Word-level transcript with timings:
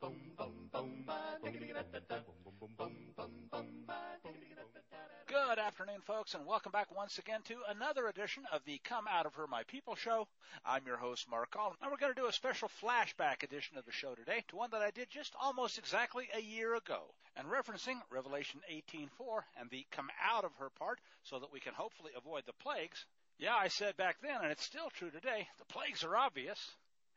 bum 0.00 0.14
bum 3.16 3.34
bum 3.50 3.66
ba 3.86 3.98
Good 5.32 5.58
afternoon, 5.58 6.02
folks, 6.02 6.34
and 6.34 6.44
welcome 6.44 6.72
back 6.72 6.94
once 6.94 7.16
again 7.16 7.40
to 7.44 7.56
another 7.70 8.06
edition 8.06 8.42
of 8.52 8.60
the 8.66 8.78
Come 8.84 9.06
Out 9.08 9.24
of 9.24 9.34
Her 9.34 9.46
My 9.46 9.62
People 9.62 9.94
show. 9.94 10.28
I'm 10.62 10.86
your 10.86 10.98
host, 10.98 11.26
Mark 11.26 11.52
Collins, 11.52 11.78
and 11.80 11.90
we're 11.90 11.96
going 11.96 12.12
to 12.12 12.20
do 12.20 12.28
a 12.28 12.32
special 12.34 12.68
flashback 12.82 13.42
edition 13.42 13.78
of 13.78 13.86
the 13.86 13.92
show 13.92 14.14
today 14.14 14.44
to 14.48 14.56
one 14.56 14.68
that 14.72 14.82
I 14.82 14.90
did 14.90 15.08
just 15.08 15.32
almost 15.40 15.78
exactly 15.78 16.28
a 16.34 16.42
year 16.42 16.74
ago, 16.74 17.14
and 17.34 17.48
referencing 17.48 17.96
Revelation 18.10 18.60
18:4 18.70 19.08
and 19.58 19.70
the 19.70 19.86
come 19.90 20.10
out 20.22 20.44
of 20.44 20.54
her 20.58 20.68
part 20.68 21.00
so 21.22 21.38
that 21.38 21.50
we 21.50 21.60
can 21.60 21.72
hopefully 21.72 22.12
avoid 22.14 22.42
the 22.44 22.52
plagues. 22.52 23.06
Yeah, 23.38 23.56
I 23.56 23.68
said 23.68 23.96
back 23.96 24.18
then, 24.20 24.42
and 24.42 24.52
it's 24.52 24.66
still 24.66 24.90
true 24.90 25.10
today, 25.10 25.48
the 25.58 25.64
plagues 25.64 26.04
are 26.04 26.14
obvious. 26.14 26.72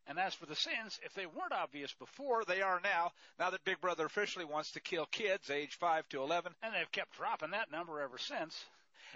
And 0.08 0.20
as 0.20 0.34
for 0.36 0.46
the 0.46 0.56
sins, 0.56 1.00
if 1.04 1.14
they 1.14 1.26
weren't 1.26 1.52
obvious 1.52 1.94
before, 1.94 2.46
they 2.46 2.62
are 2.62 2.80
now, 2.84 3.12
now 3.40 3.50
that 3.50 3.64
Big 3.64 3.82
Brother 3.82 4.06
officially 4.06 4.46
wants 4.46 4.72
to 4.72 4.80
kill 4.80 5.08
kids 5.08 5.50
age 5.50 5.76
5 5.76 6.08
to 6.10 6.22
11, 6.22 6.54
and 6.62 6.74
they've 6.74 6.92
kept 6.92 7.18
dropping 7.18 7.52
that 7.52 7.72
number 7.72 8.00
ever 8.00 8.18
since. 8.18 8.66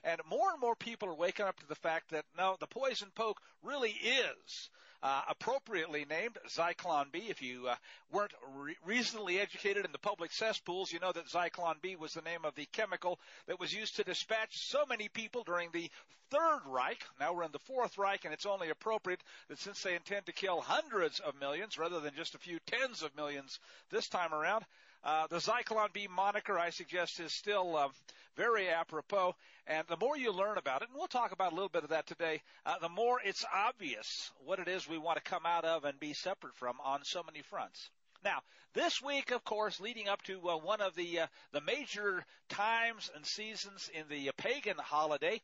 And 0.03 0.19
more 0.29 0.51
and 0.51 0.61
more 0.61 0.75
people 0.75 1.09
are 1.09 1.15
waking 1.15 1.45
up 1.45 1.59
to 1.59 1.67
the 1.67 1.75
fact 1.75 2.09
that 2.11 2.25
no, 2.37 2.55
the 2.59 2.67
poison 2.67 3.09
poke 3.13 3.39
really 3.61 3.91
is 3.91 4.69
uh, 5.01 5.21
appropriately 5.29 6.05
named 6.09 6.37
Zyklon 6.47 7.11
B. 7.11 7.23
If 7.29 7.41
you 7.41 7.67
uh, 7.67 7.75
weren't 8.11 8.33
re- 8.55 8.77
reasonably 8.85 9.39
educated 9.39 9.85
in 9.85 9.91
the 9.91 9.97
public 9.97 10.31
cesspools, 10.31 10.91
you 10.91 10.99
know 10.99 11.11
that 11.11 11.27
Zyklon 11.27 11.81
B 11.81 11.95
was 11.95 12.13
the 12.13 12.21
name 12.21 12.43
of 12.43 12.55
the 12.55 12.67
chemical 12.71 13.19
that 13.47 13.59
was 13.59 13.73
used 13.73 13.95
to 13.95 14.03
dispatch 14.03 14.57
so 14.57 14.85
many 14.87 15.07
people 15.07 15.43
during 15.43 15.69
the 15.71 15.89
Third 16.29 16.61
Reich. 16.65 17.03
Now 17.19 17.33
we're 17.33 17.43
in 17.43 17.51
the 17.51 17.59
Fourth 17.59 17.97
Reich, 17.97 18.25
and 18.25 18.33
it's 18.33 18.45
only 18.45 18.69
appropriate 18.69 19.21
that 19.47 19.59
since 19.59 19.81
they 19.81 19.95
intend 19.95 20.27
to 20.27 20.31
kill 20.31 20.61
hundreds 20.61 21.19
of 21.19 21.39
millions 21.39 21.77
rather 21.77 21.99
than 21.99 22.13
just 22.15 22.35
a 22.35 22.39
few 22.39 22.59
tens 22.67 23.01
of 23.01 23.15
millions 23.15 23.59
this 23.89 24.07
time 24.07 24.33
around, 24.33 24.63
uh, 25.03 25.27
the 25.27 25.37
Zyklon 25.37 25.93
B 25.93 26.07
moniker, 26.13 26.57
I 26.57 26.71
suggest, 26.71 27.19
is 27.19 27.33
still 27.33 27.77
uh, 27.77 27.87
very 28.35 28.69
apropos. 28.69 29.35
And 29.67 29.87
the 29.87 29.97
more 29.97 30.17
you 30.17 30.31
learn 30.31 30.57
about 30.57 30.81
it, 30.81 30.89
and 30.89 30.97
we'll 30.97 31.07
talk 31.07 31.31
about 31.31 31.51
a 31.51 31.55
little 31.55 31.69
bit 31.69 31.83
of 31.83 31.89
that 31.89 32.07
today, 32.07 32.41
uh, 32.65 32.79
the 32.79 32.89
more 32.89 33.19
it's 33.23 33.45
obvious 33.53 34.31
what 34.45 34.59
it 34.59 34.67
is 34.67 34.87
we 34.87 34.97
want 34.97 35.17
to 35.17 35.29
come 35.29 35.45
out 35.45 35.65
of 35.65 35.85
and 35.85 35.99
be 35.99 36.13
separate 36.13 36.55
from 36.55 36.77
on 36.83 37.03
so 37.03 37.23
many 37.23 37.41
fronts. 37.41 37.89
Now, 38.23 38.39
this 38.73 39.01
week, 39.01 39.31
of 39.31 39.43
course, 39.45 39.79
leading 39.79 40.09
up 40.09 40.21
to 40.23 40.49
uh, 40.49 40.57
one 40.57 40.81
of 40.81 40.95
the 40.95 41.19
uh, 41.21 41.27
the 41.53 41.61
major 41.61 42.25
times 42.49 43.09
and 43.15 43.25
seasons 43.25 43.89
in 43.93 44.03
the 44.09 44.31
pagan 44.35 44.75
holiday, 44.77 45.41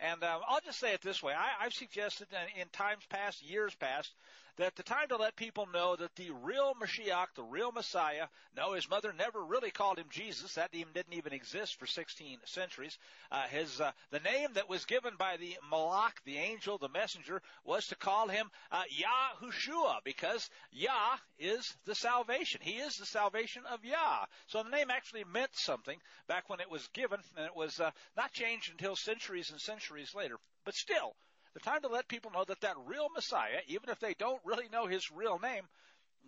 and 0.00 0.22
um, 0.24 0.40
I'll 0.48 0.60
just 0.60 0.80
say 0.80 0.92
it 0.92 1.02
this 1.02 1.22
way: 1.22 1.32
I, 1.32 1.64
I've 1.64 1.72
suggested 1.72 2.26
in 2.60 2.68
times 2.72 3.04
past, 3.08 3.42
years 3.48 3.74
past, 3.76 4.12
that 4.56 4.76
the 4.76 4.82
time 4.82 5.08
to 5.08 5.16
let 5.16 5.36
people 5.36 5.66
know 5.72 5.96
that 5.96 6.14
the 6.16 6.30
real 6.42 6.74
Mashiach, 6.74 7.26
the 7.34 7.42
real 7.42 7.72
Messiah, 7.72 8.26
no, 8.56 8.72
his 8.72 8.88
mother 8.88 9.12
never 9.12 9.44
really 9.44 9.70
called 9.70 9.98
him 9.98 10.06
Jesus. 10.10 10.54
That 10.54 10.70
even 10.72 10.92
didn't 10.92 11.14
even 11.14 11.32
exist 11.32 11.78
for 11.78 11.86
16 11.86 12.38
centuries. 12.44 12.98
Uh, 13.30 13.46
his 13.48 13.80
uh, 13.80 13.92
the 14.10 14.20
name 14.20 14.48
that 14.54 14.68
was 14.68 14.84
given 14.84 15.14
by 15.18 15.36
the 15.36 15.56
Malach, 15.72 16.12
the 16.24 16.38
angel, 16.38 16.78
the 16.78 16.88
messenger, 16.88 17.42
was 17.64 17.86
to 17.88 17.96
call 17.96 18.28
him 18.28 18.50
uh, 18.70 18.82
Yahushua 18.90 19.98
because 20.04 20.50
Yah 20.72 21.16
is 21.38 21.76
the 21.84 21.94
salvation. 21.94 22.60
He 22.62 22.76
is 22.76 22.96
the 22.96 23.06
salvation 23.06 23.62
of 23.70 23.84
Yah. 23.84 24.24
So 24.46 24.62
the 24.62 24.70
name 24.70 24.90
actually 24.90 25.24
meant 25.24 25.54
something 25.54 25.98
back 26.28 26.48
when 26.48 26.60
it 26.60 26.70
was 26.70 26.88
given, 26.92 27.20
and 27.36 27.46
it 27.46 27.56
was 27.56 27.80
uh, 27.80 27.90
not 28.16 28.32
changed 28.32 28.70
until 28.70 28.96
centuries 28.96 29.50
and 29.50 29.60
centuries 29.60 29.76
centuries 29.86 30.14
later. 30.14 30.36
But 30.64 30.74
still, 30.74 31.14
the 31.56 31.70
time 31.70 31.80
to 31.80 31.88
let 31.88 32.06
people 32.06 32.30
know 32.30 32.44
that 32.44 32.60
that 32.60 32.76
real 32.84 33.08
Messiah, 33.14 33.60
even 33.66 33.88
if 33.88 33.98
they 33.98 34.12
don't 34.18 34.40
really 34.44 34.68
know 34.70 34.86
his 34.86 35.10
real 35.10 35.38
name, 35.38 35.62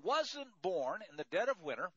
wasn't 0.02 0.48
born 0.62 1.00
in 1.10 1.18
the 1.18 1.26
dead 1.30 1.50
of 1.50 1.62
winter 1.62 1.90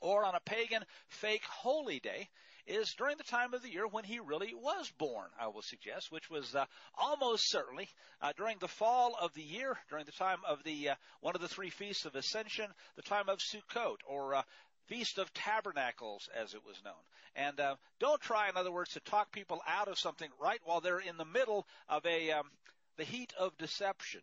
or 0.00 0.24
on 0.24 0.34
a 0.34 0.40
pagan 0.40 0.82
fake 1.06 1.44
holy 1.44 2.00
day 2.00 2.28
is 2.66 2.92
during 2.98 3.16
the 3.16 3.22
time 3.22 3.54
of 3.54 3.62
the 3.62 3.70
year 3.70 3.86
when 3.86 4.02
he 4.02 4.18
really 4.18 4.52
was 4.54 4.90
born, 4.98 5.28
I 5.40 5.46
will 5.46 5.62
suggest, 5.62 6.10
which 6.10 6.28
was 6.28 6.54
uh, 6.54 6.64
almost 6.96 7.48
certainly 7.48 7.88
uh, 8.20 8.32
during 8.36 8.58
the 8.58 8.68
fall 8.68 9.16
of 9.20 9.32
the 9.34 9.42
year, 9.42 9.78
during 9.88 10.04
the 10.04 10.12
time 10.12 10.38
of 10.46 10.62
the 10.64 10.90
uh, 10.90 10.94
one 11.20 11.36
of 11.36 11.40
the 11.40 11.48
three 11.48 11.70
feasts 11.70 12.06
of 12.06 12.16
Ascension, 12.16 12.66
the 12.96 13.02
time 13.02 13.28
of 13.28 13.38
Sukkot, 13.38 13.98
or 14.06 14.34
uh, 14.34 14.42
Feast 14.88 15.18
of 15.18 15.32
Tabernacles, 15.34 16.28
as 16.34 16.54
it 16.54 16.64
was 16.66 16.76
known. 16.84 16.94
And 17.36 17.60
uh, 17.60 17.76
don't 18.00 18.20
try, 18.20 18.48
in 18.48 18.56
other 18.56 18.72
words, 18.72 18.92
to 18.94 19.00
talk 19.00 19.30
people 19.32 19.60
out 19.66 19.88
of 19.88 19.98
something 19.98 20.28
right 20.40 20.60
while 20.64 20.80
they're 20.80 20.98
in 20.98 21.16
the 21.16 21.24
middle 21.24 21.66
of 21.88 22.04
a 22.04 22.32
um, 22.32 22.50
the 22.96 23.04
heat 23.04 23.32
of 23.38 23.56
deception. 23.58 24.20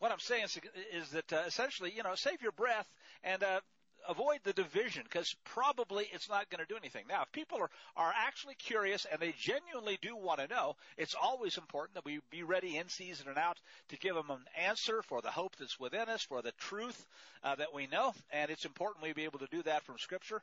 What 0.00 0.12
I'm 0.12 0.20
saying 0.20 0.44
is, 0.44 0.58
is 0.92 1.10
that 1.10 1.32
uh, 1.32 1.42
essentially, 1.46 1.92
you 1.94 2.02
know, 2.02 2.14
save 2.14 2.42
your 2.42 2.52
breath 2.52 2.88
and 3.22 3.42
uh, 3.42 3.60
avoid 4.08 4.38
the 4.42 4.52
division 4.52 5.02
because 5.04 5.36
probably 5.44 6.08
it's 6.12 6.28
not 6.28 6.48
going 6.50 6.64
to 6.64 6.68
do 6.68 6.76
anything. 6.76 7.04
Now, 7.08 7.22
if 7.22 7.32
people 7.32 7.58
are, 7.58 7.70
are 7.96 8.12
actually 8.26 8.54
curious 8.54 9.06
and 9.10 9.20
they 9.20 9.34
genuinely 9.38 9.98
do 10.00 10.16
want 10.16 10.40
to 10.40 10.48
know, 10.48 10.76
it's 10.96 11.14
always 11.20 11.58
important 11.58 11.94
that 11.94 12.04
we 12.04 12.20
be 12.30 12.42
ready 12.42 12.76
in 12.76 12.88
season 12.88 13.28
and 13.28 13.38
out 13.38 13.58
to 13.90 13.98
give 13.98 14.14
them 14.14 14.30
an 14.30 14.40
answer 14.56 15.02
for 15.02 15.20
the 15.20 15.30
hope 15.30 15.56
that's 15.56 15.78
within 15.78 16.08
us, 16.08 16.22
for 16.22 16.42
the 16.42 16.52
truth 16.52 17.06
uh, 17.44 17.54
that 17.56 17.74
we 17.74 17.86
know, 17.86 18.14
and 18.32 18.50
it's 18.50 18.64
important 18.64 19.02
we 19.02 19.12
be 19.12 19.24
able 19.24 19.38
to 19.40 19.48
do 19.50 19.62
that 19.62 19.84
from 19.84 19.98
Scripture. 19.98 20.42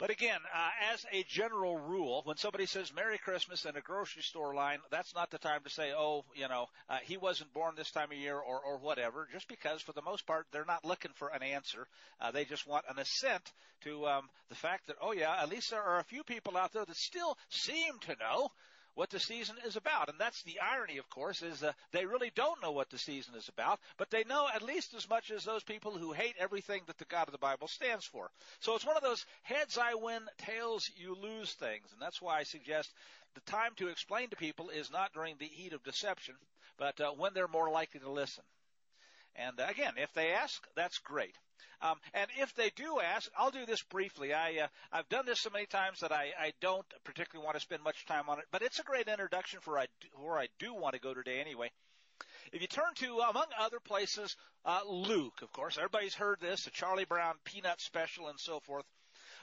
But 0.00 0.08
again, 0.08 0.40
uh, 0.54 0.70
as 0.94 1.04
a 1.12 1.24
general 1.24 1.76
rule, 1.76 2.22
when 2.24 2.38
somebody 2.38 2.64
says 2.64 2.90
Merry 2.94 3.18
Christmas 3.18 3.66
in 3.66 3.76
a 3.76 3.82
grocery 3.82 4.22
store 4.22 4.54
line, 4.54 4.78
that's 4.90 5.14
not 5.14 5.30
the 5.30 5.36
time 5.36 5.60
to 5.64 5.68
say, 5.68 5.92
oh, 5.94 6.24
you 6.34 6.48
know, 6.48 6.68
uh, 6.88 6.96
he 7.02 7.18
wasn't 7.18 7.52
born 7.52 7.74
this 7.76 7.90
time 7.90 8.10
of 8.10 8.16
year 8.16 8.38
or, 8.38 8.58
or 8.60 8.78
whatever, 8.78 9.28
just 9.30 9.46
because 9.46 9.82
for 9.82 9.92
the 9.92 10.00
most 10.00 10.26
part, 10.26 10.46
they're 10.52 10.64
not 10.64 10.86
looking 10.86 11.10
for 11.16 11.28
an 11.28 11.42
answer. 11.42 11.86
Uh, 12.18 12.30
they 12.30 12.46
just 12.46 12.66
want 12.66 12.86
an 12.88 12.98
assent 12.98 13.52
to 13.82 14.06
um, 14.06 14.30
the 14.48 14.54
fact 14.54 14.86
that, 14.86 14.96
oh 15.02 15.12
yeah, 15.12 15.36
at 15.38 15.50
least 15.50 15.70
there 15.70 15.82
are 15.82 15.98
a 15.98 16.04
few 16.04 16.24
people 16.24 16.56
out 16.56 16.72
there 16.72 16.86
that 16.86 16.96
still 16.96 17.36
seem 17.50 17.98
to 18.00 18.16
know 18.18 18.48
what 18.94 19.10
the 19.10 19.20
season 19.20 19.56
is 19.66 19.76
about. 19.76 20.08
And 20.08 20.18
that's 20.18 20.42
the 20.42 20.60
irony, 20.60 20.98
of 20.98 21.08
course, 21.10 21.42
is 21.42 21.62
uh, 21.62 21.72
they 21.92 22.06
really 22.06 22.30
don't 22.34 22.62
know 22.62 22.72
what 22.72 22.90
the 22.90 22.98
season 22.98 23.34
is 23.34 23.48
about, 23.48 23.78
but 23.96 24.10
they 24.10 24.24
know 24.24 24.48
at 24.52 24.62
least 24.62 24.94
as 24.94 25.08
much 25.08 25.30
as 25.30 25.44
those 25.44 25.62
people 25.62 25.92
who 25.92 26.12
hate 26.12 26.34
everything 26.38 26.82
that 26.86 26.98
the 26.98 27.04
God 27.04 27.28
of 27.28 27.32
the 27.32 27.38
Bible 27.38 27.68
stands 27.68 28.04
for. 28.04 28.30
So 28.60 28.74
it's 28.74 28.86
one 28.86 28.96
of 28.96 29.02
those 29.02 29.24
heads 29.42 29.78
I 29.78 29.94
win, 29.94 30.22
tails 30.38 30.90
you 30.96 31.14
lose 31.14 31.52
things. 31.54 31.86
And 31.92 32.00
that's 32.00 32.20
why 32.20 32.38
I 32.38 32.42
suggest 32.42 32.92
the 33.34 33.40
time 33.42 33.72
to 33.76 33.88
explain 33.88 34.30
to 34.30 34.36
people 34.36 34.70
is 34.70 34.90
not 34.90 35.12
during 35.12 35.36
the 35.38 35.46
heat 35.46 35.72
of 35.72 35.84
deception, 35.84 36.34
but 36.78 37.00
uh, 37.00 37.10
when 37.12 37.32
they're 37.34 37.48
more 37.48 37.70
likely 37.70 38.00
to 38.00 38.10
listen. 38.10 38.44
And 39.36 39.58
uh, 39.60 39.66
again, 39.68 39.94
if 39.96 40.12
they 40.14 40.32
ask, 40.32 40.62
that's 40.74 40.98
great. 40.98 41.36
Um, 41.82 41.98
and 42.12 42.30
if 42.38 42.54
they 42.54 42.70
do 42.76 43.00
ask, 43.00 43.30
I'll 43.36 43.50
do 43.50 43.64
this 43.64 43.82
briefly. 43.82 44.34
I 44.34 44.64
uh, 44.64 44.68
I've 44.92 45.08
done 45.08 45.26
this 45.26 45.40
so 45.40 45.50
many 45.50 45.66
times 45.66 46.00
that 46.00 46.12
I, 46.12 46.32
I 46.38 46.52
don't 46.60 46.86
particularly 47.04 47.44
want 47.44 47.56
to 47.56 47.60
spend 47.60 47.82
much 47.82 48.04
time 48.06 48.28
on 48.28 48.38
it, 48.38 48.44
but 48.50 48.62
it's 48.62 48.78
a 48.78 48.84
great 48.84 49.08
introduction 49.08 49.60
for 49.60 49.78
I, 49.78 49.86
where 50.14 50.38
I 50.38 50.48
do 50.58 50.74
want 50.74 50.94
to 50.94 51.00
go 51.00 51.14
today 51.14 51.40
anyway. 51.40 51.70
If 52.52 52.60
you 52.60 52.68
turn 52.68 52.94
to, 52.96 53.18
among 53.20 53.46
other 53.58 53.80
places, 53.80 54.36
uh, 54.64 54.80
Luke, 54.86 55.40
of 55.42 55.52
course, 55.52 55.78
everybody's 55.78 56.14
heard 56.14 56.40
this, 56.40 56.64
the 56.64 56.70
Charlie 56.70 57.04
Brown 57.04 57.34
Peanut 57.44 57.80
Special 57.80 58.28
and 58.28 58.38
so 58.38 58.60
forth, 58.60 58.84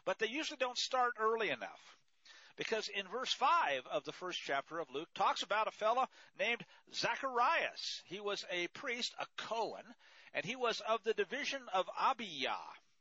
but 0.05 0.19
they 0.19 0.27
usually 0.27 0.57
don't 0.57 0.77
start 0.77 1.13
early 1.19 1.49
enough. 1.49 1.97
Because 2.57 2.89
in 2.89 3.07
verse 3.07 3.31
5 3.33 3.85
of 3.91 4.03
the 4.03 4.11
first 4.11 4.41
chapter 4.43 4.79
of 4.79 4.89
Luke 4.91 5.09
talks 5.13 5.43
about 5.43 5.67
a 5.67 5.71
fellow 5.71 6.07
named 6.39 6.65
Zacharias. 6.93 8.01
He 8.05 8.19
was 8.19 8.43
a 8.51 8.67
priest, 8.67 9.13
a 9.19 9.25
Cohen, 9.37 9.85
and 10.33 10.45
he 10.45 10.55
was 10.55 10.81
of 10.87 11.03
the 11.03 11.13
division 11.13 11.61
of 11.73 11.89
Abijah. 11.99 12.57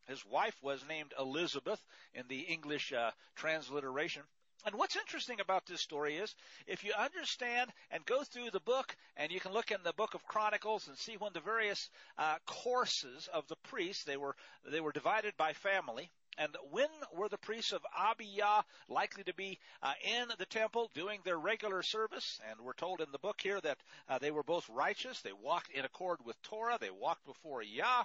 His 0.07 0.25
wife 0.25 0.57
was 0.63 0.85
named 0.89 1.13
Elizabeth 1.19 1.81
in 2.15 2.29
the 2.29 2.41
English 2.41 2.93
uh, 2.93 3.11
transliteration. 3.35 4.23
And 4.65 4.75
what's 4.75 4.97
interesting 4.97 5.39
about 5.41 5.67
this 5.67 5.81
story 5.81 6.17
is 6.17 6.35
if 6.67 6.83
you 6.83 6.93
understand 6.99 7.73
and 7.91 8.05
go 8.05 8.25
through 8.25 8.51
the 8.51 8.61
book, 8.61 8.97
and 9.17 9.31
you 9.31 9.39
can 9.39 9.53
look 9.53 9.71
in 9.71 9.79
the 9.85 9.93
book 9.93 10.15
of 10.15 10.25
Chronicles 10.25 10.89
and 10.89 10.97
see 10.99 11.17
when 11.17 11.33
the 11.33 11.41
various 11.41 11.89
uh, 12.19 12.37
courses 12.47 13.29
of 13.33 13.47
the 13.47 13.57
priests 13.57 14.05
they 14.05 14.17
were 14.17 14.35
they 14.69 14.81
were 14.81 14.93
divided 14.93 15.37
by 15.37 15.53
family. 15.53 16.11
And 16.39 16.55
when 16.71 16.89
were 17.15 17.29
the 17.29 17.39
priests 17.39 17.73
of 17.73 17.81
Abijah 17.99 18.65
likely 18.89 19.25
to 19.25 19.35
be 19.35 19.59
uh, 19.83 19.93
in 20.05 20.29
the 20.39 20.47
temple 20.47 20.91
doing 20.95 21.21
their 21.25 21.39
regular 21.39 21.83
service? 21.83 22.41
And 22.51 22.61
we're 22.61 22.75
told 22.75 23.01
in 23.01 23.11
the 23.13 23.19
book 23.19 23.41
here 23.41 23.61
that 23.61 23.79
uh, 24.09 24.19
they 24.19 24.31
were 24.31 24.43
both 24.43 24.69
righteous. 24.69 25.21
They 25.23 25.33
walked 25.33 25.71
in 25.71 25.85
accord 25.85 26.19
with 26.25 26.41
Torah. 26.43 26.79
They 26.81 26.91
walked 26.91 27.25
before 27.25 27.63
Yah. 27.63 28.05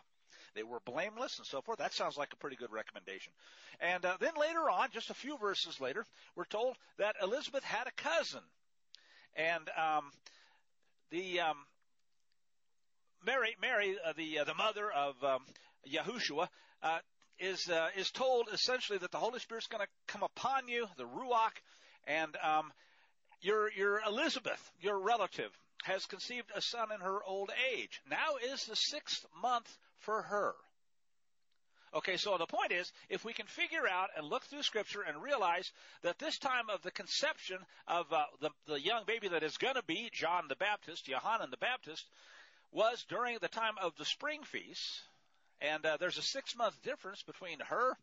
They 0.53 0.63
were 0.63 0.79
blameless 0.85 1.37
and 1.37 1.47
so 1.47 1.61
forth. 1.61 1.79
That 1.79 1.93
sounds 1.93 2.17
like 2.17 2.33
a 2.33 2.37
pretty 2.37 2.55
good 2.55 2.71
recommendation. 2.71 3.33
And 3.79 4.05
uh, 4.05 4.17
then 4.19 4.33
later 4.39 4.69
on, 4.69 4.89
just 4.91 5.09
a 5.09 5.13
few 5.13 5.37
verses 5.37 5.79
later, 5.79 6.05
we're 6.35 6.45
told 6.45 6.77
that 6.97 7.15
Elizabeth 7.21 7.63
had 7.63 7.87
a 7.87 7.91
cousin, 7.91 8.41
and 9.35 9.69
um, 9.77 10.11
the 11.09 11.39
um, 11.41 11.57
Mary, 13.25 13.55
Mary, 13.61 13.95
uh, 14.05 14.13
the 14.13 14.39
uh, 14.39 14.43
the 14.43 14.53
mother 14.53 14.91
of 14.91 15.23
um, 15.23 15.45
Yahushua, 15.87 16.47
uh, 16.83 16.99
is 17.41 17.67
uh, 17.69 17.89
is 17.97 18.11
told 18.11 18.47
essentially 18.53 18.99
that 18.99 19.11
the 19.11 19.17
Holy 19.17 19.39
Spirit's 19.39 19.67
going 19.67 19.83
to 19.83 19.89
come 20.07 20.23
upon 20.23 20.67
you, 20.67 20.87
the 20.97 21.03
ruach, 21.03 21.57
and 22.07 22.37
um, 22.43 22.71
your, 23.41 23.71
your 23.71 24.01
Elizabeth, 24.07 24.71
your 24.79 24.99
relative, 24.99 25.51
has 25.83 26.05
conceived 26.05 26.51
a 26.55 26.61
son 26.61 26.89
in 26.93 27.01
her 27.01 27.23
old 27.23 27.51
age. 27.73 27.99
Now 28.09 28.35
is 28.53 28.65
the 28.65 28.75
sixth 28.75 29.25
month 29.41 29.77
for 29.97 30.21
her. 30.21 30.53
Okay, 31.93 32.15
so 32.15 32.37
the 32.37 32.45
point 32.45 32.71
is, 32.71 32.89
if 33.09 33.25
we 33.25 33.33
can 33.33 33.47
figure 33.47 33.85
out 33.85 34.09
and 34.15 34.25
look 34.25 34.43
through 34.45 34.63
Scripture 34.63 35.01
and 35.01 35.21
realize 35.21 35.69
that 36.03 36.19
this 36.19 36.37
time 36.37 36.69
of 36.73 36.81
the 36.83 36.91
conception 36.91 37.57
of 37.85 38.05
uh, 38.13 38.23
the, 38.39 38.49
the 38.65 38.79
young 38.79 39.03
baby 39.05 39.27
that 39.27 39.43
is 39.43 39.57
going 39.57 39.75
to 39.75 39.83
be 39.83 40.09
John 40.13 40.43
the 40.47 40.55
Baptist, 40.55 41.05
Johannan 41.05 41.51
the 41.51 41.57
Baptist, 41.57 42.05
was 42.71 43.03
during 43.09 43.39
the 43.41 43.49
time 43.49 43.73
of 43.81 43.91
the 43.97 44.05
spring 44.05 44.41
feast, 44.43 45.01
and 45.61 45.85
uh, 45.85 45.97
there's 45.99 46.17
a 46.17 46.23
six 46.23 46.55
month 46.55 46.81
difference 46.83 47.23
between 47.23 47.59
her 47.59 47.97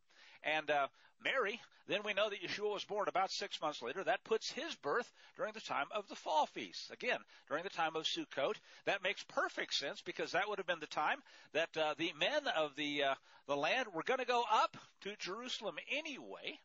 and 0.45 0.71
uh, 0.71 0.87
Mary. 1.25 1.61
Then 1.89 2.01
we 2.05 2.13
know 2.13 2.29
that 2.29 2.43
Yeshua 2.43 2.73
was 2.73 2.85
born 2.85 3.09
about 3.09 3.31
six 3.31 3.61
months 3.61 3.83
later. 3.83 4.05
That 4.05 4.23
puts 4.25 4.53
his 4.53 4.75
birth 4.77 5.11
during 5.37 5.55
the 5.55 5.61
time 5.61 5.87
of 5.91 6.07
the 6.09 6.15
fall 6.15 6.47
feast. 6.47 6.91
Again, 6.91 7.19
during 7.49 7.65
the 7.65 7.71
time 7.71 7.97
of 7.97 8.05
Sukkot. 8.05 8.57
That 8.85 9.03
makes 9.03 9.25
perfect 9.25 9.75
sense 9.75 10.03
because 10.03 10.33
that 10.33 10.49
would 10.49 10.59
have 10.59 10.67
been 10.67 10.81
the 10.81 10.87
time 10.87 11.19
that 11.55 11.75
uh, 11.77 11.95
the 11.97 12.13
men 12.19 12.47
of 12.57 12.77
the 12.77 13.05
uh, 13.05 13.15
the 13.47 13.57
land 13.57 13.89
were 13.93 14.03
going 14.03 14.21
to 14.21 14.27
go 14.27 14.45
up 14.51 14.77
to 15.03 15.17
Jerusalem 15.19 15.77
anyway. 15.91 16.59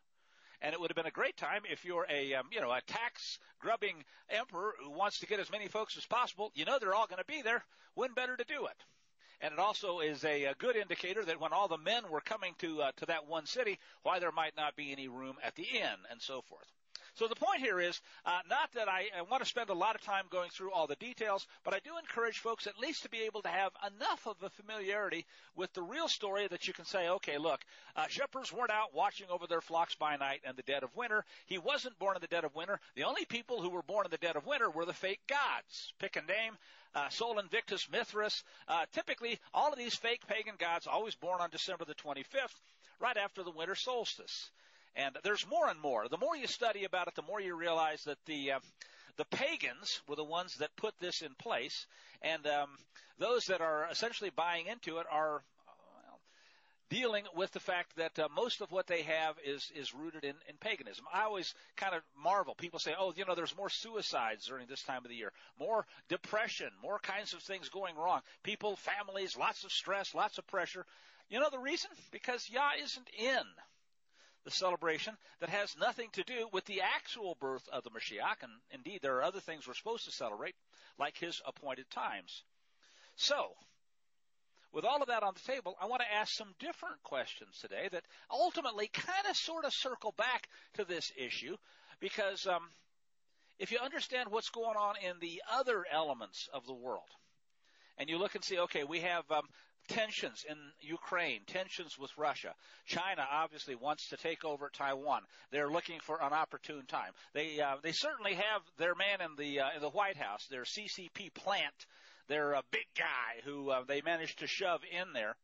And 0.60 0.72
it 0.72 0.80
would 0.80 0.90
have 0.90 0.96
been 0.96 1.06
a 1.06 1.10
great 1.10 1.36
time 1.36 1.62
if 1.70 1.84
you're 1.84 2.06
a 2.08 2.34
um, 2.34 2.46
you 2.52 2.60
know 2.60 2.70
a 2.70 2.80
tax 2.86 3.38
grubbing 3.58 4.04
emperor 4.28 4.74
who 4.82 4.90
wants 4.90 5.20
to 5.20 5.26
get 5.26 5.40
as 5.40 5.50
many 5.50 5.68
folks 5.68 5.96
as 5.96 6.06
possible. 6.06 6.52
You 6.54 6.66
know 6.66 6.78
they're 6.78 6.94
all 6.94 7.06
going 7.06 7.18
to 7.18 7.24
be 7.24 7.42
there. 7.42 7.64
When 7.94 8.12
better 8.12 8.36
to 8.36 8.44
do 8.44 8.66
it? 8.66 8.76
And 9.40 9.52
it 9.52 9.58
also 9.58 10.00
is 10.00 10.24
a, 10.24 10.44
a, 10.44 10.54
good 10.54 10.76
indicator 10.76 11.24
that 11.24 11.40
when 11.40 11.52
all 11.52 11.68
the 11.68 11.78
men 11.78 12.08
were 12.08 12.20
coming 12.20 12.54
to 12.58 12.82
uh, 12.82 12.92
to 12.96 13.06
that 13.06 13.26
one 13.26 13.46
city, 13.46 13.78
why 14.02 14.18
there 14.18 14.32
might 14.32 14.56
not 14.56 14.76
be 14.76 14.92
any 14.92 15.08
room 15.08 15.36
at 15.42 15.54
the 15.54 15.64
inn, 15.64 15.98
and 16.10 16.20
so 16.20 16.42
forth. 16.42 16.72
So 17.14 17.28
the 17.28 17.36
point 17.36 17.60
here 17.60 17.78
is 17.78 18.00
uh, 18.24 18.40
not 18.50 18.72
that 18.72 18.88
I, 18.88 19.08
I, 19.16 19.22
want 19.22 19.40
to 19.40 19.48
spend 19.48 19.70
a 19.70 19.74
lot 19.74 19.94
of 19.94 20.00
time 20.02 20.24
going 20.30 20.50
through 20.50 20.72
all 20.72 20.88
the 20.88 20.96
details, 20.96 21.46
but 21.62 21.72
I 21.72 21.78
do 21.78 21.96
encourage 21.96 22.38
folks 22.38 22.66
at 22.66 22.76
least 22.78 23.04
to 23.04 23.08
be 23.08 23.22
able 23.22 23.42
to 23.42 23.48
have 23.48 23.70
enough 23.86 24.26
of 24.26 24.42
a 24.42 24.50
familiarity 24.50 25.24
with 25.54 25.72
the 25.74 25.82
real 25.82 26.08
story 26.08 26.48
that 26.48 26.66
you 26.66 26.72
can 26.72 26.84
say, 26.84 27.08
okay, 27.08 27.38
look, 27.38 27.60
uh, 27.94 28.08
shepherds 28.08 28.52
weren't 28.52 28.72
out 28.72 28.94
watching 28.94 29.28
over 29.30 29.46
their 29.46 29.60
flocks 29.60 29.94
by 29.94 30.16
night 30.16 30.40
in 30.48 30.56
the 30.56 30.62
dead 30.62 30.82
of 30.82 30.96
winter. 30.96 31.24
He 31.46 31.56
wasn't 31.56 31.98
born 32.00 32.16
in 32.16 32.20
the 32.20 32.26
dead 32.26 32.42
of 32.42 32.56
winter. 32.56 32.80
The 32.96 33.04
only 33.04 33.24
people 33.24 33.62
who 33.62 33.70
were 33.70 33.82
born 33.82 34.06
in 34.06 34.10
the 34.10 34.18
dead 34.18 34.34
of 34.34 34.44
winter 34.44 34.68
were 34.68 34.84
the 34.84 34.92
fake 34.92 35.22
gods. 35.28 35.92
Pick 36.00 36.16
a 36.16 36.22
name, 36.22 36.58
uh, 36.96 37.10
Sol 37.10 37.38
Invictus, 37.38 37.88
Mithras. 37.92 38.42
Uh, 38.66 38.86
typically, 38.92 39.38
all 39.52 39.72
of 39.72 39.78
these 39.78 39.94
fake 39.94 40.26
pagan 40.26 40.54
gods 40.58 40.88
always 40.88 41.14
born 41.14 41.40
on 41.40 41.50
December 41.50 41.84
the 41.84 41.94
25th, 41.94 42.60
right 42.98 43.16
after 43.16 43.44
the 43.44 43.52
winter 43.52 43.76
solstice. 43.76 44.50
And 44.96 45.16
there's 45.24 45.46
more 45.48 45.68
and 45.68 45.80
more. 45.80 46.08
The 46.08 46.18
more 46.18 46.36
you 46.36 46.46
study 46.46 46.84
about 46.84 47.08
it, 47.08 47.14
the 47.14 47.22
more 47.22 47.40
you 47.40 47.56
realize 47.56 48.04
that 48.04 48.18
the 48.26 48.52
uh, 48.52 48.60
the 49.16 49.24
pagans 49.24 50.00
were 50.08 50.16
the 50.16 50.24
ones 50.24 50.56
that 50.56 50.76
put 50.76 50.94
this 51.00 51.22
in 51.22 51.34
place, 51.34 51.86
and 52.22 52.46
um, 52.46 52.70
those 53.18 53.44
that 53.46 53.60
are 53.60 53.88
essentially 53.90 54.30
buying 54.30 54.66
into 54.66 54.98
it 54.98 55.06
are 55.10 55.42
dealing 56.90 57.24
with 57.34 57.50
the 57.52 57.60
fact 57.60 57.96
that 57.96 58.16
uh, 58.18 58.28
most 58.36 58.60
of 58.60 58.70
what 58.70 58.86
they 58.86 59.02
have 59.02 59.36
is 59.44 59.70
is 59.74 59.94
rooted 59.94 60.22
in, 60.22 60.34
in 60.48 60.56
paganism. 60.60 61.04
I 61.12 61.22
always 61.22 61.54
kind 61.76 61.94
of 61.94 62.02
marvel. 62.16 62.54
People 62.54 62.78
say, 62.78 62.94
"Oh, 62.96 63.12
you 63.16 63.24
know, 63.24 63.34
there's 63.34 63.56
more 63.56 63.70
suicides 63.70 64.46
during 64.46 64.68
this 64.68 64.82
time 64.82 65.04
of 65.04 65.08
the 65.08 65.16
year, 65.16 65.32
more 65.58 65.86
depression, 66.08 66.68
more 66.82 66.98
kinds 66.98 67.32
of 67.32 67.40
things 67.42 67.68
going 67.68 67.96
wrong. 67.96 68.20
People, 68.42 68.76
families, 68.76 69.36
lots 69.36 69.64
of 69.64 69.72
stress, 69.72 70.14
lots 70.14 70.38
of 70.38 70.46
pressure." 70.46 70.86
You 71.30 71.40
know 71.40 71.50
the 71.50 71.58
reason? 71.58 71.90
Because 72.12 72.48
Yah 72.50 72.72
isn't 72.82 73.08
in 73.18 73.42
the 74.44 74.50
celebration 74.50 75.16
that 75.40 75.48
has 75.48 75.76
nothing 75.78 76.08
to 76.12 76.22
do 76.22 76.48
with 76.52 76.64
the 76.66 76.82
actual 76.82 77.36
birth 77.40 77.66
of 77.72 77.82
the 77.82 77.90
Mashiach. 77.90 78.42
And 78.42 78.52
indeed, 78.70 79.00
there 79.02 79.16
are 79.16 79.22
other 79.22 79.40
things 79.40 79.66
we're 79.66 79.74
supposed 79.74 80.04
to 80.04 80.12
celebrate, 80.12 80.54
like 80.98 81.16
his 81.16 81.40
appointed 81.46 81.90
times. 81.90 82.42
So, 83.16 83.52
with 84.72 84.84
all 84.84 85.00
of 85.00 85.08
that 85.08 85.22
on 85.22 85.34
the 85.34 85.52
table, 85.52 85.76
I 85.80 85.86
want 85.86 86.02
to 86.02 86.14
ask 86.14 86.32
some 86.32 86.52
different 86.58 87.02
questions 87.04 87.58
today 87.60 87.88
that 87.92 88.04
ultimately 88.30 88.88
kind 88.88 89.26
of 89.30 89.36
sort 89.36 89.64
of 89.64 89.72
circle 89.72 90.12
back 90.18 90.48
to 90.74 90.84
this 90.84 91.12
issue 91.16 91.56
because 92.00 92.46
um, 92.46 92.68
if 93.58 93.70
you 93.70 93.78
understand 93.78 94.30
what's 94.30 94.50
going 94.50 94.76
on 94.76 94.94
in 95.02 95.14
the 95.20 95.40
other 95.52 95.84
elements 95.90 96.48
of 96.52 96.66
the 96.66 96.74
world, 96.74 97.08
and 97.98 98.10
you 98.10 98.18
look 98.18 98.34
and 98.34 98.42
see, 98.42 98.58
okay, 98.58 98.82
we 98.82 99.00
have 99.00 99.30
um, 99.30 99.46
tensions 99.88 100.44
in 100.48 100.56
Ukraine, 100.80 101.42
tensions 101.46 101.98
with 101.98 102.10
Russia. 102.16 102.54
China 102.86 103.26
obviously 103.30 103.74
wants 103.74 104.08
to 104.08 104.16
take 104.16 104.44
over 104.44 104.70
Taiwan. 104.70 105.22
They're 105.50 105.70
looking 105.70 106.00
for 106.00 106.22
an 106.22 106.32
opportune 106.32 106.86
time. 106.86 107.12
They 107.32 107.60
uh, 107.60 107.76
they 107.82 107.92
certainly 107.92 108.34
have 108.34 108.62
their 108.78 108.94
man 108.94 109.20
in 109.20 109.36
the 109.36 109.60
uh, 109.60 109.68
in 109.76 109.82
the 109.82 109.90
White 109.90 110.16
House, 110.16 110.46
their 110.46 110.64
CCP 110.64 111.34
plant, 111.34 111.86
their 112.28 112.54
uh, 112.54 112.62
big 112.70 112.86
guy 112.96 113.40
who 113.44 113.70
uh, 113.70 113.84
they 113.86 114.02
managed 114.02 114.38
to 114.40 114.46
shove 114.46 114.80
in 114.90 115.12
there. 115.12 115.36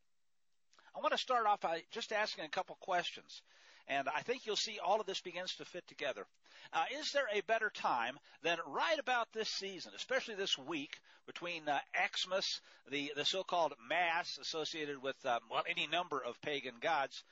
I 0.94 1.00
want 1.00 1.12
to 1.12 1.18
start 1.18 1.46
off 1.46 1.60
by 1.60 1.82
just 1.90 2.12
asking 2.12 2.44
a 2.44 2.48
couple 2.48 2.76
questions. 2.80 3.42
And 3.90 4.08
I 4.08 4.20
think 4.20 4.46
you'll 4.46 4.54
see 4.54 4.78
all 4.78 5.00
of 5.00 5.06
this 5.06 5.20
begins 5.20 5.52
to 5.56 5.64
fit 5.64 5.86
together. 5.88 6.24
Uh, 6.72 6.84
is 7.00 7.10
there 7.10 7.26
a 7.34 7.40
better 7.42 7.70
time 7.74 8.16
than 8.42 8.56
right 8.68 8.98
about 9.00 9.32
this 9.32 9.48
season, 9.48 9.90
especially 9.96 10.36
this 10.36 10.56
week 10.56 10.96
between 11.26 11.68
uh, 11.68 11.80
Xmas, 12.16 12.60
the, 12.88 13.12
the 13.16 13.24
so-called 13.24 13.74
Mass 13.88 14.38
associated 14.40 15.02
with, 15.02 15.16
um, 15.26 15.40
well, 15.50 15.64
any 15.68 15.88
number 15.88 16.22
of 16.22 16.40
pagan 16.40 16.74
gods, 16.80 17.24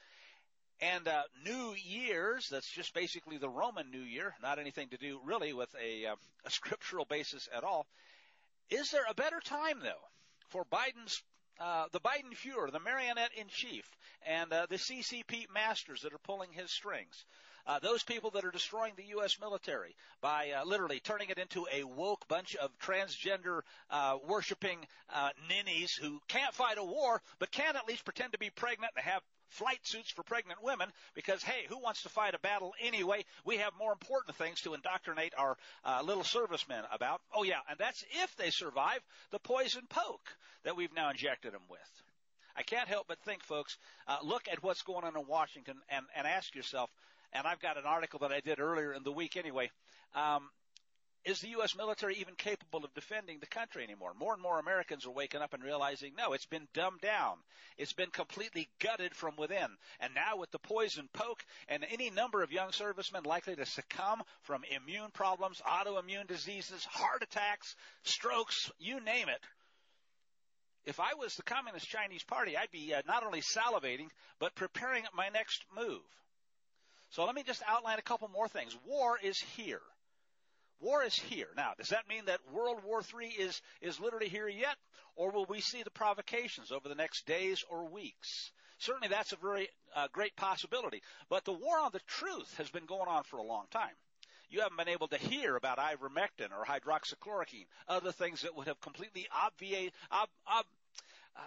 and 0.81 1.07
uh, 1.07 1.23
New 1.45 1.75
Year's, 1.75 2.49
that's 2.49 2.71
just 2.71 2.93
basically 2.93 3.39
the 3.39 3.49
Roman 3.49 3.93
New 3.93 4.03
Year, 4.03 4.35
not 4.43 4.59
anything 4.59 4.89
to 4.89 4.97
do 4.97 5.21
really 5.25 5.53
with 5.53 5.73
a, 5.81 6.07
uh, 6.07 6.17
a 6.45 6.51
scriptural 6.51 7.05
basis 7.05 7.49
at 7.57 7.63
all. 7.63 7.87
Is 8.69 8.91
there 8.91 9.07
a 9.09 9.15
better 9.15 9.41
time, 9.45 9.79
though, 9.81 10.05
for 10.49 10.65
Biden's 10.65 11.23
uh, 11.61 11.87
the 11.93 12.01
Biden 12.01 12.35
Fuhrer, 12.35 12.71
the 12.71 12.81
marionette 12.81 13.33
in 13.37 13.49
chief, 13.49 13.85
and 14.27 14.53
uh, 14.53 14.67
the 14.69 14.77
CCP 14.77 15.47
masters 15.53 16.03
that 16.03 16.13
are 16.13 16.19
pulling 16.19 16.53
his 16.53 16.71
strings. 16.71 17.25
Uh, 17.67 17.79
those 17.81 18.03
people 18.03 18.31
that 18.31 18.47
are 18.47 18.51
destroying 18.51 18.95
the 18.97 19.09
U.S. 19.09 19.39
military 19.41 19.95
by 20.23 20.53
uh, 20.53 20.65
literally 20.65 21.01
turning 21.01 21.29
it 21.29 21.39
into 21.39 21.67
a 21.71 21.85
woke 21.85 22.27
bunch 22.27 22.57
of 22.57 22.71
transgender 22.79 23.61
uh, 23.91 24.17
worshiping 24.27 24.79
ninnies 25.49 25.93
who 25.93 26.19
can't 26.29 26.55
fight 26.55 26.79
a 26.79 26.85
war, 26.85 27.21
but 27.39 27.51
can 27.51 27.77
at 27.77 27.87
least 27.87 28.05
pretend 28.05 28.33
to 28.33 28.39
be 28.39 28.49
pregnant 28.49 28.93
and 28.97 29.05
have 29.05 29.23
flight 29.49 29.79
suits 29.83 30.11
for 30.11 30.23
pregnant 30.23 30.63
women 30.63 30.89
because, 31.15 31.43
hey, 31.43 31.67
who 31.69 31.79
wants 31.79 32.03
to 32.03 32.09
fight 32.09 32.35
a 32.35 32.39
battle 32.39 32.73
anyway? 32.81 33.25
We 33.45 33.57
have 33.59 33.73
more 33.79 33.93
important 33.93 34.37
things 34.37 34.61
to 34.63 34.75
indoctrinate 34.75 35.35
our 35.37 35.57
uh, 35.85 36.03
little 36.05 36.25
servicemen 36.25 36.85
about. 36.93 37.21
Oh, 37.35 37.43
yeah, 37.43 37.61
and 37.69 37.79
that's 37.79 38.05
if 38.23 38.37
they 38.37 38.51
survive 38.51 39.01
the 39.31 39.39
poison 39.39 39.83
poke 39.89 40.37
that 40.65 40.77
we've 40.77 40.95
now 40.95 41.11
injected 41.11 41.53
them 41.53 41.63
with. 41.69 42.03
I 42.57 42.63
can't 42.63 42.89
help 42.89 43.07
but 43.07 43.21
think, 43.21 43.45
folks, 43.45 43.77
uh, 44.09 44.19
look 44.23 44.49
at 44.51 44.63
what's 44.63 44.83
going 44.83 45.05
on 45.05 45.17
in 45.17 45.27
Washington 45.29 45.77
and, 45.89 46.05
and 46.17 46.27
ask 46.27 46.55
yourself, 46.55 46.91
and 47.33 47.47
I've 47.47 47.61
got 47.61 47.77
an 47.77 47.85
article 47.87 48.21
that 48.21 48.33
I 48.33 48.41
did 48.41 48.59
earlier 48.59 48.93
in 48.93 49.05
the 49.05 49.13
week 49.13 49.37
anyway. 49.37 49.71
Um, 50.15 50.51
is 51.25 51.41
the 51.41 51.49
U.S. 51.51 51.77
military 51.77 52.17
even 52.17 52.35
capable 52.35 52.85
of 52.85 52.95
defending 52.95 53.39
the 53.39 53.47
country 53.47 53.83
anymore? 53.83 54.13
More 54.19 54.33
and 54.33 54.43
more 54.43 54.59
Americans 54.59 55.05
are 55.05 55.11
waking 55.11 55.43
up 55.43 55.53
and 55.53 55.63
realizing, 55.63 56.13
no, 56.17 56.33
it's 56.33 56.47
been 56.47 56.69
dumbed 56.75 57.01
down. 57.01 57.37
It's 57.77 57.93
been 57.93 58.11
completely 58.11 58.69
gutted 58.79 59.15
from 59.15 59.37
within. 59.37 59.69
And 60.01 60.15
now 60.15 60.37
with 60.37 60.51
the 60.51 60.59
poison 60.59 61.09
poke 61.13 61.45
and 61.69 61.85
any 61.91 62.11
number 62.11 62.43
of 62.43 62.53
young 62.53 62.73
servicemen 62.73 63.25
likely 63.25 63.57
to 63.57 63.67
succumb 63.67 64.23
from 64.43 64.63
immune 64.65 65.11
problems, 65.13 65.61
autoimmune 65.67 66.27
diseases, 66.27 66.85
heart 66.85 67.23
attacks, 67.23 67.75
strokes, 68.05 68.71
you 68.79 69.01
name 69.01 69.29
it. 69.29 69.41
If 70.87 71.01
I 71.01 71.15
was 71.15 71.35
the 71.35 71.43
Communist 71.43 71.89
Chinese 71.89 72.25
Party, 72.25 72.57
I'd 72.57 72.71
be 72.71 72.95
uh, 72.95 73.03
not 73.07 73.23
only 73.23 73.43
salivating, 73.43 74.09
but 74.39 74.55
preparing 74.55 75.05
my 75.15 75.29
next 75.29 75.63
move. 75.77 76.01
So 77.11 77.25
let 77.27 77.35
me 77.35 77.43
just 77.43 77.63
outline 77.67 77.99
a 77.99 78.03
couple 78.03 78.29
more 78.29 78.49
things. 78.49 78.77
War 78.87 79.19
is 79.23 79.39
here. 79.57 79.83
War 80.81 81.03
is 81.03 81.15
here. 81.15 81.49
Now, 81.57 81.73
does 81.77 81.89
that 81.89 82.09
mean 82.09 82.27
that 82.27 82.41
World 82.53 82.79
War 82.85 83.01
III 83.01 83.29
is, 83.29 83.61
is 83.81 83.99
literally 83.99 84.29
here 84.29 84.49
yet? 84.49 84.77
Or 85.17 85.33
will 85.33 85.47
we 85.47 85.61
see 85.61 85.83
the 85.83 85.91
provocations 85.91 86.71
over 86.71 86.89
the 86.89 86.95
next 86.95 87.27
days 87.27 87.65
or 87.69 87.89
weeks? 87.89 88.53
Certainly 88.79 89.09
that's 89.09 89.33
a 89.33 89.37
very 89.37 89.69
uh, 89.97 90.07
great 90.13 90.37
possibility. 90.37 91.03
But 91.29 91.45
the 91.45 91.53
war 91.53 91.81
on 91.81 91.91
the 91.93 92.01
truth 92.07 92.55
has 92.59 92.71
been 92.71 92.87
going 92.87 93.09
on 93.09 93.25
for 93.25 93.39
a 93.39 93.43
long 93.43 93.65
time. 93.73 93.95
You 94.51 94.61
haven't 94.61 94.79
been 94.79 94.89
able 94.89 95.09
to 95.09 95.19
hear 95.19 95.57
about 95.57 95.79
ivermectin 95.79 96.53
or 96.57 96.65
hydroxychloroquine, 96.65 97.67
other 97.89 98.13
things 98.13 98.43
that 98.43 98.57
would 98.57 98.69
have 98.69 98.81
completely 98.81 99.27
obviate, 99.45 99.93
ob, 100.11 100.29
ob, 100.51 100.65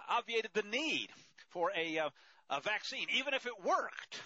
obviated 0.08 0.50
the 0.52 0.62
need 0.62 1.08
for 1.48 1.72
a, 1.74 1.98
uh, 1.98 2.10
a 2.50 2.60
vaccine, 2.60 3.06
even 3.16 3.34
if 3.34 3.46
it 3.46 3.64
worked 3.64 4.20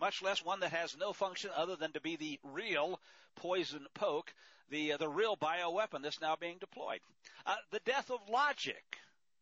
much 0.00 0.22
less 0.22 0.44
one 0.44 0.60
that 0.60 0.72
has 0.72 0.96
no 0.96 1.12
function 1.12 1.50
other 1.56 1.76
than 1.76 1.92
to 1.92 2.00
be 2.00 2.16
the 2.16 2.38
real 2.42 3.00
poison 3.36 3.86
poke, 3.94 4.32
the 4.70 4.92
uh, 4.92 4.96
the 4.96 5.08
real 5.08 5.36
bioweapon 5.36 6.02
that's 6.02 6.20
now 6.20 6.36
being 6.36 6.58
deployed. 6.58 7.00
Uh, 7.46 7.56
the 7.70 7.80
death 7.84 8.10
of 8.10 8.20
logic. 8.28 8.82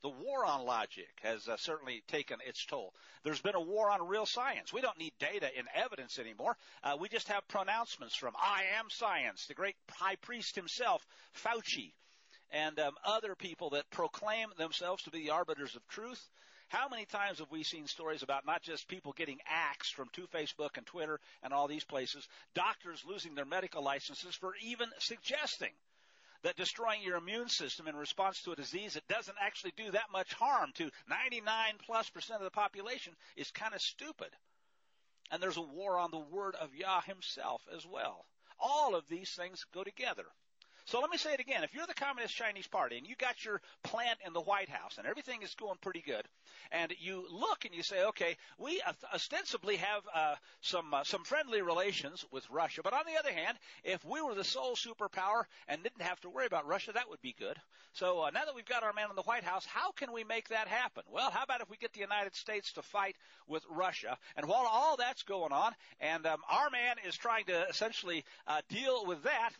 The 0.02 0.08
war 0.08 0.44
on 0.44 0.64
logic 0.64 1.20
has 1.22 1.46
uh, 1.46 1.56
certainly 1.58 2.02
taken 2.08 2.38
its 2.44 2.66
toll. 2.66 2.92
There's 3.22 3.40
been 3.40 3.54
a 3.54 3.60
war 3.60 3.88
on 3.88 4.08
real 4.08 4.26
science. 4.26 4.72
We 4.72 4.80
don't 4.80 4.98
need 4.98 5.12
data 5.20 5.48
and 5.56 5.68
evidence 5.76 6.18
anymore. 6.18 6.56
Uh, 6.82 6.96
we 6.98 7.08
just 7.08 7.28
have 7.28 7.46
pronouncements 7.46 8.16
from 8.16 8.34
I 8.36 8.64
am 8.80 8.86
science, 8.90 9.46
the 9.46 9.54
great 9.54 9.76
high 9.92 10.16
priest 10.16 10.56
himself, 10.56 11.06
Fauci, 11.34 11.92
and 12.50 12.80
um, 12.80 12.94
other 13.04 13.36
people 13.36 13.70
that 13.70 13.88
proclaim 13.90 14.48
themselves 14.58 15.04
to 15.04 15.10
be 15.10 15.20
the 15.20 15.30
arbiters 15.30 15.76
of 15.76 15.86
truth. 15.86 16.28
How 16.72 16.88
many 16.88 17.04
times 17.04 17.40
have 17.40 17.50
we 17.50 17.64
seen 17.64 17.86
stories 17.86 18.22
about 18.22 18.46
not 18.46 18.62
just 18.62 18.88
people 18.88 19.12
getting 19.12 19.38
axed 19.46 19.92
from 19.92 20.08
to 20.14 20.26
Facebook 20.28 20.78
and 20.78 20.86
Twitter 20.86 21.20
and 21.42 21.52
all 21.52 21.68
these 21.68 21.84
places, 21.84 22.26
doctors 22.54 23.04
losing 23.06 23.34
their 23.34 23.44
medical 23.44 23.84
licenses 23.84 24.34
for 24.34 24.54
even 24.62 24.88
suggesting 24.98 25.72
that 26.44 26.56
destroying 26.56 27.02
your 27.02 27.18
immune 27.18 27.50
system 27.50 27.88
in 27.88 27.94
response 27.94 28.40
to 28.40 28.52
a 28.52 28.56
disease 28.56 28.94
that 28.94 29.06
doesn't 29.06 29.36
actually 29.38 29.74
do 29.76 29.90
that 29.90 30.10
much 30.10 30.32
harm 30.32 30.72
to 30.76 30.90
99 31.10 31.74
plus 31.84 32.08
percent 32.08 32.40
of 32.40 32.44
the 32.44 32.50
population 32.50 33.12
is 33.36 33.50
kind 33.50 33.74
of 33.74 33.82
stupid. 33.82 34.30
And 35.30 35.42
there's 35.42 35.58
a 35.58 35.60
war 35.60 35.98
on 35.98 36.10
the 36.10 36.20
word 36.20 36.54
of 36.54 36.74
Yah 36.74 37.02
himself 37.02 37.60
as 37.76 37.84
well. 37.84 38.24
All 38.58 38.94
of 38.94 39.06
these 39.08 39.30
things 39.32 39.66
go 39.74 39.84
together. 39.84 40.24
So 40.84 41.00
let 41.00 41.10
me 41.10 41.16
say 41.16 41.32
it 41.32 41.40
again. 41.40 41.62
If 41.62 41.74
you're 41.74 41.86
the 41.86 41.94
Communist 41.94 42.34
Chinese 42.34 42.66
Party 42.66 42.98
and 42.98 43.06
you 43.06 43.14
got 43.16 43.44
your 43.44 43.60
plant 43.84 44.18
in 44.26 44.32
the 44.32 44.40
White 44.40 44.68
House 44.68 44.98
and 44.98 45.06
everything 45.06 45.42
is 45.42 45.54
going 45.54 45.78
pretty 45.80 46.02
good, 46.04 46.26
and 46.72 46.92
you 46.98 47.24
look 47.30 47.64
and 47.64 47.74
you 47.74 47.82
say, 47.82 48.04
okay, 48.06 48.36
we 48.58 48.82
ostensibly 49.14 49.76
have 49.76 50.02
uh, 50.12 50.34
some 50.60 50.92
uh, 50.92 51.04
some 51.04 51.24
friendly 51.24 51.62
relations 51.62 52.24
with 52.32 52.48
Russia, 52.50 52.80
but 52.82 52.92
on 52.92 53.06
the 53.06 53.18
other 53.18 53.32
hand, 53.32 53.56
if 53.84 54.04
we 54.04 54.20
were 54.20 54.34
the 54.34 54.44
sole 54.44 54.74
superpower 54.74 55.44
and 55.68 55.82
didn't 55.82 56.02
have 56.02 56.20
to 56.22 56.30
worry 56.30 56.46
about 56.46 56.66
Russia, 56.66 56.92
that 56.92 57.08
would 57.08 57.22
be 57.22 57.34
good. 57.38 57.56
So 57.92 58.22
uh, 58.22 58.30
now 58.30 58.44
that 58.44 58.54
we've 58.54 58.64
got 58.64 58.82
our 58.82 58.92
man 58.92 59.10
in 59.10 59.16
the 59.16 59.22
White 59.22 59.44
House, 59.44 59.64
how 59.66 59.92
can 59.92 60.12
we 60.12 60.24
make 60.24 60.48
that 60.48 60.66
happen? 60.66 61.04
Well, 61.10 61.30
how 61.30 61.44
about 61.44 61.60
if 61.60 61.70
we 61.70 61.76
get 61.76 61.92
the 61.92 62.00
United 62.00 62.34
States 62.34 62.72
to 62.72 62.82
fight 62.82 63.16
with 63.46 63.64
Russia? 63.70 64.18
And 64.36 64.46
while 64.46 64.66
all 64.68 64.96
that's 64.96 65.22
going 65.22 65.52
on, 65.52 65.72
and 66.00 66.26
um, 66.26 66.40
our 66.50 66.70
man 66.70 66.96
is 67.06 67.16
trying 67.16 67.44
to 67.46 67.68
essentially 67.68 68.24
uh, 68.46 68.62
deal 68.68 69.06
with 69.06 69.22
that 69.24 69.52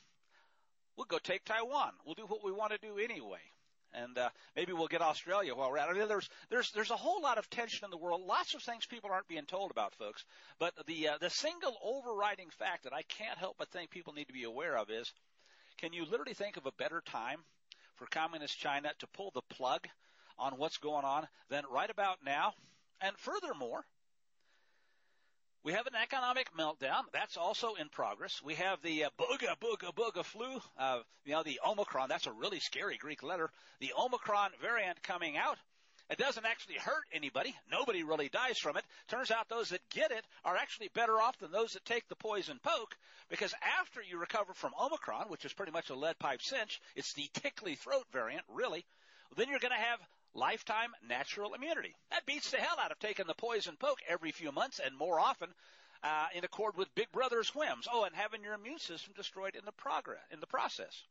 we'll 0.97 1.07
go 1.07 1.19
take 1.19 1.45
Taiwan. 1.45 1.93
We'll 2.05 2.15
do 2.15 2.27
what 2.27 2.45
we 2.45 2.53
want 2.53 2.73
to 2.73 2.79
do 2.79 2.99
anyway. 2.99 3.41
And 3.95 4.17
uh, 4.17 4.31
maybe 4.57 4.73
we'll 4.73 4.89
get 4.89 5.03
Australia 5.03 5.55
while 5.55 5.71
we're 5.71 5.77
at 5.77 5.89
it. 5.89 5.97
I 5.97 5.99
mean, 5.99 6.09
there's 6.09 6.29
there's 6.49 6.71
there's 6.73 6.91
a 6.91 6.97
whole 6.97 7.21
lot 7.21 7.37
of 7.37 7.51
tension 7.51 7.85
in 7.85 7.91
the 7.91 7.99
world. 7.99 8.23
Lots 8.27 8.55
of 8.55 8.63
things 8.63 8.87
people 8.87 9.11
aren't 9.13 9.29
being 9.29 9.45
told 9.45 9.71
about, 9.71 9.95
folks. 9.97 10.25
But 10.59 10.73
the 10.87 11.09
uh, 11.09 11.19
the 11.21 11.29
single 11.29 11.77
overriding 11.83 12.49
fact 12.59 12.85
that 12.85 12.95
I 12.95 13.03
can't 13.03 13.39
help 13.39 13.57
but 13.59 13.69
think 13.69 13.91
people 13.91 14.15
need 14.15 14.29
to 14.29 14.33
be 14.33 14.45
aware 14.45 14.79
of 14.79 14.89
is, 14.89 15.13
can 15.77 15.93
you 15.93 16.07
literally 16.07 16.33
think 16.33 16.57
of 16.57 16.65
a 16.65 16.73
better 16.73 17.03
time 17.05 17.41
for 17.97 18.07
communist 18.07 18.59
China 18.59 18.91
to 19.01 19.07
pull 19.09 19.31
the 19.35 19.43
plug 19.57 19.87
on 20.39 20.55
what's 20.55 20.79
going 20.79 21.05
on 21.05 21.29
than 21.51 21.65
right 21.71 21.91
about 21.91 22.25
now? 22.25 22.55
And 23.03 23.15
furthermore, 23.19 23.85
we 25.65 25.73
have 25.73 25.87
an 25.87 25.95
economic 25.95 26.49
meltdown. 26.59 27.03
That's 27.13 27.37
also 27.37 27.75
in 27.75 27.89
progress. 27.89 28.41
We 28.45 28.55
have 28.55 28.83
the 28.83 29.05
uh, 29.05 29.11
booga 29.19 29.55
booga 29.61 29.95
booga 29.95 30.25
flu. 30.25 30.61
Uh, 30.79 31.01
you 31.25 31.33
know, 31.33 31.43
the 31.43 31.61
Omicron. 31.67 32.09
That's 32.09 32.27
a 32.27 32.33
really 32.33 32.61
scary 32.61 32.97
Greek 32.97 33.23
letter. 33.23 33.51
The 33.81 33.93
Omicron 33.99 34.51
variant 34.61 35.03
coming 35.03 35.37
out. 35.37 35.59
It 36.11 36.19
doesn't 36.19 36.45
actually 36.45 36.75
hurt 36.75 37.05
anybody. 37.13 37.55
Nobody 37.71 38.03
really 38.03 38.29
dies 38.29 38.59
from 38.59 38.77
it. 38.77 38.85
Turns 39.09 39.31
out 39.31 39.49
those 39.49 39.71
that 39.71 39.89
get 39.91 40.11
it 40.11 40.25
are 40.45 40.57
actually 40.57 40.91
better 40.95 41.21
off 41.21 41.39
than 41.39 41.53
those 41.53 41.73
that 41.73 41.85
take 41.85 42.09
the 42.09 42.17
poison 42.17 42.59
poke 42.63 42.97
because 43.31 43.55
after 43.81 44.03
you 44.03 44.19
recover 44.19 44.53
from 44.53 44.73
Omicron, 44.79 45.29
which 45.29 45.45
is 45.45 45.53
pretty 45.53 45.73
much 45.73 45.91
a 45.91 45.95
lead 45.95 46.19
pipe 46.19 46.43
cinch, 46.43 46.81
it's 46.97 47.15
the 47.15 47.31
tickly 47.35 47.77
throat 47.77 48.05
variant, 48.13 48.45
really, 48.49 48.85
then 49.37 49.49
you're 49.49 49.61
going 49.61 49.73
to 49.73 49.79
have 49.79 50.01
lifetime 50.35 50.91
natural 51.07 51.55
immunity. 51.55 51.95
That 52.11 52.27
beats 52.27 52.51
the 52.51 52.59
hell 52.59 52.77
out 52.81 52.93
of 52.93 52.99
taking 52.99 53.27
the 53.27 53.35
poison 53.35 53.77
poke 53.79 54.01
every 54.09 54.33
few 54.33 54.53
months 54.53 54.81
and 54.85 54.97
more 54.97 55.21
often 55.21 55.49
uh, 56.03 56.27
in 56.35 56.45
accord 56.45 56.77
with 56.77 56.95
Big 56.95 57.11
Brother's 57.13 57.55
whims. 57.55 57.87
Oh, 57.91 58.05
and 58.05 58.15
having 58.15 58.43
your 58.43 58.55
immune 58.55 58.79
system 58.79 59.13
destroyed 59.17 59.57
in 59.57 59.65
the 59.65 59.73
progress 59.73 60.21
in 60.31 60.41
the 60.41 60.47
process. 60.47 61.05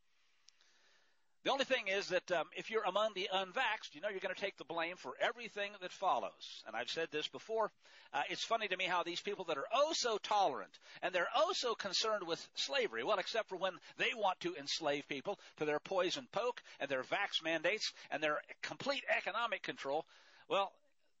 The 1.44 1.50
only 1.50 1.64
thing 1.64 1.88
is 1.88 2.08
that 2.08 2.30
um, 2.30 2.46
if 2.56 2.70
you're 2.70 2.84
among 2.84 3.14
the 3.14 3.28
unvaxxed, 3.34 3.94
you 3.94 4.00
know 4.00 4.08
you're 4.08 4.20
going 4.20 4.34
to 4.34 4.40
take 4.40 4.58
the 4.58 4.64
blame 4.64 4.94
for 4.96 5.14
everything 5.20 5.72
that 5.80 5.90
follows. 5.90 6.62
And 6.66 6.76
I've 6.76 6.88
said 6.88 7.08
this 7.10 7.26
before. 7.26 7.72
Uh, 8.14 8.22
it's 8.30 8.44
funny 8.44 8.68
to 8.68 8.76
me 8.76 8.84
how 8.84 9.02
these 9.02 9.20
people 9.20 9.46
that 9.46 9.58
are 9.58 9.66
oh 9.74 9.92
so 9.92 10.18
tolerant 10.18 10.70
and 11.02 11.12
they're 11.12 11.28
oh 11.34 11.52
so 11.52 11.74
concerned 11.74 12.26
with 12.26 12.46
slavery, 12.54 13.02
well, 13.02 13.18
except 13.18 13.48
for 13.48 13.56
when 13.56 13.72
they 13.96 14.10
want 14.14 14.38
to 14.40 14.54
enslave 14.54 15.08
people 15.08 15.36
to 15.56 15.64
their 15.64 15.80
poison 15.80 16.28
poke 16.30 16.62
and 16.78 16.88
their 16.88 17.02
vax 17.02 17.42
mandates 17.42 17.92
and 18.12 18.22
their 18.22 18.38
complete 18.62 19.02
economic 19.16 19.62
control, 19.62 20.04
well, 20.48 20.70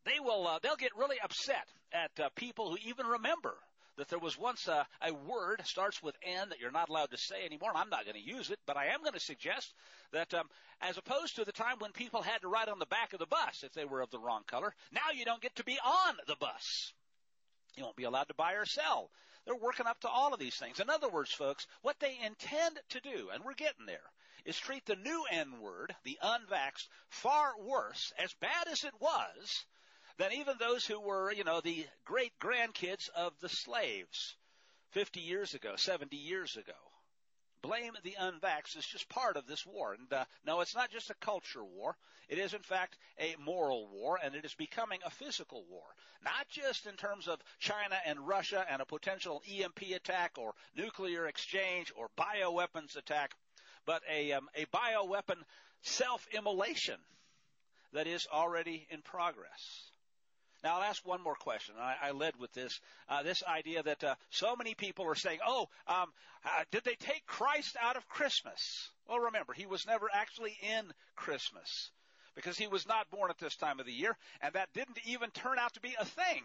they 0.04 0.20
will 0.20 0.46
uh, 0.46 0.60
they'll 0.62 0.76
get 0.76 0.96
really 0.96 1.18
upset 1.20 1.66
at 1.92 2.24
uh, 2.24 2.28
people 2.36 2.70
who 2.70 2.76
even 2.86 3.06
remember 3.06 3.54
that 3.96 4.08
there 4.08 4.18
was 4.18 4.38
once 4.38 4.68
a, 4.68 4.86
a 5.02 5.12
word 5.12 5.62
starts 5.64 6.02
with 6.02 6.16
N 6.22 6.48
that 6.48 6.60
you're 6.60 6.70
not 6.70 6.88
allowed 6.88 7.10
to 7.10 7.18
say 7.18 7.44
anymore. 7.44 7.70
And 7.70 7.78
I'm 7.78 7.90
not 7.90 8.04
going 8.04 8.16
to 8.16 8.32
use 8.34 8.50
it, 8.50 8.58
but 8.66 8.76
I 8.76 8.86
am 8.86 9.00
going 9.00 9.12
to 9.12 9.20
suggest 9.20 9.72
that 10.12 10.32
um, 10.34 10.48
as 10.80 10.98
opposed 10.98 11.36
to 11.36 11.44
the 11.44 11.52
time 11.52 11.76
when 11.78 11.92
people 11.92 12.22
had 12.22 12.40
to 12.42 12.48
ride 12.48 12.68
on 12.68 12.78
the 12.78 12.86
back 12.86 13.12
of 13.12 13.18
the 13.18 13.26
bus 13.26 13.62
if 13.64 13.72
they 13.72 13.84
were 13.84 14.00
of 14.00 14.10
the 14.10 14.18
wrong 14.18 14.42
color, 14.46 14.74
now 14.92 15.12
you 15.14 15.24
don't 15.24 15.42
get 15.42 15.56
to 15.56 15.64
be 15.64 15.78
on 15.84 16.16
the 16.26 16.36
bus. 16.36 16.92
You 17.76 17.84
won't 17.84 17.96
be 17.96 18.04
allowed 18.04 18.28
to 18.28 18.34
buy 18.34 18.54
or 18.54 18.66
sell. 18.66 19.10
They're 19.44 19.54
working 19.56 19.86
up 19.86 20.00
to 20.00 20.08
all 20.08 20.32
of 20.32 20.38
these 20.38 20.56
things. 20.56 20.78
In 20.78 20.88
other 20.88 21.08
words, 21.08 21.32
folks, 21.32 21.66
what 21.80 21.98
they 21.98 22.16
intend 22.24 22.78
to 22.90 23.00
do, 23.00 23.30
and 23.32 23.44
we're 23.44 23.54
getting 23.54 23.86
there, 23.86 24.12
is 24.44 24.56
treat 24.56 24.84
the 24.86 24.96
new 24.96 25.24
N 25.30 25.60
word, 25.60 25.94
the 26.04 26.18
unvaxxed, 26.22 26.88
far 27.08 27.58
worse, 27.58 28.12
as 28.18 28.32
bad 28.34 28.68
as 28.68 28.84
it 28.84 28.94
was, 29.00 29.64
than 30.18 30.32
even 30.32 30.54
those 30.58 30.86
who 30.86 31.00
were, 31.00 31.32
you 31.32 31.44
know, 31.44 31.60
the 31.60 31.86
great 32.04 32.32
grandkids 32.40 33.08
of 33.16 33.32
the 33.40 33.48
slaves 33.48 34.36
50 34.90 35.20
years 35.20 35.54
ago, 35.54 35.74
70 35.76 36.16
years 36.16 36.56
ago. 36.56 36.72
Blame 37.62 37.92
the 38.02 38.16
unvaxxed 38.20 38.76
is 38.76 38.86
just 38.86 39.08
part 39.08 39.36
of 39.36 39.46
this 39.46 39.64
war. 39.64 39.94
And 39.94 40.12
uh, 40.12 40.24
no, 40.44 40.60
it's 40.60 40.74
not 40.74 40.90
just 40.90 41.10
a 41.10 41.14
culture 41.14 41.64
war. 41.64 41.96
It 42.28 42.38
is, 42.38 42.54
in 42.54 42.62
fact, 42.62 42.98
a 43.20 43.36
moral 43.38 43.88
war, 43.88 44.18
and 44.22 44.34
it 44.34 44.44
is 44.44 44.54
becoming 44.54 44.98
a 45.04 45.10
physical 45.10 45.64
war. 45.70 45.84
Not 46.24 46.48
just 46.48 46.86
in 46.86 46.96
terms 46.96 47.28
of 47.28 47.40
China 47.60 47.96
and 48.04 48.26
Russia 48.26 48.66
and 48.68 48.82
a 48.82 48.86
potential 48.86 49.42
EMP 49.48 49.82
attack 49.94 50.32
or 50.38 50.54
nuclear 50.76 51.26
exchange 51.26 51.92
or 51.94 52.08
bioweapons 52.18 52.96
attack, 52.96 53.32
but 53.86 54.02
a, 54.10 54.32
um, 54.32 54.48
a 54.56 54.66
bioweapon 54.66 55.36
self-immolation 55.82 56.98
that 57.92 58.06
is 58.06 58.26
already 58.32 58.86
in 58.90 59.02
progress. 59.02 59.91
Now, 60.62 60.76
I'll 60.76 60.82
ask 60.82 61.04
one 61.06 61.22
more 61.22 61.34
question. 61.34 61.74
I, 61.78 61.96
I 62.00 62.10
led 62.12 62.34
with 62.38 62.52
this 62.52 62.80
uh, 63.08 63.22
this 63.22 63.42
idea 63.42 63.82
that 63.82 64.04
uh, 64.04 64.14
so 64.30 64.54
many 64.54 64.74
people 64.74 65.06
are 65.06 65.16
saying, 65.16 65.40
"Oh, 65.46 65.68
um, 65.88 66.12
uh, 66.44 66.64
did 66.70 66.84
they 66.84 66.94
take 66.94 67.26
Christ 67.26 67.76
out 67.80 67.96
of 67.96 68.08
Christmas?" 68.08 68.88
Well, 69.08 69.18
remember, 69.18 69.52
he 69.52 69.66
was 69.66 69.86
never 69.86 70.08
actually 70.12 70.56
in 70.62 70.92
Christmas 71.16 71.90
because 72.34 72.56
he 72.56 72.68
was 72.68 72.86
not 72.86 73.10
born 73.10 73.30
at 73.30 73.38
this 73.38 73.56
time 73.56 73.80
of 73.80 73.86
the 73.86 73.92
year, 73.92 74.16
and 74.40 74.54
that 74.54 74.72
didn't 74.72 74.98
even 75.04 75.30
turn 75.30 75.58
out 75.58 75.74
to 75.74 75.80
be 75.80 75.94
a 75.98 76.04
thing 76.04 76.44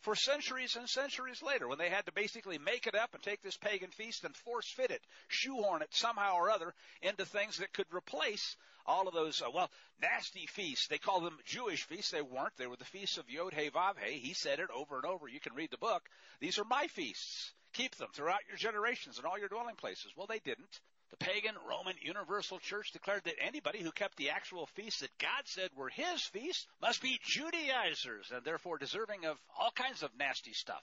for 0.00 0.14
centuries 0.14 0.76
and 0.76 0.88
centuries 0.88 1.42
later 1.42 1.66
when 1.66 1.78
they 1.78 1.90
had 1.90 2.06
to 2.06 2.12
basically 2.12 2.58
make 2.58 2.86
it 2.86 2.94
up 2.94 3.12
and 3.14 3.22
take 3.22 3.42
this 3.42 3.56
pagan 3.56 3.90
feast 3.90 4.24
and 4.24 4.36
force 4.36 4.70
fit 4.70 4.92
it, 4.92 5.02
shoehorn 5.26 5.82
it 5.82 5.92
somehow 5.92 6.36
or 6.36 6.50
other 6.50 6.72
into 7.02 7.24
things 7.24 7.58
that 7.58 7.72
could 7.72 7.86
replace 7.92 8.56
all 8.86 9.08
of 9.08 9.14
those, 9.14 9.42
uh, 9.42 9.50
well, 9.50 9.70
nasty 10.00 10.46
feasts. 10.46 10.88
They 10.88 10.98
call 10.98 11.20
them 11.20 11.38
Jewish 11.44 11.84
feasts. 11.84 12.10
They 12.10 12.22
weren't. 12.22 12.56
They 12.56 12.66
were 12.66 12.76
the 12.76 12.84
feasts 12.84 13.18
of 13.18 13.28
Yod 13.28 13.54
He 13.54 13.70
Vav 13.70 13.98
He. 13.98 14.18
He 14.18 14.34
said 14.34 14.60
it 14.60 14.70
over 14.70 14.96
and 14.96 15.04
over. 15.04 15.28
You 15.28 15.40
can 15.40 15.54
read 15.54 15.70
the 15.70 15.78
book. 15.78 16.08
These 16.40 16.58
are 16.58 16.64
my 16.64 16.86
feasts. 16.88 17.52
Keep 17.72 17.96
them 17.96 18.08
throughout 18.14 18.46
your 18.48 18.56
generations 18.56 19.18
and 19.18 19.26
all 19.26 19.38
your 19.38 19.48
dwelling 19.48 19.76
places. 19.76 20.12
Well, 20.16 20.26
they 20.26 20.38
didn't. 20.38 20.80
The 21.10 21.16
pagan 21.18 21.54
Roman 21.68 21.96
Universal 22.00 22.58
Church 22.60 22.90
declared 22.92 23.24
that 23.24 23.40
anybody 23.40 23.80
who 23.80 23.92
kept 23.92 24.16
the 24.16 24.30
actual 24.30 24.66
feasts 24.66 25.00
that 25.00 25.16
God 25.18 25.46
said 25.46 25.70
were 25.76 25.88
his 25.88 26.22
feasts 26.22 26.66
must 26.80 27.00
be 27.00 27.20
Judaizers 27.22 28.32
and 28.32 28.44
therefore 28.44 28.78
deserving 28.78 29.24
of 29.24 29.40
all 29.56 29.70
kinds 29.70 30.02
of 30.02 30.16
nasty 30.16 30.52
stuff. 30.52 30.82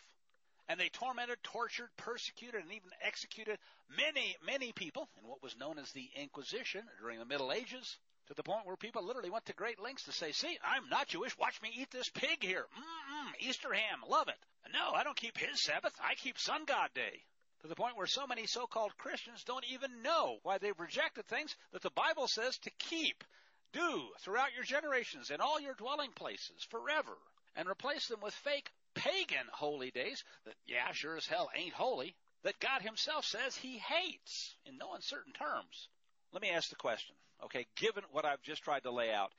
And 0.70 0.80
they 0.80 0.90
tormented, 0.90 1.38
tortured, 1.44 1.90
persecuted, 1.98 2.62
and 2.62 2.72
even 2.72 2.90
executed 3.02 3.58
many, 3.98 4.36
many 4.46 4.72
people 4.72 5.10
in 5.22 5.28
what 5.28 5.44
was 5.44 5.58
known 5.58 5.78
as 5.78 5.92
the 5.92 6.10
Inquisition 6.16 6.84
during 7.02 7.20
the 7.20 7.26
Middle 7.26 7.52
Ages, 7.52 7.98
to 8.28 8.34
the 8.34 8.44
point 8.44 8.66
where 8.66 8.78
people 8.78 9.04
literally 9.04 9.30
went 9.30 9.46
to 9.48 9.54
great 9.54 9.82
lengths 9.82 10.06
to 10.06 10.14
say, 10.14 10.32
see, 10.32 10.58
I'm 10.64 10.88
not 10.90 11.08
Jewish, 11.08 11.38
watch 11.38 11.62
me 11.62 11.70
eat 11.76 11.92
this 11.92 12.10
pig 12.10 12.42
here. 12.42 12.66
Mmm, 12.78 13.48
Easter 13.48 13.74
ham, 13.74 14.00
love 14.10 14.30
it. 14.30 14.40
No, 14.72 14.94
I 14.96 15.04
don't 15.04 15.18
keep 15.18 15.38
his 15.38 15.62
Sabbath, 15.62 15.94
I 16.02 16.16
keep 16.16 16.40
Sun 16.40 16.64
God 16.66 16.90
Day 16.96 17.24
to 17.64 17.68
the 17.68 17.76
point 17.76 17.98
where 17.98 18.08
so 18.08 18.28
many 18.28 18.46
so-called 18.46 18.98
Christians 18.98 19.44
don't 19.46 19.66
even 19.72 20.02
know 20.02 20.38
why 20.44 20.58
they've 20.58 20.80
rejected 20.80 21.26
things 21.26 21.56
that 21.72 21.82
the 21.82 21.92
Bible 21.92 22.28
says 22.28 22.58
to 22.60 22.72
keep, 22.78 23.24
do 23.72 24.04
throughout 24.20 24.54
your 24.54 24.66
generations 24.66 25.32
in 25.32 25.40
all 25.40 25.60
your 25.60 25.74
dwelling 25.74 26.12
places 26.12 26.68
forever, 26.70 27.18
and 27.56 27.70
replace 27.70 28.08
them 28.08 28.20
with 28.22 28.34
fake 28.34 28.70
pagan 29.04 29.46
holy 29.52 29.92
days 29.92 30.24
that, 30.46 30.56
yeah, 30.66 30.92
sure 30.92 31.18
as 31.18 31.28
hell 31.28 31.50
ain't 31.56 31.74
holy, 31.74 32.16
that 32.44 32.60
God 32.60 32.82
himself 32.82 33.26
says 33.26 33.56
he 33.56 33.78
hates 33.78 34.56
in 34.66 34.78
no 34.78 34.94
uncertain 34.94 35.34
terms. 35.34 35.90
Let 36.32 36.42
me 36.42 36.50
ask 36.50 36.70
the 36.70 36.76
question, 36.76 37.16
okay, 37.46 37.66
given 37.76 38.04
what 38.12 38.26
I've 38.26 38.42
just 38.42 38.64
tried 38.64 38.84
to 38.84 38.92
lay 38.92 39.12
out, 39.12 39.32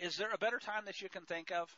is 0.00 0.16
there 0.16 0.30
a 0.32 0.38
better 0.38 0.58
time 0.58 0.84
that 0.86 1.00
you 1.00 1.08
can 1.08 1.22
think 1.22 1.50
of? 1.50 1.68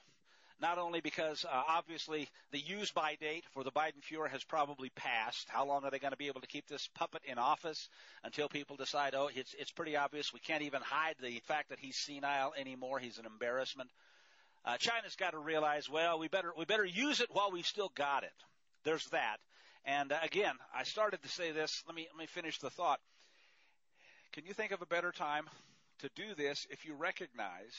Not 0.61 0.79
only 0.79 1.01
because 1.01 1.45
uh, 1.45 1.63
obviously 1.69 2.29
the 2.53 2.61
use 2.61 2.91
by 2.91 3.17
date 3.21 3.45
for 3.53 3.65
the 3.65 3.73
Biden 3.73 4.03
Fuhrer 4.09 4.31
has 4.31 4.45
probably 4.45 4.89
passed. 4.91 5.49
How 5.49 5.67
long 5.67 5.85
are 5.85 5.91
they 5.91 5.99
going 5.99 6.13
to 6.13 6.17
be 6.17 6.29
able 6.29 6.43
to 6.43 6.47
keep 6.47 6.69
this 6.69 6.89
puppet 6.95 7.23
in 7.27 7.39
office 7.39 7.89
until 8.23 8.49
people 8.49 8.77
decide, 8.77 9.15
oh, 9.17 9.31
it's, 9.35 9.55
it's 9.59 9.73
pretty 9.73 9.97
obvious. 9.97 10.33
We 10.33 10.39
can't 10.41 10.63
even 10.63 10.81
hide 10.81 11.17
the 11.21 11.41
fact 11.47 11.71
that 11.71 11.81
he's 11.81 11.97
senile 11.97 12.55
anymore. 12.57 13.01
He's 13.01 13.19
an 13.19 13.27
embarrassment. 13.27 13.91
Uh, 14.65 14.77
China's 14.79 15.17
got 15.17 15.33
to 15.33 15.39
realize, 15.39 15.91
well, 15.91 16.19
we 16.19 16.29
better 16.29 16.53
we 16.57 16.65
better 16.65 16.85
use 16.85 17.21
it 17.21 17.29
while 17.31 17.51
we've 17.53 17.67
still 17.67 17.93
got 17.95 18.25
it. 18.25 18.33
There's 18.85 19.07
that. 19.09 19.37
And 19.85 20.13
uh, 20.13 20.19
again, 20.23 20.55
I 20.75 20.85
started 20.85 21.23
to 21.23 21.29
say 21.29 21.53
this. 21.53 21.83
Let 21.87 21.95
me 21.95 22.07
let 22.11 22.19
me 22.19 22.27
finish 22.27 22.59
the 22.59 22.71
thought. 22.71 23.01
Can 24.33 24.47
you 24.47 24.55
think 24.55 24.73
of 24.73 24.81
a 24.81 24.87
better 24.87 25.13
time 25.13 25.45
to 26.01 26.09
do 26.17 26.35
this 26.35 26.67
if 26.71 26.87
you 26.87 26.95
recognize 26.95 27.75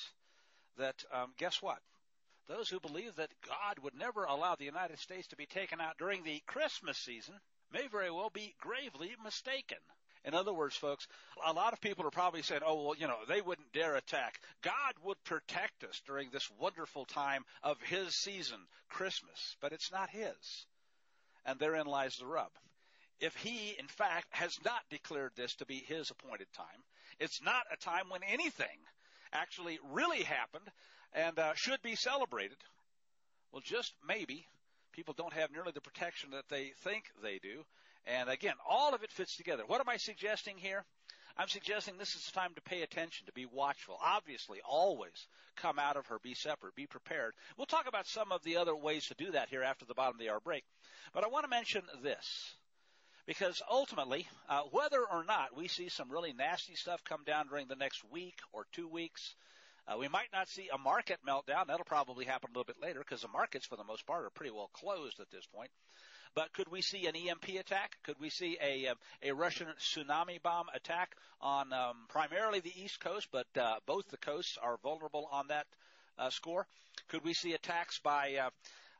that? 0.78 0.96
Um, 1.12 1.34
guess 1.38 1.62
what? 1.62 1.80
Those 2.48 2.70
who 2.70 2.80
believe 2.80 3.16
that 3.16 3.32
God 3.48 3.80
would 3.82 3.96
never 3.96 4.24
allow 4.24 4.56
the 4.56 4.66
United 4.66 5.00
States 5.00 5.28
to 5.30 5.36
be 5.36 5.48
taken 5.48 5.82
out 5.82 5.98
during 5.98 6.24
the 6.24 6.44
Christmas 6.46 6.98
season 7.00 7.34
may 7.74 7.88
very 7.88 8.12
well 8.12 8.30
be 8.30 8.54
gravely 8.60 9.16
mistaken. 9.24 9.80
In 10.26 10.34
other 10.34 10.54
words, 10.54 10.76
folks, 10.76 11.08
a 11.46 11.54
lot 11.54 11.74
of 11.74 11.82
people 11.82 12.06
are 12.06 12.12
probably 12.12 12.42
saying, 12.42 12.62
oh, 12.66 12.84
well, 12.84 12.96
you 12.98 13.08
know, 13.08 13.20
they 13.30 13.42
wouldn't 13.42 13.72
dare 13.74 13.96
attack. 13.96 14.40
God 14.64 14.94
would 15.04 15.24
protect 15.24 15.84
us 15.84 16.02
during 16.08 16.30
this 16.32 16.50
wonderful 16.60 17.06
time 17.06 17.44
of 17.62 17.80
His 17.84 18.16
season, 18.16 18.58
Christmas, 18.90 19.56
but 19.62 19.72
it's 19.72 19.92
not 19.92 20.10
His. 20.10 20.66
And 21.46 21.60
therein 21.60 21.86
lies 21.86 22.16
the 22.18 22.26
rub. 22.26 22.50
If 23.20 23.36
He, 23.36 23.76
in 23.78 23.88
fact, 23.88 24.26
has 24.32 24.58
not 24.66 24.82
declared 24.90 25.34
this 25.36 25.54
to 25.58 25.66
be 25.68 25.84
His 25.88 26.10
appointed 26.10 26.48
time, 26.54 26.84
it's 27.20 27.42
not 27.44 27.64
a 27.72 27.78
time 27.78 28.10
when 28.10 28.22
anything 28.24 28.80
actually 29.32 29.78
really 29.92 30.24
happened 30.24 30.68
and 31.14 31.38
uh, 31.38 31.54
should 31.54 31.82
be 31.84 31.96
celebrated. 31.96 32.58
Well, 33.52 33.62
just 33.64 33.94
maybe 34.08 34.48
people 34.92 35.14
don't 35.16 35.34
have 35.34 35.52
nearly 35.52 35.72
the 35.72 35.82
protection 35.82 36.32
that 36.32 36.50
they 36.50 36.72
think 36.84 37.06
they 37.22 37.38
do. 37.38 37.64
And 38.06 38.30
again, 38.30 38.56
all 38.68 38.94
of 38.94 39.04
it 39.04 39.12
fits 39.12 39.36
together. 39.36 39.64
What 39.66 39.82
am 39.82 39.90
I 39.90 39.98
suggesting 39.98 40.58
here? 40.58 40.86
I'm 41.38 41.50
suggesting 41.50 41.98
this 41.98 42.16
is 42.16 42.26
the 42.26 42.40
time 42.40 42.54
to 42.56 42.62
pay 42.62 42.82
attention, 42.82 43.26
to 43.26 43.34
be 43.34 43.46
watchful. 43.46 43.98
Obviously, 44.02 44.62
always 44.66 45.28
come 45.58 45.80
out 45.80 45.98
of 45.98 46.08
her, 46.08 46.18
be 46.20 46.34
separate, 46.34 46.76
be 46.76 46.88
prepared. 46.88 47.34
We'll 47.58 47.66
talk 47.66 47.88
about 47.88 48.08
some 48.08 48.32
of 48.32 48.44
the 48.44 48.58
other 48.58 48.76
ways 48.76 49.08
to 49.08 49.16
do 49.16 49.32
that 49.32 49.50
here 49.50 49.64
after 49.64 49.86
the 49.86 49.96
bottom 49.96 50.16
of 50.16 50.20
the 50.20 50.30
hour 50.30 50.40
break. 50.40 50.64
But 51.14 51.26
I 51.26 51.28
want 51.28 51.44
to 51.44 51.50
mention 51.50 51.82
this. 52.04 52.56
Because 53.26 53.62
ultimately, 53.70 54.28
uh, 54.48 54.62
whether 54.72 55.04
or 55.04 55.24
not 55.26 55.58
we 55.58 55.68
see 55.68 55.90
some 55.90 56.12
really 56.12 56.32
nasty 56.32 56.76
stuff 56.76 57.04
come 57.04 57.24
down 57.26 57.48
during 57.48 57.68
the 57.68 57.76
next 57.76 58.04
week 58.12 58.38
or 58.54 58.68
two 58.72 58.88
weeks, 58.88 59.34
uh, 59.88 59.98
we 59.98 60.08
might 60.08 60.32
not 60.32 60.48
see 60.48 60.70
a 60.72 60.78
market 60.78 61.20
meltdown. 61.28 61.68
That'll 61.68 61.86
probably 61.86 62.26
happen 62.26 62.50
a 62.50 62.54
little 62.54 62.66
bit 62.66 62.82
later 62.82 63.00
because 63.00 63.22
the 63.22 63.28
markets, 63.28 63.66
for 63.66 63.78
the 63.78 63.84
most 63.84 64.06
part, 64.06 64.26
are 64.26 64.30
pretty 64.30 64.52
well 64.52 64.70
closed 64.74 65.20
at 65.20 65.32
this 65.32 65.46
point. 65.48 65.72
But 66.36 66.52
could 66.52 66.70
we 66.70 66.82
see 66.82 67.08
an 67.08 67.16
EMP 67.16 67.48
attack? 67.58 67.96
Could 68.04 68.20
we 68.20 68.30
see 68.30 68.58
a 68.62 68.88
uh, 68.88 68.96
a 69.24 69.32
Russian 69.32 69.68
tsunami 69.80 70.42
bomb 70.42 70.68
attack 70.74 71.16
on 71.40 71.72
um, 71.72 71.96
primarily 72.10 72.60
the 72.60 72.74
East 72.76 73.00
Coast, 73.00 73.30
but 73.32 73.48
uh, 73.58 73.80
both 73.86 74.10
the 74.10 74.18
coasts 74.18 74.58
are 74.62 74.78
vulnerable 74.84 75.30
on 75.32 75.48
that 75.48 75.66
uh, 76.20 76.30
score? 76.30 76.68
Could 77.08 77.24
we 77.24 77.34
see 77.34 77.54
attacks 77.54 78.00
by 78.00 78.36
uh, 78.36 78.50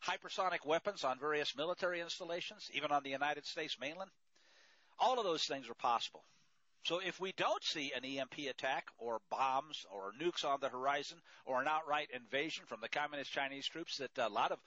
hypersonic 0.08 0.66
weapons 0.66 1.04
on 1.04 1.20
various 1.20 1.58
military 1.58 2.00
installations, 2.00 2.70
even 2.74 2.92
on 2.92 3.04
the 3.04 3.10
United 3.10 3.46
States 3.46 3.78
mainland? 3.82 4.12
All 4.98 5.20
of 5.20 5.26
those 5.26 5.44
things 5.44 5.70
are 5.70 5.76
possible. 5.76 6.24
So 6.86 7.00
if 7.00 7.20
we 7.20 7.32
don't 7.32 7.64
see 7.64 7.92
an 7.98 8.06
EMP 8.06 8.48
attack 8.48 8.86
or 9.00 9.20
bombs 9.32 9.88
or 9.92 10.14
nukes 10.22 10.46
on 10.46 10.60
the 10.62 10.70
horizon 10.70 11.18
or 11.44 11.60
an 11.60 11.68
outright 11.68 12.10
invasion 12.14 12.66
from 12.68 12.80
the 12.80 12.90
communist 12.90 13.32
Chinese 13.32 13.68
troops 13.68 13.98
that 13.98 14.12
a 14.20 14.30
lot 14.30 14.52
of 14.52 14.60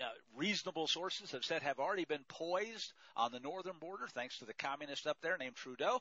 uh, 0.00 0.06
reasonable 0.36 0.86
sources 0.86 1.32
have 1.32 1.44
said 1.44 1.62
have 1.62 1.78
already 1.78 2.04
been 2.04 2.24
poised 2.28 2.92
on 3.16 3.32
the 3.32 3.40
northern 3.40 3.78
border 3.80 4.06
thanks 4.14 4.38
to 4.38 4.44
the 4.44 4.54
communist 4.54 5.06
up 5.06 5.18
there 5.22 5.36
named 5.38 5.56
Trudeau 5.56 6.00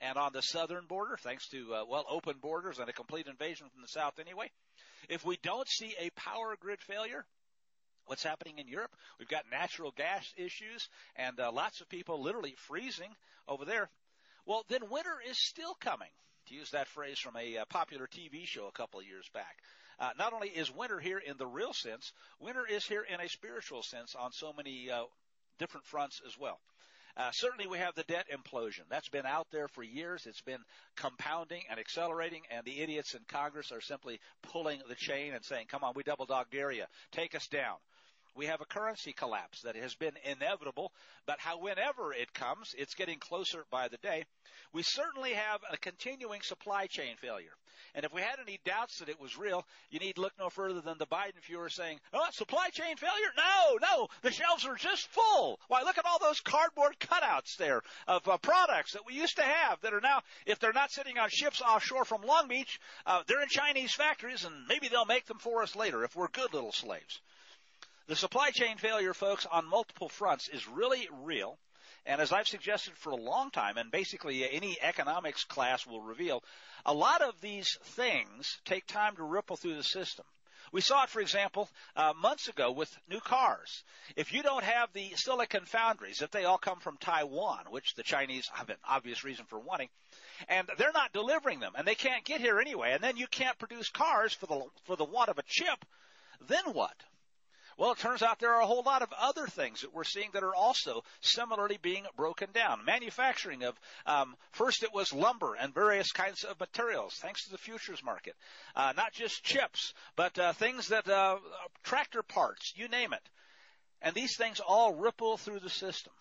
and 0.00 0.16
on 0.16 0.32
the 0.32 0.42
southern 0.42 0.86
border 0.86 1.16
thanks 1.16 1.48
to 1.48 1.74
uh, 1.74 1.84
well 1.88 2.04
open 2.08 2.36
borders 2.40 2.78
and 2.78 2.88
a 2.88 2.92
complete 2.92 3.26
invasion 3.26 3.68
from 3.72 3.82
the 3.82 3.88
south 3.88 4.18
anyway. 4.18 4.50
If 5.08 5.24
we 5.24 5.38
don't 5.42 5.68
see 5.68 5.94
a 5.98 6.10
power 6.10 6.56
grid 6.60 6.80
failure, 6.80 7.24
what's 8.10 8.24
happening 8.24 8.58
in 8.58 8.66
Europe. 8.66 8.90
We've 9.18 9.28
got 9.28 9.44
natural 9.50 9.92
gas 9.96 10.34
issues 10.36 10.88
and 11.14 11.38
uh, 11.38 11.52
lots 11.52 11.80
of 11.80 11.88
people 11.88 12.20
literally 12.20 12.54
freezing 12.56 13.10
over 13.46 13.64
there. 13.64 13.88
Well, 14.46 14.64
then 14.68 14.90
winter 14.90 15.16
is 15.28 15.38
still 15.38 15.74
coming. 15.74 16.10
To 16.48 16.54
use 16.54 16.70
that 16.70 16.88
phrase 16.88 17.18
from 17.20 17.36
a 17.36 17.58
uh, 17.58 17.64
popular 17.66 18.08
TV 18.08 18.44
show 18.44 18.66
a 18.66 18.72
couple 18.72 18.98
of 18.98 19.06
years 19.06 19.28
back. 19.32 19.58
Uh, 20.00 20.10
not 20.18 20.32
only 20.32 20.48
is 20.48 20.74
winter 20.74 20.98
here 20.98 21.18
in 21.18 21.36
the 21.36 21.46
real 21.46 21.74
sense, 21.74 22.12
winter 22.40 22.66
is 22.66 22.86
here 22.86 23.02
in 23.02 23.20
a 23.20 23.28
spiritual 23.28 23.82
sense 23.82 24.14
on 24.18 24.32
so 24.32 24.52
many 24.56 24.90
uh, 24.90 25.04
different 25.58 25.84
fronts 25.86 26.22
as 26.26 26.38
well. 26.38 26.58
Uh, 27.16 27.30
certainly, 27.32 27.66
we 27.66 27.76
have 27.76 27.94
the 27.96 28.04
debt 28.04 28.24
implosion. 28.32 28.82
That's 28.88 29.08
been 29.10 29.26
out 29.26 29.48
there 29.52 29.68
for 29.68 29.82
years. 29.82 30.26
It's 30.26 30.40
been 30.40 30.60
compounding 30.96 31.62
and 31.68 31.78
accelerating, 31.78 32.42
and 32.50 32.64
the 32.64 32.80
idiots 32.80 33.14
in 33.14 33.20
Congress 33.28 33.72
are 33.72 33.80
simply 33.80 34.20
pulling 34.42 34.80
the 34.88 34.94
chain 34.94 35.34
and 35.34 35.44
saying, 35.44 35.66
"Come 35.66 35.84
on, 35.84 35.92
we 35.94 36.02
double 36.02 36.24
dog 36.24 36.46
dare 36.50 36.70
you. 36.70 36.84
Take 37.12 37.34
us 37.34 37.46
down." 37.48 37.76
We 38.34 38.46
have 38.46 38.60
a 38.60 38.66
currency 38.66 39.12
collapse 39.12 39.62
that 39.62 39.76
has 39.76 39.94
been 39.94 40.14
inevitable, 40.24 40.92
but 41.26 41.40
how 41.40 41.58
whenever 41.58 42.12
it 42.12 42.32
comes, 42.32 42.74
it's 42.78 42.94
getting 42.94 43.18
closer 43.18 43.64
by 43.70 43.88
the 43.88 43.98
day. 43.98 44.24
We 44.72 44.82
certainly 44.82 45.32
have 45.32 45.60
a 45.70 45.76
continuing 45.76 46.40
supply 46.42 46.86
chain 46.86 47.16
failure. 47.16 47.52
And 47.94 48.04
if 48.04 48.12
we 48.12 48.20
had 48.20 48.38
any 48.40 48.60
doubts 48.64 48.98
that 48.98 49.08
it 49.08 49.20
was 49.20 49.36
real, 49.36 49.66
you 49.90 49.98
need 49.98 50.16
look 50.16 50.32
no 50.38 50.48
further 50.48 50.80
than 50.80 50.98
the 50.98 51.06
Biden 51.06 51.40
Fuhrer 51.48 51.70
saying, 51.70 51.98
oh, 52.12 52.26
supply 52.32 52.68
chain 52.70 52.96
failure? 52.96 53.32
No, 53.36 53.78
no, 53.82 54.08
the 54.22 54.30
shelves 54.30 54.64
are 54.64 54.76
just 54.76 55.08
full. 55.08 55.58
Why, 55.68 55.82
look 55.82 55.98
at 55.98 56.06
all 56.06 56.18
those 56.20 56.40
cardboard 56.40 56.96
cutouts 57.00 57.56
there 57.58 57.82
of 58.06 58.28
uh, 58.28 58.38
products 58.38 58.92
that 58.92 59.06
we 59.06 59.14
used 59.14 59.36
to 59.36 59.42
have 59.42 59.80
that 59.80 59.94
are 59.94 60.00
now, 60.00 60.20
if 60.46 60.60
they're 60.60 60.72
not 60.72 60.92
sitting 60.92 61.18
on 61.18 61.30
ships 61.30 61.60
offshore 61.60 62.04
from 62.04 62.22
Long 62.22 62.48
Beach, 62.48 62.78
uh, 63.06 63.22
they're 63.26 63.42
in 63.42 63.48
Chinese 63.48 63.94
factories 63.94 64.44
and 64.44 64.66
maybe 64.68 64.88
they'll 64.88 65.04
make 65.04 65.26
them 65.26 65.38
for 65.38 65.62
us 65.62 65.74
later 65.74 66.04
if 66.04 66.14
we're 66.14 66.28
good 66.28 66.54
little 66.54 66.72
slaves. 66.72 67.20
The 68.10 68.16
supply 68.16 68.50
chain 68.50 68.76
failure, 68.76 69.14
folks, 69.14 69.46
on 69.46 69.68
multiple 69.68 70.08
fronts 70.08 70.48
is 70.48 70.66
really 70.66 71.08
real. 71.22 71.60
And 72.04 72.20
as 72.20 72.32
I've 72.32 72.48
suggested 72.48 72.94
for 72.96 73.10
a 73.10 73.14
long 73.14 73.52
time, 73.52 73.76
and 73.76 73.88
basically 73.88 74.50
any 74.50 74.76
economics 74.82 75.44
class 75.44 75.86
will 75.86 76.02
reveal, 76.02 76.42
a 76.84 76.92
lot 76.92 77.22
of 77.22 77.40
these 77.40 77.78
things 77.84 78.58
take 78.64 78.88
time 78.88 79.14
to 79.14 79.22
ripple 79.22 79.56
through 79.56 79.76
the 79.76 79.84
system. 79.84 80.24
We 80.72 80.80
saw 80.80 81.04
it, 81.04 81.10
for 81.10 81.20
example, 81.20 81.68
uh, 81.94 82.12
months 82.20 82.48
ago 82.48 82.72
with 82.72 82.92
new 83.08 83.20
cars. 83.20 83.84
If 84.16 84.32
you 84.32 84.42
don't 84.42 84.64
have 84.64 84.92
the 84.92 85.12
silicon 85.14 85.64
foundries, 85.64 86.20
if 86.20 86.32
they 86.32 86.46
all 86.46 86.58
come 86.58 86.80
from 86.80 86.96
Taiwan, 86.96 87.66
which 87.70 87.94
the 87.94 88.02
Chinese 88.02 88.50
have 88.54 88.70
an 88.70 88.78
obvious 88.88 89.22
reason 89.22 89.44
for 89.44 89.60
wanting, 89.60 89.88
and 90.48 90.68
they're 90.78 90.90
not 90.90 91.12
delivering 91.12 91.60
them, 91.60 91.74
and 91.76 91.86
they 91.86 91.94
can't 91.94 92.24
get 92.24 92.40
here 92.40 92.58
anyway, 92.58 92.90
and 92.90 93.04
then 93.04 93.16
you 93.16 93.28
can't 93.28 93.60
produce 93.60 93.88
cars 93.88 94.34
for 94.34 94.46
the 94.46 94.64
for 94.82 94.96
the 94.96 95.04
want 95.04 95.28
of 95.28 95.38
a 95.38 95.44
chip, 95.46 95.84
then 96.48 96.64
what? 96.72 96.96
Well, 97.80 97.92
it 97.92 97.98
turns 97.98 98.22
out 98.22 98.38
there 98.38 98.52
are 98.52 98.60
a 98.60 98.66
whole 98.66 98.82
lot 98.82 99.00
of 99.00 99.10
other 99.18 99.46
things 99.46 99.80
that 99.80 99.94
we're 99.94 100.04
seeing 100.04 100.28
that 100.34 100.42
are 100.42 100.54
also 100.54 101.02
similarly 101.22 101.78
being 101.80 102.04
broken 102.14 102.50
down. 102.52 102.84
Manufacturing 102.84 103.62
of, 103.62 103.74
um, 104.04 104.36
first 104.50 104.82
it 104.82 104.92
was 104.92 105.14
lumber 105.14 105.54
and 105.54 105.72
various 105.72 106.12
kinds 106.12 106.44
of 106.44 106.60
materials, 106.60 107.14
thanks 107.22 107.44
to 107.44 107.50
the 107.50 107.56
futures 107.56 108.04
market. 108.04 108.34
Uh, 108.76 108.92
not 108.98 109.14
just 109.14 109.42
chips, 109.42 109.94
but 110.14 110.38
uh, 110.38 110.52
things 110.52 110.88
that, 110.88 111.08
uh, 111.08 111.38
tractor 111.82 112.22
parts, 112.22 112.74
you 112.76 112.86
name 112.86 113.14
it. 113.14 113.26
And 114.02 114.14
these 114.14 114.36
things 114.36 114.60
all 114.60 114.92
ripple 114.92 115.38
through 115.38 115.60
the 115.60 115.70
system. 115.70 116.12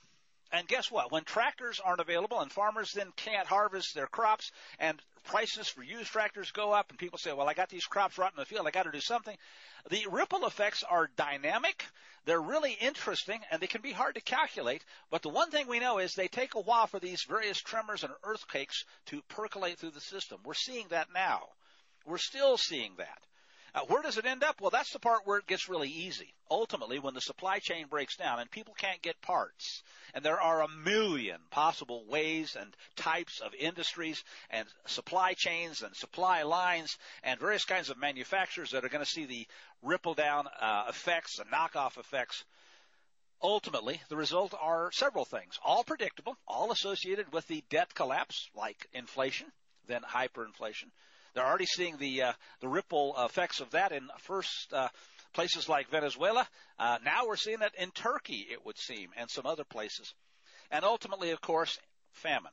And 0.52 0.68
guess 0.68 0.90
what? 0.90 1.12
When 1.12 1.24
tractors 1.24 1.80
aren't 1.80 2.02
available 2.02 2.40
and 2.40 2.52
farmers 2.52 2.92
then 2.94 3.12
can't 3.16 3.48
harvest 3.48 3.94
their 3.94 4.08
crops 4.08 4.52
and 4.80 5.00
prices 5.26 5.68
for 5.68 5.84
used 5.84 6.12
tractors 6.12 6.52
go 6.52 6.72
up 6.72 6.90
and 6.90 6.98
people 6.98 7.20
say, 7.20 7.32
well, 7.34 7.48
I 7.48 7.54
got 7.54 7.70
these 7.70 7.86
crops 7.86 8.18
rotting 8.18 8.38
in 8.38 8.42
the 8.42 8.46
field. 8.46 8.66
I 8.66 8.72
got 8.72 8.84
to 8.84 8.92
do 8.92 9.00
something. 9.00 9.38
The 9.90 10.08
ripple 10.10 10.46
effects 10.46 10.84
are 10.84 11.12
dynamic. 11.16 11.86
They're 12.26 12.42
really 12.42 12.74
interesting 12.74 13.40
and 13.52 13.62
they 13.62 13.68
can 13.68 13.82
be 13.82 13.92
hard 13.92 14.16
to 14.16 14.22
calculate. 14.22 14.84
But 15.12 15.22
the 15.22 15.30
one 15.30 15.52
thing 15.52 15.68
we 15.68 15.80
know 15.80 16.00
is 16.00 16.14
they 16.14 16.28
take 16.28 16.56
a 16.56 16.62
while 16.62 16.88
for 16.88 17.00
these 17.00 17.24
various 17.30 17.60
tremors 17.60 18.04
and 18.04 18.14
earthquakes 18.24 18.84
to 19.08 19.22
percolate 19.30 19.78
through 19.78 19.92
the 19.92 20.02
system. 20.02 20.40
We're 20.44 20.56
seeing 20.56 20.88
that 20.90 21.10
now. 21.14 21.42
We're 22.06 22.18
still 22.18 22.58
seeing 22.58 22.96
that. 22.98 23.22
Uh, 23.76 23.82
where 23.88 24.02
does 24.02 24.18
it 24.18 24.26
end 24.26 24.44
up? 24.44 24.62
Well, 24.62 24.72
that's 24.72 24.92
the 24.92 25.00
part 25.00 25.26
where 25.26 25.38
it 25.38 25.48
gets 25.48 25.70
really 25.70 25.90
easy. 25.90 26.34
Ultimately, 26.50 27.00
when 27.00 27.14
the 27.14 27.22
supply 27.22 27.60
chain 27.60 27.88
breaks 27.88 28.16
down 28.16 28.40
and 28.40 28.50
people 28.50 28.74
can't 28.74 29.02
get 29.02 29.22
parts, 29.22 29.84
and 30.14 30.26
there 30.26 30.42
are 30.42 30.64
a 30.64 30.68
million 30.68 31.40
possible 31.52 32.04
ways 32.08 32.56
and 32.60 32.76
types 32.96 33.40
of 33.40 33.54
industries 33.54 34.24
and 34.50 34.68
supply 34.88 35.34
chains 35.34 35.84
and 35.84 35.96
supply 35.96 36.44
lines 36.44 36.98
and 37.24 37.40
various 37.40 37.66
kinds 37.66 37.90
of 37.90 37.98
manufacturers 37.98 38.72
that 38.72 38.84
are 38.84 38.90
going 38.90 39.06
to 39.06 39.12
see 39.12 39.26
the 39.26 39.48
ripple 39.84 40.16
down 40.16 40.48
uh, 40.60 40.86
effects 40.90 41.40
and 41.40 41.52
knockoff 41.52 41.98
effects. 41.98 42.44
Ultimately, 43.42 44.02
the 44.10 44.18
result 44.18 44.54
are 44.60 44.92
several 44.92 45.24
things, 45.24 45.60
all 45.64 45.84
predictable, 45.84 46.36
all 46.46 46.72
associated 46.72 47.32
with 47.32 47.48
the 47.48 47.64
debt 47.70 47.94
collapse, 47.94 48.50
like 48.54 48.88
inflation, 48.94 49.48
then 49.88 50.02
hyperinflation. 50.02 50.92
They're 51.40 51.48
already 51.48 51.68
seeing 51.68 51.96
the 51.96 52.24
uh, 52.24 52.34
the 52.60 52.68
ripple 52.68 53.16
effects 53.18 53.62
of 53.62 53.72
that 53.72 53.94
in 53.94 54.10
first 54.18 54.74
uh, 54.74 54.90
places 55.32 55.70
like 55.70 55.90
Venezuela. 55.90 56.46
Uh, 56.78 56.98
now 57.06 57.28
we're 57.28 57.38
seeing 57.38 57.62
it 57.62 57.72
in 57.80 57.92
Turkey, 57.92 58.46
it 58.52 58.66
would 58.66 58.78
seem, 58.78 59.12
and 59.16 59.30
some 59.30 59.46
other 59.46 59.64
places. 59.64 60.14
And 60.70 60.84
ultimately, 60.84 61.30
of 61.32 61.40
course, 61.40 61.80
famine. 62.12 62.52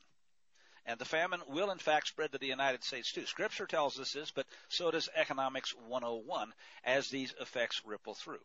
And 0.87 1.01
the 1.01 1.05
famine 1.05 1.41
will 1.49 1.73
in 1.73 1.79
fact 1.79 2.07
spread 2.07 2.31
to 2.31 2.39
the 2.39 2.47
United 2.47 2.85
States 2.85 3.11
too. 3.13 3.27
Scripture 3.27 3.67
tells 3.67 3.99
us 3.99 4.13
this, 4.13 4.31
but 4.31 4.47
so 4.69 4.93
does 4.93 5.09
Economics 5.17 5.75
101 5.89 6.53
as 6.85 7.09
these 7.09 7.35
effects 7.41 7.83
ripple 7.85 8.15
through. 8.15 8.45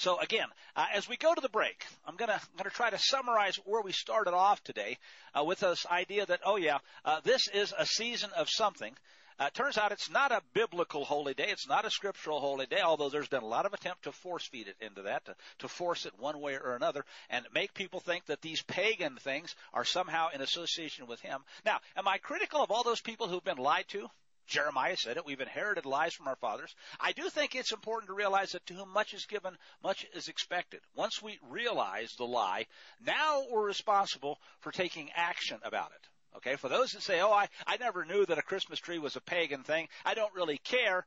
So 0.00 0.18
again, 0.18 0.46
uh, 0.76 0.86
as 0.94 1.10
we 1.10 1.18
go 1.18 1.34
to 1.34 1.40
the 1.42 1.50
break, 1.50 1.84
I'm 2.06 2.16
going 2.16 2.30
to 2.30 2.40
gonna 2.56 2.70
try 2.70 2.88
to 2.88 2.98
summarize 2.98 3.56
where 3.66 3.82
we 3.82 3.92
started 3.92 4.32
off 4.32 4.64
today 4.64 4.96
uh, 5.38 5.44
with 5.44 5.60
this 5.60 5.84
idea 5.84 6.24
that 6.24 6.40
oh 6.46 6.56
yeah, 6.56 6.78
uh, 7.04 7.20
this 7.22 7.48
is 7.52 7.74
a 7.76 7.84
season 7.84 8.30
of 8.34 8.48
something. 8.48 8.96
Uh, 9.38 9.50
turns 9.50 9.76
out 9.76 9.92
it's 9.92 10.08
not 10.10 10.32
a 10.32 10.40
biblical 10.54 11.04
holy 11.04 11.34
day. 11.34 11.48
It's 11.48 11.68
not 11.68 11.84
a 11.84 11.90
scriptural 11.90 12.40
holy 12.40 12.64
day, 12.64 12.80
although 12.80 13.10
there's 13.10 13.28
been 13.28 13.42
a 13.42 13.46
lot 13.46 13.66
of 13.66 13.74
attempt 13.74 14.04
to 14.04 14.12
force 14.12 14.46
feed 14.46 14.68
it 14.68 14.76
into 14.80 15.02
that, 15.02 15.26
to, 15.26 15.34
to 15.58 15.68
force 15.68 16.06
it 16.06 16.18
one 16.18 16.40
way 16.40 16.54
or 16.54 16.76
another, 16.76 17.04
and 17.28 17.44
make 17.54 17.74
people 17.74 18.00
think 18.00 18.24
that 18.26 18.40
these 18.40 18.62
pagan 18.62 19.16
things 19.16 19.54
are 19.74 19.84
somehow 19.84 20.28
in 20.34 20.40
association 20.40 21.08
with 21.08 21.20
him. 21.20 21.40
Now, 21.66 21.78
am 21.94 22.08
I 22.08 22.16
critical 22.16 22.62
of 22.62 22.70
all 22.70 22.84
those 22.84 23.02
people 23.02 23.28
who've 23.28 23.44
been 23.44 23.58
lied 23.58 23.88
to? 23.88 24.08
Jeremiah 24.50 24.96
said 24.96 25.16
it. 25.16 25.24
We've 25.24 25.40
inherited 25.40 25.86
lies 25.86 26.12
from 26.12 26.26
our 26.26 26.36
fathers. 26.36 26.74
I 26.98 27.12
do 27.12 27.30
think 27.30 27.54
it's 27.54 27.72
important 27.72 28.08
to 28.08 28.14
realize 28.14 28.50
that 28.52 28.66
to 28.66 28.74
whom 28.74 28.92
much 28.92 29.14
is 29.14 29.24
given, 29.26 29.56
much 29.82 30.04
is 30.12 30.28
expected. 30.28 30.80
Once 30.94 31.22
we 31.22 31.38
realize 31.48 32.12
the 32.16 32.26
lie, 32.26 32.66
now 33.00 33.44
we're 33.48 33.64
responsible 33.64 34.38
for 34.58 34.72
taking 34.72 35.10
action 35.14 35.58
about 35.62 35.92
it. 35.92 36.36
Okay, 36.36 36.56
for 36.56 36.68
those 36.68 36.92
that 36.92 37.02
say, 37.02 37.20
oh, 37.20 37.32
I, 37.32 37.48
I 37.66 37.76
never 37.76 38.04
knew 38.04 38.26
that 38.26 38.38
a 38.38 38.42
Christmas 38.42 38.78
tree 38.78 38.98
was 38.98 39.16
a 39.16 39.20
pagan 39.20 39.62
thing, 39.62 39.88
I 40.04 40.14
don't 40.14 40.34
really 40.34 40.58
care, 40.58 41.06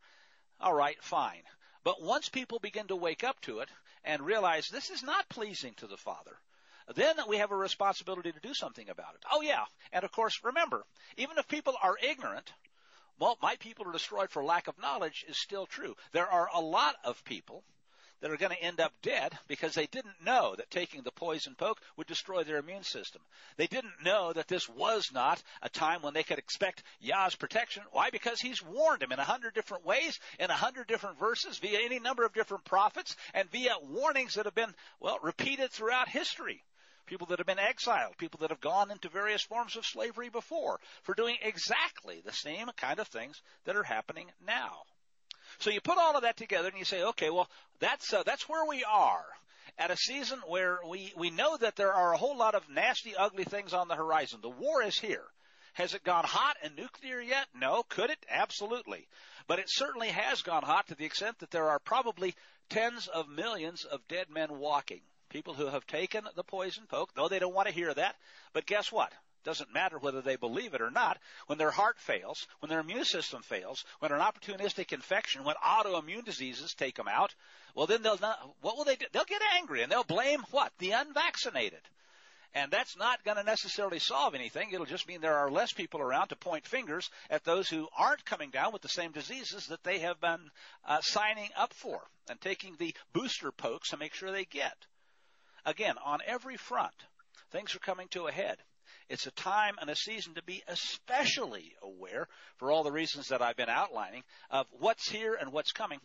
all 0.59 0.73
right, 0.73 1.01
fine. 1.01 1.43
But 1.83 2.01
once 2.01 2.29
people 2.29 2.59
begin 2.59 2.87
to 2.87 2.95
wake 2.95 3.23
up 3.23 3.39
to 3.41 3.59
it 3.59 3.69
and 4.03 4.21
realize 4.21 4.67
this 4.67 4.89
is 4.89 5.03
not 5.03 5.29
pleasing 5.29 5.73
to 5.75 5.87
the 5.87 5.97
Father, 5.97 6.37
then 6.95 7.15
we 7.27 7.37
have 7.37 7.51
a 7.51 7.57
responsibility 7.57 8.31
to 8.31 8.39
do 8.39 8.53
something 8.53 8.89
about 8.89 9.15
it. 9.15 9.23
Oh 9.31 9.41
yeah, 9.41 9.63
and 9.91 10.03
of 10.03 10.11
course, 10.11 10.39
remember, 10.43 10.83
even 11.17 11.37
if 11.37 11.47
people 11.47 11.75
are 11.81 11.95
ignorant, 12.01 12.51
well, 13.19 13.37
my 13.41 13.55
people 13.57 13.87
are 13.87 13.91
destroyed 13.91 14.29
for 14.29 14.43
lack 14.43 14.67
of 14.67 14.79
knowledge 14.79 15.25
is 15.27 15.37
still 15.37 15.65
true. 15.65 15.95
There 16.11 16.27
are 16.27 16.49
a 16.53 16.61
lot 16.61 16.95
of 17.03 17.23
people 17.23 17.63
that 18.23 18.31
are 18.31 18.37
going 18.37 18.55
to 18.55 18.63
end 18.63 18.79
up 18.79 18.93
dead 19.01 19.37
because 19.49 19.75
they 19.75 19.85
didn't 19.85 20.23
know 20.25 20.55
that 20.55 20.71
taking 20.71 21.03
the 21.03 21.11
poison 21.11 21.55
poke 21.55 21.81
would 21.97 22.07
destroy 22.07 22.43
their 22.43 22.57
immune 22.57 22.83
system. 22.83 23.21
They 23.57 23.67
didn't 23.67 24.01
know 24.01 24.31
that 24.31 24.47
this 24.47 24.69
was 24.69 25.11
not 25.13 25.43
a 25.61 25.67
time 25.67 26.01
when 26.01 26.13
they 26.13 26.23
could 26.23 26.39
expect 26.39 26.83
Yah's 27.01 27.35
protection. 27.35 27.83
Why? 27.91 28.11
Because 28.11 28.39
He's 28.39 28.63
warned 28.63 29.01
them 29.01 29.11
in 29.11 29.19
a 29.19 29.25
hundred 29.25 29.53
different 29.53 29.85
ways, 29.85 30.21
in 30.39 30.49
a 30.49 30.53
hundred 30.53 30.87
different 30.87 31.19
verses, 31.19 31.57
via 31.57 31.81
any 31.81 31.99
number 31.99 32.23
of 32.23 32.33
different 32.33 32.63
prophets, 32.63 33.17
and 33.33 33.51
via 33.51 33.75
warnings 33.89 34.35
that 34.35 34.45
have 34.45 34.55
been, 34.55 34.73
well, 35.01 35.19
repeated 35.21 35.71
throughout 35.71 36.07
history 36.07 36.63
people 37.05 37.27
that 37.27 37.39
have 37.39 37.47
been 37.47 37.59
exiled, 37.59 38.17
people 38.17 38.39
that 38.41 38.49
have 38.49 38.61
gone 38.61 38.91
into 38.91 39.09
various 39.09 39.41
forms 39.41 39.75
of 39.75 39.85
slavery 39.85 40.29
before, 40.29 40.79
for 41.03 41.13
doing 41.15 41.37
exactly 41.41 42.21
the 42.25 42.31
same 42.31 42.69
kind 42.77 42.99
of 42.99 43.07
things 43.07 43.41
that 43.65 43.75
are 43.75 43.83
happening 43.83 44.31
now. 44.45 44.83
So 45.59 45.69
you 45.69 45.81
put 45.81 45.97
all 45.97 46.15
of 46.15 46.23
that 46.23 46.37
together 46.37 46.69
and 46.69 46.77
you 46.77 46.85
say, 46.85 47.03
okay, 47.03 47.29
well, 47.29 47.49
that's 47.79 48.13
uh, 48.13 48.23
that's 48.23 48.49
where 48.49 48.65
we 48.65 48.83
are 48.83 49.25
at 49.77 49.91
a 49.91 49.97
season 49.97 50.39
where 50.47 50.79
we 50.87 51.13
we 51.15 51.29
know 51.29 51.57
that 51.57 51.75
there 51.75 51.93
are 51.93 52.13
a 52.13 52.17
whole 52.17 52.37
lot 52.37 52.55
of 52.55 52.69
nasty, 52.69 53.15
ugly 53.15 53.43
things 53.43 53.73
on 53.73 53.87
the 53.87 53.95
horizon. 53.95 54.39
The 54.41 54.49
war 54.49 54.81
is 54.81 54.97
here. 54.97 55.25
Has 55.73 55.95
it 55.95 56.03
gone 56.03 56.23
hot 56.23 56.57
and 56.61 56.75
nuclear 56.75 57.19
yet? 57.19 57.47
No. 57.55 57.83
Could 57.83 58.11
it? 58.11 58.23
Absolutely. 58.29 59.07
But 59.47 59.59
it 59.59 59.65
certainly 59.67 60.09
has 60.09 60.43
gone 60.43 60.63
hot 60.63 60.87
to 60.87 60.95
the 60.95 61.05
extent 61.05 61.39
that 61.39 61.49
there 61.49 61.69
are 61.69 61.79
probably 61.79 62.35
tens 62.69 63.07
of 63.07 63.27
millions 63.27 63.83
of 63.83 64.07
dead 64.07 64.29
men 64.29 64.59
walking. 64.59 65.01
People 65.33 65.55
who 65.55 65.65
have 65.65 65.87
taken 65.87 66.23
the 66.35 66.43
poison 66.43 66.85
poke, 66.87 67.15
though 67.15 67.27
they 67.27 67.39
don't 67.39 67.55
want 67.55 67.67
to 67.67 67.73
hear 67.73 67.91
that. 67.91 68.15
But 68.53 68.67
guess 68.67 68.91
what? 68.91 69.11
Doesn't 69.43 69.73
matter 69.73 69.97
whether 69.97 70.21
they 70.21 70.35
believe 70.35 70.75
it 70.75 70.81
or 70.81 70.91
not. 70.91 71.17
When 71.47 71.57
their 71.57 71.71
heart 71.71 71.97
fails, 71.97 72.45
when 72.59 72.69
their 72.69 72.81
immune 72.81 73.03
system 73.03 73.41
fails, 73.41 73.83
when 73.97 74.11
an 74.11 74.21
opportunistic 74.21 74.93
infection, 74.93 75.43
when 75.43 75.55
autoimmune 75.55 76.23
diseases 76.23 76.75
take 76.75 76.95
them 76.95 77.07
out, 77.07 77.33
well 77.73 77.87
then 77.87 78.03
they'll 78.03 78.19
not, 78.19 78.37
what 78.61 78.77
will 78.77 78.83
they 78.83 78.95
do? 78.95 79.07
They'll 79.11 79.25
get 79.25 79.41
angry 79.55 79.81
and 79.81 79.91
they'll 79.91 80.03
blame 80.03 80.43
what? 80.51 80.71
The 80.77 80.91
unvaccinated. 80.91 81.81
And 82.53 82.69
that's 82.69 82.95
not 82.95 83.23
going 83.23 83.37
to 83.37 83.43
necessarily 83.43 83.97
solve 83.97 84.35
anything. 84.35 84.69
It'll 84.71 84.85
just 84.85 85.07
mean 85.07 85.21
there 85.21 85.39
are 85.39 85.49
less 85.49 85.73
people 85.73 85.99
around 85.99 86.27
to 86.27 86.35
point 86.35 86.67
fingers 86.67 87.09
at 87.31 87.43
those 87.43 87.67
who 87.67 87.89
aren't 87.97 88.23
coming 88.23 88.51
down 88.51 88.71
with 88.71 88.83
the 88.83 88.87
same 88.87 89.11
diseases 89.11 89.65
that 89.67 89.83
they 89.83 89.97
have 89.99 90.21
been 90.21 90.51
uh, 90.85 91.01
signing 91.01 91.49
up 91.57 91.73
for 91.73 92.03
and 92.29 92.39
taking 92.39 92.75
the 92.77 92.95
booster 93.13 93.51
pokes 93.51 93.89
to 93.89 93.97
make 93.97 94.13
sure 94.13 94.31
they 94.31 94.45
get. 94.45 94.77
Again, 95.65 95.95
on 96.03 96.19
every 96.25 96.57
front, 96.57 96.93
things 97.51 97.75
are 97.75 97.79
coming 97.79 98.07
to 98.09 98.27
a 98.27 98.31
head. 98.31 98.57
It's 99.09 99.27
a 99.27 99.31
time 99.31 99.75
and 99.79 99.89
a 99.89 99.95
season 99.95 100.35
to 100.35 100.43
be 100.43 100.63
especially 100.67 101.73
aware, 101.81 102.27
for 102.57 102.71
all 102.71 102.83
the 102.83 102.91
reasons 102.91 103.27
that 103.27 103.41
I've 103.41 103.57
been 103.57 103.69
outlining, 103.69 104.23
of 104.49 104.67
what's 104.71 105.09
here 105.09 105.35
and 105.35 105.51
what's 105.51 105.71
coming. 105.71 105.99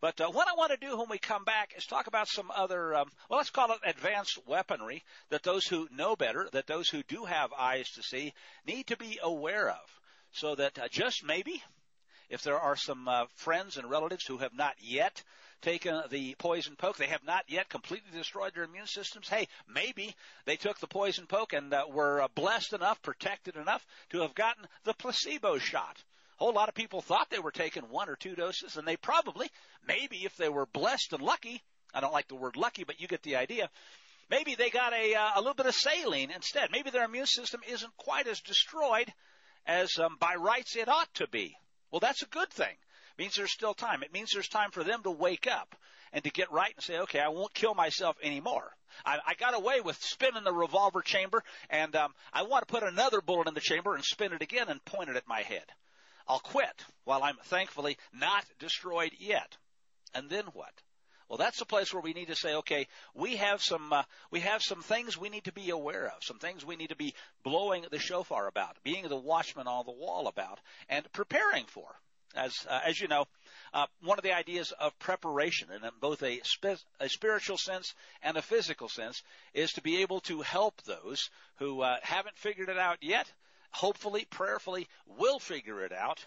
But 0.00 0.20
uh, 0.20 0.30
what 0.30 0.48
I 0.48 0.54
want 0.56 0.70
to 0.72 0.86
do 0.86 0.98
when 0.98 1.08
we 1.08 1.18
come 1.18 1.44
back 1.44 1.72
is 1.76 1.86
talk 1.86 2.06
about 2.06 2.28
some 2.28 2.50
other, 2.54 2.94
um, 2.94 3.08
well, 3.28 3.38
let's 3.38 3.50
call 3.50 3.72
it 3.72 3.78
advanced 3.84 4.38
weaponry 4.46 5.02
that 5.30 5.42
those 5.42 5.66
who 5.66 5.88
know 5.90 6.14
better, 6.16 6.48
that 6.52 6.66
those 6.66 6.88
who 6.88 7.02
do 7.04 7.24
have 7.24 7.52
eyes 7.52 7.88
to 7.94 8.02
see, 8.02 8.34
need 8.66 8.88
to 8.88 8.96
be 8.96 9.18
aware 9.22 9.70
of. 9.70 10.00
So 10.32 10.56
that 10.56 10.78
uh, 10.78 10.88
just 10.90 11.24
maybe, 11.24 11.62
if 12.28 12.42
there 12.42 12.58
are 12.58 12.76
some 12.76 13.08
uh, 13.08 13.26
friends 13.36 13.76
and 13.76 13.88
relatives 13.88 14.26
who 14.26 14.38
have 14.38 14.52
not 14.52 14.74
yet 14.80 15.22
taken 15.64 16.02
the 16.10 16.34
poison 16.38 16.76
poke. 16.76 16.98
They 16.98 17.06
have 17.06 17.24
not 17.24 17.44
yet 17.48 17.70
completely 17.70 18.10
destroyed 18.12 18.52
their 18.54 18.64
immune 18.64 18.86
systems. 18.86 19.28
Hey, 19.28 19.48
maybe 19.66 20.14
they 20.44 20.56
took 20.56 20.78
the 20.78 20.86
poison 20.86 21.26
poke 21.26 21.54
and 21.54 21.72
uh, 21.72 21.86
were 21.90 22.20
uh, 22.20 22.28
blessed 22.34 22.74
enough, 22.74 23.00
protected 23.00 23.56
enough 23.56 23.84
to 24.10 24.20
have 24.20 24.34
gotten 24.34 24.66
the 24.84 24.92
placebo 24.92 25.58
shot. 25.58 25.96
A 26.38 26.44
whole 26.44 26.52
lot 26.52 26.68
of 26.68 26.74
people 26.74 27.00
thought 27.00 27.30
they 27.30 27.38
were 27.38 27.50
taking 27.50 27.84
one 27.84 28.10
or 28.10 28.16
two 28.16 28.34
doses, 28.34 28.76
and 28.76 28.86
they 28.86 28.96
probably, 28.96 29.50
maybe 29.86 30.24
if 30.24 30.36
they 30.36 30.48
were 30.48 30.66
blessed 30.66 31.12
and 31.12 31.22
lucky, 31.22 31.62
I 31.94 32.00
don't 32.00 32.12
like 32.12 32.28
the 32.28 32.34
word 32.34 32.56
lucky, 32.56 32.84
but 32.84 33.00
you 33.00 33.08
get 33.08 33.22
the 33.22 33.36
idea. 33.36 33.70
Maybe 34.30 34.54
they 34.54 34.68
got 34.68 34.92
a, 34.92 35.14
uh, 35.14 35.30
a 35.36 35.40
little 35.40 35.54
bit 35.54 35.66
of 35.66 35.74
saline 35.74 36.30
instead. 36.30 36.70
Maybe 36.72 36.90
their 36.90 37.04
immune 37.04 37.26
system 37.26 37.62
isn't 37.66 37.96
quite 37.96 38.26
as 38.26 38.40
destroyed 38.40 39.12
as 39.66 39.98
um, 39.98 40.16
by 40.20 40.34
rights 40.34 40.76
it 40.76 40.88
ought 40.88 41.12
to 41.14 41.28
be. 41.28 41.56
Well, 41.90 42.00
that's 42.00 42.22
a 42.22 42.26
good 42.26 42.50
thing 42.50 42.76
means 43.18 43.34
there's 43.36 43.52
still 43.52 43.74
time. 43.74 44.02
It 44.02 44.12
means 44.12 44.32
there's 44.32 44.48
time 44.48 44.70
for 44.70 44.84
them 44.84 45.02
to 45.02 45.10
wake 45.10 45.46
up 45.46 45.74
and 46.12 46.22
to 46.24 46.30
get 46.30 46.52
right 46.52 46.72
and 46.74 46.82
say, 46.82 46.98
okay, 47.00 47.20
I 47.20 47.28
won't 47.28 47.54
kill 47.54 47.74
myself 47.74 48.16
anymore. 48.22 48.70
I, 49.04 49.18
I 49.26 49.34
got 49.34 49.54
away 49.54 49.80
with 49.80 50.00
spinning 50.00 50.44
the 50.44 50.52
revolver 50.52 51.02
chamber, 51.02 51.42
and 51.68 51.94
um, 51.96 52.14
I 52.32 52.42
want 52.42 52.66
to 52.66 52.72
put 52.72 52.84
another 52.84 53.20
bullet 53.20 53.48
in 53.48 53.54
the 53.54 53.60
chamber 53.60 53.94
and 53.94 54.04
spin 54.04 54.32
it 54.32 54.42
again 54.42 54.68
and 54.68 54.84
point 54.84 55.10
it 55.10 55.16
at 55.16 55.28
my 55.28 55.40
head. 55.40 55.64
I'll 56.28 56.38
quit 56.38 56.84
while 57.04 57.22
I'm 57.22 57.36
thankfully 57.44 57.98
not 58.12 58.44
destroyed 58.58 59.12
yet. 59.18 59.56
And 60.14 60.30
then 60.30 60.44
what? 60.52 60.72
Well, 61.28 61.38
that's 61.38 61.58
the 61.58 61.64
place 61.64 61.92
where 61.92 62.02
we 62.02 62.12
need 62.12 62.28
to 62.28 62.36
say, 62.36 62.54
okay, 62.56 62.86
we 63.14 63.36
have 63.36 63.62
some 63.62 63.92
uh, 63.92 64.02
we 64.30 64.40
have 64.40 64.62
some 64.62 64.82
things 64.82 65.18
we 65.18 65.30
need 65.30 65.44
to 65.44 65.52
be 65.52 65.70
aware 65.70 66.06
of, 66.06 66.22
some 66.22 66.38
things 66.38 66.64
we 66.64 66.76
need 66.76 66.90
to 66.90 66.96
be 66.96 67.14
blowing 67.42 67.84
the 67.90 67.98
shofar 67.98 68.46
about, 68.46 68.76
being 68.84 69.08
the 69.08 69.16
watchman 69.16 69.66
on 69.66 69.86
the 69.86 69.92
wall 69.92 70.28
about, 70.28 70.60
and 70.88 71.10
preparing 71.12 71.64
for 71.64 71.88
as 72.34 72.66
uh, 72.68 72.80
as 72.84 73.00
you 73.00 73.08
know, 73.08 73.26
uh, 73.72 73.86
one 74.02 74.18
of 74.18 74.24
the 74.24 74.34
ideas 74.34 74.72
of 74.78 74.98
preparation, 74.98 75.68
in 75.72 75.80
both 76.00 76.22
a, 76.22 76.40
spe- 76.44 76.84
a 77.00 77.08
spiritual 77.08 77.58
sense 77.58 77.94
and 78.22 78.36
a 78.36 78.42
physical 78.42 78.88
sense, 78.88 79.22
is 79.52 79.72
to 79.72 79.82
be 79.82 80.02
able 80.02 80.20
to 80.20 80.42
help 80.42 80.82
those 80.82 81.30
who 81.56 81.82
uh, 81.82 81.96
haven't 82.02 82.36
figured 82.36 82.68
it 82.68 82.78
out 82.78 82.98
yet. 83.00 83.30
Hopefully, 83.70 84.26
prayerfully, 84.30 84.86
will 85.18 85.38
figure 85.38 85.84
it 85.84 85.92
out 85.92 86.24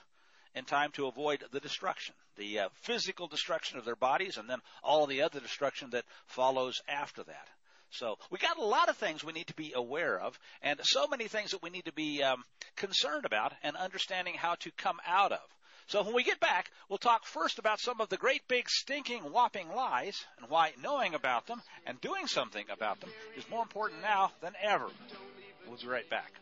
in 0.56 0.66
time 0.66 0.92
to 0.92 1.08
avoid 1.08 1.44
the 1.52 1.60
destruction, 1.60 2.16
the 2.36 2.60
uh, 2.60 2.70
physical 2.82 3.28
destruction 3.28 3.78
of 3.78 3.86
their 3.86 3.96
bodies, 3.96 4.38
and 4.38 4.50
then 4.50 4.60
all 4.84 5.06
the 5.06 5.22
other 5.22 5.40
destruction 5.40 5.90
that 5.92 6.04
follows 6.26 6.82
after 6.90 7.24
that. 7.24 7.48
So 7.92 8.18
we 8.30 8.38
got 8.38 8.58
a 8.58 8.66
lot 8.66 8.90
of 8.90 8.98
things 8.98 9.24
we 9.24 9.34
need 9.34 9.48
to 9.48 9.56
be 9.56 9.72
aware 9.74 10.20
of, 10.20 10.38
and 10.62 10.80
so 10.84 11.08
many 11.08 11.28
things 11.28 11.52
that 11.52 11.64
we 11.64 11.70
need 11.70 11.86
to 11.86 11.94
be 11.94 12.22
um, 12.22 12.44
concerned 12.76 13.26
about, 13.26 13.54
and 13.64 13.78
understanding 13.78 14.34
how 14.34 14.56
to 14.56 14.72
come 14.72 14.98
out 15.08 15.32
of. 15.32 15.40
So 15.88 16.04
when 16.04 16.14
we 16.14 16.24
get 16.24 16.42
back, 16.42 16.70
we'll 16.90 16.98
talk 16.98 17.26
first 17.26 17.60
about 17.60 17.80
some 17.80 18.02
of 18.02 18.10
the 18.10 18.18
great 18.18 18.46
big 18.50 18.70
stinking 18.70 19.24
whopping 19.32 19.70
lies 19.74 20.26
and 20.38 20.50
why 20.50 20.74
knowing 20.82 21.16
about 21.16 21.48
them 21.48 21.62
and 21.86 22.00
doing 22.02 22.28
something 22.28 22.66
about 22.70 23.00
them 23.00 23.10
is 23.38 23.50
more 23.50 23.64
important 23.64 24.02
now 24.02 24.32
than 24.42 24.54
ever. 24.62 24.90
We'll 25.66 25.78
be 25.78 25.88
right 25.88 26.10
back. 26.10 26.34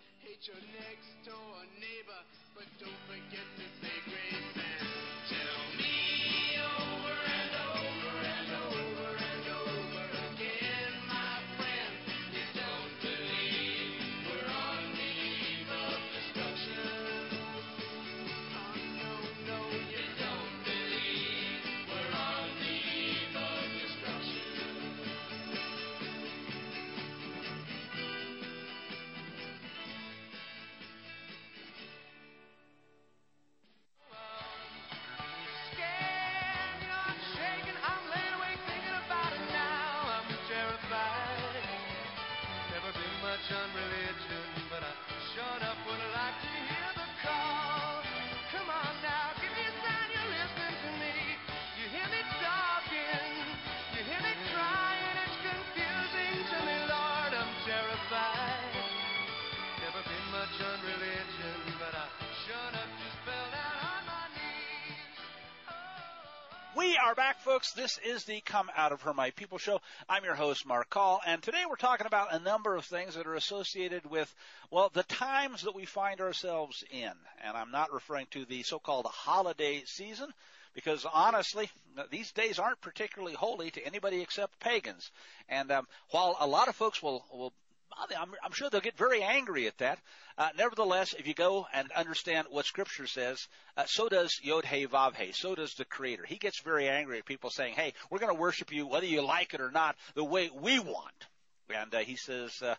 Are 67.03 67.15
back, 67.15 67.39
folks. 67.41 67.73
This 67.73 67.99
is 68.05 68.23
the 68.23 68.41
Come 68.41 68.69
Out 68.75 68.91
of 68.91 69.01
Her 69.01 69.13
My 69.13 69.31
People 69.31 69.57
show. 69.57 69.81
I'm 70.07 70.23
your 70.23 70.35
host, 70.35 70.65
Mark 70.65 70.89
Call, 70.89 71.19
and 71.25 71.41
today 71.41 71.63
we're 71.69 71.75
talking 71.75 72.07
about 72.07 72.33
a 72.33 72.39
number 72.39 72.75
of 72.75 72.85
things 72.85 73.15
that 73.15 73.27
are 73.27 73.35
associated 73.35 74.09
with, 74.09 74.33
well, 74.71 74.89
the 74.93 75.03
times 75.03 75.63
that 75.63 75.75
we 75.75 75.85
find 75.85 76.21
ourselves 76.21 76.83
in. 76.91 77.11
And 77.43 77.57
I'm 77.57 77.71
not 77.71 77.91
referring 77.91 78.27
to 78.31 78.45
the 78.45 78.63
so-called 78.63 79.07
holiday 79.07 79.83
season, 79.85 80.29
because 80.73 81.05
honestly, 81.11 81.69
these 82.11 82.31
days 82.31 82.59
aren't 82.59 82.81
particularly 82.81 83.35
holy 83.35 83.71
to 83.71 83.85
anybody 83.85 84.21
except 84.21 84.59
pagans. 84.59 85.11
And 85.49 85.71
um, 85.71 85.87
while 86.11 86.37
a 86.39 86.47
lot 86.47 86.69
of 86.69 86.75
folks 86.75 87.03
will 87.03 87.25
will 87.31 87.53
I'm, 87.97 88.33
I'm 88.43 88.51
sure 88.51 88.69
they'll 88.69 88.81
get 88.81 88.97
very 88.97 89.21
angry 89.21 89.67
at 89.67 89.77
that. 89.77 89.99
Uh, 90.37 90.49
nevertheless, 90.57 91.13
if 91.13 91.27
you 91.27 91.33
go 91.33 91.65
and 91.73 91.91
understand 91.93 92.47
what 92.49 92.65
Scripture 92.65 93.07
says, 93.07 93.47
uh, 93.77 93.85
so 93.85 94.09
does 94.09 94.39
Yod 94.43 94.65
He 94.65 94.85
Vav 94.85 95.15
He. 95.15 95.31
So 95.31 95.55
does 95.55 95.73
the 95.75 95.85
Creator. 95.85 96.25
He 96.27 96.37
gets 96.37 96.61
very 96.61 96.89
angry 96.89 97.19
at 97.19 97.25
people 97.25 97.49
saying, 97.49 97.75
"Hey, 97.75 97.93
we're 98.09 98.19
going 98.19 98.33
to 98.33 98.39
worship 98.39 98.71
you 98.71 98.87
whether 98.87 99.05
you 99.05 99.21
like 99.21 99.53
it 99.53 99.61
or 99.61 99.71
not, 99.71 99.95
the 100.13 100.23
way 100.23 100.49
we 100.53 100.79
want." 100.79 101.27
And 101.69 101.93
uh, 101.95 101.99
he 101.99 102.15
says, 102.15 102.61
uh, 102.61 102.75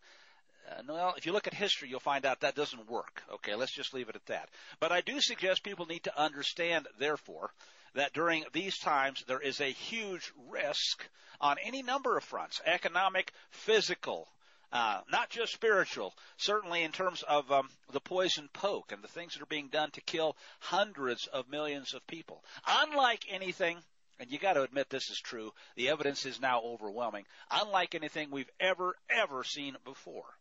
uh, 0.68 0.82
well, 0.88 1.14
if 1.16 1.26
you 1.26 1.32
look 1.32 1.46
at 1.46 1.54
history, 1.54 1.88
you'll 1.88 2.00
find 2.00 2.26
out 2.26 2.40
that 2.40 2.54
doesn't 2.54 2.90
work. 2.90 3.22
Okay, 3.34 3.54
let's 3.54 3.74
just 3.74 3.94
leave 3.94 4.08
it 4.08 4.16
at 4.16 4.26
that. 4.26 4.48
But 4.80 4.92
I 4.92 5.00
do 5.00 5.20
suggest 5.20 5.62
people 5.62 5.86
need 5.86 6.04
to 6.04 6.20
understand, 6.20 6.86
therefore, 6.98 7.50
that 7.94 8.12
during 8.12 8.44
these 8.52 8.78
times 8.78 9.24
there 9.26 9.40
is 9.40 9.60
a 9.60 9.70
huge 9.70 10.32
risk 10.50 11.08
on 11.40 11.56
any 11.64 11.82
number 11.82 12.16
of 12.16 12.24
fronts 12.24 12.60
economic, 12.64 13.32
physical, 13.50 14.28
uh, 14.72 15.00
not 15.10 15.30
just 15.30 15.52
spiritual, 15.52 16.14
certainly 16.36 16.82
in 16.82 16.92
terms 16.92 17.22
of 17.22 17.50
um, 17.52 17.68
the 17.92 18.00
poison 18.00 18.48
poke 18.52 18.92
and 18.92 19.02
the 19.02 19.08
things 19.08 19.34
that 19.34 19.42
are 19.42 19.46
being 19.46 19.68
done 19.68 19.90
to 19.92 20.00
kill 20.00 20.36
hundreds 20.60 21.26
of 21.28 21.48
millions 21.48 21.94
of 21.94 22.06
people. 22.06 22.44
Unlike 22.66 23.26
anything, 23.30 23.78
and 24.18 24.30
you 24.30 24.38
got 24.38 24.54
to 24.54 24.62
admit 24.62 24.90
this 24.90 25.10
is 25.10 25.20
true, 25.20 25.52
the 25.76 25.88
evidence 25.88 26.26
is 26.26 26.40
now 26.40 26.60
overwhelming, 26.62 27.24
unlike 27.50 27.94
anything 27.94 28.30
we've 28.30 28.50
ever, 28.60 28.94
ever 29.10 29.44
seen 29.44 29.76
before. 29.84 30.36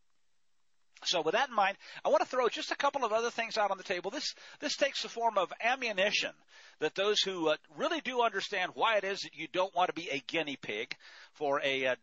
So 1.03 1.21
with 1.21 1.33
that 1.33 1.49
in 1.49 1.55
mind, 1.55 1.77
I 2.03 2.09
want 2.09 2.21
to 2.21 2.29
throw 2.29 2.47
just 2.47 2.71
a 2.71 2.75
couple 2.75 3.03
of 3.05 3.11
other 3.11 3.29
things 3.29 3.57
out 3.57 3.69
on 3.69 3.77
the 3.77 3.83
table. 3.83 4.11
This 4.11 4.33
this 4.59 4.75
takes 4.75 5.03
the 5.03 5.09
form 5.09 5.37
of 5.37 5.53
ammunition 5.61 6.31
that 6.79 6.95
those 6.95 7.21
who 7.21 7.49
uh, 7.49 7.57
really 7.77 8.01
do 8.01 8.21
understand 8.21 8.71
why 8.73 8.97
it 8.97 9.03
is 9.03 9.21
that 9.21 9.35
you 9.35 9.47
don't 9.51 9.75
want 9.75 9.89
to 9.89 9.93
be 9.93 10.09
a 10.09 10.23
guinea 10.25 10.57
pig 10.57 10.95
for 11.33 11.61
a, 11.63 11.87
uh, 11.87 11.95
a 11.95 11.97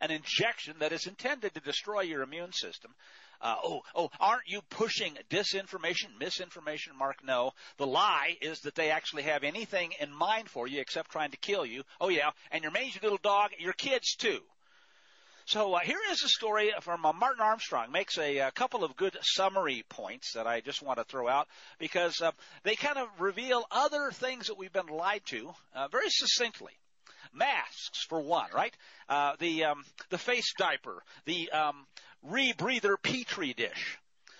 an 0.00 0.10
injection 0.10 0.74
that 0.80 0.92
is 0.92 1.06
intended 1.06 1.54
to 1.54 1.60
destroy 1.60 2.02
your 2.02 2.22
immune 2.22 2.52
system. 2.52 2.94
Uh, 3.40 3.54
oh, 3.62 3.82
oh, 3.94 4.10
aren't 4.18 4.48
you 4.48 4.60
pushing 4.68 5.16
disinformation, 5.30 6.18
misinformation, 6.18 6.92
Mark? 6.98 7.22
No. 7.24 7.52
The 7.76 7.86
lie 7.86 8.36
is 8.40 8.60
that 8.60 8.74
they 8.74 8.90
actually 8.90 9.22
have 9.24 9.44
anything 9.44 9.92
in 10.00 10.12
mind 10.12 10.48
for 10.50 10.66
you 10.66 10.80
except 10.80 11.12
trying 11.12 11.30
to 11.30 11.36
kill 11.36 11.64
you. 11.64 11.84
Oh 12.00 12.08
yeah, 12.08 12.30
and 12.50 12.62
your 12.62 12.72
mangy 12.72 12.98
little 13.00 13.20
dog, 13.22 13.50
your 13.58 13.74
kids 13.74 14.16
too. 14.16 14.40
So 15.48 15.72
uh, 15.72 15.78
here 15.78 16.00
is 16.10 16.22
a 16.22 16.28
story 16.28 16.72
from 16.82 17.06
uh, 17.06 17.12
Martin 17.14 17.40
Armstrong. 17.40 17.90
Makes 17.90 18.18
a, 18.18 18.36
a, 18.36 18.50
couple 18.50 18.84
of 18.84 18.96
good 18.96 19.16
summary 19.22 19.82
points 19.88 20.34
that 20.34 20.46
I 20.46 20.60
just 20.60 20.82
want 20.82 20.98
to 20.98 21.04
throw 21.04 21.26
out 21.26 21.48
because 21.78 22.20
uh, 22.20 22.32
they 22.64 22.76
kind 22.76 22.98
of 22.98 23.08
reveal 23.18 23.64
other 23.70 24.10
things 24.12 24.48
that 24.48 24.58
we've 24.58 24.72
been 24.72 24.88
lied 24.88 25.22
to 25.26 25.54
uh, 25.74 25.88
very 25.88 26.10
succinctly. 26.10 26.72
Masks, 27.32 28.04
for 28.08 28.20
one, 28.20 28.50
right? 28.54 28.74
Uh, 29.08 29.36
the 29.38 29.64
um, 29.64 29.84
the 30.10 30.18
face 30.18 30.52
diaper, 30.58 31.02
the 31.24 31.50
um, 31.50 31.86
rebreather 32.24 32.96
petri 33.00 33.54
dish. 33.54 33.98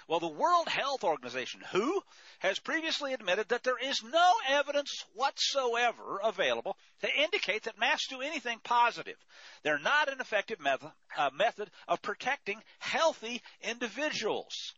Well, 0.09 0.21
the 0.21 0.29
World 0.29 0.71
Health 0.71 1.05
Organization, 1.05 1.61
WHO, 1.71 2.03
has 2.39 2.59
previously 2.59 3.13
admitted 3.13 3.51
that 3.51 3.63
there 3.63 3.77
is 3.77 4.03
no 4.03 4.33
evidence 4.49 5.05
whatsoever 5.13 6.19
available 6.25 6.79
to 7.03 7.15
indicate 7.15 7.65
that 7.65 7.79
masks 7.79 8.09
do 8.09 8.23
anything 8.23 8.59
positive. 8.65 9.19
They're 9.63 9.79
not 9.79 10.11
an 10.11 10.23
effective 10.23 10.61
method, 10.61 10.93
uh, 11.19 11.29
method 11.35 11.71
of 11.87 12.01
protecting 12.01 12.63
healthy 12.79 13.43
individuals. 13.61 14.73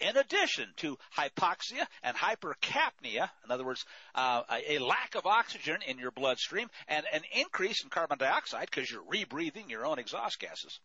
In 0.00 0.16
addition 0.16 0.68
to 0.76 0.98
hypoxia 1.16 1.86
and 2.02 2.16
hypercapnia, 2.16 3.30
in 3.44 3.50
other 3.50 3.64
words, 3.64 3.84
uh, 4.14 4.42
a 4.68 4.78
lack 4.78 5.14
of 5.14 5.26
oxygen 5.26 5.78
in 5.86 5.98
your 5.98 6.10
bloodstream 6.10 6.68
and 6.86 7.06
an 7.12 7.22
increase 7.32 7.82
in 7.82 7.88
carbon 7.88 8.18
dioxide 8.18 8.68
because 8.70 8.90
you're 8.90 9.02
rebreathing 9.02 9.70
your 9.70 9.86
own 9.86 9.98
exhaust 9.98 10.38
gases, 10.38 10.80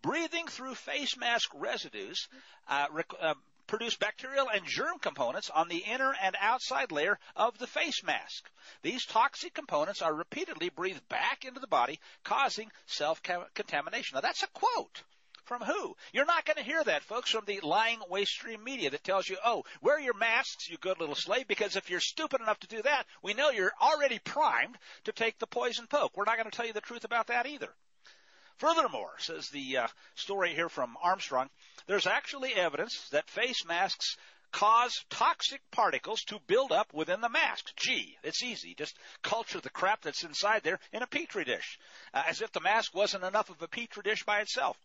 breathing 0.00 0.46
through 0.46 0.74
face 0.74 1.16
mask 1.16 1.50
residues 1.54 2.28
uh, 2.68 2.86
rec- 2.92 3.10
uh, 3.20 3.34
produce 3.66 3.96
bacterial 3.96 4.48
and 4.48 4.66
germ 4.66 4.98
components 5.00 5.50
on 5.50 5.68
the 5.68 5.78
inner 5.78 6.14
and 6.22 6.36
outside 6.40 6.92
layer 6.92 7.18
of 7.34 7.58
the 7.58 7.66
face 7.66 8.02
mask. 8.04 8.50
These 8.82 9.06
toxic 9.06 9.54
components 9.54 10.02
are 10.02 10.14
repeatedly 10.14 10.68
breathed 10.68 11.08
back 11.08 11.44
into 11.44 11.60
the 11.60 11.66
body, 11.66 11.98
causing 12.22 12.70
self-contamination. 12.86 14.14
Now 14.14 14.20
that's 14.20 14.42
a 14.42 14.48
quote. 14.48 15.02
From 15.44 15.62
who? 15.62 15.96
You're 16.12 16.24
not 16.24 16.44
going 16.44 16.56
to 16.56 16.62
hear 16.62 16.82
that, 16.84 17.02
folks, 17.02 17.30
from 17.30 17.44
the 17.46 17.60
lying 17.60 18.00
waste 18.08 18.32
stream 18.32 18.62
media 18.62 18.90
that 18.90 19.02
tells 19.02 19.28
you, 19.28 19.36
oh, 19.44 19.64
wear 19.80 19.98
your 19.98 20.14
masks, 20.14 20.70
you 20.70 20.78
good 20.78 21.00
little 21.00 21.16
slave, 21.16 21.48
because 21.48 21.74
if 21.74 21.90
you're 21.90 22.00
stupid 22.00 22.40
enough 22.40 22.60
to 22.60 22.68
do 22.68 22.82
that, 22.82 23.06
we 23.22 23.34
know 23.34 23.50
you're 23.50 23.74
already 23.80 24.20
primed 24.20 24.78
to 25.04 25.12
take 25.12 25.38
the 25.38 25.46
poison 25.46 25.86
poke. 25.88 26.16
We're 26.16 26.24
not 26.24 26.36
going 26.36 26.50
to 26.50 26.56
tell 26.56 26.66
you 26.66 26.72
the 26.72 26.80
truth 26.80 27.04
about 27.04 27.26
that 27.26 27.46
either. 27.46 27.74
Furthermore, 28.58 29.10
says 29.18 29.48
the 29.48 29.78
uh, 29.78 29.88
story 30.14 30.54
here 30.54 30.68
from 30.68 30.96
Armstrong, 31.02 31.50
there's 31.86 32.06
actually 32.06 32.54
evidence 32.54 33.08
that 33.10 33.28
face 33.28 33.64
masks 33.64 34.16
cause 34.52 35.04
toxic 35.10 35.60
particles 35.72 36.22
to 36.24 36.38
build 36.46 36.70
up 36.70 36.94
within 36.94 37.20
the 37.20 37.28
mask. 37.28 37.74
Gee, 37.76 38.16
it's 38.22 38.42
easy. 38.44 38.74
Just 38.74 38.96
culture 39.22 39.60
the 39.60 39.70
crap 39.70 40.02
that's 40.02 40.22
inside 40.22 40.62
there 40.62 40.78
in 40.92 41.02
a 41.02 41.06
petri 41.06 41.44
dish, 41.44 41.78
uh, 42.14 42.22
as 42.28 42.42
if 42.42 42.52
the 42.52 42.60
mask 42.60 42.94
wasn't 42.94 43.24
enough 43.24 43.50
of 43.50 43.60
a 43.62 43.68
petri 43.68 44.02
dish 44.04 44.22
by 44.24 44.40
itself. 44.40 44.78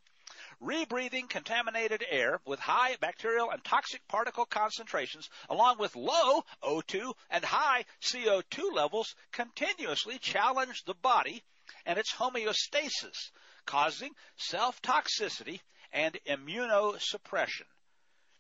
Rebreathing 0.62 1.30
contaminated 1.30 2.04
air 2.10 2.42
with 2.46 2.60
high 2.60 2.96
bacterial 2.96 3.52
and 3.52 3.64
toxic 3.64 4.08
particle 4.08 4.46
concentrations, 4.46 5.30
along 5.50 5.78
with 5.78 5.96
low 5.96 6.44
O2 6.64 7.14
and 7.30 7.46
high 7.46 7.86
CO2 8.02 8.74
levels, 8.74 9.16
continuously 9.32 10.18
challenge 10.18 10.84
the 10.84 10.96
body 10.96 11.44
and 11.86 12.00
its 12.00 12.14
homeostasis, 12.14 13.32
causing 13.66 14.16
self 14.36 14.82
toxicity 14.82 15.62
and 15.92 16.18
immunosuppression. 16.26 17.68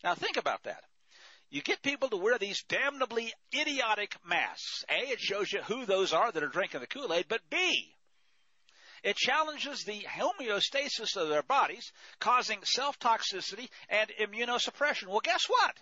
Now 0.03 0.15
think 0.15 0.37
about 0.37 0.63
that. 0.63 0.83
You 1.49 1.61
get 1.61 1.81
people 1.81 2.09
to 2.09 2.17
wear 2.17 2.37
these 2.37 2.63
damnably 2.63 3.33
idiotic 3.53 4.15
masks. 4.25 4.83
A, 4.89 5.11
it 5.11 5.19
shows 5.19 5.51
you 5.53 5.61
who 5.61 5.85
those 5.85 6.11
are 6.13 6.31
that 6.31 6.43
are 6.43 6.47
drinking 6.47 6.81
the 6.81 6.87
Kool-Aid, 6.87 7.27
but 7.29 7.49
B, 7.49 7.95
it 9.03 9.15
challenges 9.15 9.83
the 9.83 10.05
homeostasis 10.07 11.15
of 11.15 11.29
their 11.29 11.43
bodies, 11.43 11.91
causing 12.19 12.59
self-toxicity 12.63 13.69
and 13.89 14.09
immunosuppression. 14.19 15.07
Well, 15.07 15.21
guess 15.23 15.45
what? 15.47 15.75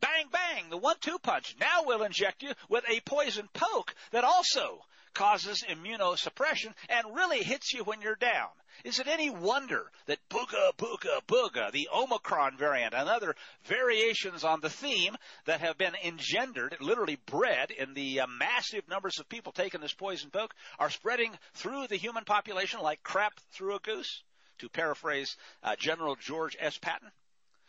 Bang, 0.00 0.26
bang, 0.30 0.70
the 0.70 0.76
one-two 0.76 1.18
punch. 1.18 1.56
Now 1.58 1.84
we'll 1.84 2.02
inject 2.02 2.42
you 2.42 2.52
with 2.68 2.84
a 2.88 3.00
poison 3.00 3.48
poke 3.52 3.94
that 4.10 4.24
also 4.24 4.84
causes 5.14 5.64
immunosuppression 5.68 6.74
and 6.88 7.14
really 7.14 7.42
hits 7.42 7.72
you 7.72 7.84
when 7.84 8.02
you're 8.02 8.16
down. 8.16 8.48
Is 8.82 8.98
it 8.98 9.06
any 9.06 9.30
wonder 9.30 9.90
that 10.06 10.28
booga, 10.28 10.72
booga, 10.76 11.20
booga, 11.26 11.70
the 11.70 11.88
Omicron 11.94 12.56
variant 12.56 12.94
and 12.94 13.08
other 13.08 13.36
variations 13.64 14.44
on 14.44 14.60
the 14.60 14.70
theme 14.70 15.16
that 15.44 15.60
have 15.60 15.78
been 15.78 15.94
engendered, 16.04 16.76
literally 16.80 17.16
bred 17.26 17.70
in 17.70 17.94
the 17.94 18.20
uh, 18.20 18.26
massive 18.26 18.88
numbers 18.88 19.18
of 19.18 19.28
people 19.28 19.52
taking 19.52 19.80
this 19.80 19.92
poison 19.92 20.30
poke, 20.30 20.54
are 20.78 20.90
spreading 20.90 21.32
through 21.54 21.86
the 21.86 21.96
human 21.96 22.24
population 22.24 22.80
like 22.80 23.02
crap 23.02 23.38
through 23.52 23.76
a 23.76 23.80
goose? 23.80 24.22
To 24.58 24.68
paraphrase 24.68 25.36
uh, 25.62 25.74
General 25.76 26.16
George 26.16 26.56
S. 26.60 26.78
Patton. 26.78 27.10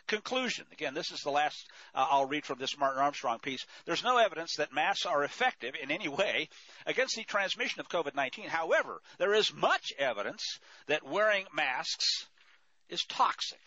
Conclusion. 0.08 0.66
Again, 0.72 0.94
this 0.94 1.12
is 1.12 1.22
the 1.22 1.32
last 1.32 1.68
uh, 1.94 2.06
I'll 2.10 2.28
read 2.28 2.46
from 2.46 2.60
this 2.60 2.78
Martin 2.78 3.02
Armstrong 3.02 3.40
piece. 3.40 3.66
There's 3.86 4.04
no 4.04 4.18
evidence 4.18 4.56
that 4.58 4.74
masks 4.74 5.06
are 5.06 5.24
effective 5.24 5.74
in 5.82 5.90
any 5.90 6.08
way 6.08 6.50
against 6.86 7.16
the 7.16 7.24
transmission 7.24 7.80
of 7.80 7.90
COVID-19. 7.90 8.48
However, 8.48 9.02
there 9.18 9.34
is 9.34 9.54
much 9.54 9.94
evidence 9.98 10.60
that 10.88 11.08
wearing 11.08 11.46
masks 11.54 12.28
is 12.90 13.04
toxic. 13.06 13.60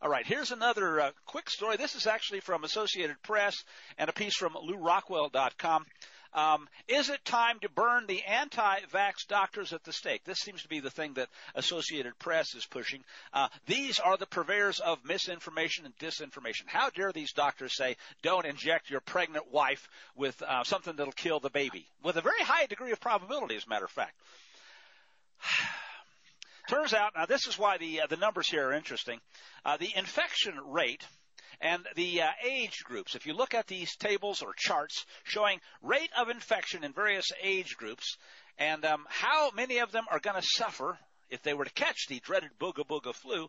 All 0.00 0.08
right, 0.08 0.26
here's 0.26 0.50
another 0.50 1.00
uh, 1.00 1.10
quick 1.26 1.48
story. 1.48 1.76
This 1.76 1.94
is 1.94 2.08
actually 2.08 2.40
from 2.40 2.64
Associated 2.64 3.22
Press 3.22 3.62
and 3.98 4.10
a 4.10 4.12
piece 4.12 4.36
from 4.36 4.54
LewRockwell.com. 4.54 5.86
Um, 6.34 6.68
is 6.88 7.10
it 7.10 7.24
time 7.24 7.58
to 7.60 7.68
burn 7.68 8.06
the 8.06 8.22
anti-vax 8.22 9.26
doctors 9.28 9.72
at 9.72 9.84
the 9.84 9.92
stake? 9.92 10.24
This 10.24 10.38
seems 10.38 10.62
to 10.62 10.68
be 10.68 10.80
the 10.80 10.90
thing 10.90 11.14
that 11.14 11.28
Associated 11.54 12.18
Press 12.18 12.54
is 12.54 12.64
pushing. 12.64 13.04
Uh, 13.32 13.48
these 13.66 13.98
are 13.98 14.16
the 14.16 14.26
purveyors 14.26 14.80
of 14.80 15.04
misinformation 15.04 15.84
and 15.84 15.96
disinformation. 15.98 16.66
How 16.66 16.90
dare 16.90 17.12
these 17.12 17.32
doctors 17.32 17.76
say, 17.76 17.96
don't 18.22 18.46
inject 18.46 18.90
your 18.90 19.00
pregnant 19.00 19.52
wife 19.52 19.88
with 20.16 20.40
uh, 20.42 20.64
something 20.64 20.96
that'll 20.96 21.12
kill 21.12 21.40
the 21.40 21.50
baby? 21.50 21.86
With 22.02 22.16
a 22.16 22.22
very 22.22 22.42
high 22.42 22.66
degree 22.66 22.92
of 22.92 23.00
probability, 23.00 23.56
as 23.56 23.66
a 23.66 23.68
matter 23.68 23.84
of 23.84 23.90
fact. 23.90 24.14
Turns 26.68 26.94
out, 26.94 27.12
now 27.16 27.26
this 27.26 27.46
is 27.46 27.58
why 27.58 27.76
the 27.76 28.02
uh, 28.02 28.06
the 28.06 28.16
numbers 28.16 28.48
here 28.48 28.68
are 28.68 28.72
interesting. 28.72 29.20
Uh, 29.64 29.76
the 29.76 29.90
infection 29.96 30.54
rate 30.68 31.04
And 31.62 31.86
the 31.94 32.22
uh, 32.22 32.30
age 32.44 32.82
groups, 32.82 33.14
if 33.14 33.24
you 33.24 33.34
look 33.34 33.54
at 33.54 33.68
these 33.68 33.94
tables 33.94 34.42
or 34.42 34.52
charts 34.56 35.06
showing 35.22 35.60
rate 35.80 36.10
of 36.18 36.28
infection 36.28 36.82
in 36.82 36.92
various 36.92 37.30
age 37.40 37.76
groups, 37.76 38.16
and 38.58 38.84
um, 38.84 39.06
how 39.08 39.52
many 39.52 39.78
of 39.78 39.92
them 39.92 40.04
are 40.10 40.18
going 40.18 40.40
to 40.40 40.46
suffer 40.56 40.98
if 41.30 41.40
they 41.42 41.54
were 41.54 41.64
to 41.64 41.72
catch 41.72 42.08
the 42.08 42.18
dreaded 42.18 42.50
booga 42.58 42.84
booga 42.84 43.14
flu, 43.14 43.48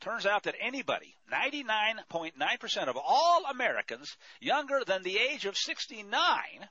turns 0.00 0.26
out 0.26 0.42
that 0.42 0.56
anybody, 0.60 1.16
99.9% 1.32 2.88
of 2.88 2.98
all 2.98 3.46
Americans 3.46 4.14
younger 4.38 4.82
than 4.86 5.02
the 5.02 5.16
age 5.16 5.46
of 5.46 5.56
69, 5.56 6.68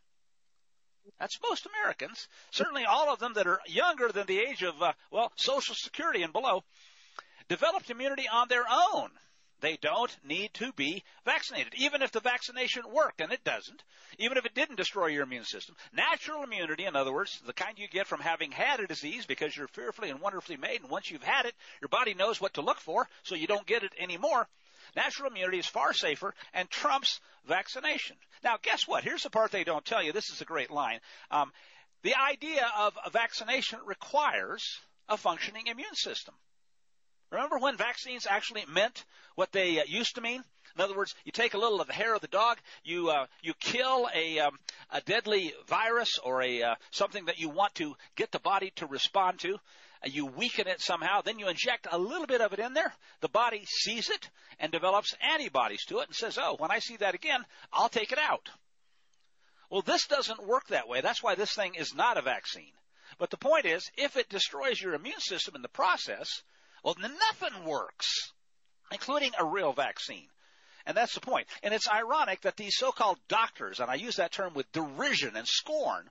that's 1.20 1.40
most 1.42 1.66
Americans, 1.66 2.28
certainly 2.52 2.86
all 2.86 3.12
of 3.12 3.18
them 3.18 3.34
that 3.34 3.48
are 3.48 3.62
younger 3.66 4.12
than 4.12 4.28
the 4.28 4.40
age 4.40 4.62
of, 4.62 4.80
uh, 4.80 4.94
well, 5.10 5.32
Social 5.38 5.74
Security 5.74 6.22
and 6.22 6.32
below, 6.32 6.64
developed 7.50 7.90
immunity 7.90 8.28
on 8.32 8.48
their 8.48 8.66
own. 8.70 9.10
They 9.66 9.78
don't 9.82 10.16
need 10.24 10.54
to 10.56 10.72
be 10.74 11.04
vaccinated, 11.26 11.74
even 11.78 12.04
if 12.04 12.12
the 12.12 12.20
vaccination 12.20 12.84
worked, 12.94 13.20
and 13.20 13.32
it 13.32 13.44
doesn't, 13.44 13.84
even 14.20 14.38
if 14.38 14.46
it 14.46 14.54
didn't 14.54 14.76
destroy 14.76 15.08
your 15.08 15.24
immune 15.24 15.46
system. 15.46 15.76
Natural 15.92 16.44
immunity, 16.44 16.86
in 16.86 16.96
other 16.96 17.12
words, 17.12 17.42
the 17.48 17.52
kind 17.52 17.80
you 17.80 17.88
get 17.88 18.06
from 18.06 18.20
having 18.20 18.52
had 18.52 18.80
a 18.80 18.86
disease 18.86 19.26
because 19.26 19.58
you're 19.58 19.68
fearfully 19.68 20.12
and 20.12 20.22
wonderfully 20.22 20.56
made, 20.56 20.82
and 20.82 20.92
once 20.92 21.10
you've 21.10 21.24
had 21.24 21.48
it, 21.48 21.56
your 21.82 21.90
body 21.90 22.14
knows 22.14 22.40
what 22.40 22.54
to 22.54 22.62
look 22.62 22.80
for, 22.80 23.10
so 23.24 23.34
you 23.34 23.48
don't 23.48 23.66
get 23.66 23.82
it 23.82 23.92
anymore. 23.98 24.48
Natural 24.96 25.32
immunity 25.32 25.58
is 25.58 25.66
far 25.66 25.94
safer 25.94 26.36
and 26.54 26.70
trumps 26.70 27.20
vaccination. 27.48 28.18
Now, 28.44 28.58
guess 28.62 28.88
what? 28.88 29.04
Here's 29.04 29.24
the 29.24 29.32
part 29.32 29.50
they 29.50 29.64
don't 29.64 29.84
tell 29.84 30.04
you. 30.04 30.12
This 30.12 30.30
is 30.30 30.42
a 30.42 30.46
great 30.46 30.70
line. 30.70 31.00
Um, 31.32 31.52
the 32.04 32.14
idea 32.14 32.70
of 32.78 32.96
a 33.04 33.10
vaccination 33.10 33.80
requires 33.84 34.78
a 35.10 35.18
functioning 35.18 35.66
immune 35.66 35.96
system. 35.96 36.36
Remember 37.32 37.58
when 37.58 37.76
vaccines 37.76 38.28
actually 38.28 38.66
meant 38.68 39.04
what 39.36 39.52
they 39.52 39.80
uh, 39.80 39.84
used 39.88 40.16
to 40.16 40.22
mean? 40.22 40.44
In 40.76 40.82
other 40.82 40.96
words, 40.96 41.16
you 41.24 41.32
take 41.32 41.54
a 41.54 41.58
little 41.58 41.80
of 41.80 41.88
the 41.88 41.94
hair 41.94 42.14
of 42.14 42.22
the 42.22 42.28
dog, 42.28 42.58
you 42.84 43.10
uh, 43.10 43.28
you 43.42 43.54
kill 43.54 44.10
a 44.14 44.40
um, 44.40 44.60
a 44.92 45.02
deadly 45.02 45.54
virus 45.68 46.18
or 46.18 46.42
a 46.42 46.62
uh, 46.62 46.76
something 46.92 47.26
that 47.26 47.40
you 47.40 47.50
want 47.50 47.74
to 47.76 47.96
get 48.16 48.32
the 48.32 48.40
body 48.40 48.72
to 48.76 48.86
respond 48.86 49.40
to. 49.40 49.56
Uh, 49.56 50.10
you 50.12 50.26
weaken 50.26 50.68
it 50.68 50.82
somehow, 50.82 51.22
then 51.22 51.40
you 51.40 51.48
inject 51.48 51.88
a 51.90 51.98
little 51.98 52.28
bit 52.28 52.42
of 52.42 52.52
it 52.52 52.60
in 52.60 52.74
there. 52.74 52.94
The 53.22 53.30
body 53.30 53.64
sees 53.66 54.10
it 54.10 54.30
and 54.60 54.72
develops 54.72 55.16
antibodies 55.22 55.86
to 55.86 56.00
it 56.00 56.08
and 56.08 56.16
says, 56.16 56.38
"Oh, 56.38 56.56
when 56.58 56.72
I 56.72 56.80
see 56.80 56.98
that 56.98 57.16
again, 57.16 57.46
I'll 57.72 57.90
take 57.90 58.12
it 58.12 58.20
out." 58.20 58.50
Well, 59.70 59.82
this 59.82 60.08
doesn't 60.08 60.46
work 60.46 60.68
that 60.68 60.88
way. 60.88 61.02
That's 61.02 61.24
why 61.24 61.36
this 61.36 61.54
thing 61.54 61.76
is 61.76 61.96
not 61.96 62.18
a 62.18 62.22
vaccine. 62.22 62.74
But 63.18 63.30
the 63.30 63.38
point 63.38 63.66
is, 63.66 63.90
if 63.98 64.18
it 64.18 64.30
destroys 64.30 64.82
your 64.82 64.94
immune 64.94 65.22
system 65.22 65.56
in 65.56 65.62
the 65.62 65.70
process, 65.70 66.44
well, 66.86 66.96
nothing 67.00 67.66
works, 67.66 68.32
including 68.92 69.32
a 69.40 69.44
real 69.44 69.74
vaccine. 69.74 70.28
And 70.86 70.96
that's 70.96 71.16
the 71.16 71.20
point. 71.20 71.48
And 71.64 71.74
it's 71.74 71.90
ironic 71.90 72.42
that 72.42 72.58
these 72.58 72.78
so-called 72.78 73.18
doctors, 73.28 73.80
and 73.80 73.90
I 73.90 73.96
use 73.96 74.18
that 74.18 74.32
term 74.32 74.54
with 74.54 74.72
derision 74.72 75.36
and 75.36 75.48
scorn, 75.48 76.08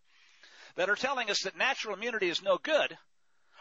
that 0.75 0.91
are 0.91 0.97
telling 0.97 1.31
us 1.31 1.43
that 1.45 1.57
natural 1.57 1.95
immunity 1.95 2.29
is 2.29 2.43
no 2.43 2.59
good, 2.59 2.99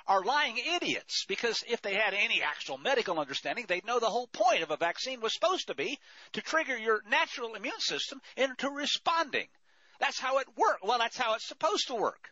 are 0.07 0.23
lying 0.23 0.57
idiots 0.57 1.25
because 1.27 1.63
if 1.67 1.83
they 1.83 1.93
had 1.93 2.15
any 2.15 2.41
actual 2.41 2.79
medical 2.79 3.19
understanding, 3.19 3.65
they'd 3.67 3.85
know 3.85 3.99
the 3.99 4.07
whole 4.07 4.27
point 4.27 4.63
of 4.63 4.71
a 4.71 4.77
vaccine 4.77 5.21
was 5.21 5.35
supposed 5.35 5.67
to 5.67 5.75
be 5.75 5.99
to 6.31 6.41
trigger 6.41 6.75
your 6.75 7.03
natural 7.07 7.53
immune 7.53 7.79
system 7.79 8.19
into 8.35 8.71
responding. 8.71 9.47
That's 9.99 10.19
how 10.19 10.39
it 10.39 10.47
works. 10.57 10.79
Well, 10.81 10.97
that's 10.97 11.15
how 11.15 11.35
it's 11.35 11.47
supposed 11.47 11.87
to 11.89 11.95
work. 11.95 12.31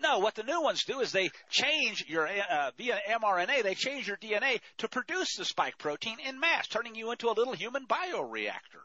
No, 0.00 0.18
what 0.18 0.34
the 0.34 0.42
new 0.42 0.62
ones 0.62 0.84
do 0.84 1.00
is 1.00 1.12
they 1.12 1.30
change 1.50 2.06
your 2.08 2.26
uh, 2.26 2.70
via 2.78 2.98
mRNA, 3.10 3.62
they 3.62 3.74
change 3.74 4.08
your 4.08 4.16
DNA 4.16 4.60
to 4.78 4.88
produce 4.88 5.36
the 5.36 5.44
spike 5.44 5.76
protein 5.76 6.18
in 6.20 6.40
mass, 6.40 6.66
turning 6.68 6.94
you 6.94 7.10
into 7.10 7.28
a 7.28 7.36
little 7.36 7.52
human 7.52 7.86
bioreactor. 7.86 8.80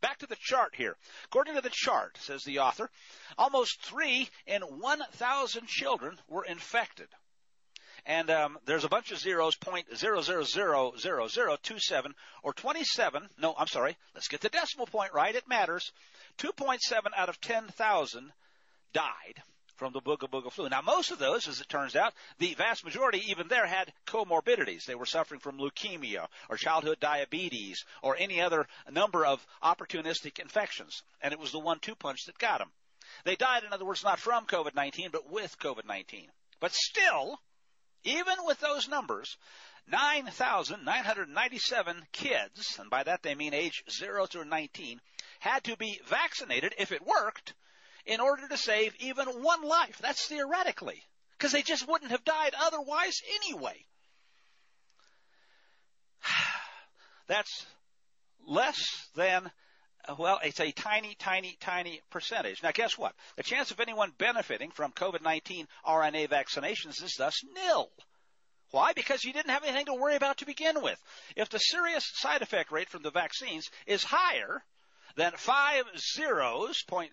Back 0.00 0.18
to 0.18 0.26
the 0.26 0.36
chart 0.40 0.74
here. 0.74 0.96
According 1.26 1.54
to 1.54 1.60
the 1.60 1.70
chart, 1.72 2.18
says 2.20 2.42
the 2.42 2.58
author, 2.58 2.90
almost 3.38 3.80
three 3.82 4.28
in 4.46 4.62
1,000 4.62 5.66
children 5.68 6.18
were 6.28 6.44
infected. 6.44 7.08
And 8.04 8.28
um, 8.28 8.58
there's 8.66 8.84
a 8.84 8.88
bunch 8.88 9.12
of 9.12 9.18
zeros, 9.18 9.54
point 9.56 9.86
zero 9.96 10.20
zero 10.20 10.42
zero 10.42 10.92
zero 10.98 11.26
zero 11.28 11.56
two 11.62 11.78
seven 11.78 12.14
or 12.42 12.52
27. 12.52 13.30
No, 13.38 13.54
I'm 13.56 13.66
sorry. 13.68 13.96
Let's 14.14 14.28
get 14.28 14.42
the 14.42 14.50
decimal 14.50 14.86
point 14.86 15.14
right. 15.14 15.34
It 15.34 15.48
matters. 15.48 15.90
2.7 16.38 16.78
out 17.16 17.28
of 17.30 17.40
10,000 17.40 18.32
died 18.92 19.42
from 19.76 19.92
the 19.92 20.00
Booga 20.00 20.52
flu. 20.52 20.68
Now, 20.68 20.82
most 20.82 21.10
of 21.10 21.18
those, 21.18 21.48
as 21.48 21.60
it 21.60 21.68
turns 21.68 21.96
out, 21.96 22.14
the 22.38 22.54
vast 22.54 22.84
majority 22.84 23.30
even 23.30 23.48
there 23.48 23.66
had 23.66 23.92
comorbidities. 24.06 24.84
They 24.84 24.94
were 24.94 25.06
suffering 25.06 25.40
from 25.40 25.58
leukemia 25.58 26.28
or 26.48 26.56
childhood 26.56 27.00
diabetes 27.00 27.84
or 28.02 28.16
any 28.16 28.40
other 28.40 28.66
number 28.90 29.26
of 29.26 29.44
opportunistic 29.62 30.38
infections. 30.38 31.02
And 31.20 31.32
it 31.32 31.38
was 31.38 31.52
the 31.52 31.58
one-two 31.58 31.96
punch 31.96 32.24
that 32.26 32.38
got 32.38 32.58
them. 32.58 32.70
They 33.24 33.36
died, 33.36 33.64
in 33.64 33.72
other 33.72 33.84
words, 33.84 34.04
not 34.04 34.18
from 34.18 34.46
COVID-19, 34.46 35.12
but 35.12 35.30
with 35.30 35.58
COVID-19. 35.58 36.28
But 36.60 36.72
still, 36.72 37.40
even 38.04 38.36
with 38.44 38.60
those 38.60 38.88
numbers, 38.88 39.36
9,997 39.88 42.06
kids, 42.12 42.78
and 42.78 42.88
by 42.88 43.02
that 43.02 43.22
they 43.22 43.34
mean 43.34 43.52
age 43.52 43.84
0 43.90 44.26
through 44.26 44.46
19, 44.46 45.00
had 45.40 45.64
to 45.64 45.76
be 45.76 46.00
vaccinated 46.06 46.74
if 46.78 46.92
it 46.92 47.04
worked 47.04 47.52
in 48.06 48.20
order 48.20 48.46
to 48.48 48.56
save 48.56 48.94
even 49.00 49.26
one 49.42 49.62
life. 49.62 49.98
That's 50.00 50.26
theoretically. 50.26 51.02
Because 51.36 51.52
they 51.52 51.62
just 51.62 51.88
wouldn't 51.88 52.10
have 52.10 52.24
died 52.24 52.54
otherwise 52.58 53.20
anyway. 53.42 53.84
That's 57.26 57.66
less 58.46 59.08
than, 59.14 59.50
well, 60.18 60.38
it's 60.44 60.60
a 60.60 60.70
tiny, 60.72 61.14
tiny, 61.18 61.56
tiny 61.60 62.00
percentage. 62.10 62.62
Now 62.62 62.72
guess 62.72 62.96
what? 62.96 63.14
The 63.36 63.42
chance 63.42 63.70
of 63.70 63.80
anyone 63.80 64.12
benefiting 64.16 64.70
from 64.70 64.92
COVID-19 64.92 65.66
RNA 65.86 66.28
vaccinations 66.28 67.02
is 67.02 67.14
thus 67.18 67.40
nil. 67.54 67.90
Why? 68.70 68.92
Because 68.92 69.24
you 69.24 69.32
didn't 69.32 69.52
have 69.52 69.64
anything 69.64 69.86
to 69.86 69.94
worry 69.94 70.16
about 70.16 70.38
to 70.38 70.46
begin 70.46 70.82
with. 70.82 70.98
If 71.36 71.48
the 71.48 71.58
serious 71.58 72.10
side 72.14 72.42
effect 72.42 72.72
rate 72.72 72.88
from 72.88 73.02
the 73.02 73.10
vaccines 73.10 73.70
is 73.86 74.02
higher 74.02 74.64
than 75.16 75.32
five 75.36 75.84
zeros, 75.96 76.82
point 76.82 77.12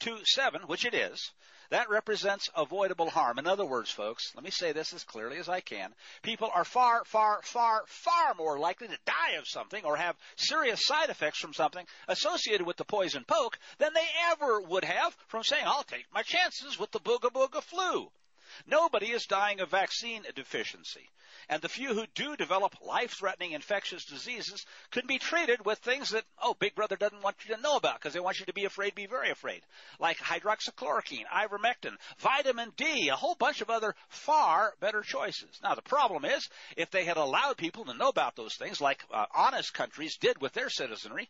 to 0.00 0.18
7, 0.24 0.62
which 0.62 0.84
it 0.84 0.94
is, 0.94 1.30
that 1.70 1.88
represents 1.88 2.50
avoidable 2.56 3.10
harm. 3.10 3.38
In 3.38 3.46
other 3.46 3.64
words, 3.64 3.90
folks, 3.90 4.32
let 4.34 4.44
me 4.44 4.50
say 4.50 4.72
this 4.72 4.92
as 4.92 5.04
clearly 5.04 5.38
as 5.38 5.48
I 5.48 5.60
can. 5.60 5.94
People 6.22 6.50
are 6.52 6.64
far, 6.64 7.04
far, 7.04 7.40
far, 7.44 7.82
far 7.86 8.34
more 8.36 8.58
likely 8.58 8.88
to 8.88 8.98
die 9.06 9.32
of 9.38 9.46
something 9.46 9.84
or 9.84 9.96
have 9.96 10.16
serious 10.36 10.84
side 10.84 11.10
effects 11.10 11.38
from 11.38 11.54
something 11.54 11.86
associated 12.08 12.66
with 12.66 12.76
the 12.76 12.84
poison 12.84 13.24
poke 13.24 13.58
than 13.78 13.94
they 13.94 14.06
ever 14.30 14.60
would 14.60 14.84
have 14.84 15.16
from 15.28 15.44
saying, 15.44 15.64
I'll 15.64 15.84
take 15.84 16.06
my 16.12 16.22
chances 16.22 16.78
with 16.78 16.90
the 16.90 17.00
booga 17.00 17.30
booga 17.30 17.62
flu. 17.62 18.10
Nobody 18.66 19.10
is 19.10 19.26
dying 19.26 19.60
of 19.60 19.70
vaccine 19.70 20.22
deficiency. 20.34 21.08
And 21.48 21.62
the 21.62 21.68
few 21.68 21.94
who 21.94 22.06
do 22.14 22.36
develop 22.36 22.76
life-threatening 22.80 23.52
infectious 23.52 24.04
diseases 24.04 24.64
can 24.90 25.06
be 25.06 25.18
treated 25.18 25.64
with 25.64 25.78
things 25.78 26.10
that, 26.10 26.24
oh, 26.40 26.54
Big 26.54 26.74
Brother 26.74 26.96
doesn't 26.96 27.22
want 27.22 27.36
you 27.44 27.54
to 27.54 27.60
know 27.60 27.76
about 27.76 27.98
because 27.98 28.12
they 28.12 28.20
want 28.20 28.38
you 28.38 28.46
to 28.46 28.52
be 28.52 28.66
afraid, 28.66 28.94
be 28.94 29.06
very 29.06 29.30
afraid. 29.30 29.62
Like 29.98 30.18
hydroxychloroquine, 30.18 31.26
ivermectin, 31.26 31.96
vitamin 32.18 32.72
D, 32.76 33.08
a 33.08 33.16
whole 33.16 33.34
bunch 33.34 33.60
of 33.60 33.70
other 33.70 33.94
far 34.08 34.74
better 34.80 35.02
choices. 35.02 35.60
Now, 35.62 35.74
the 35.74 35.82
problem 35.82 36.24
is, 36.24 36.48
if 36.76 36.90
they 36.90 37.04
had 37.04 37.16
allowed 37.16 37.56
people 37.56 37.84
to 37.86 37.94
know 37.94 38.08
about 38.08 38.36
those 38.36 38.54
things 38.54 38.80
like 38.80 39.02
uh, 39.12 39.26
honest 39.34 39.74
countries 39.74 40.16
did 40.20 40.40
with 40.40 40.52
their 40.52 40.70
citizenry, 40.70 41.28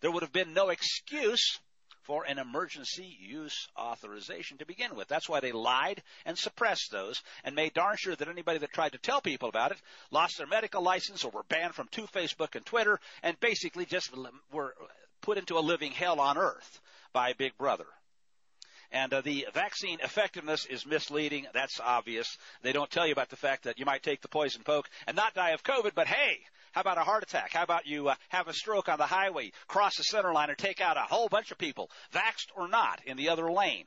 there 0.00 0.10
would 0.10 0.22
have 0.22 0.32
been 0.32 0.52
no 0.52 0.68
excuse 0.68 1.58
for 2.02 2.24
an 2.24 2.38
emergency 2.38 3.16
use 3.20 3.68
authorization 3.78 4.58
to 4.58 4.66
begin 4.66 4.96
with. 4.96 5.08
That's 5.08 5.28
why 5.28 5.40
they 5.40 5.52
lied 5.52 6.02
and 6.24 6.36
suppressed 6.36 6.90
those 6.90 7.22
and 7.44 7.54
made 7.54 7.74
darn 7.74 7.96
sure 7.96 8.16
that 8.16 8.28
anybody 8.28 8.58
that 8.58 8.72
tried 8.72 8.92
to 8.92 8.98
tell 8.98 9.20
people 9.20 9.48
about 9.48 9.72
it 9.72 9.78
lost 10.10 10.38
their 10.38 10.46
medical 10.46 10.82
license 10.82 11.24
or 11.24 11.30
were 11.30 11.44
banned 11.44 11.74
from 11.74 11.88
two 11.90 12.06
Facebook 12.06 12.54
and 12.54 12.66
Twitter 12.66 12.98
and 13.22 13.38
basically 13.40 13.86
just 13.86 14.10
were 14.52 14.74
put 15.20 15.38
into 15.38 15.58
a 15.58 15.60
living 15.60 15.92
hell 15.92 16.20
on 16.20 16.36
earth 16.36 16.80
by 17.12 17.32
Big 17.32 17.56
Brother. 17.56 17.86
And 18.90 19.12
uh, 19.14 19.22
the 19.22 19.46
vaccine 19.54 20.00
effectiveness 20.00 20.66
is 20.66 20.84
misleading. 20.84 21.46
That's 21.54 21.80
obvious. 21.80 22.36
They 22.62 22.72
don't 22.72 22.90
tell 22.90 23.06
you 23.06 23.12
about 23.12 23.30
the 23.30 23.36
fact 23.36 23.64
that 23.64 23.78
you 23.78 23.86
might 23.86 24.02
take 24.02 24.20
the 24.20 24.28
poison 24.28 24.62
poke 24.64 24.88
and 25.06 25.16
not 25.16 25.34
die 25.34 25.50
of 25.50 25.62
COVID, 25.62 25.92
but 25.94 26.06
hey, 26.06 26.40
how 26.72 26.80
about 26.80 26.98
a 26.98 27.02
heart 27.02 27.22
attack? 27.22 27.52
How 27.52 27.62
about 27.62 27.86
you 27.86 28.08
uh, 28.08 28.14
have 28.30 28.48
a 28.48 28.54
stroke 28.54 28.88
on 28.88 28.98
the 28.98 29.06
highway, 29.06 29.52
cross 29.68 29.96
the 29.96 30.04
center 30.04 30.32
line, 30.32 30.48
and 30.48 30.58
take 30.58 30.80
out 30.80 30.96
a 30.96 31.00
whole 31.00 31.28
bunch 31.28 31.50
of 31.50 31.58
people, 31.58 31.90
vaxxed 32.12 32.48
or 32.56 32.66
not, 32.66 33.00
in 33.06 33.16
the 33.16 33.28
other 33.28 33.52
lane? 33.52 33.84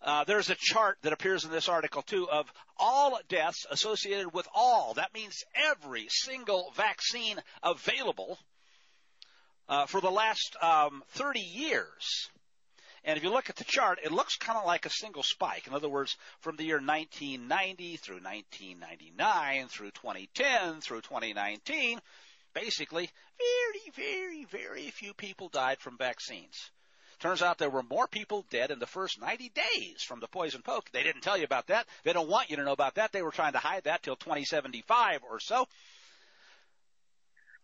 Uh, 0.00 0.22
there's 0.24 0.50
a 0.50 0.56
chart 0.58 0.98
that 1.02 1.12
appears 1.12 1.44
in 1.44 1.50
this 1.50 1.68
article 1.68 2.02
too 2.02 2.28
of 2.28 2.52
all 2.78 3.18
deaths 3.28 3.66
associated 3.70 4.32
with 4.32 4.46
all. 4.54 4.94
That 4.94 5.14
means 5.14 5.42
every 5.54 6.06
single 6.08 6.72
vaccine 6.76 7.38
available 7.62 8.38
uh, 9.68 9.86
for 9.86 10.00
the 10.00 10.10
last 10.10 10.56
um, 10.62 11.02
30 11.12 11.40
years. 11.40 12.28
And 13.04 13.18
if 13.18 13.22
you 13.22 13.30
look 13.30 13.50
at 13.50 13.56
the 13.56 13.64
chart, 13.64 13.98
it 14.02 14.12
looks 14.12 14.36
kind 14.36 14.58
of 14.58 14.64
like 14.64 14.86
a 14.86 14.90
single 14.90 15.22
spike. 15.22 15.66
In 15.66 15.74
other 15.74 15.88
words, 15.88 16.16
from 16.40 16.56
the 16.56 16.64
year 16.64 16.76
1990 16.76 17.96
through 17.98 18.20
1999 18.22 19.68
through 19.68 19.90
2010 19.90 20.80
through 20.80 21.02
2019, 21.02 22.00
basically 22.54 23.10
very, 23.38 23.90
very, 23.94 24.44
very 24.44 24.90
few 24.90 25.12
people 25.12 25.48
died 25.48 25.80
from 25.80 25.98
vaccines. 25.98 26.70
Turns 27.20 27.42
out 27.42 27.58
there 27.58 27.70
were 27.70 27.82
more 27.82 28.08
people 28.08 28.44
dead 28.50 28.70
in 28.70 28.78
the 28.78 28.86
first 28.86 29.20
90 29.20 29.50
days 29.50 30.02
from 30.02 30.20
the 30.20 30.26
poison 30.26 30.62
poke. 30.62 30.90
They 30.90 31.02
didn't 31.02 31.22
tell 31.22 31.36
you 31.36 31.44
about 31.44 31.66
that. 31.68 31.86
They 32.04 32.12
don't 32.12 32.28
want 32.28 32.50
you 32.50 32.56
to 32.56 32.64
know 32.64 32.72
about 32.72 32.94
that. 32.94 33.12
They 33.12 33.22
were 33.22 33.30
trying 33.30 33.52
to 33.52 33.58
hide 33.58 33.84
that 33.84 34.02
till 34.02 34.16
2075 34.16 35.20
or 35.30 35.40
so 35.40 35.68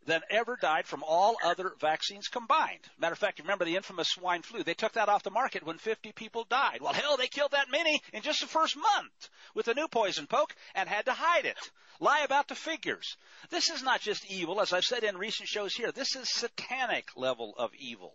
than 0.07 0.23
ever 0.31 0.57
died 0.57 0.87
from 0.87 1.03
all 1.03 1.37
other 1.45 1.73
vaccines 1.79 2.29
combined. 2.29 2.81
Matter 2.99 3.13
of 3.13 3.19
fact, 3.19 3.39
you 3.39 3.45
remember 3.45 3.65
the 3.65 3.77
infamous 3.77 4.09
swine 4.09 4.43
flu? 4.43 4.63
They 4.63 4.75
took 4.75 4.93
that 4.93 5.09
off 5.09 5.23
the 5.23 5.31
market 5.31 5.63
when 5.63 5.79
50 5.79 6.13
people 6.13 6.45
died. 6.45 6.81
Well, 6.81 6.93
hell, 6.93 7.17
they 7.17 7.29
killed 7.29 7.53
that 7.53 7.71
many 7.71 8.01
in 8.13 8.23
just 8.23 8.41
the 8.41 8.47
first 8.47 8.77
month 8.77 9.29
with 9.55 9.69
a 9.69 9.75
new 9.75 9.89
poison 9.89 10.27
poke 10.27 10.55
and 10.75 10.89
had 10.89 11.05
to 11.05 11.13
hide 11.13 11.45
it. 11.45 11.59
Lie 12.01 12.21
about 12.21 12.49
the 12.49 12.55
figures. 12.55 13.17
This 13.51 13.69
is 13.69 13.83
not 13.83 14.01
just 14.01 14.31
evil, 14.31 14.61
as 14.61 14.73
I've 14.73 14.85
said 14.85 15.05
in 15.05 15.19
recent 15.19 15.49
shows 15.49 15.75
here. 15.75 15.93
This 15.93 16.17
is 16.17 16.33
satanic 16.33 17.09
level 17.15 17.55
of 17.59 17.71
evil. 17.79 18.15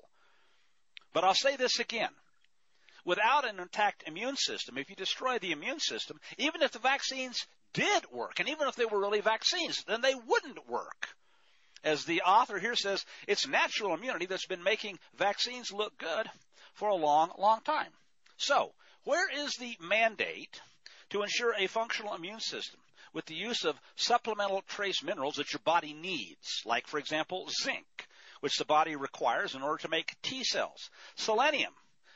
But 1.14 1.24
I'll 1.24 1.36
say 1.36 1.56
this 1.56 1.80
again. 1.80 2.10
Without 3.06 3.48
an 3.48 3.60
intact 3.60 4.04
immune 4.08 4.38
system, 4.38 4.80
if 4.80 4.90
you 4.90 4.96
destroy 4.96 5.38
the 5.38 5.52
immune 5.52 5.80
system, 5.80 6.20
even 6.40 6.64
if 6.64 6.72
the 6.72 6.80
vaccines 6.80 7.46
did 7.74 8.12
work, 8.12 8.40
and 8.40 8.50
even 8.50 8.68
if 8.68 8.76
they 8.76 8.86
were 8.86 9.00
really 9.00 9.22
vaccines, 9.22 9.84
then 9.86 10.02
they 10.02 10.16
wouldn't 10.16 10.68
work 10.68 11.16
as 11.86 12.04
the 12.04 12.24
author 12.24 12.60
here 12.60 12.76
says, 12.76 13.06
it's 13.28 13.48
natural 13.48 13.94
immunity 13.94 14.26
that's 14.26 14.48
been 14.48 14.64
making 14.64 14.98
vaccines 15.18 15.72
look 15.72 15.98
good 15.98 16.28
for 16.74 16.90
a 16.90 16.96
long, 16.96 17.32
long 17.38 17.62
time. 17.62 17.92
So, 18.38 18.74
where 19.04 19.30
is 19.46 19.54
the 19.54 19.78
mandate 19.80 20.60
to 21.12 21.22
ensure 21.22 21.54
a 21.58 21.68
functional 21.68 22.16
immune 22.16 22.40
system 22.40 22.80
with 23.14 23.26
the 23.28 23.36
use 23.36 23.64
of 23.64 23.80
supplemental 23.96 24.64
trace 24.68 25.04
minerals 25.04 25.36
that 25.36 25.54
your 25.54 25.62
body 25.64 25.94
needs, 25.94 26.64
like, 26.66 26.88
for 26.88 26.98
example, 26.98 27.48
zinc, 27.64 28.08
which 28.42 28.58
the 28.58 28.66
body 28.66 28.96
requires 28.96 29.56
in 29.56 29.62
order 29.62 29.82
to 29.84 29.88
make 29.88 30.20
T 30.24 30.44
cells, 30.44 30.90
selenium, 31.16 31.72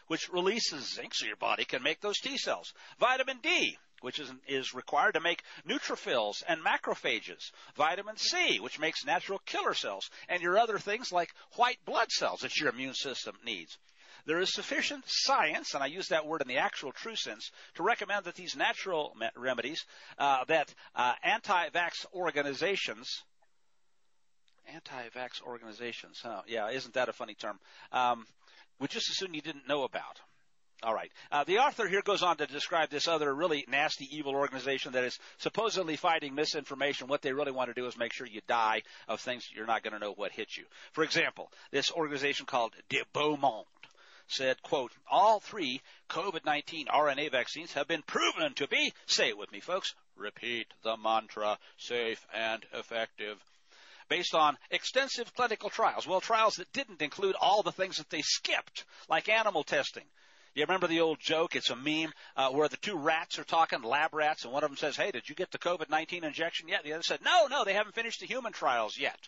which 0.07 0.29
releases 0.29 0.93
zinc 0.95 1.13
so 1.13 1.27
your 1.27 1.35
body 1.35 1.63
can 1.63 1.83
make 1.83 2.01
those 2.01 2.17
T 2.17 2.37
cells, 2.37 2.73
vitamin 2.99 3.37
D, 3.41 3.77
which 4.01 4.19
is, 4.19 4.31
is 4.47 4.73
required 4.73 5.13
to 5.13 5.19
make 5.19 5.43
neutrophils 5.67 6.43
and 6.47 6.61
macrophages, 6.63 7.51
vitamin 7.75 8.17
C, 8.17 8.59
which 8.59 8.79
makes 8.79 9.05
natural 9.05 9.39
killer 9.45 9.73
cells, 9.73 10.09
and 10.27 10.41
your 10.41 10.57
other 10.57 10.79
things 10.79 11.11
like 11.11 11.33
white 11.55 11.79
blood 11.85 12.11
cells 12.11 12.41
that 12.41 12.57
your 12.57 12.69
immune 12.69 12.93
system 12.93 13.35
needs. 13.45 13.77
There 14.25 14.39
is 14.39 14.53
sufficient 14.53 15.05
science, 15.07 15.73
and 15.73 15.83
I 15.83 15.87
use 15.87 16.09
that 16.09 16.25
word 16.25 16.41
in 16.41 16.47
the 16.47 16.57
actual 16.57 16.91
true 16.91 17.15
sense, 17.15 17.49
to 17.75 17.83
recommend 17.83 18.25
that 18.25 18.35
these 18.35 18.55
natural 18.55 19.15
remedies 19.35 19.85
uh, 20.17 20.43
that 20.45 20.73
uh, 20.95 21.13
anti-vax 21.23 22.05
organizations 22.13 23.23
anti-vax 24.73 25.41
organizations. 25.41 26.19
Huh? 26.21 26.41
Yeah, 26.47 26.69
isn't 26.69 26.93
that 26.93 27.09
a 27.09 27.13
funny 27.13 27.33
term? 27.33 27.59
Um, 27.91 28.25
would 28.79 28.89
just 28.89 29.09
as 29.09 29.17
soon 29.17 29.33
you 29.33 29.41
didn't 29.41 29.67
know 29.67 29.83
about. 29.83 30.19
All 30.81 30.93
right. 30.93 31.11
Uh, 31.29 31.43
the 31.43 31.57
author 31.57 31.89
here 31.89 32.01
goes 32.01 32.23
on 32.23 32.37
to 32.37 32.47
describe 32.47 32.89
this 32.89 33.09
other 33.09 33.33
really 33.33 33.65
nasty, 33.67 34.07
evil 34.15 34.33
organization 34.33 34.93
that 34.93 35.03
is 35.03 35.19
supposedly 35.37 35.97
fighting 35.97 36.35
misinformation. 36.35 37.07
What 37.07 37.21
they 37.21 37.33
really 37.33 37.51
want 37.51 37.69
to 37.69 37.73
do 37.73 37.85
is 37.85 37.97
make 37.97 38.13
sure 38.13 38.25
you 38.25 38.39
die 38.47 38.83
of 39.09 39.19
things 39.19 39.49
you're 39.53 39.65
not 39.65 39.83
going 39.83 39.93
to 39.93 39.99
know 39.99 40.13
what 40.13 40.31
hit 40.31 40.55
you. 40.55 40.63
For 40.93 41.03
example, 41.03 41.51
this 41.71 41.91
organization 41.91 42.45
called 42.45 42.73
De 42.87 43.01
Beaumont 43.11 43.67
said, 44.27 44.61
quote, 44.61 44.93
all 45.11 45.41
three 45.41 45.81
COVID-19 46.09 46.87
RNA 46.87 47.31
vaccines 47.31 47.73
have 47.73 47.87
been 47.87 48.03
proven 48.03 48.53
to 48.53 48.67
be, 48.67 48.93
say 49.05 49.29
it 49.29 49.37
with 49.37 49.51
me 49.51 49.59
folks, 49.59 49.93
repeat 50.15 50.67
the 50.83 50.95
mantra, 50.95 51.57
safe 51.77 52.25
and 52.33 52.65
effective 52.73 53.37
based 54.07 54.33
on 54.33 54.57
extensive 54.71 55.33
clinical 55.35 55.69
trials. 55.69 56.07
Well, 56.07 56.21
trials 56.21 56.55
that 56.55 56.71
didn't 56.73 57.01
include 57.01 57.35
all 57.39 57.61
the 57.63 57.71
things 57.71 57.97
that 57.97 58.09
they 58.09 58.21
skipped, 58.23 58.85
like 59.07 59.29
animal 59.29 59.63
testing, 59.63 60.05
you 60.53 60.63
remember 60.63 60.87
the 60.87 61.01
old 61.01 61.19
joke? 61.19 61.55
It's 61.55 61.69
a 61.69 61.75
meme 61.75 62.11
uh, 62.35 62.49
where 62.49 62.67
the 62.67 62.77
two 62.77 62.97
rats 62.97 63.39
are 63.39 63.43
talking, 63.43 63.81
lab 63.81 64.13
rats, 64.13 64.43
and 64.43 64.53
one 64.53 64.63
of 64.63 64.69
them 64.69 64.77
says, 64.77 64.95
"Hey, 64.95 65.11
did 65.11 65.29
you 65.29 65.35
get 65.35 65.51
the 65.51 65.57
COVID-19 65.57 66.23
injection 66.23 66.67
yet?" 66.67 66.83
The 66.83 66.93
other 66.93 67.03
said, 67.03 67.21
"No, 67.23 67.47
no, 67.47 67.63
they 67.63 67.73
haven't 67.73 67.95
finished 67.95 68.19
the 68.19 68.25
human 68.25 68.53
trials 68.53 68.97
yet." 68.97 69.19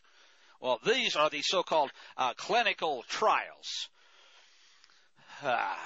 Well, 0.60 0.80
these 0.86 1.16
are 1.16 1.30
the 1.30 1.42
so-called 1.42 1.92
uh, 2.18 2.34
clinical 2.36 3.04
trials. 3.08 3.90
Ah. 5.44 5.80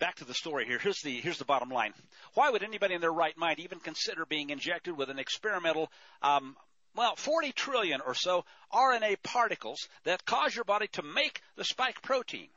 Back 0.00 0.16
to 0.16 0.24
the 0.24 0.34
story 0.34 0.66
here. 0.66 0.78
Here's 0.78 1.00
the 1.02 1.20
here's 1.20 1.38
the 1.38 1.44
bottom 1.44 1.68
line. 1.68 1.92
Why 2.34 2.50
would 2.50 2.62
anybody 2.62 2.94
in 2.94 3.00
their 3.00 3.12
right 3.12 3.36
mind 3.36 3.58
even 3.60 3.80
consider 3.80 4.24
being 4.24 4.50
injected 4.50 4.96
with 4.96 5.10
an 5.10 5.18
experimental 5.18 5.90
um, 6.22 6.56
well, 6.94 7.14
40 7.14 7.52
trillion 7.52 8.00
or 8.00 8.14
so 8.14 8.44
RNA 8.72 9.22
particles 9.22 9.88
that 10.04 10.24
cause 10.24 10.54
your 10.54 10.64
body 10.64 10.88
to 10.88 11.02
make 11.02 11.40
the 11.56 11.64
spike 11.64 12.02
protein 12.02 12.48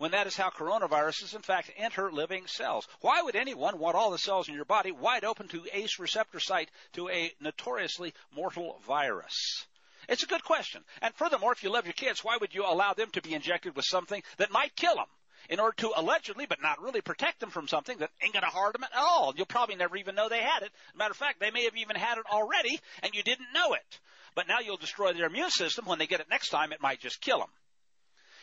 when 0.00 0.12
that 0.12 0.26
is 0.26 0.34
how 0.34 0.48
coronaviruses, 0.48 1.34
in 1.34 1.42
fact, 1.42 1.70
enter 1.76 2.10
living 2.10 2.46
cells. 2.46 2.88
Why 3.02 3.20
would 3.20 3.36
anyone 3.36 3.78
want 3.78 3.96
all 3.96 4.10
the 4.10 4.16
cells 4.16 4.48
in 4.48 4.54
your 4.54 4.64
body 4.64 4.92
wide 4.92 5.24
open 5.24 5.46
to 5.48 5.66
ACE 5.74 5.98
receptor 5.98 6.40
site 6.40 6.70
to 6.94 7.10
a 7.10 7.30
notoriously 7.38 8.14
mortal 8.34 8.80
virus? 8.86 9.66
It's 10.08 10.22
a 10.22 10.26
good 10.26 10.42
question. 10.42 10.82
And 11.02 11.12
furthermore, 11.16 11.52
if 11.52 11.62
you 11.62 11.70
love 11.70 11.84
your 11.84 11.92
kids, 11.92 12.24
why 12.24 12.38
would 12.40 12.54
you 12.54 12.64
allow 12.64 12.94
them 12.94 13.10
to 13.10 13.20
be 13.20 13.34
injected 13.34 13.76
with 13.76 13.84
something 13.84 14.22
that 14.38 14.50
might 14.50 14.74
kill 14.74 14.94
them? 14.94 15.04
In 15.50 15.60
order 15.60 15.76
to 15.80 15.92
allegedly, 15.94 16.46
but 16.46 16.62
not 16.62 16.80
really 16.80 17.02
protect 17.02 17.38
them 17.38 17.50
from 17.50 17.68
something 17.68 17.98
that 17.98 18.10
ain't 18.22 18.32
going 18.32 18.42
to 18.42 18.48
harm 18.48 18.72
them 18.72 18.84
at 18.84 18.96
all. 18.96 19.34
You'll 19.36 19.44
probably 19.44 19.76
never 19.76 19.98
even 19.98 20.14
know 20.14 20.30
they 20.30 20.40
had 20.40 20.62
it. 20.62 20.72
Matter 20.94 21.10
of 21.10 21.18
fact, 21.18 21.40
they 21.40 21.50
may 21.50 21.64
have 21.64 21.76
even 21.76 21.96
had 21.96 22.16
it 22.16 22.24
already 22.32 22.80
and 23.02 23.12
you 23.12 23.22
didn't 23.22 23.52
know 23.52 23.74
it. 23.74 24.00
But 24.34 24.48
now 24.48 24.60
you'll 24.60 24.78
destroy 24.78 25.12
their 25.12 25.26
immune 25.26 25.50
system. 25.50 25.84
When 25.84 25.98
they 25.98 26.06
get 26.06 26.20
it 26.20 26.30
next 26.30 26.48
time, 26.48 26.72
it 26.72 26.80
might 26.80 27.00
just 27.00 27.20
kill 27.20 27.40
them. 27.40 27.50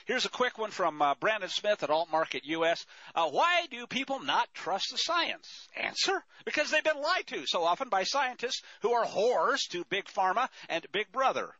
Here's 0.08 0.26
a 0.26 0.30
quick 0.30 0.58
one 0.58 0.72
from 0.72 1.02
uh, 1.02 1.16
Brandon 1.16 1.50
Smith 1.50 1.84
at 1.84 1.90
Alt 1.90 2.10
Market 2.10 2.46
US. 2.46 2.86
Uh, 3.14 3.30
why 3.30 3.68
do 3.70 3.86
people 3.86 4.22
not 4.22 4.48
trust 4.54 4.86
the 4.90 4.98
science? 4.98 5.68
Answer: 5.76 6.24
Because 6.46 6.72
they've 6.72 6.82
been 6.82 7.02
lied 7.02 7.28
to 7.28 7.46
so 7.46 7.66
often 7.66 7.90
by 7.90 8.06
scientists 8.06 8.62
who 8.82 8.94
are 8.94 9.06
whores 9.06 9.68
to 9.72 9.84
Big 9.90 10.06
Pharma 10.06 10.48
and 10.70 10.90
Big 10.94 11.12
Brother. 11.12 11.54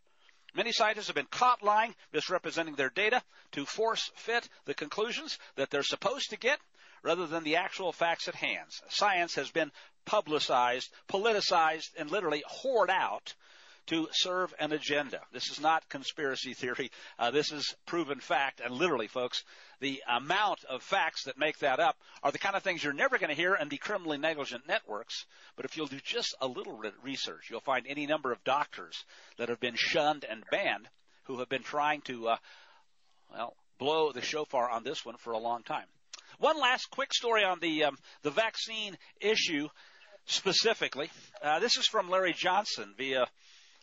Many 0.56 0.72
scientists 0.72 1.08
have 1.08 1.16
been 1.18 1.26
caught 1.26 1.62
lying, 1.62 1.94
misrepresenting 2.14 2.76
their 2.76 2.90
data 2.90 3.22
to 3.52 3.66
force 3.66 4.10
fit 4.16 4.48
the 4.64 4.74
conclusions 4.74 5.38
that 5.58 5.70
they're 5.70 5.84
supposed 5.84 6.30
to 6.30 6.38
get 6.38 6.62
rather 7.04 7.28
than 7.28 7.44
the 7.44 7.58
actual 7.58 7.92
facts 7.92 8.30
at 8.30 8.36
hand. 8.36 8.70
Science 8.88 9.36
has 9.36 9.52
been 9.52 9.74
publicized, 10.06 10.90
politicized, 11.10 11.90
and 11.98 12.10
literally 12.10 12.46
whored 12.50 12.90
out 12.90 13.36
to 13.88 14.08
serve 14.12 14.54
an 14.60 14.72
agenda. 14.72 15.20
This 15.32 15.50
is 15.50 15.60
not 15.60 15.90
conspiracy 15.90 16.54
theory. 16.54 16.92
Uh, 17.18 17.32
this 17.32 17.52
is 17.52 17.76
proven 17.86 18.20
fact. 18.20 18.62
And 18.64 18.74
literally, 18.74 19.08
folks, 19.08 19.44
the 19.80 20.02
amount 20.08 20.64
of 20.66 20.84
facts 20.84 21.24
that 21.26 21.38
make 21.38 21.60
that 21.60 21.80
up 21.80 21.98
are 22.24 22.32
the 22.32 22.38
kind 22.38 22.56
of 22.56 22.64
things 22.64 22.84
you're 22.84 22.94
never 22.94 23.18
going 23.18 23.30
to 23.30 23.36
hear 23.36 23.56
in 23.56 23.70
the 23.70 23.78
criminally 23.78 24.18
negligent 24.18 24.68
networks. 24.68 25.26
But 25.56 25.66
if 25.66 25.78
you'll 25.78 25.88
do 25.88 26.00
just 26.04 26.36
a 26.42 26.48
little 26.48 26.82
research, 27.04 27.50
you'll 27.50 27.60
find 27.60 27.86
any 27.88 28.06
number 28.06 28.32
of 28.32 28.44
doctors 28.44 29.06
that 29.38 29.50
have 29.50 29.60
been 29.60 29.76
shunned 29.76 30.26
and 30.30 30.44
banned 30.52 30.88
who 31.24 31.40
have 31.40 31.50
been 31.50 31.64
trying 31.64 32.02
to, 32.02 32.30
uh, 32.30 32.38
well, 33.34 33.56
blow 33.78 34.12
the 34.12 34.22
shofar 34.22 34.70
on 34.70 34.84
this 34.84 35.06
one 35.06 35.18
for 35.18 35.34
a 35.34 35.38
long 35.38 35.64
time. 35.64 35.86
One 36.40 36.60
last 36.60 36.92
quick 36.92 37.14
story 37.14 37.44
on 37.44 37.60
the 37.60 37.86
um, 37.86 37.98
the 38.22 38.30
vaccine 38.30 38.96
issue 39.20 39.70
specifically. 40.26 41.10
Uh, 41.42 41.60
this 41.60 41.78
is 41.78 41.88
from 41.88 42.10
Larry 42.10 42.34
Johnson 42.34 42.94
via 42.96 43.28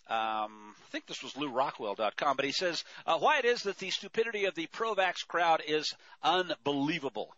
um, 0.09 0.75
I 0.77 0.91
think 0.91 1.07
this 1.07 1.23
was 1.23 1.33
LewRockwell.com, 1.33 2.37
but 2.37 2.45
he 2.45 2.53
says 2.53 2.85
uh, 3.07 3.19
why 3.19 3.39
it 3.39 3.47
is 3.47 3.63
that 3.63 3.79
the 3.79 3.91
stupidity 3.91 4.45
of 4.45 4.55
the 4.55 4.67
pro-vax 4.67 5.27
crowd 5.27 5.63
is 5.67 5.95
unbelievable. 6.23 7.35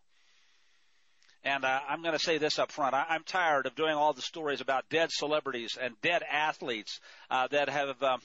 And 1.45 1.64
uh, 1.64 1.81
I'm 1.89 2.03
going 2.03 2.14
to 2.14 2.19
say 2.19 2.39
this 2.39 2.59
up 2.59 2.73
front. 2.73 2.95
I, 2.95 3.14
am 3.14 3.23
tired 3.23 3.67
of 3.67 3.77
doing 3.77 3.95
all 3.95 4.12
the 4.12 4.23
stories 4.23 4.61
about 4.61 4.89
dead 4.91 5.11
celebrities 5.12 5.79
and 5.81 5.95
dead 6.03 6.25
athletes 6.29 6.99
uh, 7.31 7.47
that 7.53 7.69
have, 7.69 8.03
um, 8.03 8.21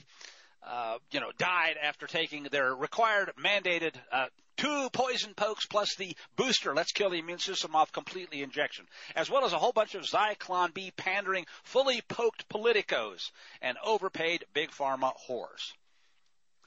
uh, 0.66 0.98
you 1.12 1.20
know, 1.20 1.30
died 1.38 1.76
after 1.80 2.08
taking 2.08 2.42
their 2.50 2.74
required 2.74 3.30
mandated 3.38 3.94
uh, 4.10 4.26
two 4.62 4.88
poison 4.92 5.34
pokes 5.34 5.66
plus 5.66 5.96
the 5.96 6.16
booster, 6.36 6.72
let's 6.72 6.92
kill 6.92 7.10
the 7.10 7.18
immune 7.18 7.40
system 7.40 7.74
off 7.74 7.90
completely 7.90 8.42
injection, 8.42 8.86
as 9.16 9.28
well 9.28 9.44
as 9.44 9.52
a 9.52 9.58
whole 9.58 9.72
bunch 9.72 9.96
of 9.96 10.04
Zyklon 10.04 10.72
B 10.72 10.92
pandering, 10.96 11.46
fully 11.64 12.00
poked 12.00 12.48
politicos 12.48 13.32
and 13.60 13.76
overpaid 13.84 14.44
big 14.54 14.70
pharma 14.70 15.12
whores. 15.28 15.72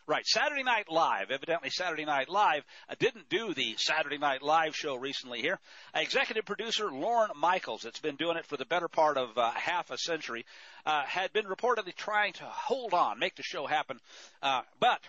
Right, 0.08 0.26
Saturday 0.26 0.62
Night 0.62 0.86
Live. 0.92 1.32
Evidently, 1.32 1.70
Saturday 1.72 2.06
Night 2.06 2.30
Live 2.30 2.64
uh, 2.90 2.96
didn't 3.00 3.30
do 3.30 3.54
the 3.54 3.76
Saturday 3.78 4.20
Night 4.20 4.44
Live 4.44 4.76
show 4.76 4.96
recently 4.96 5.42
here. 5.42 5.58
Uh, 5.96 6.02
executive 6.02 6.46
producer 6.46 6.92
Lorne 6.92 7.32
Michaels, 7.36 7.82
that's 7.84 8.02
been 8.02 8.18
doing 8.18 8.38
it 8.38 8.46
for 8.46 8.58
the 8.58 8.66
better 8.66 8.88
part 8.88 9.18
of 9.18 9.36
uh, 9.38 9.50
half 9.52 9.90
a 9.90 9.98
century, 9.98 10.46
uh, 10.86 11.04
had 11.06 11.34
been 11.34 11.46
reportedly 11.46 11.96
trying 11.96 12.34
to 12.34 12.44
hold 12.44 12.94
on, 12.94 13.18
make 13.18 13.36
the 13.36 13.42
show 13.42 13.66
happen, 13.66 14.00
uh, 14.44 14.62
but 14.80 15.00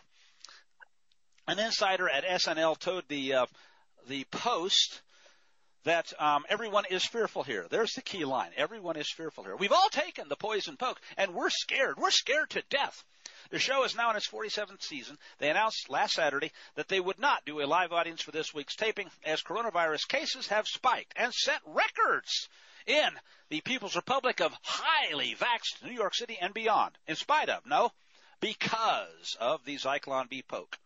an 1.47 1.59
insider 1.59 2.09
at 2.09 2.25
SNL 2.25 2.79
told 2.79 3.05
the 3.09 3.35
uh, 3.35 3.47
the 4.09 4.25
Post 4.25 5.03
that 5.85 6.13
um, 6.21 6.45
everyone 6.49 6.85
is 6.91 7.07
fearful 7.07 7.45
here. 7.45 7.67
There's 7.71 7.93
the 7.93 8.03
key 8.03 8.25
line. 8.25 8.51
Everyone 8.57 8.97
is 8.97 9.09
fearful 9.17 9.45
here. 9.45 9.55
We've 9.55 9.73
all 9.73 9.89
taken 9.89 10.29
the 10.29 10.35
poison 10.35 10.77
poke, 10.77 11.01
and 11.17 11.33
we're 11.33 11.51
scared. 11.51 11.97
We're 11.97 12.11
scared 12.11 12.51
to 12.51 12.63
death. 12.71 13.05
The 13.51 13.61
show 13.61 13.85
is 13.85 13.95
now 13.95 14.11
in 14.11 14.17
its 14.17 14.29
47th 14.29 14.83
season. 14.83 15.17
They 15.39 15.49
announced 15.49 15.89
last 15.89 16.15
Saturday 16.15 16.51
that 16.75 16.89
they 16.89 16.99
would 16.99 17.21
not 17.21 17.45
do 17.45 17.61
a 17.61 17.67
live 17.67 17.93
audience 17.93 18.21
for 18.21 18.33
this 18.33 18.53
week's 18.53 18.75
taping 18.75 19.09
as 19.25 19.43
coronavirus 19.43 20.09
cases 20.09 20.49
have 20.49 20.67
spiked 20.67 21.13
and 21.15 21.33
set 21.33 21.61
records 21.65 22.49
in 22.87 23.11
the 23.49 23.61
People's 23.61 23.95
Republic 23.95 24.41
of 24.41 24.57
highly 24.63 25.37
vaxxed 25.37 25.85
New 25.85 25.93
York 25.93 26.17
City 26.17 26.37
and 26.41 26.53
beyond. 26.53 26.99
In 27.07 27.15
spite 27.15 27.49
of, 27.49 27.65
no, 27.65 27.93
because 28.41 29.37
of 29.39 29.65
the 29.65 29.77
Zyklon 29.77 30.29
B 30.29 30.43
poke. 30.43 30.79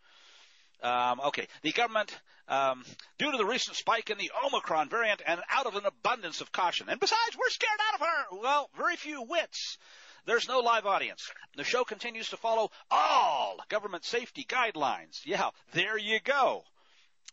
Um, 0.83 1.21
okay, 1.27 1.47
the 1.63 1.73
government, 1.73 2.17
um, 2.49 2.85
due 3.19 3.31
to 3.31 3.37
the 3.37 3.45
recent 3.45 3.77
spike 3.77 4.11
in 4.11 4.19
the 4.19 4.31
Omicron 4.47 4.89
variant 4.89 5.23
and 5.27 5.41
out 5.51 5.67
of 5.67 5.77
an 5.77 5.87
abundance 5.87 6.41
of 6.41 6.53
caution, 6.53 6.89
and 6.89 6.99
besides, 6.99 7.37
we're 7.39 7.51
scared 7.51 7.81
out 7.89 8.01
of 8.01 8.07
her. 8.07 8.41
Well, 8.41 8.71
very 8.77 8.97
few 8.97 9.23
wits. 9.23 9.79
There's 10.27 10.49
no 10.49 10.61
live 10.61 10.87
audience. 10.87 11.31
The 11.57 11.65
show 11.65 11.85
continues 11.85 12.29
to 12.31 12.37
follow 12.37 12.71
all 12.91 13.59
government 13.69 14.05
safety 14.05 14.45
guidelines. 14.49 15.21
Yeah, 15.25 15.51
there 15.73 15.99
you 15.99 16.21
go. 16.21 16.65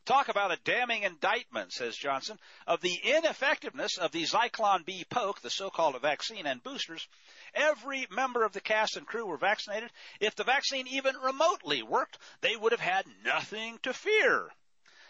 Talk 0.05 0.29
about 0.29 0.51
a 0.51 0.59
damning 0.63 1.03
indictment, 1.03 1.73
says 1.73 1.95
Johnson, 1.95 2.39
of 2.65 2.81
the 2.81 2.97
ineffectiveness 3.03 3.97
of 3.97 4.11
the 4.11 4.23
Zyklon 4.23 4.85
B 4.85 5.05
poke, 5.09 5.41
the 5.41 5.49
so-called 5.49 5.99
vaccine 6.01 6.45
and 6.45 6.63
boosters. 6.63 7.07
Every 7.53 8.07
member 8.09 8.43
of 8.43 8.53
the 8.53 8.61
cast 8.61 8.97
and 8.97 9.05
crew 9.05 9.25
were 9.25 9.37
vaccinated. 9.37 9.91
If 10.19 10.35
the 10.35 10.43
vaccine 10.43 10.87
even 10.87 11.15
remotely 11.17 11.83
worked, 11.83 12.17
they 12.41 12.55
would 12.55 12.71
have 12.71 12.81
had 12.81 13.05
nothing 13.23 13.79
to 13.83 13.93
fear. 13.93 14.49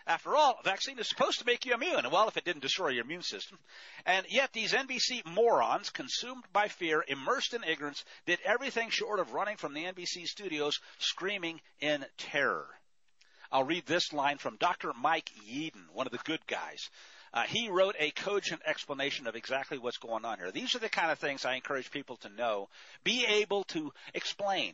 After 0.07 0.37
all, 0.37 0.57
a 0.57 0.63
vaccine 0.63 0.97
is 0.99 1.09
supposed 1.09 1.39
to 1.39 1.45
make 1.45 1.65
you 1.65 1.73
immune. 1.73 2.09
Well, 2.09 2.29
if 2.29 2.37
it 2.37 2.45
didn't 2.45 2.61
destroy 2.61 2.89
your 2.89 3.03
immune 3.03 3.23
system. 3.23 3.59
And 4.05 4.25
yet 4.29 4.53
these 4.53 4.71
NBC 4.71 5.25
morons, 5.25 5.89
consumed 5.89 6.45
by 6.53 6.69
fear, 6.69 7.03
immersed 7.05 7.53
in 7.53 7.65
ignorance, 7.65 8.05
did 8.25 8.39
everything 8.45 8.89
short 8.89 9.19
of 9.19 9.33
running 9.33 9.57
from 9.57 9.73
the 9.73 9.83
NBC 9.83 10.25
studios 10.25 10.79
screaming 10.97 11.59
in 11.81 12.05
terror. 12.17 12.67
I'll 13.51 13.63
read 13.63 13.85
this 13.85 14.13
line 14.13 14.37
from 14.37 14.57
Dr. 14.57 14.91
Mike 14.93 15.31
Yeadon, 15.49 15.89
one 15.93 16.07
of 16.07 16.11
the 16.11 16.19
good 16.19 16.45
guys. 16.47 16.89
Uh, 17.33 17.43
he 17.43 17.69
wrote 17.69 17.95
a 17.99 18.11
cogent 18.11 18.61
explanation 18.65 19.27
of 19.27 19.35
exactly 19.35 19.77
what's 19.77 19.97
going 19.97 20.25
on 20.25 20.39
here. 20.39 20.51
These 20.51 20.75
are 20.75 20.79
the 20.79 20.89
kind 20.89 21.11
of 21.11 21.19
things 21.19 21.45
I 21.45 21.55
encourage 21.55 21.91
people 21.91 22.17
to 22.17 22.29
know. 22.29 22.69
Be 23.03 23.25
able 23.25 23.63
to 23.65 23.91
explain 24.13 24.73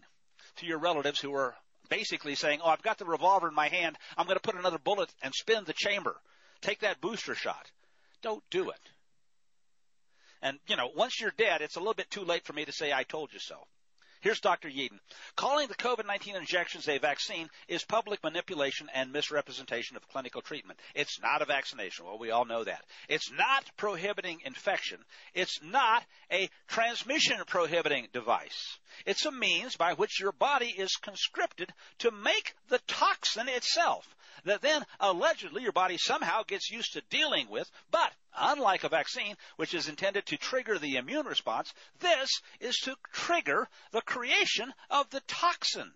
to 0.57 0.65
your 0.65 0.77
relatives 0.77 1.19
who 1.19 1.33
are 1.33 1.55
basically 1.89 2.35
saying, 2.35 2.61
"Oh, 2.63 2.69
I've 2.69 2.81
got 2.81 2.97
the 2.97 3.05
revolver 3.05 3.47
in 3.47 3.55
my 3.55 3.69
hand. 3.69 3.97
I'm 4.17 4.27
going 4.27 4.37
to 4.37 4.41
put 4.41 4.55
another 4.55 4.77
bullet 4.77 5.13
and 5.21 5.33
spin 5.33 5.63
the 5.65 5.73
chamber. 5.73 6.15
Take 6.61 6.79
that 6.81 7.01
booster 7.01 7.35
shot." 7.35 7.71
Don't 8.21 8.43
do 8.49 8.69
it. 8.69 8.79
And 10.41 10.59
you 10.67 10.75
know, 10.75 10.89
once 10.95 11.19
you're 11.19 11.33
dead, 11.37 11.61
it's 11.61 11.75
a 11.75 11.79
little 11.79 11.93
bit 11.93 12.09
too 12.09 12.23
late 12.23 12.45
for 12.45 12.53
me 12.53 12.65
to 12.65 12.71
say 12.71 12.93
I 12.93 13.03
told 13.03 13.33
you 13.33 13.39
so. 13.39 13.67
Here's 14.23 14.39
Dr. 14.39 14.69
Yeadon. 14.69 15.01
Calling 15.35 15.67
the 15.67 15.75
COVID-19 15.75 16.37
injections 16.37 16.87
a 16.87 16.97
vaccine 16.97 17.49
is 17.67 17.83
public 17.83 18.23
manipulation 18.23 18.87
and 18.93 19.11
misrepresentation 19.11 19.97
of 19.97 20.07
clinical 20.07 20.41
treatment. 20.41 20.79
It's 20.95 21.19
not 21.21 21.41
a 21.41 21.45
vaccination. 21.45 22.05
Well, 22.05 22.17
we 22.17 22.31
all 22.31 22.45
know 22.45 22.63
that. 22.63 22.85
It's 23.09 23.29
not 23.31 23.69
prohibiting 23.75 24.39
infection. 24.45 24.99
It's 25.33 25.59
not 25.61 26.05
a 26.31 26.49
transmission 26.69 27.35
prohibiting 27.47 28.07
device. 28.13 28.79
It's 29.05 29.25
a 29.25 29.31
means 29.31 29.75
by 29.75 29.93
which 29.93 30.21
your 30.21 30.31
body 30.31 30.73
is 30.77 30.95
conscripted 30.95 31.73
to 31.99 32.11
make 32.11 32.55
the 32.69 32.79
toxin 32.87 33.49
itself 33.49 34.07
that 34.45 34.61
then 34.61 34.85
allegedly 34.99 35.63
your 35.63 35.71
body 35.71 35.97
somehow 35.97 36.43
gets 36.43 36.69
used 36.69 36.93
to 36.93 37.01
dealing 37.09 37.49
with. 37.49 37.69
But 37.91 38.13
unlike 38.35 38.83
a 38.83 38.89
vaccine, 38.89 39.35
which 39.57 39.73
is 39.73 39.87
intended 39.87 40.25
to 40.27 40.37
trigger 40.37 40.77
the 40.77 40.97
immune 40.97 41.25
response, 41.25 41.73
this 41.99 42.41
is 42.59 42.77
to 42.79 42.95
trigger 43.11 43.67
the 43.91 44.01
creation 44.01 44.73
of 44.89 45.09
the 45.09 45.21
toxin. 45.21 45.93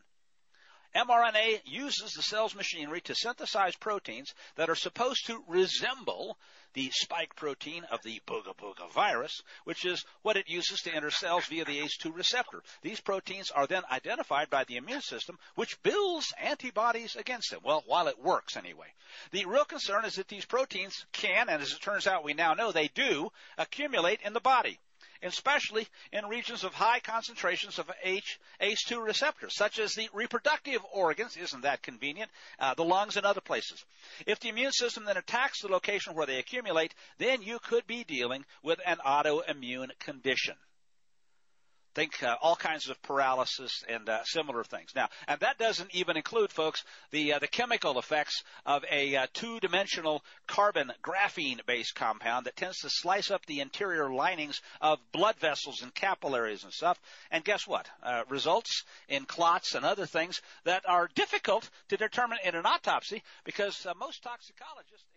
mRNA 0.95 1.61
uses 1.65 2.13
the 2.13 2.21
cell's 2.21 2.55
machinery 2.55 3.01
to 3.01 3.15
synthesize 3.15 3.75
proteins 3.75 4.33
that 4.55 4.69
are 4.69 4.75
supposed 4.75 5.25
to 5.27 5.43
resemble 5.47 6.38
the 6.73 6.89
spike 6.91 7.35
protein 7.35 7.83
of 7.85 8.03
the 8.03 8.21
Booga 8.27 8.55
Booga 8.55 8.91
virus, 8.91 9.41
which 9.63 9.85
is 9.85 10.05
what 10.21 10.38
it 10.38 10.47
uses 10.47 10.81
to 10.81 10.93
enter 10.93 11.09
cells 11.09 11.45
via 11.47 11.65
the 11.65 11.79
ACE2 11.79 12.15
receptor. 12.15 12.61
These 12.81 12.99
proteins 12.99 13.49
are 13.51 13.65
then 13.67 13.83
identified 13.91 14.49
by 14.49 14.63
the 14.63 14.75
immune 14.75 15.01
system, 15.01 15.39
which 15.55 15.81
builds 15.81 16.33
antibodies 16.39 17.15
against 17.15 17.51
them. 17.51 17.61
Well, 17.63 17.83
while 17.88 18.07
it 18.07 18.19
works 18.19 18.55
anyway. 18.55 18.93
The 19.31 19.45
real 19.45 19.65
concern 19.65 20.05
is 20.05 20.15
that 20.15 20.27
these 20.27 20.45
proteins 20.45 21.05
can, 21.11 21.49
and 21.49 21.61
as 21.61 21.71
it 21.71 21.81
turns 21.81 22.05
out 22.05 22.23
we 22.23 22.33
now 22.33 22.53
know 22.53 22.71
they 22.71 22.89
do, 22.89 23.31
accumulate 23.57 24.21
in 24.21 24.33
the 24.33 24.39
body 24.39 24.79
especially 25.24 25.88
in 26.11 26.26
regions 26.26 26.63
of 26.63 26.74
high 26.74 26.99
concentrations 26.99 27.80
of 27.80 27.91
H, 28.03 28.39
ACE2 28.61 29.03
receptors, 29.03 29.55
such 29.55 29.80
as 29.80 29.93
the 29.93 30.09
reproductive 30.13 30.82
organs, 30.93 31.38
isn't 31.38 31.61
that 31.61 31.82
convenient, 31.82 32.32
uh, 32.59 32.74
the 32.74 32.84
lungs 32.84 33.18
and 33.18 33.26
other 33.26 33.41
places. 33.41 33.84
If 34.26 34.39
the 34.39 34.49
immune 34.49 34.72
system 34.72 35.05
then 35.05 35.18
attacks 35.18 35.61
the 35.61 35.68
location 35.68 36.13
where 36.13 36.26
they 36.26 36.39
accumulate, 36.39 36.93
then 37.18 37.41
you 37.41 37.59
could 37.59 37.88
be 37.88 38.03
dealing 38.03 38.45
with 38.63 38.80
an 38.86 38.97
autoimmune 39.05 39.97
condition. 39.99 40.55
Think 41.97 42.21
uh, 42.21 42.35
all 42.43 42.55
kinds 42.55 42.89
of 42.89 43.01
paralysis 43.01 43.83
and 43.89 44.07
uh, 44.07 44.23
similar 44.23 44.63
things. 44.63 44.91
Now, 44.95 45.09
and 45.27 45.39
that 45.39 45.57
doesn't 45.57 45.95
even 45.95 46.15
include, 46.15 46.51
folks, 46.51 46.83
the 47.09 47.33
uh, 47.33 47.39
the 47.39 47.47
chemical 47.47 47.97
effects 47.97 48.43
of 48.67 48.85
a 48.91 49.15
uh, 49.15 49.25
two-dimensional 49.33 50.23
carbon 50.45 50.93
graphene-based 51.01 51.95
compound 51.95 52.45
that 52.45 52.55
tends 52.55 52.81
to 52.81 52.89
slice 52.91 53.31
up 53.31 53.47
the 53.47 53.61
interior 53.61 54.11
linings 54.13 54.61
of 54.79 54.99
blood 55.11 55.37
vessels 55.37 55.81
and 55.81 55.91
capillaries 55.95 56.63
and 56.63 56.71
stuff. 56.71 57.01
And 57.31 57.43
guess 57.43 57.65
what? 57.65 57.89
Uh, 58.03 58.25
results 58.29 58.83
in 59.09 59.25
clots 59.25 59.73
and 59.73 59.83
other 59.83 60.05
things 60.05 60.39
that 60.65 60.87
are 60.87 61.09
difficult 61.15 61.67
to 61.89 61.97
determine 61.97 62.37
in 62.43 62.53
an 62.53 62.67
autopsy 62.67 63.23
because 63.43 63.87
uh, 63.87 63.93
most 63.99 64.21
toxicologists 64.21 65.16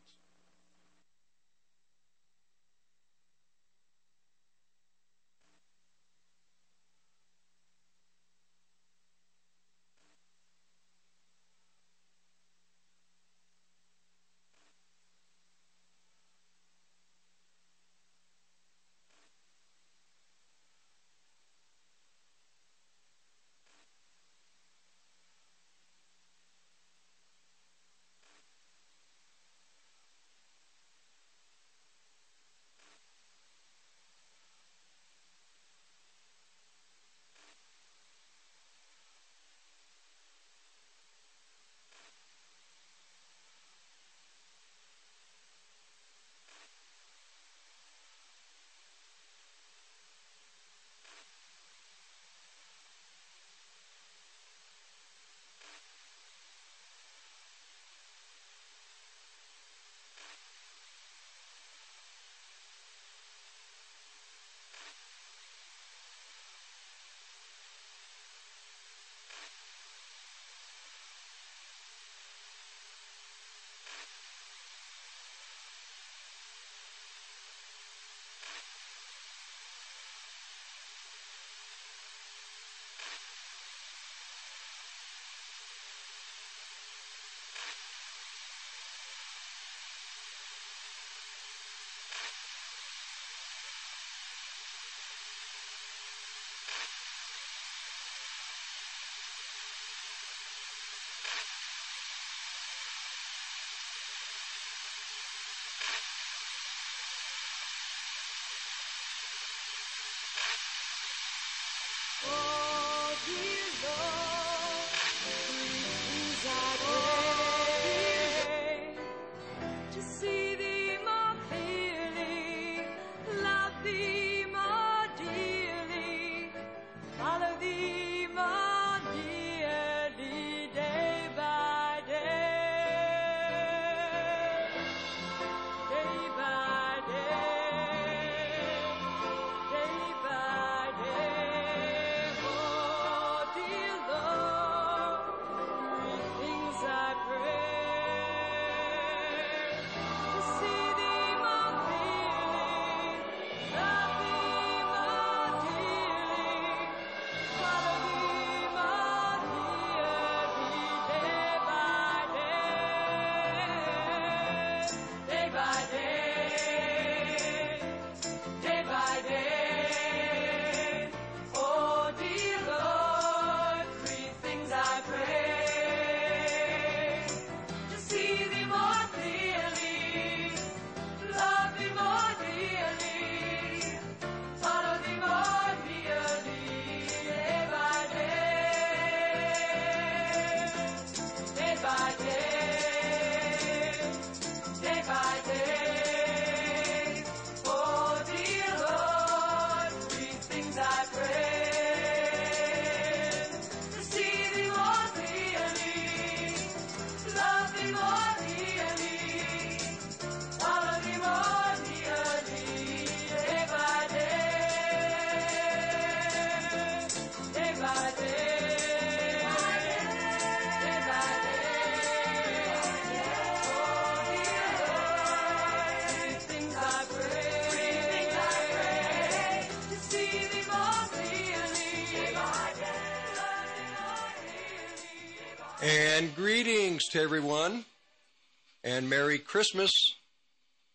And 239.01 239.09
Merry 239.09 239.39
Christmas. 239.39 239.91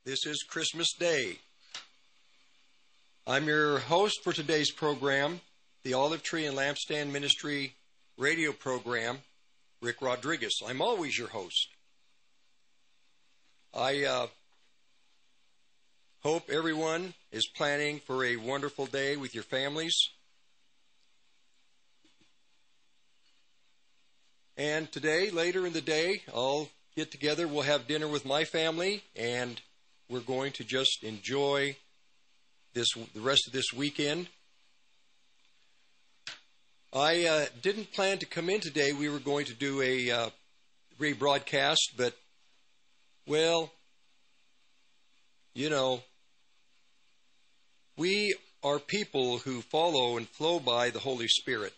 This 0.04 0.26
is 0.26 0.44
Christmas 0.48 0.92
Day. 0.96 1.40
I'm 3.26 3.48
your 3.48 3.80
host 3.80 4.22
for 4.22 4.32
today's 4.32 4.70
program, 4.70 5.40
the 5.82 5.94
Olive 5.94 6.22
Tree 6.22 6.46
and 6.46 6.56
Lampstand 6.56 7.10
Ministry 7.10 7.74
radio 8.16 8.52
program, 8.52 9.18
Rick 9.82 10.00
Rodriguez. 10.02 10.60
I'm 10.64 10.80
always 10.80 11.18
your 11.18 11.26
host. 11.26 11.66
I 13.74 14.04
uh, 14.04 14.26
hope 16.22 16.48
everyone 16.48 17.14
is 17.32 17.48
planning 17.56 17.98
for 17.98 18.24
a 18.24 18.36
wonderful 18.36 18.86
day 18.86 19.16
with 19.16 19.34
your 19.34 19.42
families. 19.42 19.96
And 24.56 24.92
today, 24.92 25.30
later 25.30 25.66
in 25.66 25.72
the 25.72 25.80
day, 25.80 26.22
I'll 26.32 26.68
get 26.96 27.10
together. 27.10 27.46
We'll 27.46 27.62
have 27.62 27.86
dinner 27.86 28.08
with 28.08 28.24
my 28.24 28.44
family, 28.44 29.02
and 29.14 29.60
we're 30.08 30.20
going 30.20 30.52
to 30.52 30.64
just 30.64 31.04
enjoy 31.04 31.76
this 32.72 32.88
the 33.14 33.20
rest 33.20 33.46
of 33.46 33.52
this 33.52 33.70
weekend. 33.76 34.28
I 36.94 37.26
uh, 37.26 37.46
didn't 37.60 37.92
plan 37.92 38.16
to 38.18 38.26
come 38.26 38.48
in 38.48 38.60
today. 38.60 38.94
We 38.94 39.10
were 39.10 39.18
going 39.18 39.44
to 39.44 39.52
do 39.52 39.82
a 39.82 40.10
uh, 40.10 40.30
rebroadcast, 40.98 41.76
but 41.98 42.16
well, 43.26 43.70
you 45.52 45.68
know, 45.68 46.00
we 47.98 48.34
are 48.64 48.78
people 48.78 49.36
who 49.38 49.60
follow 49.60 50.16
and 50.16 50.26
flow 50.26 50.60
by 50.60 50.88
the 50.88 51.00
Holy 51.00 51.28
Spirit. 51.28 51.74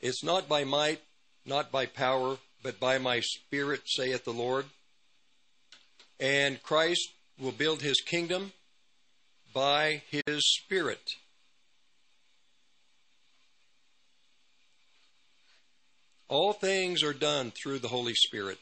It's 0.00 0.22
not 0.22 0.48
by 0.48 0.62
might, 0.62 1.00
not 1.44 1.72
by 1.72 1.86
power, 1.86 2.38
but 2.62 2.80
by 2.80 2.98
my 2.98 3.20
spirit, 3.20 3.82
saith 3.86 4.24
the 4.24 4.32
Lord. 4.32 4.66
And 6.18 6.62
Christ 6.62 7.08
will 7.38 7.52
build 7.52 7.82
his 7.82 8.00
kingdom 8.00 8.52
by 9.52 10.02
his 10.10 10.44
spirit. 10.44 11.12
All 16.28 16.52
things 16.52 17.02
are 17.02 17.12
done 17.12 17.50
through 17.50 17.80
the 17.80 17.88
Holy 17.88 18.14
Spirit. 18.14 18.58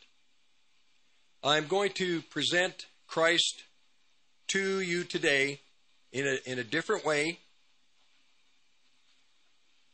I'm 1.42 1.66
going 1.66 1.92
to 1.94 2.22
present 2.22 2.86
Christ 3.07 3.62
to 4.49 4.80
you 4.80 5.05
today 5.05 5.61
in 6.12 6.26
a, 6.26 6.51
in 6.51 6.59
a 6.59 6.64
different 6.64 7.05
way 7.05 7.38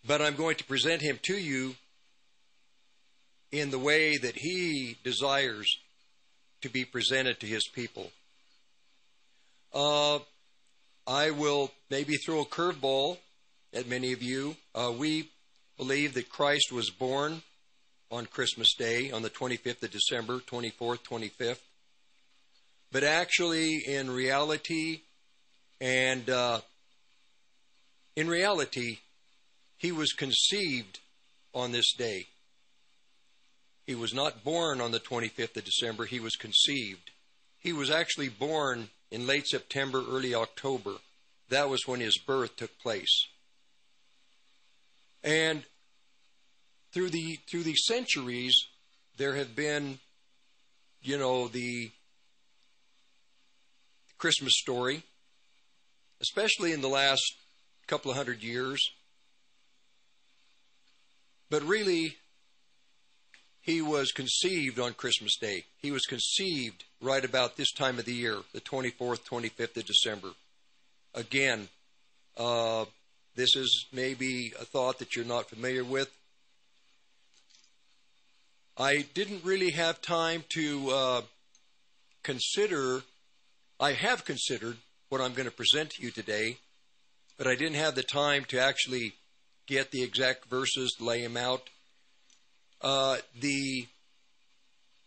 but 0.07 0.21
I'm 0.21 0.37
going 0.37 0.57
to 0.57 0.65
present 0.65 1.03
him 1.03 1.19
to 1.23 1.37
you 1.37 1.77
in 3.55 3.71
the 3.71 3.79
way 3.79 4.17
that 4.17 4.35
he 4.37 4.97
desires 5.05 5.79
to 6.61 6.69
be 6.69 6.85
presented 6.85 7.39
to 7.39 7.47
his 7.47 7.69
people. 7.69 8.11
Uh, 9.73 10.19
I 11.07 11.31
will 11.31 11.71
maybe 11.89 12.17
throw 12.17 12.41
a 12.41 12.47
curveball 12.47 13.19
at 13.73 13.87
many 13.89 14.13
of 14.13 14.23
you. 14.23 14.57
Uh, 14.75 14.93
we 14.97 15.31
believe 15.77 16.15
that 16.15 16.29
Christ 16.29 16.73
was 16.73 16.91
born 16.91 17.43
on 18.11 18.27
Christmas 18.27 18.75
Day, 18.75 19.13
on 19.13 19.23
the 19.23 19.31
25th 19.31 19.83
of 19.85 19.91
December, 19.91 20.39
24th, 20.39 21.05
25th. 21.05 21.61
But 22.91 23.05
actually, 23.05 23.83
in 23.87 24.11
reality, 24.11 25.01
and 25.81 26.29
uh, 26.29 26.61
in 28.17 28.29
reality, 28.29 28.99
he 29.77 29.93
was 29.93 30.13
conceived 30.13 30.99
on 31.53 31.73
this 31.73 31.93
day. 31.95 32.27
He 33.87 33.95
was 33.95 34.15
not 34.15 34.45
born 34.45 34.81
on 34.81 34.93
the 34.93 35.01
25th 35.01 35.57
of 35.57 35.65
December, 35.65 36.07
he 36.07 36.21
was 36.21 36.37
conceived. 36.37 37.11
He 37.59 37.73
was 37.73 37.91
actually 37.91 38.29
born 38.29 38.89
in 39.11 39.27
late 39.27 39.47
September, 39.47 40.03
early 40.07 40.35
October. 40.35 40.97
That 41.49 41.69
was 41.69 41.87
when 41.87 42.01
his 42.01 42.19
birth 42.19 42.57
took 42.57 42.79
place. 42.79 43.27
And 45.23 45.65
through 46.93 47.11
the 47.11 47.39
through 47.51 47.63
the 47.63 47.75
centuries, 47.75 48.55
there 49.17 49.37
have 49.37 49.57
been, 49.57 49.99
you 51.03 51.17
know, 51.17 51.49
the 51.49 51.91
Christmas 54.19 54.55
story, 54.57 55.03
especially 56.21 56.73
in 56.73 56.83
the 56.83 56.89
last 56.89 57.23
couple 57.87 58.11
of 58.11 58.17
hundred 58.17 58.43
years. 58.43 58.81
But 61.51 61.63
really, 61.63 62.17
he 63.65 63.81
was 63.81 64.13
conceived 64.13 64.79
on 64.79 64.93
Christmas 64.93 65.39
Day. 65.39 65.65
He 65.81 65.91
was 65.91 66.05
conceived 66.05 66.85
right 67.01 67.25
about 67.25 67.57
this 67.57 67.73
time 67.73 67.99
of 67.99 68.05
the 68.05 68.13
year, 68.13 68.41
the 68.53 68.61
24th, 68.61 69.27
25th 69.27 69.79
of 69.79 69.87
December. 69.87 70.29
Again, 71.15 71.69
uh, 72.37 72.85
this 73.35 73.57
is 73.57 73.87
maybe 73.91 74.53
a 74.61 74.67
thought 74.67 74.99
that 74.99 75.17
you're 75.17 75.25
not 75.25 75.49
familiar 75.49 75.83
with. 75.83 76.11
I 78.77 79.07
didn't 79.15 79.45
really 79.45 79.71
have 79.71 80.03
time 80.03 80.45
to 80.51 80.91
uh, 80.91 81.23
consider, 82.23 83.01
I 83.81 83.93
have 83.93 84.27
considered 84.27 84.77
what 85.09 85.23
I'm 85.23 85.33
going 85.33 85.49
to 85.49 85.55
present 85.55 85.91
to 85.91 86.03
you 86.03 86.11
today, 86.11 86.59
but 87.39 87.47
I 87.47 87.55
didn't 87.55 87.77
have 87.77 87.95
the 87.95 88.03
time 88.03 88.45
to 88.47 88.61
actually 88.61 89.15
get 89.67 89.91
the 89.91 90.03
exact 90.03 90.51
verses, 90.51 90.97
lay 91.01 91.23
them 91.23 91.39
out. 91.39 91.71
Uh, 92.85 93.17
the 93.41 93.87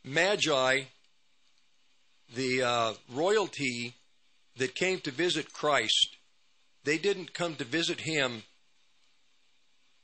Magi, 0.04 0.86
the 2.34 2.64
uh, 2.64 2.94
royalty 3.14 3.94
that 4.58 4.74
came 4.74 5.00
to 5.02 5.12
visit 5.12 5.54
Christ, 5.54 6.18
they 6.86 6.98
didn't 6.98 7.36
come 7.36 7.54
to 7.58 7.64
visit 7.64 8.00
him 8.00 8.42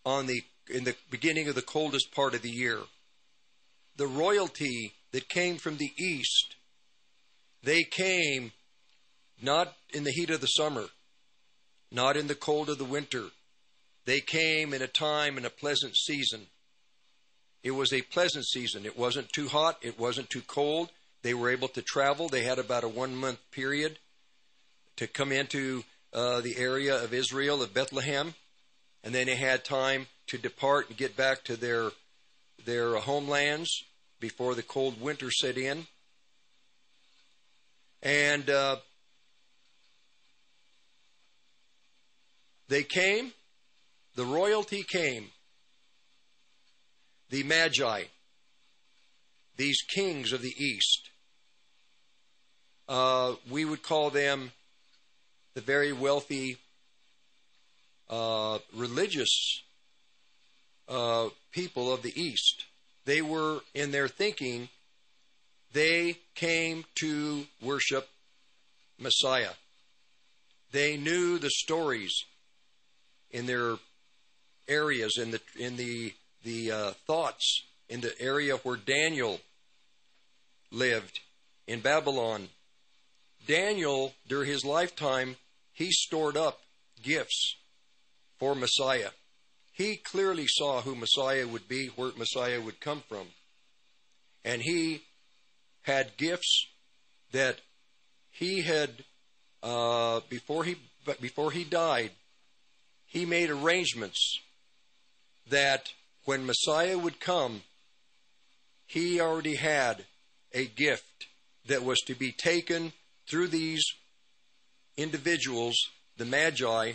on 0.05 0.27
the 0.27 0.43
in 0.69 0.83
the 0.83 0.95
beginning 1.09 1.47
of 1.47 1.55
the 1.55 1.63
coldest 1.63 2.13
part 2.13 2.35
of 2.35 2.43
the 2.43 2.51
year. 2.51 2.77
The 3.97 4.05
royalty 4.05 4.93
that 5.11 5.27
came 5.27 5.57
from 5.57 5.77
the 5.77 5.91
east, 5.97 6.55
they 7.63 7.81
came 7.81 8.51
not 9.41 9.73
in 9.91 10.03
the 10.03 10.11
heat 10.11 10.29
of 10.29 10.41
the 10.41 10.47
summer, 10.47 10.85
not 11.91 12.17
in 12.17 12.27
the 12.27 12.35
cold 12.35 12.69
of 12.69 12.77
the 12.77 12.85
winter, 12.85 13.29
they 14.05 14.19
came 14.19 14.75
in 14.75 14.83
a 14.83 14.87
time 14.87 15.39
in 15.39 15.45
a 15.45 15.49
pleasant 15.49 15.97
season. 15.97 16.45
It 17.63 17.71
was 17.71 17.93
a 17.93 18.01
pleasant 18.01 18.45
season. 18.45 18.85
It 18.85 18.97
wasn't 18.97 19.31
too 19.31 19.47
hot, 19.47 19.77
it 19.81 19.99
wasn't 19.99 20.29
too 20.29 20.41
cold. 20.41 20.91
They 21.21 21.33
were 21.33 21.49
able 21.49 21.69
to 21.69 21.81
travel. 21.81 22.27
They 22.27 22.43
had 22.43 22.59
about 22.59 22.83
a 22.83 22.89
one 22.89 23.15
month 23.15 23.39
period 23.51 23.97
to 24.97 25.07
come 25.07 25.31
into 25.31 25.83
uh, 26.11 26.41
the 26.41 26.57
area 26.57 27.01
of 27.01 27.13
Israel, 27.13 27.63
of 27.63 27.73
Bethlehem, 27.73 28.35
and 29.03 29.15
then 29.15 29.27
they 29.27 29.35
had 29.35 29.63
time 29.63 30.07
to 30.27 30.37
depart 30.37 30.89
and 30.89 30.97
get 30.97 31.15
back 31.15 31.43
to 31.45 31.55
their 31.55 31.91
their 32.65 32.95
homelands 32.95 33.69
before 34.19 34.55
the 34.55 34.63
cold 34.63 35.01
winter 35.01 35.31
set 35.31 35.57
in. 35.57 35.85
And 38.01 38.49
uh, 38.49 38.77
they 42.67 42.83
came 42.83 43.31
the 44.15 44.25
royalty 44.25 44.83
came, 44.83 45.29
the 47.33 47.41
Magi, 47.41 48.03
these 49.57 49.81
kings 49.81 50.33
of 50.33 50.43
the 50.43 50.53
East. 50.55 51.09
Uh, 52.87 53.33
we 53.49 53.65
would 53.65 53.81
call 53.81 54.11
them 54.11 54.51
the 55.55 55.61
very 55.61 55.91
wealthy 55.91 56.57
uh, 58.07 58.59
religious 58.75 59.63
uh, 60.87 61.29
people 61.51 61.91
of 61.91 62.03
the 62.03 62.13
East. 62.15 62.65
They 63.05 63.23
were, 63.23 63.61
in 63.73 63.89
their 63.89 64.07
thinking, 64.07 64.69
they 65.73 66.17
came 66.35 66.85
to 66.99 67.45
worship 67.63 68.09
Messiah. 68.99 69.55
They 70.71 70.97
knew 70.97 71.39
the 71.39 71.49
stories 71.49 72.13
in 73.31 73.47
their 73.47 73.77
areas 74.67 75.17
in 75.17 75.31
the 75.31 75.41
in 75.59 75.77
the 75.77 76.13
the 76.43 76.71
uh, 76.71 76.91
thoughts 77.07 77.63
in 77.89 78.01
the 78.01 78.13
area 78.19 78.57
where 78.57 78.77
Daniel 78.77 79.39
lived 80.71 81.19
in 81.67 81.79
Babylon. 81.79 82.49
Daniel, 83.47 84.13
during 84.27 84.49
his 84.49 84.65
lifetime, 84.65 85.35
he 85.73 85.91
stored 85.91 86.37
up 86.37 86.59
gifts 87.01 87.55
for 88.37 88.55
Messiah. 88.55 89.09
He 89.71 89.95
clearly 89.95 90.45
saw 90.47 90.81
who 90.81 90.95
Messiah 90.95 91.47
would 91.47 91.67
be, 91.67 91.87
where 91.87 92.11
Messiah 92.17 92.61
would 92.61 92.79
come 92.79 93.03
from. 93.07 93.27
And 94.45 94.61
he 94.61 95.01
had 95.81 96.15
gifts 96.17 96.67
that 97.31 97.59
he 98.31 98.61
had 98.61 98.89
uh, 99.61 100.21
before 100.29 100.63
he 100.63 100.75
before 101.21 101.51
he 101.51 101.63
died. 101.63 102.11
He 103.05 103.25
made 103.25 103.49
arrangements 103.49 104.39
that 105.49 105.91
when 106.25 106.45
Messiah 106.45 106.97
would 106.97 107.19
come, 107.19 107.63
he 108.85 109.19
already 109.19 109.55
had 109.55 110.05
a 110.53 110.65
gift 110.65 111.27
that 111.65 111.83
was 111.83 111.99
to 112.01 112.15
be 112.15 112.31
taken 112.31 112.93
through 113.29 113.47
these 113.47 113.83
individuals, 114.97 115.75
the 116.17 116.25
Magi, 116.25 116.93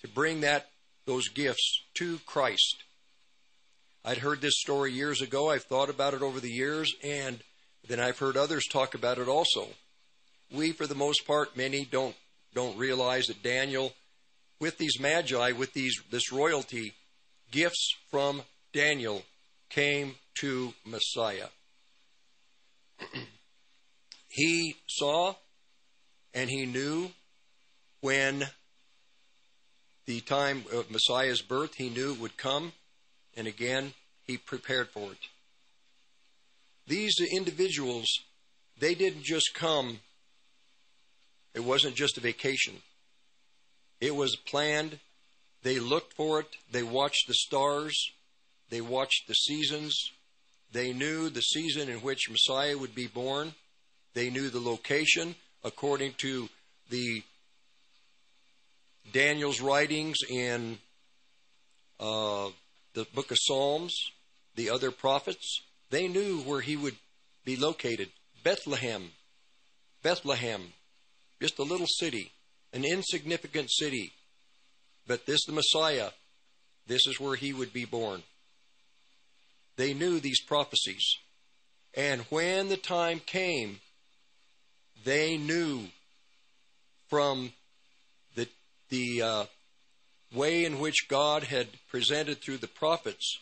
to 0.00 0.08
bring 0.08 0.40
that 0.40 0.68
those 1.06 1.28
gifts 1.28 1.82
to 1.94 2.18
Christ. 2.26 2.82
I'd 4.04 4.18
heard 4.18 4.40
this 4.40 4.60
story 4.60 4.92
years 4.92 5.22
ago. 5.22 5.50
I've 5.50 5.64
thought 5.64 5.88
about 5.88 6.14
it 6.14 6.22
over 6.22 6.40
the 6.40 6.50
years, 6.50 6.92
and 7.02 7.38
then 7.88 8.00
I've 8.00 8.18
heard 8.18 8.36
others 8.36 8.66
talk 8.66 8.94
about 8.94 9.18
it 9.18 9.28
also. 9.28 9.68
We, 10.52 10.72
for 10.72 10.86
the 10.86 10.94
most 10.94 11.26
part, 11.26 11.56
many 11.56 11.84
don't 11.84 12.14
don't 12.54 12.78
realize 12.78 13.26
that 13.26 13.42
Daniel, 13.42 13.92
with 14.60 14.78
these 14.78 15.00
magi, 15.00 15.52
with 15.52 15.72
these 15.72 16.00
this 16.10 16.30
royalty, 16.30 16.94
gifts 17.54 17.94
from 18.10 18.42
Daniel 18.72 19.22
came 19.70 20.16
to 20.34 20.74
Messiah. 20.84 21.46
he 24.28 24.74
saw 24.88 25.36
and 26.34 26.50
he 26.50 26.66
knew 26.66 27.10
when 28.00 28.42
the 30.06 30.20
time 30.22 30.64
of 30.72 30.90
Messiah's 30.90 31.42
birth, 31.42 31.74
he 31.76 31.88
knew 31.88 32.14
would 32.14 32.36
come, 32.36 32.72
and 33.36 33.46
again, 33.46 33.94
he 34.24 34.36
prepared 34.36 34.88
for 34.88 35.12
it. 35.12 35.28
These 36.88 37.20
individuals, 37.32 38.08
they 38.76 38.96
didn't 38.96 39.22
just 39.22 39.54
come, 39.54 40.00
it 41.54 41.62
wasn't 41.62 41.94
just 41.94 42.18
a 42.18 42.20
vacation. 42.20 42.74
It 44.00 44.16
was 44.16 44.34
planned. 44.34 44.98
They 45.64 45.80
looked 45.80 46.12
for 46.12 46.40
it. 46.40 46.46
They 46.70 46.82
watched 46.82 47.26
the 47.26 47.34
stars. 47.34 47.96
They 48.68 48.82
watched 48.82 49.26
the 49.26 49.34
seasons. 49.34 50.10
They 50.72 50.92
knew 50.92 51.30
the 51.30 51.40
season 51.40 51.88
in 51.88 51.98
which 51.98 52.30
Messiah 52.30 52.76
would 52.76 52.94
be 52.94 53.06
born. 53.06 53.54
They 54.12 54.28
knew 54.28 54.50
the 54.50 54.60
location 54.60 55.34
according 55.64 56.14
to 56.18 56.48
the 56.90 57.22
Daniel's 59.10 59.60
writings 59.60 60.18
in 60.28 60.78
uh, 61.98 62.48
the 62.92 63.06
book 63.14 63.30
of 63.30 63.38
Psalms, 63.40 63.94
the 64.56 64.68
other 64.68 64.90
prophets. 64.90 65.62
They 65.88 66.08
knew 66.08 66.40
where 66.40 66.60
he 66.60 66.76
would 66.76 66.96
be 67.44 67.56
located. 67.56 68.10
Bethlehem. 68.42 69.12
Bethlehem. 70.02 70.74
Just 71.40 71.58
a 71.58 71.62
little 71.62 71.86
city, 71.86 72.32
an 72.74 72.84
insignificant 72.84 73.70
city. 73.70 74.12
But 75.06 75.26
this, 75.26 75.44
the 75.44 75.52
Messiah, 75.52 76.10
this 76.86 77.06
is 77.06 77.20
where 77.20 77.36
he 77.36 77.52
would 77.52 77.72
be 77.72 77.84
born. 77.84 78.22
They 79.76 79.94
knew 79.94 80.20
these 80.20 80.40
prophecies. 80.40 81.04
And 81.94 82.22
when 82.22 82.68
the 82.68 82.76
time 82.76 83.20
came, 83.24 83.80
they 85.04 85.36
knew 85.36 85.88
from 87.08 87.52
the, 88.34 88.48
the 88.88 89.22
uh, 89.22 89.44
way 90.34 90.64
in 90.64 90.80
which 90.80 91.08
God 91.08 91.44
had 91.44 91.68
presented 91.90 92.40
through 92.40 92.58
the 92.58 92.68
prophets, 92.68 93.38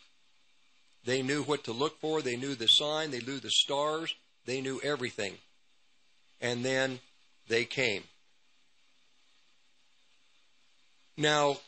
they 1.04 1.22
knew 1.22 1.42
what 1.42 1.64
to 1.64 1.72
look 1.72 2.00
for. 2.00 2.22
They 2.22 2.36
knew 2.36 2.54
the 2.54 2.66
sign. 2.66 3.10
They 3.10 3.20
knew 3.20 3.40
the 3.40 3.50
stars. 3.50 4.14
They 4.46 4.60
knew 4.60 4.80
everything. 4.82 5.34
And 6.40 6.64
then 6.64 7.00
they 7.48 7.64
came. 7.64 8.04
Now, 11.16 11.58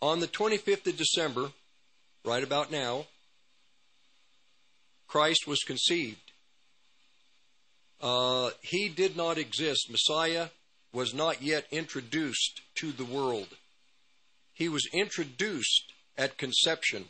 on 0.00 0.20
the 0.20 0.28
25th 0.28 0.86
of 0.86 0.96
December, 0.96 1.50
right 2.24 2.42
about 2.42 2.70
now, 2.70 3.06
Christ 5.08 5.46
was 5.46 5.60
conceived. 5.60 6.30
Uh, 8.00 8.50
he 8.62 8.88
did 8.88 9.16
not 9.16 9.38
exist. 9.38 9.90
Messiah 9.90 10.48
was 10.92 11.12
not 11.12 11.42
yet 11.42 11.66
introduced 11.70 12.60
to 12.76 12.92
the 12.92 13.04
world. 13.04 13.48
He 14.54 14.68
was 14.68 14.88
introduced 14.92 15.92
at 16.16 16.38
conception. 16.38 17.06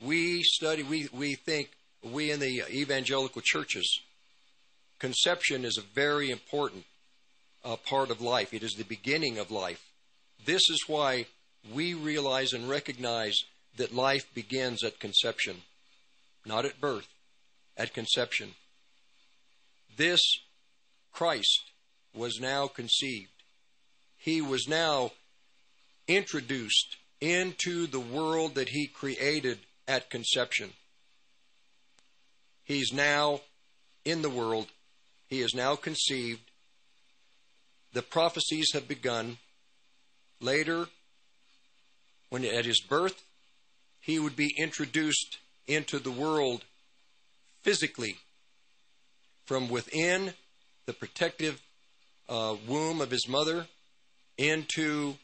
We 0.00 0.42
study, 0.42 0.82
we, 0.82 1.08
we 1.12 1.36
think, 1.36 1.70
we 2.02 2.30
in 2.32 2.40
the 2.40 2.64
evangelical 2.68 3.42
churches, 3.44 4.00
conception 4.98 5.64
is 5.64 5.78
a 5.78 5.94
very 5.94 6.30
important 6.30 6.84
uh, 7.64 7.76
part 7.76 8.10
of 8.10 8.20
life. 8.20 8.52
It 8.52 8.62
is 8.62 8.74
the 8.74 8.84
beginning 8.84 9.38
of 9.38 9.50
life. 9.50 9.82
This 10.44 10.68
is 10.68 10.84
why 10.86 11.26
we 11.72 11.94
realize 11.94 12.52
and 12.52 12.68
recognize 12.68 13.44
that 13.76 13.94
life 13.94 14.26
begins 14.34 14.82
at 14.82 14.98
conception, 14.98 15.62
not 16.44 16.64
at 16.64 16.80
birth, 16.80 17.08
at 17.76 17.94
conception. 17.94 18.50
This 19.96 20.20
Christ 21.12 21.70
was 22.14 22.40
now 22.40 22.66
conceived. 22.66 23.30
He 24.18 24.40
was 24.40 24.66
now 24.68 25.12
introduced 26.08 26.96
into 27.20 27.86
the 27.86 28.00
world 28.00 28.54
that 28.56 28.70
he 28.70 28.86
created 28.86 29.58
at 29.86 30.10
conception. 30.10 30.70
He's 32.64 32.92
now 32.92 33.40
in 34.04 34.22
the 34.22 34.30
world. 34.30 34.66
He 35.28 35.40
is 35.40 35.54
now 35.54 35.76
conceived. 35.76 36.40
The 37.92 38.02
prophecies 38.02 38.70
have 38.72 38.88
begun. 38.88 39.38
Later, 40.40 40.88
when 42.30 42.44
at 42.44 42.64
his 42.64 42.80
birth, 42.80 43.22
he 44.00 44.18
would 44.18 44.34
be 44.34 44.54
introduced 44.58 45.38
into 45.66 45.98
the 45.98 46.10
world 46.10 46.64
physically 47.62 48.16
from 49.44 49.68
within 49.68 50.34
the 50.86 50.92
protective 50.92 51.60
uh, 52.28 52.56
womb 52.66 53.00
of 53.00 53.10
his 53.10 53.28
mother 53.28 53.66
into 54.38 55.14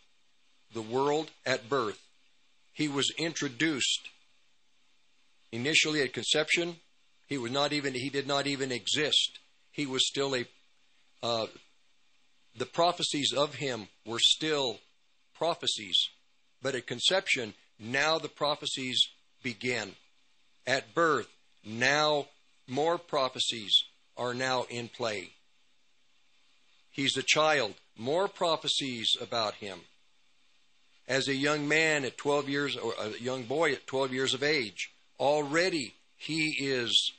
the 0.72 0.82
world 0.82 1.30
at 1.46 1.68
birth. 1.68 1.98
He 2.72 2.88
was 2.88 3.10
introduced 3.18 4.08
initially 5.50 6.02
at 6.02 6.12
conception. 6.12 6.76
He 7.26 7.38
was 7.38 7.50
not 7.50 7.72
even. 7.72 7.94
He 7.94 8.10
did 8.10 8.26
not 8.26 8.46
even 8.46 8.70
exist. 8.70 9.38
He 9.72 9.86
was 9.86 10.06
still 10.06 10.36
a. 10.36 10.44
Uh, 11.22 11.46
the 12.58 12.66
prophecies 12.66 13.32
of 13.32 13.56
him 13.56 13.88
were 14.04 14.18
still 14.18 14.78
prophecies, 15.34 16.08
but 16.60 16.74
at 16.74 16.86
conception, 16.86 17.54
now 17.78 18.18
the 18.18 18.28
prophecies 18.28 19.08
begin. 19.42 19.94
At 20.66 20.94
birth, 20.94 21.28
now 21.64 22.26
more 22.66 22.98
prophecies 22.98 23.84
are 24.16 24.34
now 24.34 24.66
in 24.68 24.88
play. 24.88 25.30
He's 26.90 27.16
a 27.16 27.22
child. 27.22 27.74
More 27.96 28.28
prophecies 28.28 29.16
about 29.20 29.54
him. 29.54 29.80
As 31.06 31.28
a 31.28 31.34
young 31.34 31.68
man 31.68 32.04
at 32.04 32.18
12 32.18 32.48
years, 32.48 32.76
or 32.76 32.92
a 33.00 33.20
young 33.20 33.44
boy 33.44 33.72
at 33.72 33.86
12 33.86 34.12
years 34.12 34.34
of 34.34 34.42
age, 34.42 34.90
already 35.18 35.94
he 36.16 36.56
is 36.60 37.12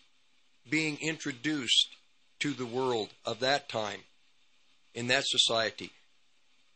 being 0.69 0.97
introduced 1.01 1.95
to 2.39 2.51
the 2.51 2.65
world 2.65 3.09
of 3.25 3.39
that 3.39 3.67
time 3.69 4.01
in 4.99 5.07
that 5.07 5.23
society. 5.25 5.91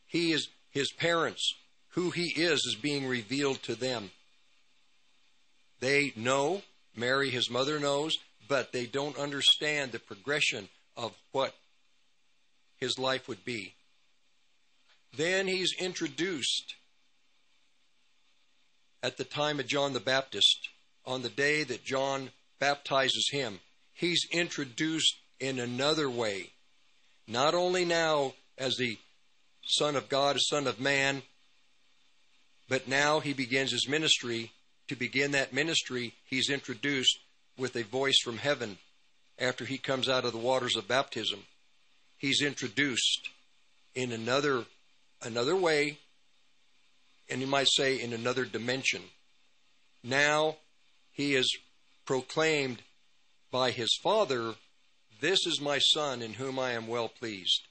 He 0.08 0.32
is 0.32 0.48
his 0.72 0.94
parents, 0.94 1.56
who 1.90 2.10
he 2.12 2.32
is, 2.42 2.60
is 2.66 2.78
being 2.82 3.06
revealed 3.06 3.62
to 3.64 3.76
them. 3.76 4.12
They 5.82 6.14
know, 6.16 6.62
Mary, 6.96 7.32
his 7.32 7.50
mother, 7.50 7.82
knows, 7.82 8.18
but 8.48 8.72
they 8.72 8.86
don't 8.86 9.18
understand 9.18 9.92
the 9.92 10.00
progression 10.00 10.70
of 10.96 11.12
what 11.34 11.54
his 12.78 12.98
life 12.98 13.28
would 13.28 13.44
be. 13.44 13.74
Then 15.18 15.46
he's 15.46 15.74
introduced 15.78 16.76
at 19.04 19.18
the 19.18 19.26
time 19.26 19.60
of 19.60 19.68
John 19.68 19.92
the 19.92 20.00
Baptist, 20.00 20.70
on 21.06 21.24
the 21.24 21.30
day 21.30 21.66
that 21.66 21.84
John 21.84 22.30
baptizes 22.58 23.28
him. 23.34 23.60
He's 23.94 24.26
introduced 24.32 25.18
in 25.42 25.60
another 25.60 26.10
way. 26.10 26.53
Not 27.28 27.54
only 27.54 27.86
now 27.86 28.34
as 28.58 28.76
the 28.78 28.98
Son 29.66 29.96
of 29.96 30.10
God, 30.10 30.38
Son 30.40 30.68
of 30.68 30.80
Man, 30.80 31.24
but 32.68 32.88
now 32.88 33.20
he 33.20 33.34
begins 33.34 33.72
his 33.72 33.88
ministry. 33.88 34.52
To 34.90 34.96
begin 34.96 35.32
that 35.32 35.54
ministry, 35.54 36.14
he's 36.26 36.50
introduced 36.50 37.18
with 37.58 37.76
a 37.76 37.84
voice 37.84 38.20
from 38.22 38.38
heaven 38.38 38.78
after 39.40 39.66
he 39.66 39.78
comes 39.78 40.10
out 40.10 40.26
of 40.26 40.34
the 40.34 40.38
waters 40.38 40.76
of 40.76 40.88
baptism 40.88 41.46
he's 42.24 42.42
introduced 42.42 43.30
in 43.96 44.14
another 44.14 44.64
another 45.22 45.58
way, 45.58 45.98
and 47.30 47.42
you 47.42 47.48
might 47.48 47.68
say 47.68 48.02
in 48.02 48.14
another 48.14 48.46
dimension. 48.46 49.02
Now 50.06 50.56
he 51.12 51.36
is 51.36 51.58
proclaimed 52.06 52.82
by 53.52 53.72
his 53.72 53.90
father, 54.02 54.56
This 55.24 55.48
is 55.48 55.62
my 55.62 55.80
son 55.80 56.22
in 56.22 56.34
whom 56.34 56.60
I 56.60 56.74
am 56.74 56.86
well 56.86 57.08
pleased. 57.08 57.62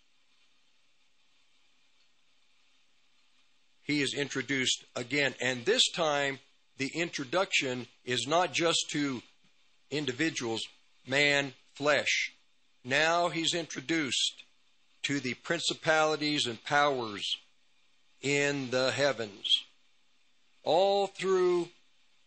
he 3.83 4.01
is 4.01 4.15
introduced 4.15 4.85
again. 4.97 5.35
And 5.41 5.65
this 5.65 5.91
time, 5.91 6.39
the 6.79 6.91
introduction 6.95 7.87
is 8.05 8.27
not 8.27 8.53
just 8.55 8.87
to 8.93 9.23
individuals, 9.91 10.63
man, 11.07 11.53
flesh. 11.75 12.33
Now 12.85 13.29
he's 13.29 13.55
introduced 13.55 14.45
to 15.03 15.21
the 15.21 15.35
principalities 15.35 16.47
and 16.47 16.65
powers 16.65 17.37
in 18.23 18.71
the 18.71 18.93
heavens. 18.93 19.65
All 20.63 21.09
through 21.09 21.69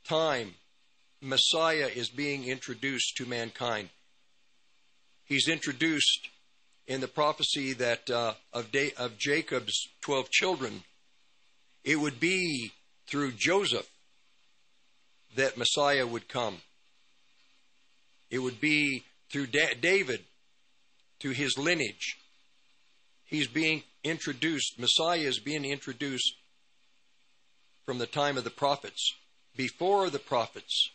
time, 0.08 0.56
Messiah 1.22 1.90
is 1.94 2.10
being 2.10 2.46
introduced 2.46 3.16
to 3.18 3.26
mankind. 3.26 3.90
He's 5.26 5.48
introduced 5.48 6.30
in 6.88 7.02
the 7.02 7.08
prophecy 7.08 7.74
that 7.74 8.10
uh, 8.10 8.34
of, 8.54 8.72
da- 8.72 8.94
of 8.98 9.18
Jacob's 9.18 9.88
twelve 10.02 10.30
children. 10.30 10.84
It 11.84 12.00
would 12.00 12.20
be 12.20 12.72
through 13.08 13.34
Joseph 13.34 13.90
that 15.36 15.58
Messiah 15.58 16.06
would 16.06 16.28
come. 16.28 16.58
It 18.30 18.40
would 18.40 18.62
be 18.62 19.04
through 19.32 19.48
da- 19.48 19.74
David, 19.80 20.22
through 21.20 21.34
his 21.34 21.58
lineage. 21.58 22.18
He's 23.26 23.48
being 23.48 23.84
introduced. 24.04 24.80
Messiah 24.80 25.20
is 25.20 25.40
being 25.40 25.66
introduced 25.66 26.36
from 27.86 27.98
the 27.98 28.08
time 28.08 28.38
of 28.38 28.44
the 28.44 28.50
prophets, 28.50 29.14
before 29.56 30.10
the 30.10 30.20
prophets, 30.20 30.90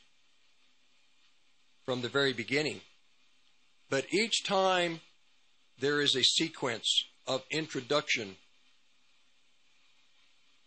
from 1.85 2.03
the 2.03 2.09
very 2.09 2.33
beginning. 2.33 2.81
But 3.91 4.07
each 4.13 4.45
time 4.45 5.01
there 5.81 6.01
is 6.01 6.15
a 6.15 6.23
sequence 6.23 7.05
of 7.27 7.43
introduction. 7.51 8.37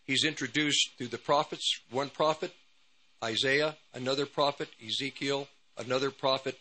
He's 0.03 0.25
introduced 0.25 0.89
through 0.97 1.07
the 1.07 1.17
prophets, 1.17 1.79
one 1.89 2.09
prophet, 2.09 2.51
Isaiah, 3.23 3.77
another 3.93 4.25
prophet, 4.25 4.67
Ezekiel, 4.85 5.47
another 5.77 6.11
prophet, 6.11 6.59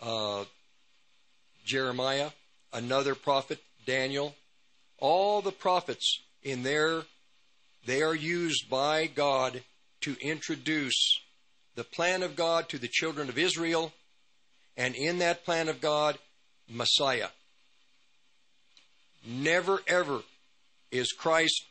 uh, 0.00 0.44
Jeremiah, 1.64 2.30
another 2.74 3.14
prophet, 3.14 3.58
Daniel. 3.86 4.34
All 4.98 5.40
the 5.40 5.52
prophets 5.52 6.20
in 6.42 6.62
there, 6.62 7.04
they 7.86 8.02
are 8.02 8.14
used 8.14 8.68
by 8.68 9.06
God 9.06 9.62
to 10.02 10.16
introduce 10.20 11.20
the 11.74 11.84
plan 11.84 12.22
of 12.22 12.36
God 12.36 12.68
to 12.68 12.78
the 12.78 12.88
children 12.88 13.30
of 13.30 13.38
Israel. 13.38 13.92
And 14.78 14.94
in 14.94 15.18
that 15.18 15.44
plan 15.44 15.68
of 15.68 15.80
God, 15.80 16.16
Messiah. 16.70 17.28
Never 19.26 19.80
ever 19.88 20.20
is 20.92 21.12
Christ 21.12 21.64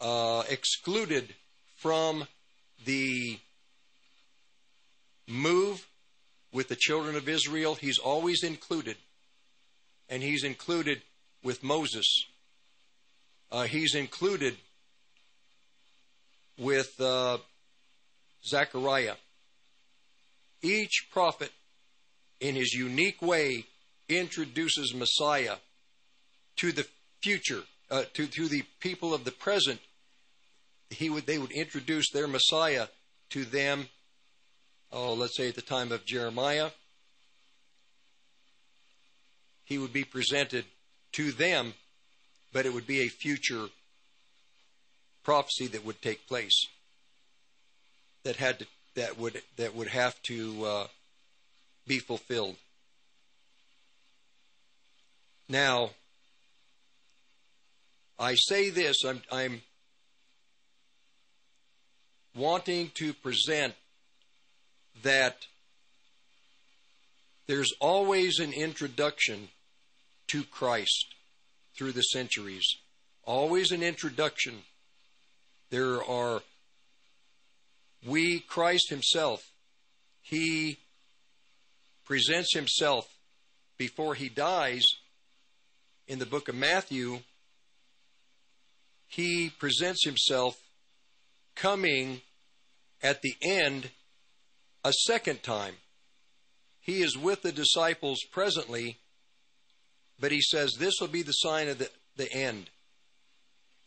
uh, 0.00 0.42
excluded 0.48 1.34
from 1.76 2.28
the 2.84 3.38
move 5.26 5.86
with 6.52 6.68
the 6.68 6.76
children 6.76 7.16
of 7.16 7.26
Israel. 7.28 7.74
He's 7.74 7.98
always 7.98 8.42
included. 8.42 8.96
And 10.10 10.22
he's 10.22 10.44
included 10.44 11.00
with 11.42 11.64
Moses. 11.64 12.26
Uh, 13.50 13.62
he's 13.62 13.94
included 13.94 14.56
with 16.58 17.00
uh, 17.00 17.38
Zechariah. 18.44 19.14
Each 20.62 21.08
prophet, 21.10 21.50
in 22.40 22.54
his 22.54 22.72
unique 22.72 23.20
way, 23.22 23.66
introduces 24.08 24.94
Messiah 24.94 25.56
to 26.56 26.72
the 26.72 26.86
future, 27.22 27.62
uh, 27.90 28.04
to, 28.14 28.26
to 28.26 28.48
the 28.48 28.62
people 28.80 29.14
of 29.14 29.24
the 29.24 29.32
present. 29.32 29.80
He 30.90 31.10
would, 31.10 31.26
they 31.26 31.38
would 31.38 31.52
introduce 31.52 32.10
their 32.10 32.28
Messiah 32.28 32.86
to 33.30 33.44
them, 33.44 33.88
oh, 34.92 35.14
let's 35.14 35.36
say 35.36 35.48
at 35.48 35.56
the 35.56 35.62
time 35.62 35.92
of 35.92 36.04
Jeremiah. 36.04 36.70
He 39.64 39.78
would 39.78 39.92
be 39.92 40.04
presented 40.04 40.64
to 41.12 41.32
them, 41.32 41.74
but 42.52 42.66
it 42.66 42.72
would 42.72 42.86
be 42.86 43.00
a 43.00 43.08
future 43.08 43.66
prophecy 45.24 45.66
that 45.66 45.84
would 45.84 46.00
take 46.00 46.28
place 46.28 46.68
that 48.22 48.36
had 48.36 48.60
to, 48.60 48.66
that 48.94 49.18
would 49.18 49.42
that 49.56 49.74
would 49.74 49.88
have 49.88 50.20
to 50.22 50.64
uh, 50.64 50.86
be 51.86 51.98
fulfilled. 51.98 52.56
Now, 55.48 55.90
I 58.18 58.34
say 58.34 58.70
this, 58.70 59.04
I'm, 59.04 59.22
I'm 59.30 59.62
wanting 62.34 62.90
to 62.94 63.12
present 63.12 63.74
that 65.02 65.36
there's 67.46 67.72
always 67.80 68.40
an 68.40 68.52
introduction 68.52 69.48
to 70.28 70.42
Christ 70.42 71.14
through 71.76 71.92
the 71.92 72.02
centuries. 72.02 72.66
Always 73.24 73.70
an 73.70 73.82
introduction. 73.82 74.62
There 75.70 76.02
are, 76.02 76.42
we, 78.04 78.40
Christ 78.40 78.90
Himself, 78.90 79.42
He 80.22 80.78
presents 82.06 82.54
Himself 82.54 83.06
before 83.76 84.14
He 84.14 84.30
dies 84.30 84.86
in 86.08 86.18
the 86.18 86.26
book 86.26 86.48
of 86.48 86.54
Matthew, 86.54 87.18
he 89.08 89.50
presents 89.50 90.04
himself 90.04 90.56
coming 91.54 92.20
at 93.02 93.22
the 93.22 93.34
end 93.42 93.90
a 94.84 94.92
second 94.92 95.42
time. 95.42 95.74
He 96.80 97.02
is 97.02 97.16
with 97.16 97.42
the 97.42 97.52
disciples 97.52 98.20
presently, 98.30 98.98
but 100.20 100.32
he 100.32 100.40
says, 100.40 100.74
This 100.78 100.94
will 101.00 101.08
be 101.08 101.22
the 101.22 101.32
sign 101.32 101.68
of 101.68 101.78
the, 101.78 101.90
the 102.16 102.32
end. 102.32 102.70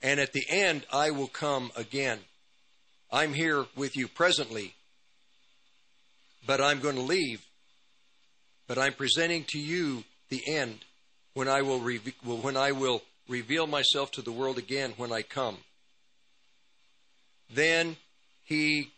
And 0.02 0.20
at 0.20 0.34
the 0.34 0.46
end, 0.50 0.86
I 0.92 1.12
will 1.12 1.28
come 1.28 1.72
again. 1.76 2.20
I'm 3.12 3.34
here 3.34 3.66
with 3.76 3.96
you 3.96 4.08
presently, 4.08 4.76
but 6.46 6.62
I'm 6.62 6.80
going 6.80 6.96
to 6.96 7.02
leave. 7.02 7.46
But 8.70 8.78
I'm 8.78 8.94
presenting 8.94 9.46
to 9.46 9.58
you 9.58 10.04
the 10.30 10.44
end 10.48 10.86
when 11.34 11.48
I 11.48 11.64
will 11.64 11.80
when 11.80 12.56
I 12.56 12.72
will 12.72 13.02
reveal 13.28 13.66
myself 13.66 14.12
to 14.12 14.22
the 14.22 14.32
world 14.32 14.60
again 14.60 14.94
when 14.96 15.12
I 15.12 15.24
come. 15.24 15.58
Then 17.52 17.98
he 18.46 18.92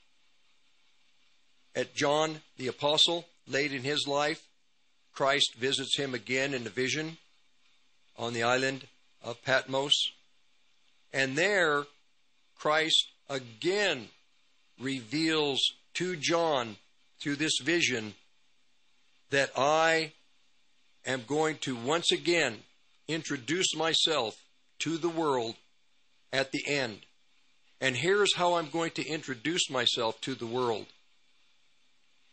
at 1.73 1.95
John 1.95 2.41
the 2.57 2.67
apostle 2.67 3.25
late 3.47 3.71
in 3.71 3.83
his 3.83 4.05
life 4.07 4.43
Christ 5.13 5.55
visits 5.57 5.97
him 5.97 6.13
again 6.13 6.53
in 6.53 6.67
a 6.67 6.69
vision 6.69 7.15
on 8.17 8.33
the 8.33 8.43
island 8.43 8.87
of 9.23 9.41
Patmos 9.41 9.93
and 11.13 11.37
there 11.37 11.85
Christ 12.59 13.07
again 13.29 14.09
reveals 14.81 15.61
to 15.93 16.17
John 16.17 16.75
through 17.21 17.37
this 17.37 17.59
vision 17.63 18.15
that 19.31 19.51
I 19.57 20.13
am 21.05 21.23
going 21.27 21.57
to 21.61 21.75
once 21.75 22.11
again 22.11 22.59
introduce 23.07 23.75
myself 23.75 24.35
to 24.79 24.97
the 24.97 25.09
world 25.09 25.55
at 26.31 26.51
the 26.51 26.63
end. 26.67 26.99
And 27.79 27.95
here's 27.95 28.35
how 28.35 28.55
I'm 28.55 28.69
going 28.69 28.91
to 28.91 29.07
introduce 29.07 29.69
myself 29.69 30.21
to 30.21 30.35
the 30.35 30.45
world. 30.45 30.85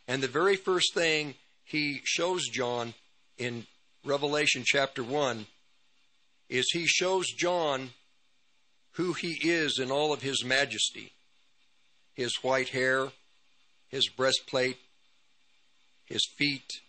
And 0.07 0.21
the 0.21 0.27
very 0.27 0.55
first 0.55 0.93
thing 0.93 1.35
he 1.63 2.01
shows 2.03 2.47
John 2.47 2.93
in 3.37 3.65
Revelation 4.05 4.63
chapter 4.65 5.03
1 5.03 5.45
is 6.49 6.69
he 6.71 6.85
shows 6.85 7.27
John 7.27 7.89
who 8.93 9.13
he 9.13 9.37
is 9.41 9.79
in 9.79 9.91
all 9.91 10.13
of 10.13 10.21
his 10.21 10.43
majesty 10.43 11.11
his 12.19 12.35
white 12.41 12.69
hair, 12.69 13.07
his 13.87 14.09
breastplate, 14.09 14.77
his 16.03 16.27
feet, 16.37 16.81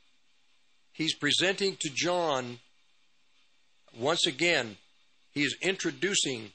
he's 1.00 1.14
presenting 1.14 1.78
to 1.80 1.88
John, 1.88 2.58
once 3.98 4.26
again, 4.26 4.76
he 5.30 5.42
is 5.44 5.56
introducing 5.62 6.52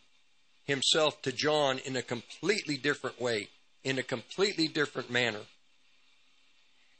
himself 0.65 1.19
to 1.23 1.31
John 1.31 1.79
in 1.79 1.95
a 1.95 2.03
completely 2.03 2.77
different 2.77 3.19
way, 3.19 3.47
in 3.83 3.97
a 3.97 4.03
completely 4.03 4.67
different 4.67 5.09
manner. 5.09 5.39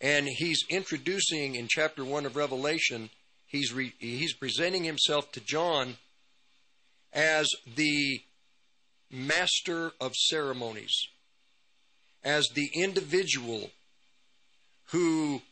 And 0.02 0.28
he's 0.28 0.64
introducing 0.72 1.54
in 1.54 1.68
chapter 1.70 2.04
1 2.04 2.26
of 2.26 2.36
Revelation, 2.36 3.12
he's, 3.46 3.72
re, 3.72 3.94
he's 4.00 4.34
presenting 4.34 4.84
himself 4.84 5.32
to 5.34 5.40
John 5.40 5.98
as 7.14 7.48
the 7.76 8.22
master 9.12 9.92
of 10.02 10.16
ceremonies, 10.16 10.96
as 12.24 12.50
the 12.56 12.72
individual 12.74 13.70
who 14.86 15.44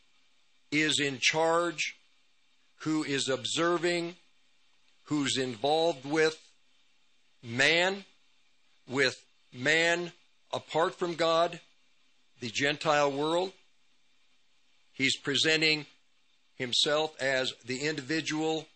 is 0.82 1.00
in 1.00 1.18
charge, 1.20 1.96
who 2.80 3.04
is 3.04 3.28
observing, 3.28 4.16
who's 5.04 5.36
involved 5.36 6.04
with 6.04 6.38
man 7.42 8.04
with 8.88 9.16
man 9.52 10.12
apart 10.52 10.94
from 10.94 11.14
God, 11.14 11.60
the 12.40 12.50
Gentile 12.50 13.10
world. 13.10 13.52
He's 14.92 15.16
presenting 15.16 15.86
himself 16.56 17.14
as 17.20 17.52
the 17.64 17.80
individual 17.80 18.66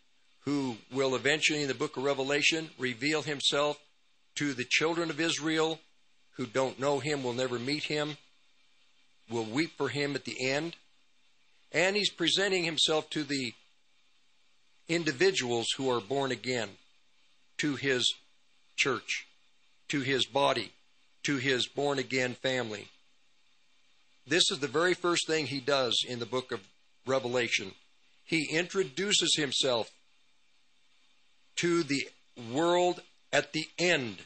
who 0.44 0.76
will 0.90 1.14
eventually, 1.14 1.62
in 1.62 1.68
the 1.68 1.74
book 1.74 1.96
of 1.96 2.04
Revelation, 2.04 2.70
reveal 2.78 3.22
himself 3.22 3.78
to 4.36 4.54
the 4.54 4.64
children 4.64 5.10
of 5.10 5.20
Israel 5.20 5.78
who 6.36 6.46
don't 6.46 6.80
know 6.80 7.00
him, 7.00 7.22
will 7.22 7.32
never 7.32 7.58
meet 7.58 7.84
him, 7.84 8.16
will 9.28 9.44
weep 9.44 9.76
for 9.76 9.88
him 9.88 10.14
at 10.14 10.24
the 10.24 10.48
end. 10.48 10.76
And 11.72 11.96
he's 11.96 12.10
presenting 12.10 12.64
himself 12.64 13.10
to 13.10 13.24
the 13.24 13.52
individuals 14.88 15.66
who 15.76 15.90
are 15.90 16.00
born 16.00 16.32
again, 16.32 16.70
to 17.58 17.76
his 17.76 18.14
church, 18.76 19.26
to 19.88 20.00
his 20.00 20.24
body, 20.26 20.72
to 21.24 21.36
his 21.36 21.66
born 21.66 21.98
again 21.98 22.34
family. 22.34 22.88
This 24.26 24.50
is 24.50 24.60
the 24.60 24.68
very 24.68 24.94
first 24.94 25.26
thing 25.26 25.46
he 25.46 25.60
does 25.60 26.04
in 26.06 26.18
the 26.18 26.26
book 26.26 26.52
of 26.52 26.60
Revelation. 27.06 27.72
He 28.24 28.48
introduces 28.50 29.34
himself 29.36 29.90
to 31.56 31.82
the 31.82 32.08
world 32.52 33.00
at 33.32 33.52
the 33.52 33.66
end. 33.78 34.18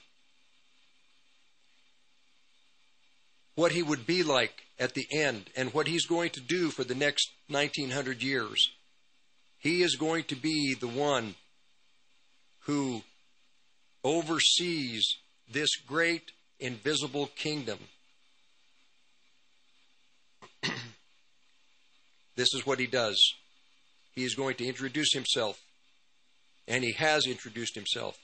What 3.54 3.72
he 3.72 3.82
would 3.82 4.06
be 4.06 4.22
like 4.22 4.62
at 4.78 4.94
the 4.94 5.06
end 5.12 5.50
and 5.56 5.72
what 5.74 5.86
he's 5.86 6.06
going 6.06 6.30
to 6.30 6.40
do 6.40 6.70
for 6.70 6.84
the 6.84 6.94
next 6.94 7.30
1900 7.48 8.22
years. 8.22 8.70
He 9.58 9.82
is 9.82 9.96
going 9.96 10.24
to 10.24 10.34
be 10.34 10.74
the 10.74 10.88
one 10.88 11.34
who 12.60 13.02
oversees 14.02 15.16
this 15.50 15.76
great 15.76 16.32
invisible 16.58 17.28
kingdom. 17.36 17.78
this 22.36 22.54
is 22.54 22.66
what 22.66 22.78
he 22.78 22.86
does. 22.86 23.34
He 24.14 24.24
is 24.24 24.34
going 24.34 24.56
to 24.56 24.66
introduce 24.66 25.12
himself, 25.12 25.60
and 26.68 26.84
he 26.84 26.92
has 26.92 27.26
introduced 27.26 27.74
himself. 27.74 28.18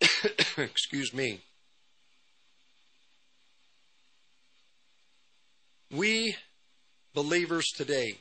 Excuse 0.58 1.14
me. 1.14 1.40
We 5.94 6.34
believers 7.14 7.66
today 7.68 8.18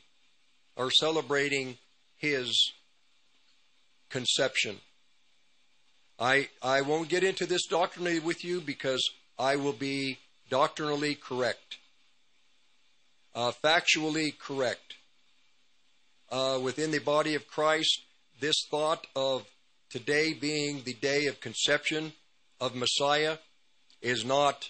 are 0.77 0.91
celebrating 0.91 1.79
his 2.17 2.71
conception. 4.11 4.77
I, 6.19 6.49
I 6.61 6.81
won't 6.81 7.09
get 7.09 7.23
into 7.23 7.47
this 7.47 7.65
doctrinally 7.65 8.19
with 8.19 8.45
you 8.45 8.61
because 8.61 9.03
I 9.39 9.55
will 9.55 9.73
be 9.73 10.19
doctrinally 10.51 11.15
correct, 11.15 11.79
uh, 13.33 13.53
factually 13.63 14.37
correct. 14.37 14.97
Uh, 16.31 16.59
within 16.61 16.91
the 16.91 16.99
body 16.99 17.33
of 17.33 17.47
Christ, 17.47 18.03
this 18.39 18.67
thought 18.69 19.07
of 19.15 19.47
today 19.89 20.33
being 20.33 20.83
the 20.83 20.93
day 20.93 21.25
of 21.25 21.41
conception 21.41 22.13
of 22.61 22.75
Messiah 22.75 23.37
is 23.99 24.23
not 24.23 24.69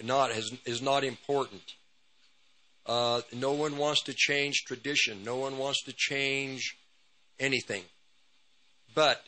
not 0.00 0.30
is, 0.30 0.52
is 0.64 0.80
not 0.80 1.02
important. 1.02 1.74
Uh, 2.84 3.22
no 3.32 3.52
one 3.52 3.76
wants 3.76 4.02
to 4.02 4.14
change 4.14 4.64
tradition. 4.66 5.24
No 5.24 5.36
one 5.36 5.58
wants 5.58 5.82
to 5.84 5.92
change 5.92 6.76
anything. 7.38 7.84
But 8.94 9.22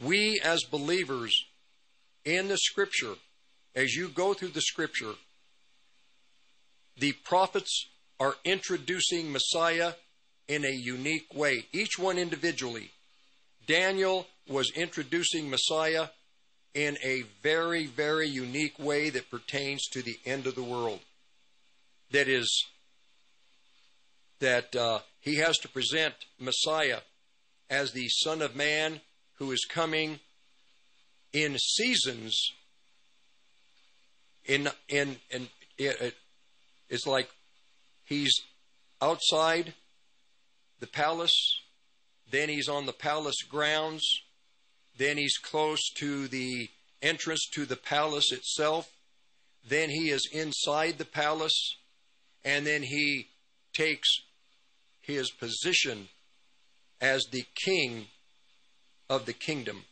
we 0.00 0.40
as 0.42 0.64
believers 0.64 1.44
in 2.24 2.48
the 2.48 2.58
scripture, 2.58 3.14
as 3.74 3.94
you 3.94 4.08
go 4.08 4.34
through 4.34 4.48
the 4.48 4.60
scripture, 4.60 5.12
the 6.98 7.12
prophets 7.24 7.86
are 8.18 8.34
introducing 8.44 9.32
Messiah 9.32 9.94
in 10.48 10.64
a 10.64 10.70
unique 10.70 11.34
way, 11.34 11.66
each 11.72 11.98
one 11.98 12.18
individually. 12.18 12.90
Daniel 13.66 14.26
was 14.48 14.70
introducing 14.74 15.48
Messiah 15.48 16.08
in 16.74 16.96
a 17.04 17.22
very, 17.42 17.86
very 17.86 18.28
unique 18.28 18.78
way 18.78 19.10
that 19.10 19.30
pertains 19.30 19.86
to 19.88 20.02
the 20.02 20.18
end 20.24 20.46
of 20.46 20.54
the 20.54 20.62
world. 20.62 21.00
That 22.12 22.28
is, 22.28 22.66
that 24.40 24.74
uh, 24.76 25.00
he 25.20 25.36
has 25.36 25.58
to 25.58 25.68
present 25.68 26.14
Messiah 26.38 27.00
as 27.70 27.92
the 27.92 28.08
Son 28.08 28.42
of 28.42 28.54
Man 28.54 29.00
who 29.38 29.50
is 29.50 29.64
coming 29.64 30.20
in 31.32 31.56
seasons 31.58 32.52
in 34.44 34.68
in 34.88 35.16
in 35.30 35.48
it, 35.78 36.14
it's 36.88 37.06
like 37.06 37.28
he's 38.04 38.34
outside 39.00 39.72
the 40.80 40.86
palace 40.86 41.60
then 42.30 42.48
he's 42.48 42.68
on 42.68 42.86
the 42.86 42.92
palace 42.92 43.42
grounds 43.42 44.06
then 44.98 45.16
he's 45.16 45.38
close 45.38 45.90
to 45.96 46.28
the 46.28 46.68
entrance 47.00 47.48
to 47.52 47.64
the 47.64 47.76
palace 47.76 48.32
itself 48.32 48.90
then 49.66 49.88
he 49.88 50.10
is 50.10 50.28
inside 50.32 50.98
the 50.98 51.04
palace 51.04 51.76
and 52.44 52.66
then 52.66 52.82
he 52.82 53.28
takes 53.72 54.08
his 55.00 55.30
position 55.30 56.08
as 57.00 57.24
the 57.30 57.44
king 57.54 58.06
of 59.08 59.26
the 59.26 59.32
kingdom. 59.32 59.84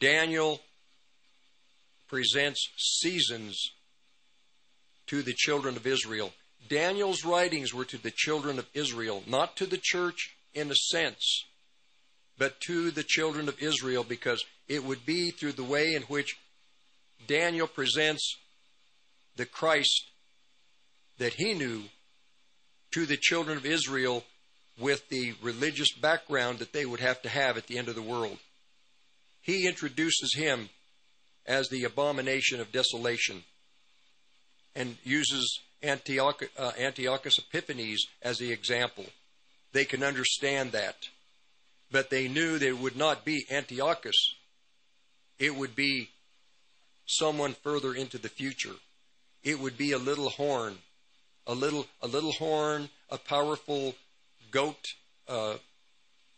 Daniel 0.00 0.60
presents 2.08 2.68
seasons 2.76 3.72
to 5.06 5.22
the 5.22 5.34
children 5.34 5.76
of 5.76 5.86
Israel. 5.86 6.32
Daniel's 6.68 7.24
writings 7.24 7.74
were 7.74 7.84
to 7.84 7.98
the 7.98 8.12
children 8.14 8.58
of 8.58 8.66
Israel, 8.74 9.22
not 9.26 9.56
to 9.56 9.66
the 9.66 9.80
church 9.80 10.36
in 10.54 10.70
a 10.70 10.74
sense, 10.74 11.44
but 12.38 12.60
to 12.60 12.90
the 12.90 13.04
children 13.06 13.48
of 13.48 13.62
Israel 13.62 14.04
because 14.04 14.44
it 14.68 14.84
would 14.84 15.04
be 15.04 15.30
through 15.30 15.52
the 15.52 15.64
way 15.64 15.94
in 15.94 16.02
which 16.02 16.36
Daniel 17.26 17.66
presents 17.66 18.36
the 19.36 19.46
Christ 19.46 20.10
that 21.18 21.34
he 21.34 21.54
knew 21.54 21.82
to 22.92 23.06
the 23.06 23.16
children 23.16 23.56
of 23.56 23.66
Israel 23.66 24.24
with 24.78 25.08
the 25.08 25.34
religious 25.42 25.92
background 25.92 26.58
that 26.58 26.72
they 26.72 26.84
would 26.84 27.00
have 27.00 27.22
to 27.22 27.28
have 27.28 27.56
at 27.56 27.66
the 27.66 27.78
end 27.78 27.88
of 27.88 27.94
the 27.94 28.02
world. 28.02 28.38
He 29.40 29.66
introduces 29.66 30.34
him 30.34 30.70
as 31.46 31.68
the 31.68 31.84
abomination 31.84 32.60
of 32.60 32.72
desolation 32.72 33.44
and 34.74 34.96
uses 35.04 35.60
Antiochus, 35.82 36.48
uh, 36.58 36.72
Antiochus 36.78 37.38
Epiphanes 37.38 38.06
as 38.22 38.38
the 38.38 38.50
example. 38.50 39.04
They 39.72 39.84
can 39.84 40.02
understand 40.02 40.72
that. 40.72 40.96
But 41.90 42.10
they 42.10 42.28
knew 42.28 42.58
that 42.58 42.66
it 42.66 42.78
would 42.78 42.96
not 42.96 43.24
be 43.24 43.46
Antiochus, 43.50 44.34
it 45.38 45.54
would 45.54 45.76
be 45.76 46.08
someone 47.06 47.54
further 47.54 47.94
into 47.94 48.18
the 48.18 48.28
future. 48.28 48.74
It 49.42 49.60
would 49.60 49.76
be 49.76 49.92
a 49.92 49.98
little 49.98 50.30
horn, 50.30 50.78
a 51.46 51.54
little, 51.54 51.86
a 52.02 52.06
little 52.06 52.32
horn, 52.32 52.88
a 53.10 53.18
powerful 53.18 53.94
goat 54.50 54.94
uh, 55.28 55.54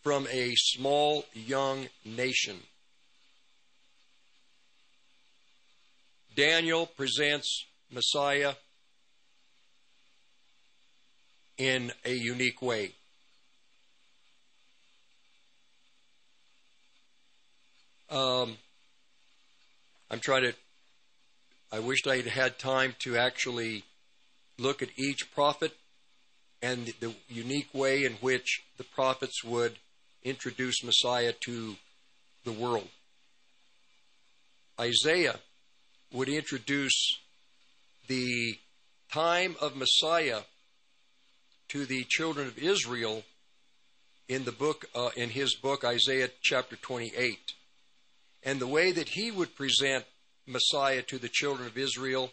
from 0.03 0.27
a 0.33 0.53
small 0.57 1.25
young 1.35 1.89
nation. 2.05 2.57
Daniel 6.35 6.87
presents 6.87 7.65
Messiah 7.91 8.55
in 11.57 11.93
a 12.05 12.13
unique 12.13 12.61
way. 12.61 12.93
Um, 18.11 18.57
I'm 20.11 20.21
trying 20.21 20.43
to. 20.43 20.55
I 21.73 21.81
wished 21.81 22.07
I 22.07 22.17
had 22.17 22.27
had 22.27 22.59
time 22.59 22.95
to 23.01 23.17
actually 23.17 23.83
look 24.59 24.83
at 24.83 24.89
each 24.97 25.33
prophet 25.35 25.73
and 26.63 26.93
the 27.01 27.15
unique 27.29 27.73
way 27.73 28.05
in 28.05 28.13
which 28.15 28.63
the 28.79 28.85
prophets 28.85 29.45
would 29.45 29.79
introduce 30.25 30.83
Messiah 30.83 31.33
to 31.45 31.77
the 32.45 32.53
world. 32.53 32.89
Isaiah 34.81 35.39
would 36.13 36.29
introduce 36.29 37.19
the 38.09 38.59
time 39.13 39.57
of 39.61 39.77
Messiah 39.77 40.41
to 41.69 41.85
the 41.85 42.05
children 42.09 42.47
of 42.47 42.59
Israel 42.59 43.25
in 44.29 44.45
the 44.45 44.53
book 44.53 44.87
uh, 44.95 45.11
in 45.17 45.31
his 45.31 45.55
book 45.55 45.85
Isaiah 45.85 46.31
chapter 46.43 46.77
28. 46.77 47.39
And 48.43 48.61
the 48.61 48.67
way 48.67 48.93
that 48.93 49.11
he 49.11 49.31
would 49.31 49.57
present 49.57 50.05
Messiah 50.47 51.03
to 51.03 51.19
the 51.19 51.29
children 51.29 51.67
of 51.67 51.77
Israel 51.77 52.31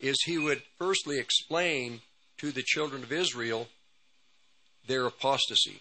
is 0.00 0.16
he 0.24 0.38
would 0.38 0.62
firstly 0.78 1.18
explain 1.18 2.00
to 2.38 2.50
the 2.50 2.62
children 2.62 3.02
of 3.02 3.12
Israel 3.12 3.68
their 4.86 5.06
apostasy, 5.06 5.80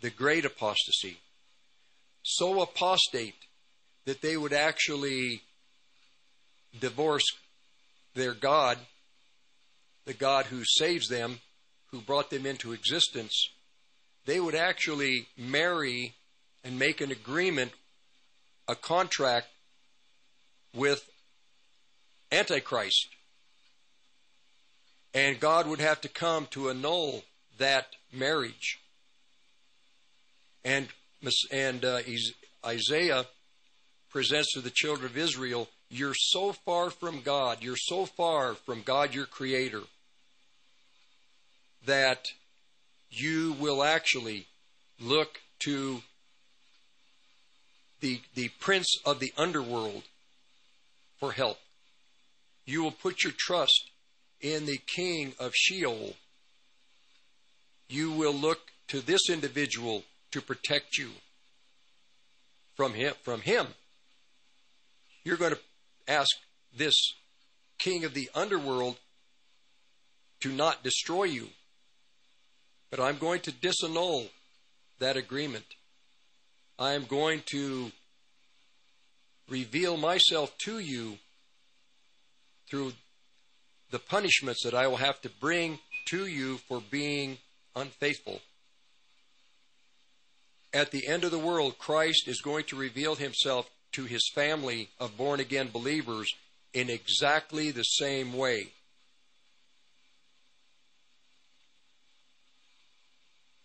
the 0.00 0.10
great 0.10 0.44
apostasy. 0.44 1.18
So 2.22 2.62
apostate 2.62 3.34
that 4.06 4.22
they 4.22 4.36
would 4.36 4.52
actually 4.52 5.42
divorce 6.80 7.24
their 8.14 8.32
God, 8.32 8.78
the 10.06 10.14
God 10.14 10.46
who 10.46 10.62
saves 10.64 11.08
them, 11.08 11.40
who 11.90 12.00
brought 12.00 12.30
them 12.30 12.46
into 12.46 12.72
existence, 12.72 13.48
they 14.26 14.40
would 14.40 14.54
actually 14.54 15.26
marry 15.36 16.14
and 16.64 16.78
make 16.78 17.00
an 17.00 17.12
agreement, 17.12 17.72
a 18.66 18.74
contract 18.74 19.46
with 20.74 21.06
Antichrist. 22.34 23.08
And 25.14 25.38
God 25.38 25.68
would 25.68 25.80
have 25.80 26.00
to 26.00 26.08
come 26.08 26.46
to 26.50 26.68
annul 26.68 27.22
that 27.58 27.86
marriage. 28.12 28.80
And, 30.64 30.88
and 31.52 31.84
uh, 31.84 32.00
Isaiah 32.66 33.26
presents 34.10 34.52
to 34.54 34.60
the 34.60 34.70
children 34.70 35.06
of 35.06 35.16
Israel, 35.16 35.68
You're 35.90 36.14
so 36.16 36.52
far 36.52 36.90
from 36.90 37.20
God, 37.20 37.58
you're 37.62 37.76
so 37.76 38.06
far 38.06 38.54
from 38.54 38.82
God 38.82 39.14
your 39.14 39.26
Creator, 39.26 39.82
that 41.86 42.26
you 43.10 43.54
will 43.60 43.84
actually 43.84 44.46
look 45.00 45.40
to 45.60 46.02
the, 48.00 48.20
the 48.34 48.48
prince 48.60 48.98
of 49.04 49.20
the 49.20 49.32
underworld 49.36 50.02
for 51.18 51.32
help. 51.32 51.58
You 52.66 52.82
will 52.82 52.92
put 52.92 53.24
your 53.24 53.32
trust 53.36 53.90
in 54.40 54.66
the 54.66 54.78
king 54.78 55.34
of 55.38 55.52
Sheol. 55.54 56.14
You 57.88 58.12
will 58.12 58.34
look 58.34 58.60
to 58.88 59.00
this 59.00 59.28
individual 59.28 60.04
to 60.30 60.40
protect 60.40 60.98
you 60.98 61.10
from 62.74 62.94
him. 62.94 63.14
From 63.22 63.40
him. 63.40 63.66
You're 65.24 65.36
going 65.36 65.54
to 65.54 65.60
ask 66.08 66.30
this 66.76 66.94
king 67.78 68.04
of 68.04 68.14
the 68.14 68.30
underworld 68.34 68.96
to 70.40 70.50
not 70.50 70.82
destroy 70.82 71.24
you. 71.24 71.48
But 72.90 73.00
I'm 73.00 73.18
going 73.18 73.40
to 73.40 73.52
disannul 73.52 74.28
that 74.98 75.16
agreement. 75.16 75.64
I 76.78 76.92
am 76.92 77.04
going 77.04 77.42
to 77.46 77.92
reveal 79.48 79.96
myself 79.96 80.56
to 80.64 80.78
you 80.78 81.18
through 82.74 82.92
the 83.92 84.00
punishments 84.00 84.64
that 84.64 84.74
I 84.74 84.88
will 84.88 84.96
have 84.96 85.20
to 85.20 85.28
bring 85.28 85.78
to 86.06 86.26
you 86.26 86.56
for 86.56 86.82
being 86.90 87.38
unfaithful. 87.76 88.40
At 90.72 90.90
the 90.90 91.06
end 91.06 91.22
of 91.22 91.30
the 91.30 91.38
world, 91.38 91.78
Christ 91.78 92.26
is 92.26 92.40
going 92.40 92.64
to 92.64 92.76
reveal 92.76 93.14
himself 93.14 93.70
to 93.92 94.06
his 94.06 94.28
family 94.34 94.88
of 94.98 95.16
born 95.16 95.38
again 95.38 95.68
believers 95.72 96.34
in 96.72 96.90
exactly 96.90 97.70
the 97.70 97.84
same 97.84 98.32
way. 98.32 98.72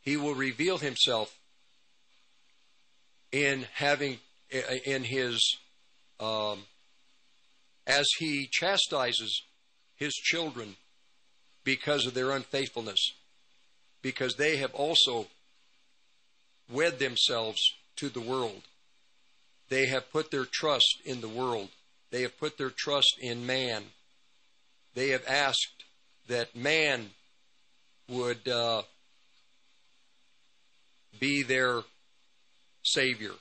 He 0.02 0.18
will 0.18 0.36
reveal 0.36 0.78
himself 0.78 1.36
in 3.32 3.66
having 3.74 4.20
in 4.86 5.04
his 5.04 5.58
um, 6.20 6.60
as 7.90 8.08
he 8.20 8.48
chastises 8.52 9.42
his 9.96 10.14
children 10.14 10.76
because 11.64 12.06
of 12.06 12.14
their 12.14 12.32
unfaithfulness, 12.32 13.14
because 14.04 14.36
they 14.36 14.58
have 14.58 14.74
also 14.76 15.26
wed 16.72 17.00
themselves 17.00 17.60
to 17.96 18.10
the 18.10 18.22
world. 18.22 18.62
They 19.70 19.88
have 19.88 20.12
put 20.12 20.30
their 20.30 20.46
trust 20.46 21.02
in 21.04 21.20
the 21.22 21.28
world. 21.28 21.70
They 22.12 22.22
have 22.22 22.40
put 22.40 22.60
their 22.60 22.70
trust 22.70 23.16
in 23.20 23.46
man. 23.46 23.86
They 24.94 25.10
have 25.10 25.28
asked 25.28 25.84
that 26.28 26.56
man 26.56 27.10
would 28.08 28.48
uh, 28.48 28.84
be 31.20 31.42
their 31.42 31.82
Savior. 32.84 33.34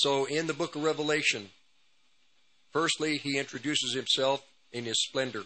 So, 0.00 0.26
in 0.26 0.46
the 0.46 0.54
book 0.54 0.76
of 0.76 0.84
Revelation, 0.84 1.50
firstly, 2.70 3.18
he 3.18 3.36
introduces 3.36 3.94
himself 3.94 4.44
in 4.70 4.84
his 4.84 5.02
splendor, 5.02 5.42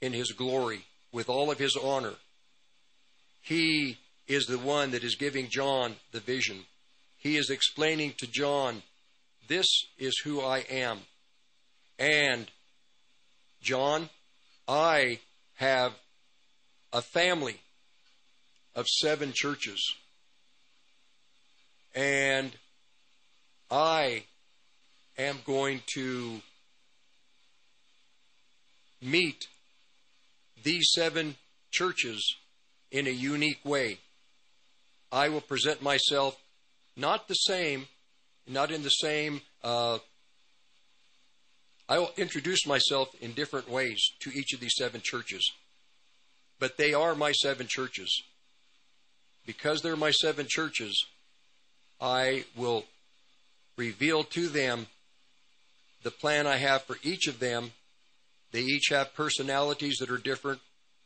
in 0.00 0.12
his 0.12 0.30
glory, 0.30 0.84
with 1.10 1.28
all 1.28 1.50
of 1.50 1.58
his 1.58 1.76
honor. 1.76 2.14
He 3.42 3.98
is 4.28 4.46
the 4.46 4.60
one 4.60 4.92
that 4.92 5.02
is 5.02 5.16
giving 5.16 5.48
John 5.48 5.96
the 6.12 6.20
vision. 6.20 6.66
He 7.18 7.36
is 7.36 7.50
explaining 7.50 8.14
to 8.18 8.28
John, 8.28 8.84
This 9.48 9.66
is 9.98 10.16
who 10.22 10.40
I 10.40 10.58
am. 10.70 11.00
And, 11.98 12.48
John, 13.60 14.08
I 14.68 15.18
have 15.56 15.94
a 16.92 17.02
family 17.02 17.56
of 18.76 18.86
seven 18.86 19.32
churches. 19.34 19.96
And 21.92 22.52
I 23.70 24.24
am 25.16 25.38
going 25.46 25.82
to 25.94 26.40
meet 29.00 29.46
these 30.62 30.90
seven 30.92 31.36
churches 31.70 32.36
in 32.90 33.06
a 33.06 33.10
unique 33.10 33.64
way. 33.64 33.98
I 35.12 35.28
will 35.28 35.40
present 35.40 35.82
myself 35.82 36.36
not 36.96 37.28
the 37.28 37.34
same, 37.34 37.86
not 38.46 38.70
in 38.70 38.82
the 38.82 38.90
same. 38.90 39.40
Uh, 39.62 39.98
I 41.88 41.98
will 41.98 42.12
introduce 42.16 42.66
myself 42.66 43.08
in 43.20 43.32
different 43.32 43.68
ways 43.68 44.00
to 44.20 44.30
each 44.30 44.52
of 44.52 44.60
these 44.60 44.74
seven 44.76 45.00
churches. 45.02 45.50
But 46.58 46.76
they 46.76 46.92
are 46.92 47.14
my 47.14 47.32
seven 47.32 47.66
churches. 47.68 48.22
Because 49.46 49.80
they're 49.80 49.96
my 49.96 50.10
seven 50.10 50.46
churches, 50.48 51.04
I 52.00 52.44
will 52.56 52.84
reveal 53.80 54.22
to 54.24 54.48
them 54.48 54.86
the 56.02 56.10
plan 56.10 56.46
I 56.46 56.56
have 56.56 56.82
for 56.82 56.98
each 57.02 57.26
of 57.26 57.40
them. 57.40 57.72
They 58.52 58.60
each 58.60 58.88
have 58.90 59.14
personalities 59.14 59.96
that 60.00 60.10
are 60.10 60.18
different. 60.18 60.60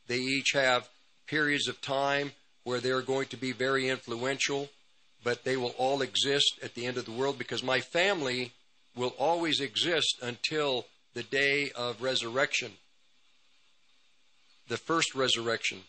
They 0.07 0.17
each 0.19 0.51
have 0.53 0.89
periods 1.25 1.69
of 1.69 1.81
time 1.81 2.33
where 2.65 2.81
they're 2.81 3.01
going 3.01 3.27
to 3.27 3.37
be 3.37 3.53
very 3.53 3.87
influential, 3.87 4.67
but 5.23 5.45
they 5.45 5.55
will 5.55 5.73
all 5.77 6.01
exist 6.01 6.59
at 6.61 6.75
the 6.75 6.85
end 6.85 6.97
of 6.97 7.05
the 7.05 7.11
world 7.11 7.37
because 7.37 7.63
my 7.63 7.79
family 7.79 8.51
will 8.95 9.15
always 9.17 9.61
exist 9.61 10.19
until 10.21 10.85
the 11.13 11.23
day 11.23 11.71
of 11.75 12.01
resurrection, 12.01 12.73
the 14.67 14.77
first 14.77 15.15
resurrection 15.15 15.79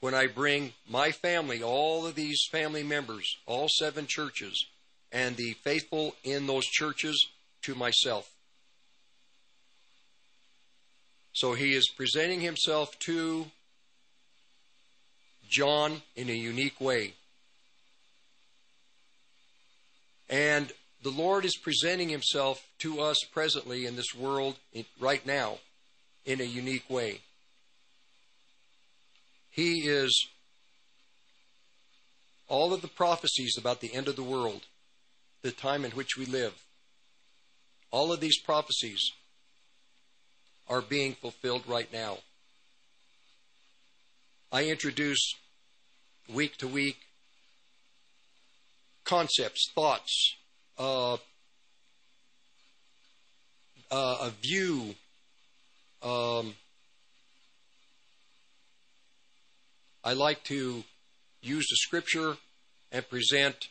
when 0.00 0.14
I 0.14 0.26
bring 0.26 0.72
my 0.88 1.10
family, 1.10 1.62
all 1.62 2.06
of 2.06 2.14
these 2.14 2.46
family 2.50 2.82
members, 2.82 3.36
all 3.46 3.68
seven 3.68 4.06
churches, 4.06 4.66
and 5.16 5.34
the 5.36 5.54
faithful 5.64 6.14
in 6.24 6.46
those 6.46 6.66
churches 6.66 7.28
to 7.62 7.74
myself. 7.74 8.30
So 11.32 11.54
he 11.54 11.74
is 11.74 11.88
presenting 11.88 12.40
himself 12.40 12.98
to 13.06 13.46
John 15.48 16.02
in 16.16 16.28
a 16.28 16.34
unique 16.34 16.78
way. 16.82 17.14
And 20.28 20.70
the 21.02 21.10
Lord 21.10 21.46
is 21.46 21.56
presenting 21.56 22.10
himself 22.10 22.62
to 22.80 23.00
us 23.00 23.16
presently 23.32 23.86
in 23.86 23.96
this 23.96 24.14
world 24.14 24.56
right 25.00 25.24
now 25.24 25.60
in 26.26 26.42
a 26.42 26.44
unique 26.44 26.90
way. 26.90 27.20
He 29.50 29.88
is 29.88 30.28
all 32.48 32.74
of 32.74 32.82
the 32.82 32.88
prophecies 32.88 33.56
about 33.56 33.80
the 33.80 33.94
end 33.94 34.08
of 34.08 34.16
the 34.16 34.22
world, 34.22 34.66
the 35.46 35.52
time 35.52 35.84
in 35.84 35.92
which 35.92 36.16
we 36.18 36.26
live. 36.26 36.52
All 37.92 38.12
of 38.12 38.18
these 38.18 38.36
prophecies 38.36 39.12
are 40.68 40.80
being 40.80 41.14
fulfilled 41.14 41.62
right 41.68 41.88
now. 41.92 42.18
I 44.50 44.64
introduce 44.64 45.36
week 46.34 46.56
to 46.56 46.66
week 46.66 46.96
concepts, 49.04 49.70
thoughts, 49.72 50.34
uh, 50.80 51.14
uh, 53.92 54.16
a 54.22 54.30
view, 54.42 54.96
um, 56.02 56.54
I 60.02 60.14
like 60.14 60.42
to 60.44 60.82
use 61.40 61.66
the 61.70 61.76
scripture 61.76 62.36
and 62.90 63.08
present, 63.08 63.68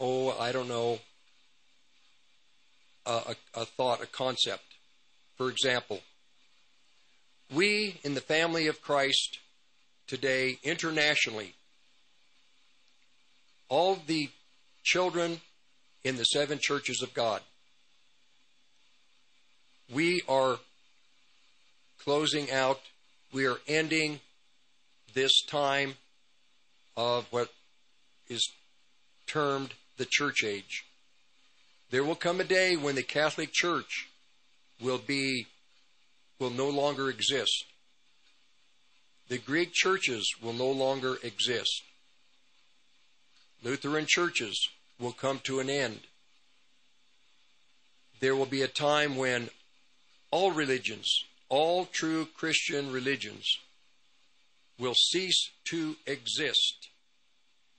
oh, 0.00 0.36
I 0.38 0.52
don't 0.52 0.68
know, 0.68 0.98
a, 3.06 3.34
a, 3.54 3.64
thought, 3.64 4.02
a 4.02 4.06
concept. 4.06 4.64
For 5.36 5.48
example, 5.48 6.00
we 7.54 7.98
in 8.04 8.14
the 8.14 8.20
family 8.20 8.66
of 8.66 8.82
Christ 8.82 9.38
today, 10.06 10.58
internationally, 10.62 11.54
all 13.68 13.98
the 14.06 14.30
children 14.82 15.40
in 16.04 16.16
the 16.16 16.24
seven 16.24 16.58
churches 16.60 17.02
of 17.02 17.14
God. 17.14 17.40
We 19.92 20.22
are 20.28 20.58
closing 22.04 22.50
out, 22.50 22.80
we 23.32 23.46
are 23.46 23.56
ending 23.66 24.20
this 25.14 25.42
time 25.42 25.94
of 26.96 27.26
what 27.30 27.48
is 28.28 28.50
termed 29.26 29.74
the 29.98 30.06
church 30.08 30.42
age. 30.44 30.84
There 31.90 32.04
will 32.04 32.14
come 32.14 32.40
a 32.40 32.44
day 32.44 32.76
when 32.76 32.94
the 32.94 33.02
Catholic 33.02 33.52
Church 33.52 34.08
will 34.80 34.98
be 34.98 35.46
will 36.38 36.50
no 36.50 36.68
longer 36.68 37.10
exist. 37.10 37.64
The 39.28 39.38
Greek 39.38 39.72
churches 39.72 40.34
will 40.40 40.52
no 40.52 40.70
longer 40.70 41.18
exist. 41.22 41.82
Lutheran 43.62 44.06
churches 44.06 44.68
will 45.00 45.12
come 45.12 45.40
to 45.40 45.60
an 45.60 45.68
end. 45.68 46.00
There 48.20 48.36
will 48.36 48.46
be 48.46 48.62
a 48.62 48.68
time 48.68 49.16
when 49.16 49.50
all 50.30 50.52
religions, 50.52 51.24
all 51.48 51.86
true 51.86 52.26
Christian 52.26 52.92
religions, 52.92 53.44
will 54.78 54.94
cease 54.94 55.50
to 55.64 55.96
exist. 56.06 56.88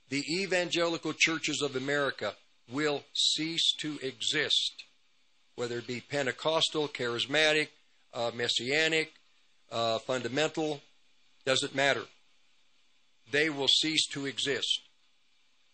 The 0.09 0.23
evangelical 0.29 1.13
churches 1.13 1.61
of 1.61 1.75
America 1.75 2.33
will 2.71 3.03
cease 3.13 3.73
to 3.79 3.99
exist, 4.01 4.83
whether 5.55 5.79
it 5.79 5.87
be 5.87 6.01
Pentecostal, 6.01 6.87
charismatic, 6.87 7.69
uh, 8.13 8.31
messianic, 8.33 9.13
uh, 9.71 9.99
fundamental, 9.99 10.81
doesn't 11.45 11.75
matter. 11.75 12.03
They 13.31 13.49
will 13.49 13.67
cease 13.67 14.07
to 14.07 14.25
exist 14.25 14.81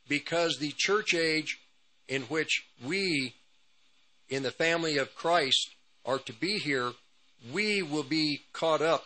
because 0.08 0.58
the 0.58 0.74
church 0.76 1.14
age 1.14 1.60
in 2.08 2.24
which 2.24 2.66
we 2.84 3.34
in 4.30 4.44
the 4.44 4.52
family 4.52 4.98
of 4.98 5.16
Christ 5.16 5.70
are 6.06 6.20
to 6.20 6.34
be 6.34 6.58
here, 6.58 6.92
we 7.52 7.82
will 7.82 8.04
be 8.04 8.42
caught 8.54 8.82
up 8.82 9.06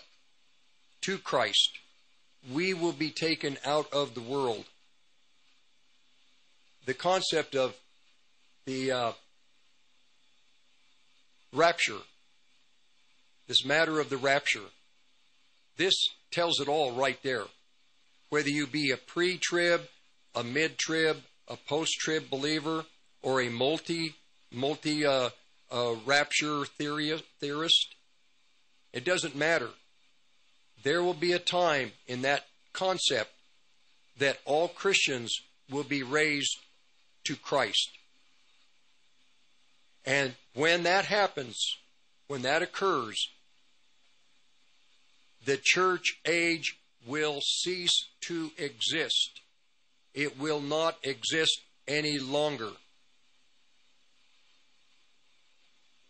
to 1.02 1.18
Christ. 1.18 1.78
We 2.52 2.74
will 2.74 2.94
be 2.94 3.10
taken 3.10 3.58
out 3.66 3.92
of 3.94 4.16
the 4.16 4.22
world. 4.22 4.66
The 6.86 6.94
concept 6.94 7.56
of 7.56 7.76
the 8.66 8.92
uh, 8.92 9.12
rapture, 11.54 12.02
this 13.48 13.66
matter 13.66 14.00
of 14.00 14.10
the 14.10 14.18
rapture, 14.18 14.70
this 15.78 15.96
tells 16.32 16.60
it 16.60 16.68
all 16.68 16.92
right 16.92 17.18
there. 17.24 17.46
Whether 18.30 18.50
you 18.50 18.68
be 18.68 18.92
a 18.92 18.98
pre 18.98 19.38
trib, 19.38 19.82
a 20.36 20.44
mid 20.44 20.78
trib, 20.78 21.18
a 21.48 21.58
post 21.58 21.94
trib 22.00 22.30
believer, 22.30 22.86
or 23.22 23.42
a 23.42 23.50
multi 23.50 24.16
multi 24.52 25.06
uh, 25.06 25.30
uh, 25.72 25.96
rapture 26.06 26.66
theorist, 26.66 27.96
it 28.94 29.04
doesn't 29.04 29.36
matter. 29.36 29.70
There 30.84 31.04
will 31.04 31.14
be 31.14 31.34
a 31.34 31.40
time 31.40 31.92
in 32.08 32.22
that 32.22 32.46
concept 32.74 33.32
that 34.18 34.40
all 34.46 34.68
Christians 34.68 35.34
will 35.70 35.84
be 35.84 36.04
raised 36.04 36.58
to 37.26 37.36
Christ. 37.36 37.90
And 40.06 40.34
when 40.54 40.84
that 40.84 41.06
happens, 41.06 41.78
when 42.28 42.42
that 42.44 42.62
occurs, 42.62 43.30
the 45.46 45.58
church 45.62 46.20
age 46.26 46.78
will 47.06 47.40
cease 47.42 48.08
to 48.22 48.52
exist. 48.58 49.42
It 50.14 50.40
will 50.40 50.62
not 50.62 50.98
exist 51.04 51.62
any 51.88 52.20
longer. 52.20 52.72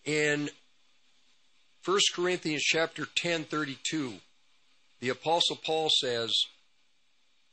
In 0.06 0.50
1 1.86 2.00
Corinthians 2.16 2.64
chapter 2.64 3.06
10 3.16 3.46
32, 3.46 4.14
the 5.00 5.10
apostle 5.10 5.58
Paul 5.64 5.90
says 5.90 6.32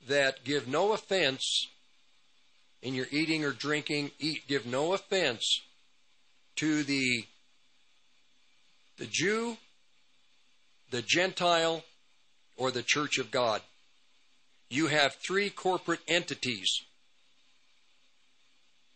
that 0.09 0.45
give 0.45 0.67
no 0.69 0.93
offense 0.93 1.69
in 2.87 2.95
your 2.95 3.09
eating 3.11 3.45
or 3.45 3.51
drinking, 3.51 4.13
eat 4.21 4.47
give 4.47 4.65
no 4.65 4.93
offense 4.93 5.61
to 6.55 6.85
the 6.85 7.25
the 8.97 9.09
Jew, 9.11 9.57
the 10.93 11.03
Gentile, 11.03 11.83
or 12.57 12.71
the 12.71 12.85
church 12.85 13.19
of 13.19 13.33
God. 13.33 13.61
You 14.71 14.87
have 14.87 15.17
three 15.17 15.51
corporate 15.51 15.99
entities. 16.07 16.81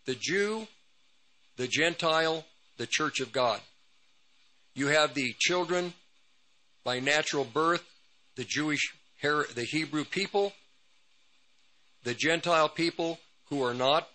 The 0.06 0.14
Jew, 0.14 0.68
the 1.56 1.66
Gentile, 1.66 2.44
the 2.76 2.86
church 2.86 3.18
of 3.18 3.32
God. 3.32 3.60
You 4.72 4.86
have 4.86 5.14
the 5.14 5.34
children 5.40 5.94
by 6.84 7.00
natural 7.00 7.44
birth, 7.44 7.82
the 8.36 8.44
Jewish, 8.44 8.94
the 9.20 9.66
Hebrew 9.68 10.04
people, 10.04 10.52
the 12.04 12.14
Gentile 12.14 12.68
people 12.68 13.18
who 13.51 13.62
are 13.62 13.74
not 13.74 14.09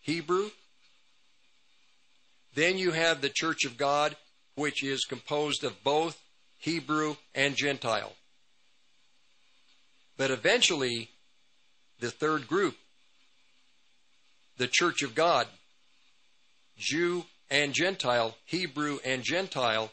Hebrew. 0.00 0.50
Then 2.54 2.78
you 2.78 2.92
have 2.92 3.20
the 3.20 3.28
church 3.28 3.64
of 3.64 3.76
God, 3.76 4.16
which 4.54 4.82
is 4.82 5.04
composed 5.04 5.64
of 5.64 5.84
both 5.84 6.20
Hebrew 6.58 7.16
and 7.34 7.54
Gentile. 7.56 8.12
But 10.16 10.30
eventually, 10.30 11.10
the 12.00 12.10
third 12.10 12.48
group, 12.48 12.76
the 14.56 14.68
church 14.68 15.02
of 15.02 15.14
God, 15.14 15.46
Jew 16.78 17.24
and 17.50 17.72
Gentile, 17.72 18.36
Hebrew 18.44 18.98
and 19.04 19.22
Gentile, 19.22 19.90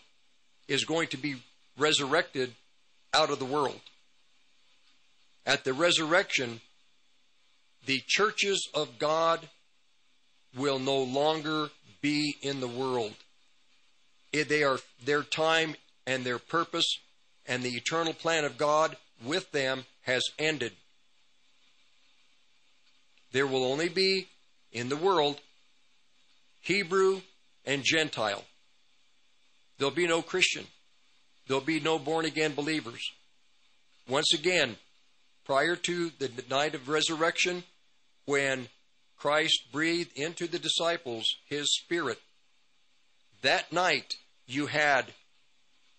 is 0.68 0.86
going 0.86 1.08
to 1.10 1.18
be 1.18 1.36
resurrected 1.78 2.54
out 3.14 3.30
of 3.30 3.40
the 3.40 3.46
world. 3.46 3.82
At 5.46 5.64
the 5.64 5.74
resurrection, 5.74 6.62
the 7.86 8.02
churches 8.08 8.68
of 8.74 9.00
God 9.00 9.48
will 10.56 10.80
no 10.80 11.02
longer 11.02 11.70
be 12.02 12.36
in 12.42 12.60
the 12.60 12.68
world. 12.68 13.14
Eh, 14.34 14.44
they 14.44 14.64
are 14.64 14.80
their 15.04 15.24
time 15.24 15.76
and 16.06 16.24
their 16.24 16.40
purpose 16.40 16.98
and 17.48 17.64
the 17.64 17.76
eternal 17.76 18.14
plan 18.14 18.46
of 18.46 18.58
God 18.58 18.96
with 19.24 19.52
them 19.52 19.86
has 20.04 20.24
ended. 20.40 20.74
There 23.32 23.48
will 23.48 23.64
only 23.64 23.90
be 23.90 24.28
in 24.72 24.90
the 24.90 24.98
world 24.98 25.40
Hebrew 26.62 27.22
and 27.66 27.84
Gentile. 27.84 28.44
There'll 29.78 29.94
be 29.94 30.08
no 30.08 30.22
Christian. 30.22 30.66
There'll 31.48 31.62
be 31.62 31.80
no 31.80 31.98
born 31.98 32.26
again 32.26 32.54
believers. 32.54 33.02
Once 34.08 34.34
again, 34.34 34.78
prior 35.46 35.76
to 35.76 36.12
the 36.20 36.30
night 36.50 36.76
of 36.76 36.88
resurrection, 36.88 37.64
when 38.26 38.68
Christ 39.18 39.68
breathed 39.72 40.18
into 40.18 40.48
the 40.48 40.60
disciples 40.60 41.26
his 41.48 41.74
spirit, 41.76 42.20
that 43.42 43.72
night 43.72 44.16
you 44.48 44.68
had 44.68 45.06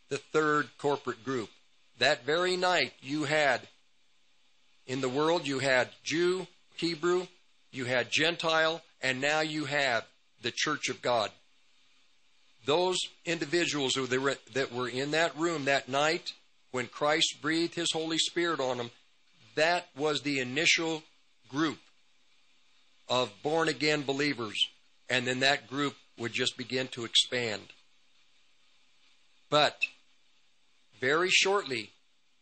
the 0.08 0.18
third 0.18 0.68
corporate 0.78 1.24
group. 1.24 1.50
That 1.98 2.24
very 2.24 2.56
night 2.56 2.92
you 3.00 3.24
had 3.24 3.60
in 4.86 5.00
the 5.00 5.08
world 5.08 5.46
you 5.46 5.58
had 5.58 5.88
Jew, 6.02 6.46
Hebrew, 6.76 7.26
you 7.70 7.84
had 7.84 8.10
Gentile, 8.10 8.82
and 9.00 9.20
now 9.20 9.40
you 9.40 9.64
have 9.66 10.04
the 10.42 10.52
church 10.54 10.88
of 10.88 11.00
God 11.02 11.30
those 12.64 12.98
individuals 13.24 13.94
that 13.94 14.72
were 14.72 14.88
in 14.88 15.12
that 15.12 15.36
room 15.36 15.64
that 15.64 15.88
night 15.88 16.32
when 16.70 16.86
Christ 16.86 17.38
breathed 17.42 17.74
his 17.74 17.92
Holy 17.92 18.18
Spirit 18.18 18.60
on 18.60 18.78
them, 18.78 18.90
that 19.56 19.88
was 19.96 20.22
the 20.22 20.40
initial 20.40 21.02
group 21.48 21.78
of 23.12 23.30
born 23.42 23.68
again 23.68 24.02
believers. 24.02 24.70
And 25.10 25.26
then 25.26 25.40
that 25.40 25.68
group 25.68 25.94
would 26.18 26.32
just 26.32 26.56
begin 26.56 26.88
to 26.88 27.04
expand. 27.04 27.60
But 29.50 29.76
very 30.98 31.28
shortly, 31.28 31.90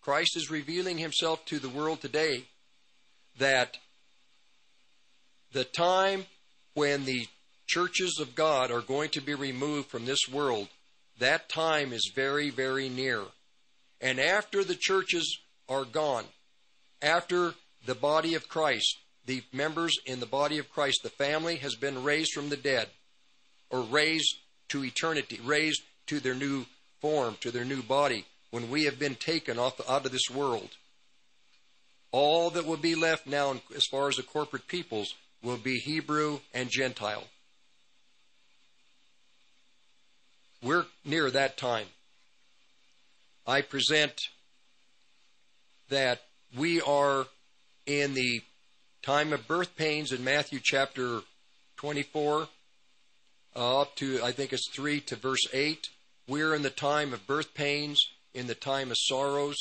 Christ 0.01 0.37
is 0.37 0.49
revealing 0.49 0.99
himself 0.99 1.45
to 1.47 1.59
the 1.59 1.69
world 1.69 2.01
today 2.01 2.45
that 3.39 3.79
the 5.53 5.65
time 5.65 6.27
when 6.75 7.05
the 7.05 7.27
churches 7.67 8.19
of 8.21 8.37
God 8.37 8.71
are 8.71 8.81
going 8.81 9.11
to 9.11 9.21
be 9.21 9.35
removed 9.35 9.89
from 9.89 10.05
this 10.05 10.29
world, 10.33 10.69
that 11.19 11.49
time 11.49 11.93
is 11.93 12.13
very, 12.15 12.51
very 12.51 12.89
near. 12.89 13.25
And 14.01 14.21
after 14.21 14.63
the 14.63 14.77
churches 14.77 15.41
are 15.69 15.85
gone, 15.85 16.27
after 17.03 17.55
the 17.87 17.97
body 17.97 18.35
of 18.35 18.49
Christ, 18.49 18.99
the 19.27 19.43
members 19.53 19.97
in 20.07 20.21
the 20.21 20.27
body 20.27 20.59
of 20.59 20.73
Christ, 20.73 21.03
the 21.03 21.11
family 21.11 21.57
has 21.57 21.75
been 21.75 22.03
raised 22.03 22.33
from 22.33 22.49
the 22.49 22.57
dead, 22.57 22.89
or 23.71 23.83
raised 23.83 24.37
to 24.69 24.85
eternity, 24.85 25.41
raised 25.45 25.83
to 26.07 26.21
their 26.21 26.35
new 26.35 26.67
form, 27.01 27.37
to 27.41 27.51
their 27.51 27.65
new 27.65 27.83
body, 27.83 28.25
when 28.51 28.71
we 28.71 28.85
have 28.85 28.99
been 28.99 29.15
taken 29.15 29.59
off 29.59 29.81
out 29.89 30.05
of 30.05 30.13
this 30.13 30.31
world. 30.31 30.71
All 32.13 32.51
that 32.51 32.67
will 32.67 32.77
be 32.77 32.95
left 32.95 33.27
now, 33.27 33.61
as 33.75 33.87
far 33.87 34.09
as 34.09 34.17
the 34.17 34.23
corporate 34.23 34.67
peoples, 34.67 35.15
will 35.43 35.57
be 35.57 35.79
Hebrew 35.79 36.41
and 36.53 36.69
Gentile. 36.69 37.25
We're 40.63 40.87
near 41.05 41.31
that 41.31 41.57
time. 41.57 41.87
I 43.47 43.63
present 43.63 44.21
that 45.89 46.21
we 46.57 46.81
are 46.81 47.27
in 47.87 48.15
the 48.15 48.43
time 49.03 49.33
of 49.33 49.49
birth 49.49 49.77
pains 49.77 50.13
in 50.13 50.23
Matthew 50.23 50.61
chapter 50.63 51.21
24 51.77 52.49
uh, 53.57 53.81
up 53.81 53.97
to, 53.97 54.23
I 54.23 54.33
think 54.33 54.53
it's 54.53 54.69
3 54.75 55.01
to 55.01 55.17
verse 55.17 55.47
8. 55.53 55.89
We're 56.29 56.55
in 56.55 56.63
the 56.63 56.71
time 56.71 57.15
of 57.15 57.27
birth 57.27 57.55
pains, 57.55 58.07
in 58.35 58.47
the 58.47 58.55
time 58.55 58.91
of 58.91 58.97
sorrows. 58.99 59.57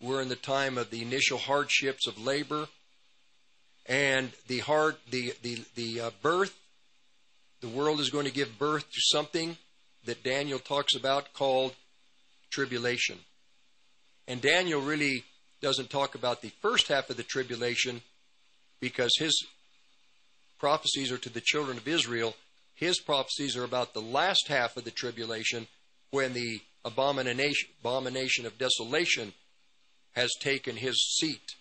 We're 0.00 0.20
in 0.20 0.28
the 0.28 0.36
time 0.36 0.76
of 0.76 0.90
the 0.90 1.02
initial 1.02 1.38
hardships 1.38 2.06
of 2.06 2.20
labor. 2.20 2.66
And 3.86 4.32
the 4.48 4.58
hard, 4.58 4.96
the, 5.10 5.32
the, 5.42 5.64
the 5.76 6.00
uh, 6.00 6.10
birth, 6.20 6.54
the 7.60 7.68
world 7.68 8.00
is 8.00 8.10
going 8.10 8.26
to 8.26 8.32
give 8.32 8.58
birth 8.58 8.90
to 8.90 9.00
something 9.00 9.56
that 10.04 10.24
Daniel 10.24 10.58
talks 10.58 10.94
about 10.94 11.32
called 11.32 11.74
tribulation. 12.50 13.18
And 14.26 14.42
Daniel 14.42 14.80
really 14.80 15.24
doesn't 15.62 15.90
talk 15.90 16.14
about 16.14 16.42
the 16.42 16.52
first 16.60 16.88
half 16.88 17.08
of 17.08 17.16
the 17.16 17.22
tribulation 17.22 18.02
because 18.80 19.12
his 19.18 19.46
prophecies 20.58 21.10
are 21.12 21.18
to 21.18 21.30
the 21.30 21.40
children 21.40 21.76
of 21.76 21.88
Israel. 21.88 22.34
His 22.74 23.00
prophecies 23.00 23.56
are 23.56 23.64
about 23.64 23.94
the 23.94 24.00
last 24.00 24.48
half 24.48 24.76
of 24.76 24.84
the 24.84 24.90
tribulation 24.90 25.66
when 26.10 26.32
the 26.32 26.60
abomination, 26.84 27.68
abomination 27.80 28.46
of 28.46 28.58
desolation 28.58 29.32
has 30.12 30.30
taken 30.40 30.76
his 30.76 31.16
seat 31.18 31.54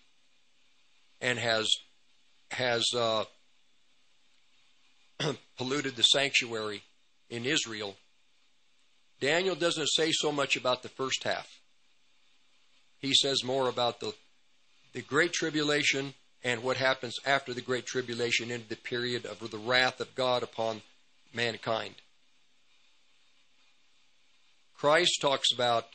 and 1.21 1.37
has 1.39 1.69
has 2.51 2.85
uh, 2.95 3.25
polluted 5.57 5.95
the 5.95 6.03
sanctuary 6.03 6.81
in 7.29 7.45
Israel. 7.45 7.95
Daniel 9.19 9.55
doesn't 9.55 9.89
say 9.89 10.11
so 10.11 10.31
much 10.31 10.55
about 10.55 10.83
the 10.83 10.89
first 10.89 11.23
half. 11.23 11.59
He 12.99 13.13
says 13.13 13.43
more 13.43 13.67
about 13.67 13.99
the 13.99 14.13
the 14.93 15.01
great 15.01 15.33
tribulation 15.33 16.13
and 16.47 16.63
what 16.63 16.77
happens 16.77 17.19
after 17.25 17.53
the 17.53 17.59
Great 17.59 17.85
Tribulation 17.85 18.51
into 18.51 18.69
the 18.69 18.77
period 18.77 19.25
of 19.25 19.51
the 19.51 19.57
wrath 19.57 19.99
of 19.99 20.15
God 20.15 20.43
upon 20.43 20.81
mankind. 21.33 21.95
Christ 24.77 25.19
talks 25.19 25.51
about 25.51 25.87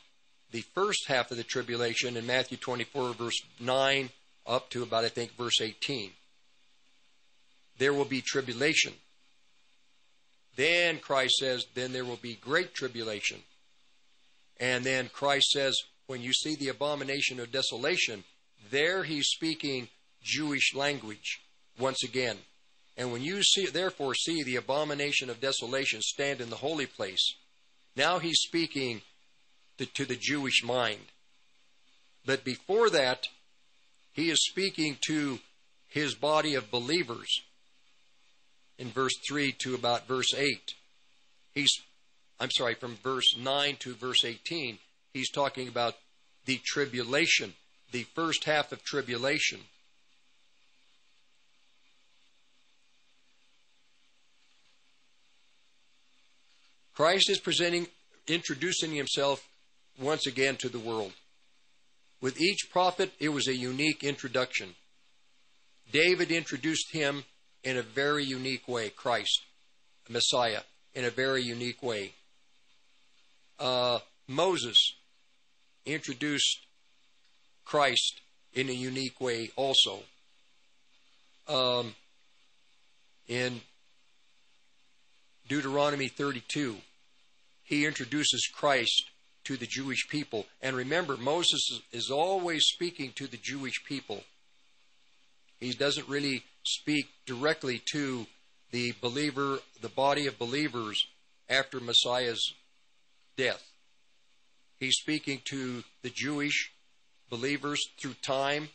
the 0.51 0.61
first 0.75 1.07
half 1.07 1.31
of 1.31 1.37
the 1.37 1.43
tribulation 1.43 2.15
in 2.15 2.27
Matthew 2.27 2.57
24, 2.57 3.13
verse 3.13 3.41
9, 3.59 4.11
up 4.45 4.69
to 4.69 4.83
about, 4.83 5.03
I 5.03 5.09
think, 5.09 5.35
verse 5.35 5.59
18. 5.59 6.11
There 7.79 7.93
will 7.93 8.05
be 8.05 8.21
tribulation. 8.21 8.93
Then 10.55 10.99
Christ 10.99 11.37
says, 11.39 11.65
then 11.73 11.93
there 11.93 12.05
will 12.05 12.17
be 12.17 12.35
great 12.35 12.75
tribulation. 12.75 13.39
And 14.59 14.83
then 14.83 15.09
Christ 15.11 15.49
says, 15.49 15.75
when 16.05 16.21
you 16.21 16.31
see 16.31 16.55
the 16.55 16.69
abomination 16.69 17.39
of 17.39 17.51
desolation, 17.51 18.23
there 18.69 19.03
he's 19.03 19.29
speaking 19.29 19.87
Jewish 20.23 20.73
language 20.73 21.41
once 21.79 22.03
again. 22.03 22.37
And 22.97 23.11
when 23.11 23.23
you 23.23 23.41
see, 23.43 23.65
therefore 23.65 24.13
see 24.13 24.43
the 24.43 24.55
abomination 24.55 25.29
of 25.29 25.41
desolation 25.41 26.01
stand 26.01 26.41
in 26.41 26.49
the 26.49 26.57
holy 26.57 26.85
place, 26.85 27.35
now 27.95 28.19
he's 28.19 28.39
speaking 28.39 29.01
to, 29.77 29.85
to 29.85 30.05
the 30.05 30.15
Jewish 30.15 30.63
mind. 30.63 31.01
But 32.25 32.43
before 32.43 32.89
that, 32.91 33.27
he 34.13 34.29
is 34.29 34.45
speaking 34.45 34.97
to 35.07 35.39
his 35.89 36.15
body 36.15 36.55
of 36.55 36.71
believers 36.71 37.41
in 38.77 38.89
verse 38.89 39.13
3 39.27 39.51
to 39.59 39.75
about 39.75 40.07
verse 40.07 40.33
8. 40.33 40.73
He's, 41.53 41.71
I'm 42.39 42.51
sorry, 42.51 42.75
from 42.75 42.97
verse 43.03 43.35
9 43.37 43.75
to 43.81 43.93
verse 43.93 44.23
18, 44.23 44.79
he's 45.13 45.29
talking 45.29 45.67
about 45.67 45.95
the 46.45 46.59
tribulation, 46.63 47.53
the 47.91 48.03
first 48.15 48.45
half 48.45 48.71
of 48.71 48.83
tribulation. 48.83 49.59
Christ 56.95 57.29
is 57.29 57.39
presenting, 57.39 57.87
introducing 58.27 58.91
himself 58.91 59.47
once 59.99 60.27
again 60.27 60.55
to 60.57 60.69
the 60.69 60.79
world. 60.79 61.13
With 62.21 62.39
each 62.39 62.69
prophet, 62.71 63.11
it 63.19 63.29
was 63.29 63.47
a 63.47 63.55
unique 63.55 64.03
introduction. 64.03 64.75
David 65.91 66.31
introduced 66.31 66.93
him 66.93 67.23
in 67.63 67.77
a 67.77 67.81
very 67.81 68.23
unique 68.23 68.67
way, 68.67 68.89
Christ, 68.89 69.41
Messiah, 70.09 70.61
in 70.93 71.05
a 71.05 71.09
very 71.09 71.41
unique 71.41 71.81
way. 71.81 72.13
Uh, 73.59 73.99
Moses 74.27 74.77
introduced 75.85 76.59
Christ 77.65 78.21
in 78.53 78.69
a 78.69 78.73
unique 78.73 79.19
way 79.19 79.49
also. 79.55 79.99
Um, 81.47 81.95
in 83.27 83.61
Deuteronomy 85.47 86.07
32, 86.07 86.77
he 87.63 87.85
introduces 87.85 88.49
Christ 88.53 89.09
to 89.45 89.57
the 89.57 89.67
Jewish 89.67 90.07
people. 90.07 90.45
And 90.61 90.75
remember, 90.75 91.17
Moses 91.17 91.81
is 91.91 92.09
always 92.09 92.63
speaking 92.65 93.11
to 93.15 93.27
the 93.27 93.37
Jewish 93.37 93.83
people. 93.85 94.23
He 95.59 95.73
doesn't 95.73 96.07
really 96.07 96.43
speak 96.63 97.07
directly 97.25 97.81
to 97.91 98.25
the 98.71 98.93
believer, 99.01 99.59
the 99.81 99.89
body 99.89 100.27
of 100.27 100.39
believers 100.39 101.05
after 101.49 101.79
Messiah's 101.79 102.53
death. 103.37 103.63
He's 104.79 104.95
speaking 104.95 105.41
to 105.45 105.83
the 106.01 106.09
Jewish 106.09 106.71
believers 107.29 107.81
through 107.99 108.15
time 108.21 108.69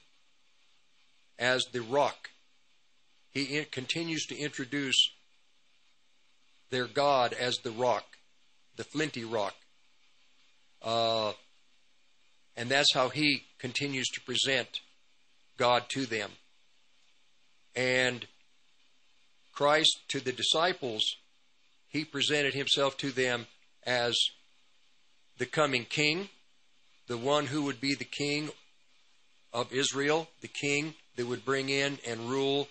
as 1.38 1.64
the 1.72 1.82
rock. 1.82 2.30
He 3.30 3.64
continues 3.70 4.26
to 4.26 4.38
introduce 4.38 5.10
their 6.70 6.86
God 6.86 7.32
as 7.32 7.56
the 7.58 7.70
rock, 7.70 8.04
the 8.76 8.84
flinty 8.84 9.24
rock. 9.24 9.54
Uh, 10.82 11.32
and 12.56 12.68
that's 12.68 12.92
how 12.94 13.08
he 13.08 13.44
continues 13.58 14.08
to 14.08 14.20
present 14.20 14.80
God 15.56 15.88
to 15.90 16.06
them. 16.06 16.30
And 17.74 18.26
Christ 19.52 19.98
to 20.08 20.20
the 20.20 20.32
disciples, 20.32 21.04
he 21.88 22.04
presented 22.04 22.54
himself 22.54 22.96
to 22.98 23.10
them 23.10 23.46
as 23.84 24.14
the 25.38 25.46
coming 25.46 25.84
king, 25.84 26.28
the 27.06 27.16
one 27.16 27.46
who 27.46 27.62
would 27.62 27.80
be 27.80 27.94
the 27.94 28.04
king 28.04 28.50
of 29.52 29.72
Israel, 29.72 30.28
the 30.40 30.48
king 30.48 30.94
that 31.16 31.26
would 31.26 31.44
bring 31.44 31.68
in 31.68 31.98
and 32.06 32.28
rule 32.28 32.68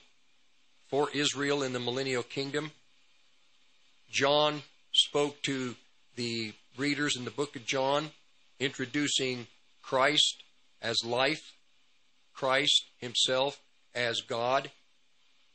for 0.89 1.09
Israel 1.11 1.63
in 1.63 1.73
the 1.73 1.79
millennial 1.79 2.23
kingdom. 2.23 2.71
John 4.09 4.63
spoke 4.93 5.41
to 5.43 5.75
the 6.15 6.53
readers 6.77 7.15
in 7.15 7.25
the 7.25 7.31
book 7.31 7.55
of 7.55 7.65
John, 7.65 8.11
introducing 8.59 9.47
Christ 9.81 10.43
as 10.81 10.97
life, 11.03 11.53
Christ 12.33 12.85
himself 12.99 13.59
as 13.95 14.21
God 14.21 14.69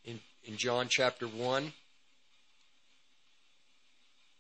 in, 0.05 0.21
in 0.45 0.57
John 0.57 0.89
chapter 0.91 1.27
1. 1.27 1.73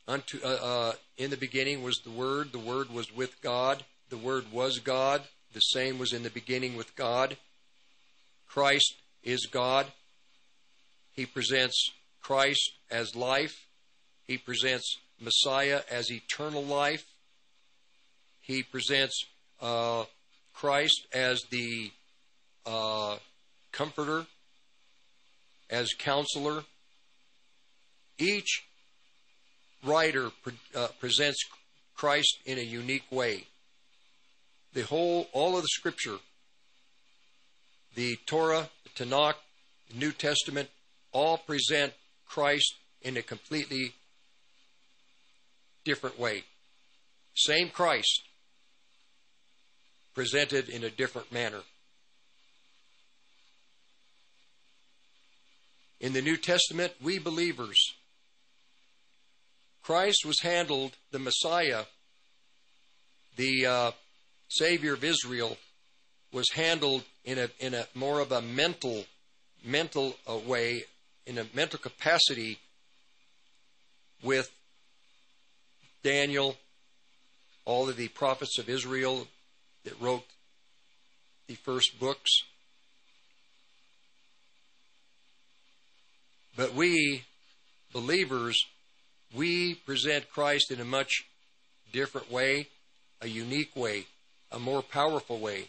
Unto, 0.09 0.41
uh, 0.45 0.49
uh, 0.49 0.93
in 1.17 1.31
the 1.31 1.37
beginning 1.37 1.83
was 1.83 2.01
the 2.05 2.11
Word, 2.11 2.53
the 2.53 2.59
Word 2.59 2.91
was 2.91 3.15
with 3.15 3.41
God, 3.41 3.85
the 4.11 4.17
Word 4.17 4.53
was 4.53 4.81
God, 4.81 5.23
the 5.53 5.61
same 5.61 5.99
was 5.99 6.13
in 6.13 6.23
the 6.23 6.31
beginning 6.31 6.77
with 6.77 6.97
God. 6.97 7.37
Christ 8.49 8.97
is 9.23 9.47
God. 9.47 9.87
He 11.13 11.27
presents 11.27 11.91
Christ 12.21 12.73
as 12.91 13.15
life. 13.15 13.67
He 14.27 14.39
presents 14.39 14.99
Messiah 15.21 15.81
as 15.91 16.11
eternal 16.11 16.65
life. 16.65 17.05
He 18.41 18.63
presents 18.63 19.25
uh, 19.61 20.05
Christ 20.53 21.07
as 21.13 21.43
the 21.51 21.91
uh, 22.67 23.17
comforter, 23.73 24.27
as 25.71 25.93
counselor. 25.99 26.65
Each 28.19 28.65
writer 29.85 30.31
pre- 30.43 30.53
uh, 30.75 30.89
presents 31.01 31.45
Christ 31.97 32.39
in 32.45 32.59
a 32.59 32.63
unique 32.63 33.11
way. 33.11 33.45
The 34.75 34.83
whole, 34.83 35.29
all 35.33 35.57
of 35.57 35.63
the 35.63 35.69
Scripture, 35.69 36.17
the 37.95 38.17
Torah, 38.27 38.71
the 38.85 39.05
Tanakh, 39.05 39.35
the 39.91 39.99
New 39.99 40.13
Testament, 40.13 40.69
all 41.13 41.39
present 41.39 41.93
Christ 42.27 42.75
in 43.03 43.17
a 43.17 43.23
completely 43.23 43.93
different 45.85 46.19
way. 46.19 46.45
Same 47.35 47.71
Christ 47.71 48.23
presented 50.15 50.69
in 50.69 50.85
a 50.85 50.91
different 50.91 51.33
manner. 51.33 51.61
In 56.01 56.13
the 56.13 56.23
New 56.23 56.37
Testament, 56.37 56.93
we 57.01 57.19
believers, 57.19 57.79
Christ 59.83 60.25
was 60.27 60.41
handled, 60.41 60.97
the 61.13 61.19
Messiah, 61.19 61.85
the 63.37 63.67
uh, 63.67 63.91
Savior 64.49 64.95
of 64.95 65.05
Israel, 65.05 65.57
was 66.33 66.51
handled 66.51 67.05
in 67.25 67.39
a, 67.39 67.49
in 67.61 67.75
a 67.75 67.87
more 67.95 68.21
of 68.21 68.33
a 68.33 68.43
mental, 68.43 69.05
mental 69.65 70.17
uh, 70.29 70.37
way, 70.37 70.85
in 71.27 71.39
a 71.39 71.47
mental 71.55 71.79
capacity 71.79 72.59
with 74.23 74.51
Daniel, 76.03 76.57
all 77.65 77.89
of 77.89 77.97
the 77.97 78.09
prophets 78.09 78.59
of 78.59 78.69
Israel 78.69 79.27
that 79.85 80.01
wrote 80.01 80.25
the 81.47 81.55
first 81.55 81.99
books. 81.99 82.31
But 86.57 86.75
we, 86.75 87.23
believers, 87.93 88.67
we 89.35 89.75
present 89.75 90.31
Christ 90.31 90.71
in 90.71 90.81
a 90.81 90.85
much 90.85 91.25
different 91.93 92.31
way, 92.31 92.69
a 93.21 93.29
unique 93.29 93.75
way, 93.75 94.07
a 94.51 94.59
more 94.59 94.83
powerful 94.83 95.39
way. 95.39 95.69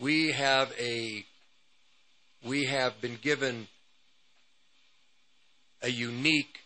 We 0.00 0.32
have 0.32 0.72
a 0.80 1.24
we 2.44 2.64
have 2.64 3.00
been 3.00 3.18
given 3.22 3.68
a 5.80 5.88
unique 5.88 6.60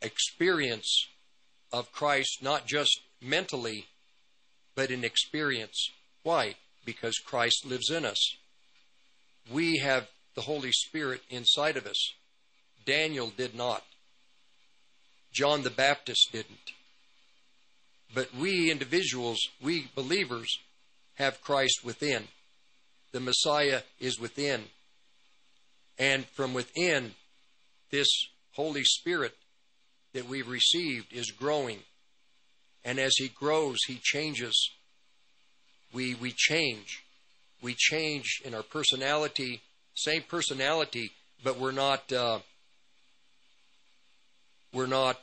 experience 0.00 1.06
of 1.72 1.92
Christ, 1.92 2.42
not 2.42 2.66
just 2.66 3.00
mentally, 3.20 3.86
but 4.74 4.90
in 4.90 5.04
experience. 5.04 5.90
Why? 6.22 6.54
Because 6.84 7.16
Christ 7.24 7.64
lives 7.64 7.90
in 7.90 8.04
us. 8.04 8.36
We 9.50 9.78
have 9.78 10.08
the 10.34 10.42
Holy 10.42 10.72
Spirit 10.72 11.22
inside 11.30 11.76
of 11.76 11.86
us. 11.86 12.12
Daniel 12.84 13.32
did 13.36 13.54
not. 13.54 13.84
John 15.32 15.62
the 15.62 15.70
Baptist 15.70 16.30
didn't. 16.32 16.72
But 18.14 18.34
we 18.34 18.70
individuals, 18.70 19.38
we 19.62 19.88
believers, 19.94 20.58
have 21.14 21.40
Christ 21.40 21.80
within. 21.84 22.28
The 23.12 23.20
Messiah 23.20 23.82
is 24.00 24.18
within. 24.18 24.64
And 25.98 26.26
from 26.26 26.54
within, 26.54 27.12
this 27.90 28.08
Holy 28.52 28.84
Spirit 28.84 29.34
that 30.12 30.28
we've 30.28 30.48
received 30.48 31.12
is 31.12 31.30
growing. 31.30 31.78
And 32.84 32.98
as 32.98 33.12
He 33.16 33.28
grows, 33.28 33.84
He 33.84 33.98
changes. 34.02 34.70
We, 35.92 36.14
we 36.14 36.32
change. 36.32 37.04
We 37.62 37.74
change 37.74 38.42
in 38.44 38.54
our 38.54 38.62
personality, 38.62 39.60
same 39.94 40.22
personality, 40.22 41.12
but 41.44 41.58
we're 41.58 41.72
not, 41.72 42.12
uh, 42.12 42.40
we're 44.72 44.86
not 44.86 45.20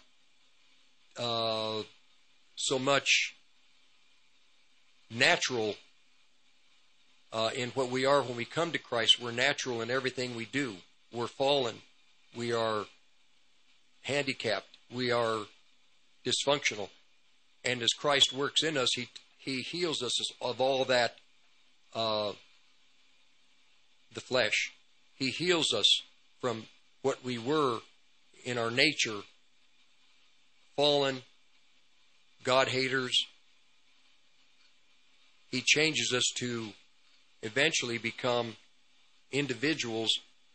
uh, 1.17 1.81
so 2.55 2.79
much 2.79 3.35
natural 5.09 5.75
uh, 7.33 7.49
in 7.55 7.69
what 7.71 7.89
we 7.89 8.05
are 8.05 8.21
when 8.21 8.37
we 8.37 8.45
come 8.45 8.71
to 8.71 8.77
Christ. 8.77 9.21
We're 9.21 9.31
natural 9.31 9.81
in 9.81 9.91
everything 9.91 10.35
we 10.35 10.45
do. 10.45 10.75
We're 11.11 11.27
fallen. 11.27 11.75
We 12.35 12.53
are 12.53 12.85
handicapped. 14.03 14.68
We 14.93 15.11
are 15.11 15.45
dysfunctional. 16.25 16.89
And 17.63 17.81
as 17.81 17.93
Christ 17.93 18.33
works 18.33 18.63
in 18.63 18.77
us, 18.77 18.89
He 18.95 19.09
He 19.37 19.61
heals 19.61 20.01
us 20.01 20.13
of 20.41 20.59
all 20.59 20.85
that, 20.85 21.15
uh, 21.93 22.33
the 24.13 24.21
flesh. 24.21 24.71
He 25.15 25.29
heals 25.29 25.73
us 25.73 26.01
from 26.41 26.65
what 27.01 27.23
we 27.23 27.37
were 27.37 27.79
in 28.45 28.57
our 28.57 28.71
nature, 28.71 29.21
fallen, 30.75 31.21
God 32.43 32.69
haters. 32.69 33.25
He 35.51 35.61
changes 35.61 36.13
us 36.13 36.23
to 36.37 36.69
eventually 37.41 37.97
become 37.97 38.55
individuals 39.31 40.09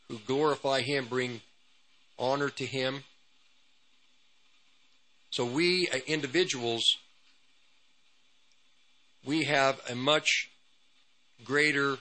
who 0.08 0.18
glorify 0.26 0.80
Him, 0.80 1.06
bring 1.06 1.40
honor 2.18 2.50
to 2.50 2.66
Him. 2.66 3.04
So 5.34 5.44
we 5.44 5.88
uh, 5.88 5.98
individuals, 6.06 6.84
we 9.26 9.42
have 9.42 9.80
a 9.90 9.96
much 9.96 10.48
greater, 11.44 11.96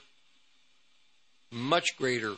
much 1.50 1.98
greater 1.98 2.36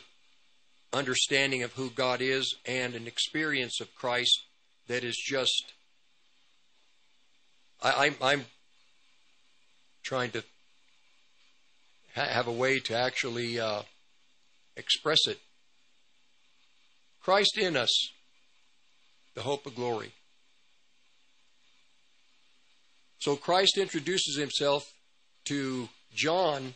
understanding 0.94 1.62
of 1.62 1.74
who 1.74 1.90
God 1.90 2.22
is 2.22 2.56
and 2.64 2.94
an 2.94 3.06
experience 3.06 3.78
of 3.82 3.94
Christ 3.94 4.40
that 4.88 5.04
is 5.04 5.22
just. 5.22 5.74
I, 7.82 8.06
I'm, 8.06 8.14
I'm 8.22 8.46
trying 10.02 10.30
to 10.30 10.42
ha- 12.14 12.30
have 12.30 12.46
a 12.46 12.52
way 12.52 12.78
to 12.78 12.96
actually 12.96 13.60
uh, 13.60 13.82
express 14.78 15.26
it. 15.26 15.40
Christ 17.20 17.58
in 17.58 17.76
us, 17.76 18.08
the 19.34 19.42
hope 19.42 19.66
of 19.66 19.74
glory. 19.74 20.14
So 23.18 23.36
Christ 23.36 23.78
introduces 23.78 24.36
himself 24.36 24.84
to 25.46 25.88
John 26.14 26.74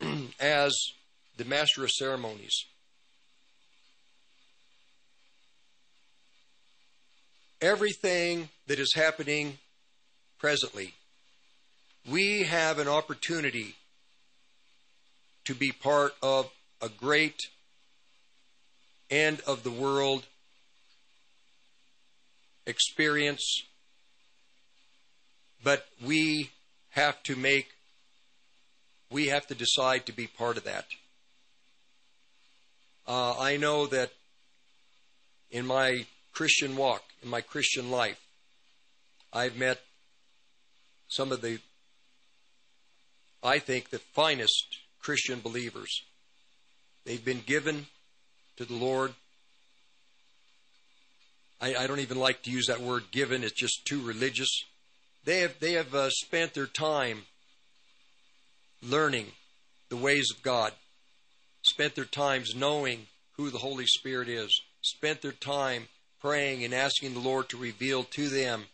as 0.40 0.74
the 1.36 1.44
master 1.44 1.84
of 1.84 1.90
ceremonies. 1.90 2.64
Everything 7.60 8.48
that 8.66 8.78
is 8.78 8.92
happening 8.94 9.58
presently, 10.38 10.94
we 12.10 12.44
have 12.44 12.78
an 12.78 12.88
opportunity 12.88 13.74
to 15.44 15.54
be 15.54 15.72
part 15.72 16.12
of 16.22 16.50
a 16.82 16.88
great 16.88 17.40
end 19.10 19.40
of 19.46 19.62
the 19.62 19.70
world 19.70 20.26
experience, 22.66 23.62
but 25.66 25.84
we 26.00 26.50
have 26.90 27.20
to 27.24 27.34
make, 27.34 27.66
we 29.10 29.26
have 29.26 29.48
to 29.48 29.54
decide 29.56 30.06
to 30.06 30.12
be 30.12 30.28
part 30.28 30.56
of 30.56 30.62
that. 30.62 30.84
Uh, 33.04 33.36
I 33.36 33.56
know 33.56 33.86
that 33.88 34.12
in 35.50 35.66
my 35.66 36.06
Christian 36.32 36.76
walk, 36.76 37.02
in 37.20 37.28
my 37.28 37.40
Christian 37.40 37.90
life, 37.90 38.20
I've 39.32 39.56
met 39.56 39.80
some 41.08 41.32
of 41.32 41.40
the, 41.40 41.58
I 43.42 43.58
think, 43.58 43.90
the 43.90 43.98
finest 43.98 44.78
Christian 45.00 45.40
believers. 45.40 46.02
They've 47.04 47.24
been 47.24 47.42
given 47.44 47.86
to 48.56 48.64
the 48.64 48.74
Lord. 48.74 49.14
I, 51.60 51.74
I, 51.74 51.86
don't 51.88 51.98
even 51.98 52.20
like 52.20 52.42
to 52.42 52.52
use 52.52 52.66
that 52.68 52.80
word 52.80 53.10
given, 53.10 53.42
it's 53.42 53.52
just 53.52 53.84
too 53.84 54.00
religious. 54.00 54.62
They 55.26 55.40
have, 55.40 55.58
they 55.58 55.72
have 55.72 55.92
uh, 55.92 56.08
spent 56.10 56.54
their 56.54 56.66
time 56.66 57.22
learning 58.80 59.26
the 59.88 59.96
ways 59.96 60.28
of 60.30 60.40
God, 60.40 60.72
spent 61.62 61.96
their 61.96 62.04
times 62.04 62.54
knowing 62.54 63.08
who 63.36 63.50
the 63.50 63.58
Holy 63.58 63.86
Spirit 63.86 64.28
is, 64.28 64.62
spent 64.82 65.22
their 65.22 65.32
time 65.32 65.88
praying 66.20 66.64
and 66.64 66.72
asking 66.72 67.12
the 67.12 67.20
Lord 67.20 67.48
to 67.48 67.56
reveal 67.56 68.04
to 68.04 68.28
them 68.28 68.66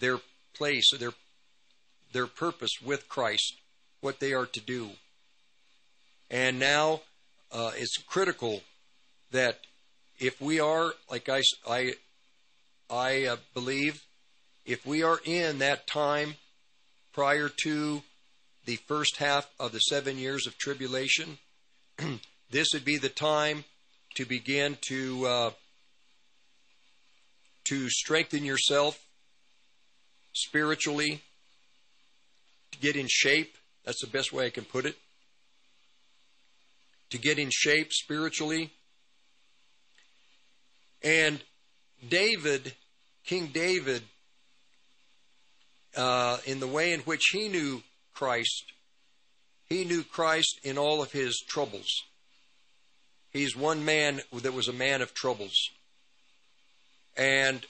their 0.00 0.18
place 0.54 0.94
or 0.94 0.96
their, 0.96 1.12
their 2.12 2.26
purpose 2.26 2.72
with 2.82 3.06
Christ, 3.06 3.54
what 4.00 4.18
they 4.18 4.32
are 4.32 4.46
to 4.46 4.60
do. 4.60 4.92
And 6.30 6.58
now 6.58 7.02
uh, 7.52 7.72
it's 7.76 7.98
critical 7.98 8.62
that 9.30 9.58
if 10.18 10.40
we 10.40 10.58
are, 10.58 10.94
like 11.10 11.28
I, 11.28 11.42
I, 11.68 11.92
I 12.88 13.26
uh, 13.26 13.36
believe, 13.52 14.02
if 14.64 14.86
we 14.86 15.02
are 15.02 15.18
in 15.24 15.58
that 15.58 15.86
time 15.86 16.34
prior 17.12 17.50
to 17.64 18.02
the 18.64 18.76
first 18.76 19.16
half 19.16 19.48
of 19.58 19.72
the 19.72 19.80
seven 19.80 20.18
years 20.18 20.46
of 20.46 20.56
tribulation, 20.56 21.38
this 22.50 22.68
would 22.72 22.84
be 22.84 22.98
the 22.98 23.08
time 23.08 23.64
to 24.14 24.24
begin 24.24 24.76
to 24.82 25.26
uh, 25.26 25.50
to 27.64 27.88
strengthen 27.88 28.44
yourself 28.44 28.98
spiritually, 30.32 31.22
to 32.72 32.78
get 32.78 32.96
in 32.96 33.06
shape. 33.08 33.56
That's 33.84 34.00
the 34.00 34.10
best 34.10 34.32
way 34.32 34.46
I 34.46 34.50
can 34.50 34.64
put 34.64 34.86
it 34.86 34.96
to 37.12 37.18
get 37.18 37.38
in 37.38 37.50
shape 37.52 37.92
spiritually. 37.92 38.70
And 41.02 41.42
David, 42.08 42.72
King 43.24 43.48
David, 43.52 44.02
uh, 45.96 46.38
in 46.46 46.60
the 46.60 46.66
way 46.66 46.92
in 46.92 47.00
which 47.00 47.30
he 47.32 47.48
knew 47.48 47.82
Christ, 48.14 48.72
he 49.68 49.84
knew 49.84 50.02
Christ 50.02 50.60
in 50.62 50.78
all 50.78 51.02
of 51.02 51.12
his 51.12 51.42
troubles. 51.48 52.02
He's 53.30 53.56
one 53.56 53.84
man 53.84 54.20
that 54.32 54.52
was 54.52 54.68
a 54.68 54.72
man 54.72 55.00
of 55.00 55.14
troubles. 55.14 55.70
And 57.16 57.64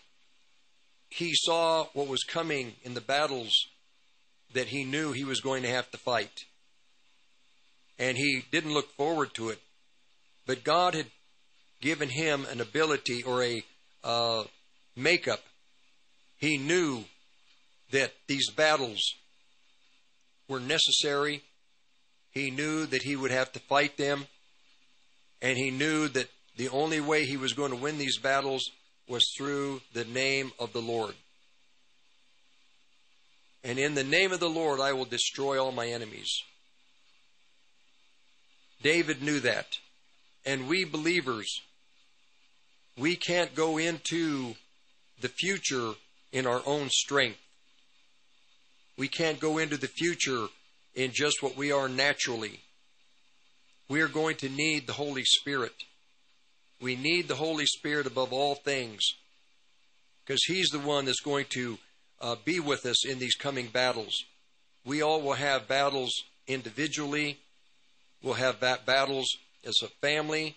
he 1.08 1.32
saw 1.34 1.86
what 1.92 2.08
was 2.08 2.24
coming 2.24 2.72
in 2.82 2.94
the 2.94 3.00
battles 3.00 3.66
that 4.54 4.68
he 4.68 4.84
knew 4.84 5.12
he 5.12 5.24
was 5.24 5.40
going 5.40 5.62
to 5.62 5.68
have 5.68 5.90
to 5.90 5.96
fight. 5.96 6.44
And 7.98 8.16
he 8.16 8.44
didn't 8.50 8.74
look 8.74 8.90
forward 8.92 9.34
to 9.34 9.50
it. 9.50 9.60
But 10.46 10.64
God 10.64 10.94
had 10.94 11.06
given 11.80 12.08
him 12.08 12.46
an 12.50 12.60
ability 12.60 13.22
or 13.22 13.42
a 13.42 13.64
uh, 14.02 14.44
makeup. 14.96 15.40
He 16.38 16.58
knew 16.58 17.04
that 17.92 18.12
these 18.26 18.50
battles 18.50 19.14
were 20.48 20.60
necessary. 20.60 21.42
He 22.30 22.50
knew 22.50 22.86
that 22.86 23.02
he 23.02 23.16
would 23.16 23.30
have 23.30 23.52
to 23.52 23.60
fight 23.60 23.96
them. 23.96 24.26
And 25.40 25.56
he 25.56 25.70
knew 25.70 26.08
that 26.08 26.28
the 26.56 26.68
only 26.68 27.00
way 27.00 27.24
he 27.24 27.36
was 27.36 27.52
going 27.52 27.70
to 27.70 27.76
win 27.76 27.98
these 27.98 28.18
battles 28.18 28.70
was 29.08 29.24
through 29.36 29.80
the 29.92 30.04
name 30.04 30.52
of 30.58 30.72
the 30.72 30.80
Lord. 30.80 31.14
And 33.64 33.78
in 33.78 33.94
the 33.94 34.04
name 34.04 34.32
of 34.32 34.40
the 34.40 34.50
Lord, 34.50 34.80
I 34.80 34.92
will 34.92 35.04
destroy 35.04 35.62
all 35.62 35.72
my 35.72 35.86
enemies. 35.86 36.42
David 38.82 39.22
knew 39.22 39.40
that. 39.40 39.78
And 40.44 40.68
we 40.68 40.84
believers, 40.84 41.60
we 42.98 43.14
can't 43.14 43.54
go 43.54 43.78
into 43.78 44.54
the 45.20 45.28
future 45.28 45.92
in 46.32 46.46
our 46.46 46.62
own 46.66 46.88
strength. 46.90 47.38
We 49.02 49.08
can't 49.08 49.40
go 49.40 49.58
into 49.58 49.76
the 49.76 49.88
future 49.88 50.46
in 50.94 51.10
just 51.12 51.42
what 51.42 51.56
we 51.56 51.72
are 51.72 51.88
naturally. 51.88 52.60
We 53.88 54.00
are 54.00 54.06
going 54.06 54.36
to 54.36 54.48
need 54.48 54.86
the 54.86 54.92
Holy 54.92 55.24
Spirit. 55.24 55.74
We 56.80 56.94
need 56.94 57.26
the 57.26 57.34
Holy 57.34 57.66
Spirit 57.66 58.06
above 58.06 58.32
all 58.32 58.54
things 58.54 59.02
because 60.24 60.44
He's 60.44 60.68
the 60.68 60.78
one 60.78 61.04
that's 61.04 61.18
going 61.18 61.46
to 61.54 61.78
uh, 62.20 62.36
be 62.44 62.60
with 62.60 62.86
us 62.86 63.04
in 63.04 63.18
these 63.18 63.34
coming 63.34 63.66
battles. 63.66 64.22
We 64.84 65.02
all 65.02 65.20
will 65.20 65.32
have 65.32 65.66
battles 65.66 66.12
individually, 66.46 67.38
we'll 68.22 68.34
have 68.34 68.60
battles 68.60 69.36
as 69.64 69.74
a 69.82 69.88
family, 70.00 70.54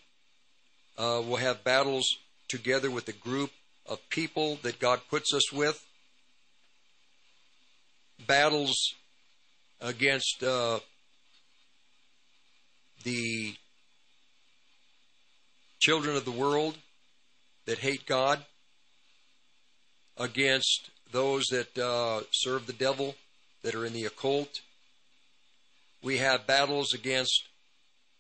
uh, 1.00 1.24
we'll 1.26 1.38
have 1.38 1.64
battles 1.64 2.06
together 2.48 2.92
with 2.92 3.08
a 3.10 3.14
group 3.14 3.50
of 3.88 4.08
people 4.12 4.60
that 4.62 4.80
God 4.80 5.02
puts 5.10 5.34
us 5.34 5.52
with, 5.52 5.84
battles 8.28 8.76
against 9.82 10.44
uh, 10.44 10.80
the 13.04 13.56
children 15.80 16.16
of 16.16 16.26
the 16.26 16.32
world 16.32 16.78
that 17.66 17.80
hate 17.80 18.06
God, 18.06 18.44
against 20.18 20.90
those 21.12 21.46
that 21.52 21.78
uh, 21.78 22.22
serve 22.32 22.68
the 22.68 22.74
devil, 22.74 23.16
that 23.64 23.76
are 23.76 23.86
in 23.86 23.94
the 23.94 24.06
occult. 24.06 24.62
We 26.04 26.18
have 26.18 26.48
battles 26.48 26.94
against 26.94 27.48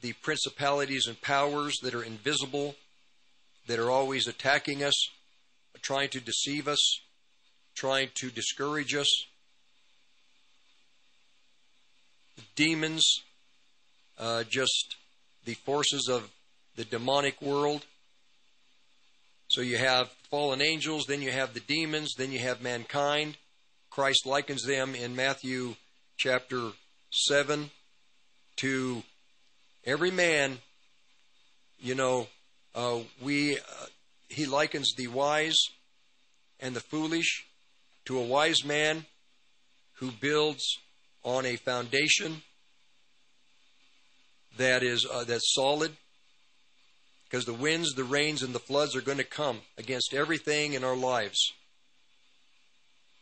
the 0.01 0.13
principalities 0.13 1.07
and 1.07 1.19
powers 1.22 1.77
that 1.84 1.93
are 1.93 2.03
invisible, 2.03 2.76
that 3.67 3.80
are 3.80 3.89
always 3.89 4.27
attacking 4.27 4.84
us, 4.84 5.09
trying 5.81 6.09
to 6.09 6.19
deceive 6.19 6.67
us, 6.67 6.99
trying 7.76 8.09
to 8.15 8.30
discourage 8.30 8.95
us. 8.95 9.07
Demons, 12.55 13.21
uh, 14.17 14.43
just 14.49 14.95
the 15.45 15.53
forces 15.53 16.07
of 16.09 16.29
the 16.75 16.85
demonic 16.85 17.41
world. 17.41 17.85
So 19.47 19.61
you 19.61 19.77
have 19.77 20.09
fallen 20.29 20.61
angels, 20.61 21.05
then 21.05 21.21
you 21.21 21.31
have 21.31 21.53
the 21.53 21.59
demons, 21.61 22.15
then 22.17 22.31
you 22.31 22.39
have 22.39 22.61
mankind. 22.61 23.37
Christ 23.89 24.25
likens 24.25 24.63
them 24.63 24.95
in 24.95 25.15
Matthew 25.15 25.75
chapter 26.17 26.71
7 27.11 27.69
to 28.57 29.03
every 29.85 30.11
man. 30.11 30.57
You 31.79 31.95
know, 31.95 32.27
uh, 32.73 32.99
we 33.21 33.57
uh, 33.57 33.85
he 34.27 34.45
likens 34.45 34.93
the 34.97 35.07
wise 35.07 35.59
and 36.59 36.75
the 36.75 36.81
foolish 36.81 37.45
to 38.05 38.17
a 38.17 38.23
wise 38.23 38.65
man 38.65 39.05
who 39.99 40.11
builds 40.11 40.79
on 41.26 41.45
a 41.45 41.57
foundation 41.57 42.43
that 44.57 44.84
is 44.84 45.06
uh, 45.11 45.26
that's 45.26 45.53
solid 45.53 45.91
because 47.26 47.45
the 47.45 47.53
winds, 47.53 47.93
the 47.95 48.03
rains, 48.03 48.43
and 48.43 48.53
the 48.53 48.60
floods 48.60 48.95
are 48.95 49.02
going 49.02 49.18
to 49.18 49.23
come 49.26 49.60
against 49.77 50.14
everything 50.14 50.73
in 50.73 50.84
our 50.84 50.95
lives. 50.95 51.52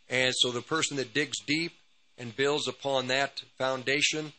And 0.10 0.34
so 0.38 0.52
the 0.52 0.62
person 0.62 0.98
that 0.98 1.14
digs 1.14 1.40
deep 1.48 1.72
and 2.18 2.36
builds 2.36 2.68
upon 2.68 3.08
that 3.08 3.42
foundation, 3.58 4.34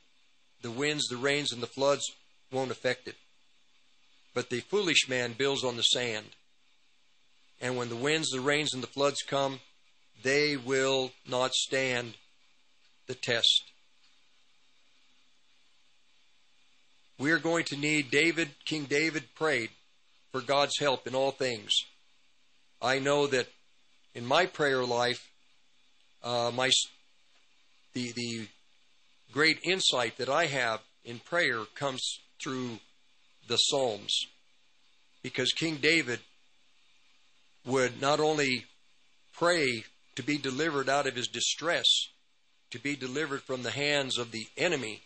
the 0.63 0.71
winds, 0.71 1.09
the 1.09 1.17
rains, 1.17 1.51
and 1.53 1.63
the 1.63 1.67
floods 1.67 2.05
won't 2.53 2.71
affect 2.71 3.09
it. 3.09 3.17
But 4.35 4.51
the 4.51 4.61
foolish 4.61 5.09
man 5.09 5.33
builds 5.37 5.65
on 5.65 5.77
the 5.77 5.83
sand. 5.83 6.27
And 7.61 7.77
when 7.77 7.89
the 7.89 7.97
winds, 7.97 8.29
the 8.31 8.41
rains, 8.41 8.75
and 8.75 8.83
the 8.83 8.89
floods 8.89 9.23
come, 9.27 9.61
they 10.23 10.57
will 10.57 11.13
not 11.27 11.55
stand 11.55 12.15
the 13.07 13.15
test. 13.15 13.71
We 17.19 17.31
are 17.31 17.39
going 17.39 17.65
to 17.67 17.77
need 17.77 18.11
David, 18.11 18.51
King 18.65 18.85
David 18.85 19.25
prayed 19.35 19.71
for 20.33 20.41
God's 20.41 20.79
help 20.79 21.07
in 21.07 21.15
all 21.15 21.31
things. 21.31 21.73
I 22.83 22.99
know 22.99 23.27
that 23.29 23.47
in 24.15 24.27
my 24.27 24.47
prayer 24.47 24.85
life, 24.85 25.31
uh, 26.23 26.51
my 26.55 26.71
the 27.93 28.13
the 28.13 28.49
great 29.33 29.59
insight 29.65 30.17
that 30.19 30.29
I 30.29 30.47
have 30.47 30.81
in 31.05 31.19
prayer 31.19 31.65
comes 31.75 32.19
through 32.43 32.79
the 33.47 33.57
Psalms, 33.57 34.27
because 35.23 35.53
King 35.53 35.77
David 35.77 36.21
would 37.65 38.01
not 38.01 38.21
only 38.21 38.65
pray 39.33 39.85
to 40.17 40.23
be 40.23 40.39
delivered 40.39 40.89
out 40.89 41.07
of 41.07 41.15
his 41.15 41.29
distress, 41.29 41.87
to 42.75 42.81
be 42.81 42.97
delivered 42.97 43.41
from 43.41 43.63
the 43.63 43.71
hands 43.71 44.19
of 44.19 44.33
the 44.33 44.49
enemy, 44.57 45.01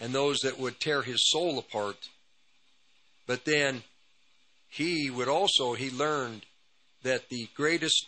and 0.00 0.12
those 0.12 0.38
that 0.40 0.58
would 0.58 0.80
tear 0.80 1.02
his 1.02 1.30
soul 1.30 1.56
apart. 1.56 2.08
But 3.24 3.44
then 3.44 3.84
he 4.68 5.08
would 5.08 5.28
also, 5.28 5.74
he 5.74 5.90
learned 5.90 6.42
that 7.04 7.28
the 7.28 7.46
greatest 7.54 8.06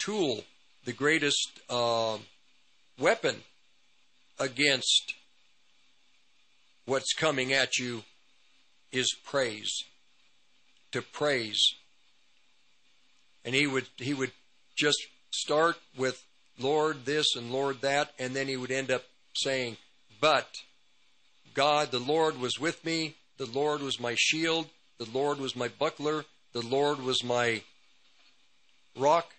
tool, 0.00 0.42
the 0.84 0.92
greatest 0.92 1.60
uh, 1.70 2.18
weapon 2.98 3.36
against 4.40 5.14
what's 6.86 7.12
coming 7.12 7.52
at 7.52 7.78
you 7.78 8.02
is 8.90 9.14
praise. 9.24 9.84
To 10.90 11.02
praise. 11.02 11.62
And 13.44 13.54
he 13.54 13.68
would 13.68 13.86
he 13.98 14.12
would 14.12 14.32
just 14.76 15.06
start 15.36 15.76
with 15.96 16.22
Lord 16.58 17.04
this 17.04 17.36
and 17.36 17.52
Lord 17.52 17.80
that, 17.82 18.12
and 18.18 18.34
then 18.34 18.48
he 18.48 18.56
would 18.56 18.70
end 18.70 18.90
up 18.90 19.04
saying, 19.34 19.76
But 20.20 20.48
God, 21.54 21.90
the 21.90 21.98
Lord 21.98 22.38
was 22.38 22.58
with 22.58 22.84
me, 22.84 23.14
the 23.38 23.46
Lord 23.46 23.82
was 23.82 24.00
my 24.00 24.14
shield, 24.18 24.68
the 24.98 25.08
Lord 25.12 25.38
was 25.38 25.54
my 25.54 25.68
buckler, 25.68 26.24
the 26.52 26.62
Lord 26.62 27.00
was 27.02 27.22
my 27.22 27.62
rock, 28.96 29.34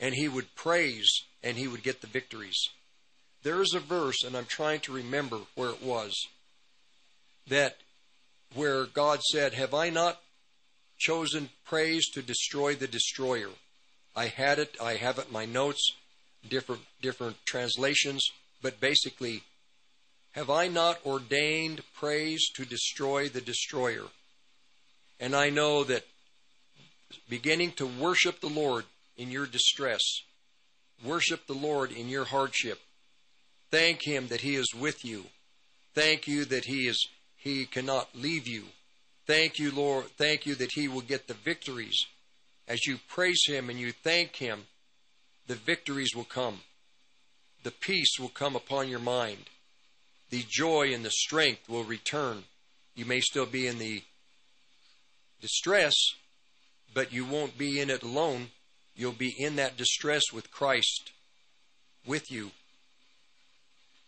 and 0.00 0.14
he 0.14 0.28
would 0.28 0.54
praise 0.54 1.10
and 1.42 1.56
he 1.56 1.68
would 1.68 1.82
get 1.82 2.00
the 2.00 2.06
victories. 2.06 2.68
There 3.42 3.60
is 3.62 3.74
a 3.74 3.80
verse, 3.80 4.24
and 4.24 4.36
I'm 4.36 4.46
trying 4.46 4.80
to 4.80 4.92
remember 4.92 5.38
where 5.54 5.70
it 5.70 5.82
was, 5.82 6.14
that 7.46 7.76
where 8.54 8.86
God 8.86 9.20
said, 9.22 9.54
Have 9.54 9.74
I 9.74 9.90
not 9.90 10.20
chosen 10.98 11.50
praise 11.64 12.08
to 12.10 12.22
destroy 12.22 12.74
the 12.74 12.88
destroyer? 12.88 13.50
I 14.18 14.26
had 14.26 14.58
it, 14.58 14.76
I 14.82 14.94
have 14.94 15.20
it 15.20 15.30
my 15.30 15.44
notes, 15.44 15.92
different 16.48 16.82
different 17.00 17.36
translations. 17.46 18.28
But 18.60 18.80
basically, 18.80 19.44
have 20.32 20.50
I 20.50 20.66
not 20.66 20.98
ordained 21.06 21.82
praise 21.94 22.50
to 22.56 22.64
destroy 22.64 23.28
the 23.28 23.40
destroyer? 23.40 24.06
And 25.20 25.36
I 25.36 25.50
know 25.50 25.84
that 25.84 26.04
beginning 27.28 27.72
to 27.72 27.86
worship 27.86 28.40
the 28.40 28.48
Lord 28.48 28.86
in 29.16 29.30
your 29.30 29.46
distress, 29.46 30.02
worship 31.04 31.46
the 31.46 31.54
Lord 31.68 31.92
in 31.92 32.08
your 32.08 32.24
hardship, 32.24 32.80
thank 33.70 34.02
Him 34.02 34.26
that 34.28 34.40
He 34.40 34.56
is 34.56 34.74
with 34.74 35.04
you, 35.04 35.26
thank 35.94 36.26
you 36.26 36.44
that 36.46 36.64
He 36.64 36.88
is 36.88 37.06
He 37.36 37.66
cannot 37.66 38.08
leave 38.16 38.48
you. 38.48 38.64
Thank 39.28 39.60
you, 39.60 39.70
Lord. 39.70 40.06
Thank 40.16 40.44
you 40.44 40.56
that 40.56 40.72
He 40.72 40.88
will 40.88 41.02
get 41.02 41.28
the 41.28 41.34
victories. 41.34 42.06
As 42.68 42.86
you 42.86 42.98
praise 43.08 43.40
Him 43.46 43.70
and 43.70 43.80
you 43.80 43.90
thank 43.90 44.36
Him, 44.36 44.66
the 45.48 45.56
victories 45.56 46.14
will 46.14 46.24
come 46.24 46.60
the 47.62 47.70
peace 47.70 48.18
will 48.18 48.28
come 48.28 48.56
upon 48.56 48.88
your 48.88 48.98
mind. 48.98 49.50
The 50.30 50.44
joy 50.48 50.92
and 50.94 51.04
the 51.04 51.10
strength 51.10 51.68
will 51.68 51.84
return 51.84 52.44
You 52.94 53.04
may 53.04 53.20
still 53.20 53.46
be 53.46 53.66
in 53.66 53.78
the 53.78 54.02
distress, 55.40 55.94
but 56.94 57.12
you 57.12 57.24
won't 57.24 57.56
be 57.56 57.78
in 57.78 57.90
it 57.90 58.02
alone. 58.02 58.48
You'll 58.96 59.12
be 59.12 59.34
in 59.38 59.56
that 59.56 59.76
distress 59.76 60.32
with 60.32 60.50
Christ 60.50 61.12
with 62.06 62.30
you. 62.30 62.50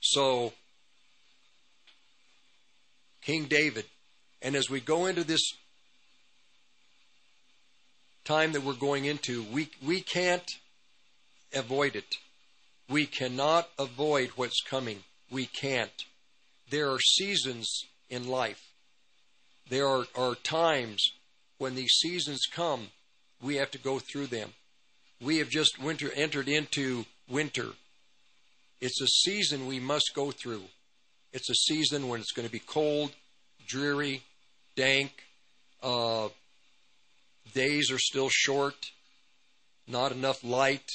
So, 0.01 0.55
King 3.21 3.45
David, 3.45 3.85
and 4.43 4.57
as 4.57 4.69
we 4.71 4.81
go 4.81 5.07
into 5.07 5.23
this 5.23 5.53
time 8.31 8.53
that 8.53 8.63
we're 8.63 8.75
going 8.75 9.07
into, 9.07 9.43
we, 9.53 9.69
we 9.85 10.01
can't 10.01 10.49
avoid 11.53 11.97
it. 11.97 12.15
We 12.89 13.05
cannot 13.05 13.69
avoid 13.77 14.31
what's 14.37 14.61
coming. 14.61 15.01
We 15.33 15.47
can't. 15.47 16.05
There 16.71 16.93
are 16.93 17.01
seasons 17.01 17.87
in 18.09 18.29
life. 18.29 18.63
There 19.69 19.89
are, 19.89 20.05
are 20.17 20.37
times 20.37 21.11
when 21.59 21.75
these 21.75 21.95
seasons 21.95 22.47
come, 22.53 22.91
we 23.43 23.57
have 23.57 23.73
to 23.73 23.79
go 23.79 23.99
through 23.99 24.29
them. 24.29 24.51
We 25.21 25.39
have 25.39 25.49
just 25.49 25.83
winter 25.83 26.13
entered 26.15 26.49
into 26.49 27.07
winter. 27.29 27.71
It's 28.81 29.01
a 29.01 29.09
season 29.09 29.67
we 29.67 29.81
must 29.81 30.13
go 30.15 30.31
through. 30.31 30.63
It's 31.33 31.51
a 31.51 31.55
season 31.55 32.07
when 32.07 32.21
it's 32.21 32.33
going 32.33 32.47
to 32.47 32.53
be 32.53 32.61
cold, 32.61 33.11
dreary, 33.67 34.23
dank. 34.77 35.11
Uh, 35.83 36.29
days 37.53 37.91
are 37.91 37.99
still 37.99 38.29
short, 38.31 38.91
not 39.87 40.13
enough 40.13 40.43
light, 40.45 40.91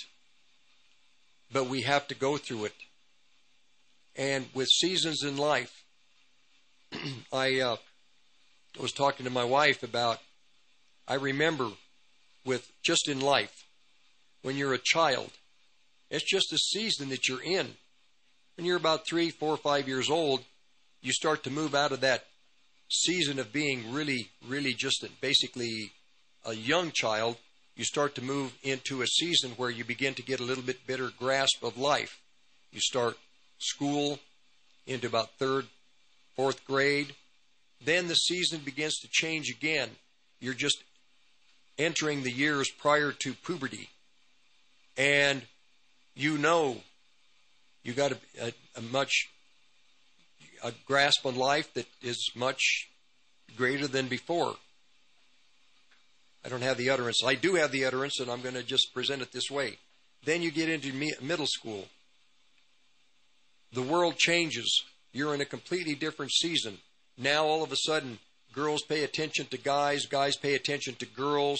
but 1.52 1.68
we 1.68 1.82
have 1.82 2.08
to 2.08 2.16
go 2.16 2.38
through 2.38 2.66
it. 2.66 2.76
And 4.16 4.46
with 4.54 4.68
seasons 4.68 5.24
in 5.24 5.38
life, 5.38 5.84
I 7.34 7.60
uh, 7.60 7.78
was 8.80 8.92
talking 8.92 9.26
to 9.26 9.32
my 9.32 9.44
wife 9.44 9.84
about, 9.84 10.20
I 11.08 11.16
remember 11.16 11.70
with 12.46 12.72
just 12.84 13.10
in 13.10 13.20
life, 13.20 13.66
when 14.42 14.56
you're 14.58 14.74
a 14.74 14.80
child, 14.80 15.32
it's 16.10 16.30
just 16.30 16.54
a 16.54 16.58
season 16.58 17.10
that 17.10 17.28
you're 17.28 17.44
in. 17.44 17.76
When 18.56 18.66
you're 18.66 18.78
about 18.78 19.08
three, 19.08 19.32
four, 19.32 19.58
five 19.58 19.88
years 19.88 20.10
old, 20.10 20.44
you 21.02 21.12
start 21.12 21.44
to 21.44 21.52
move 21.52 21.76
out 21.76 21.92
of 21.92 22.02
that 22.02 22.26
season 22.90 23.40
of 23.40 23.52
being 23.52 23.92
really, 23.92 24.30
really 24.48 24.74
just 24.74 25.06
basically 25.20 25.92
a 26.46 26.54
young 26.54 26.92
child. 26.92 27.38
You 27.76 27.84
start 27.84 28.16
to 28.16 28.24
move 28.24 28.54
into 28.64 29.02
a 29.02 29.08
season 29.08 29.52
where 29.52 29.70
you 29.70 29.84
begin 29.84 30.14
to 30.16 30.22
get 30.22 30.40
a 30.40 30.44
little 30.44 30.64
bit 30.64 30.88
better 30.88 31.12
grasp 31.20 31.64
of 31.64 31.78
life. 31.78 32.22
You 32.72 32.80
start 32.80 33.18
school 33.58 34.20
into 34.88 35.08
about 35.08 35.32
third, 35.38 35.66
fourth 36.36 36.66
grade. 36.66 37.14
Then 37.84 38.08
the 38.08 38.16
season 38.16 38.62
begins 38.64 39.00
to 39.00 39.10
change 39.12 39.50
again. 39.50 39.90
You're 40.40 40.54
just 40.54 40.84
entering 41.78 42.24
the 42.24 42.32
years 42.32 42.70
prior 42.70 43.12
to 43.12 43.34
puberty. 43.34 43.90
And 44.98 45.42
you 46.16 46.38
know 46.38 46.78
you 47.84 47.94
got 47.94 48.14
a, 48.14 48.18
a, 48.42 48.54
a 48.78 48.82
much 48.82 49.30
a 50.64 50.72
grasp 50.86 51.26
on 51.26 51.36
life 51.36 51.72
that 51.76 51.86
is 52.02 52.32
much 52.36 52.90
greater 53.56 53.88
than 53.88 54.08
before. 54.08 54.56
I 56.46 56.50
don't 56.50 56.62
have 56.62 56.78
the 56.78 56.92
utterance. 56.92 57.22
I 57.26 57.34
do 57.34 57.56
have 57.56 57.72
the 57.72 57.86
utterance, 57.86 58.20
and 58.20 58.30
I'm 58.30 58.42
going 58.42 58.54
to 58.54 58.62
just 58.62 58.94
present 58.94 59.24
it 59.24 59.32
this 59.32 59.50
way. 59.50 59.78
Then 60.26 60.44
you 60.44 60.52
get 60.52 60.70
into 60.70 60.94
middle 61.22 61.48
school. 61.48 61.86
The 63.74 63.82
world 63.82 64.18
changes. 64.18 64.84
You're 65.12 65.34
in 65.34 65.42
a 65.42 65.46
completely 65.46 65.96
different 65.96 66.32
season. 66.32 66.78
Now, 67.18 67.46
all 67.46 67.64
of 67.64 67.72
a 67.72 67.78
sudden, 67.78 68.20
girls 68.54 68.84
pay 68.84 69.04
attention 69.04 69.48
to 69.48 69.58
guys, 69.58 70.06
guys 70.06 70.38
pay 70.38 70.54
attention 70.54 70.96
to 70.96 71.06
girls. 71.08 71.60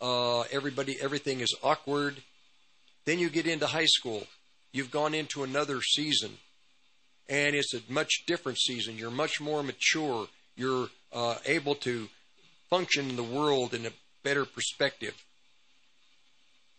Uh, 0.00 0.42
everybody, 0.52 0.96
everything 1.00 1.40
is 1.40 1.54
awkward. 1.62 2.22
Then 3.06 3.18
you 3.18 3.30
get 3.30 3.48
into 3.48 3.66
high 3.66 3.86
school. 3.86 4.26
You've 4.72 4.92
gone 4.92 5.14
into 5.14 5.42
another 5.42 5.82
season, 5.82 6.38
and 7.28 7.56
it's 7.56 7.74
a 7.74 7.80
much 7.88 8.22
different 8.26 8.58
season. 8.58 8.96
You're 8.96 9.10
much 9.10 9.40
more 9.40 9.64
mature. 9.64 10.28
You're 10.56 10.88
uh, 11.12 11.36
able 11.46 11.74
to 11.76 12.08
function 12.68 13.10
in 13.10 13.16
the 13.16 13.24
world 13.24 13.74
in 13.74 13.86
a 13.86 13.90
better 14.22 14.44
perspective. 14.44 15.14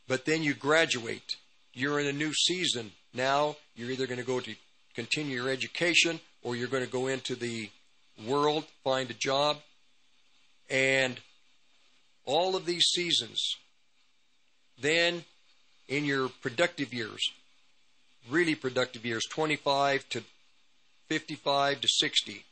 But 0.08 0.26
then 0.26 0.44
you 0.44 0.54
graduate. 0.54 1.36
You're 1.74 2.00
in 2.00 2.08
a 2.08 2.14
new 2.14 2.34
season. 2.34 2.92
Now 3.14 3.56
you're 3.76 3.92
either 3.92 4.08
going 4.08 4.20
to 4.20 4.26
go 4.26 4.40
to 4.40 4.56
continue 4.94 5.42
your 5.42 5.50
education 5.50 6.20
or 6.44 6.56
you're 6.56 6.68
going 6.68 6.86
to 6.86 6.92
go 6.92 7.08
into 7.08 7.36
the 7.36 7.70
world, 8.26 8.66
find 8.84 9.10
a 9.10 9.16
job. 9.16 9.58
And 10.70 11.20
all 12.26 12.56
of 12.56 12.66
these 12.66 12.86
seasons, 12.86 13.56
then 14.80 15.24
in 15.88 16.06
your 16.06 16.30
productive 16.30 16.94
years, 16.94 17.22
really 18.30 18.56
productive 18.56 19.06
years, 19.06 19.26
25 19.30 20.08
to 20.10 20.24
55 21.10 21.82
to 21.82 21.88
60, 21.88 22.46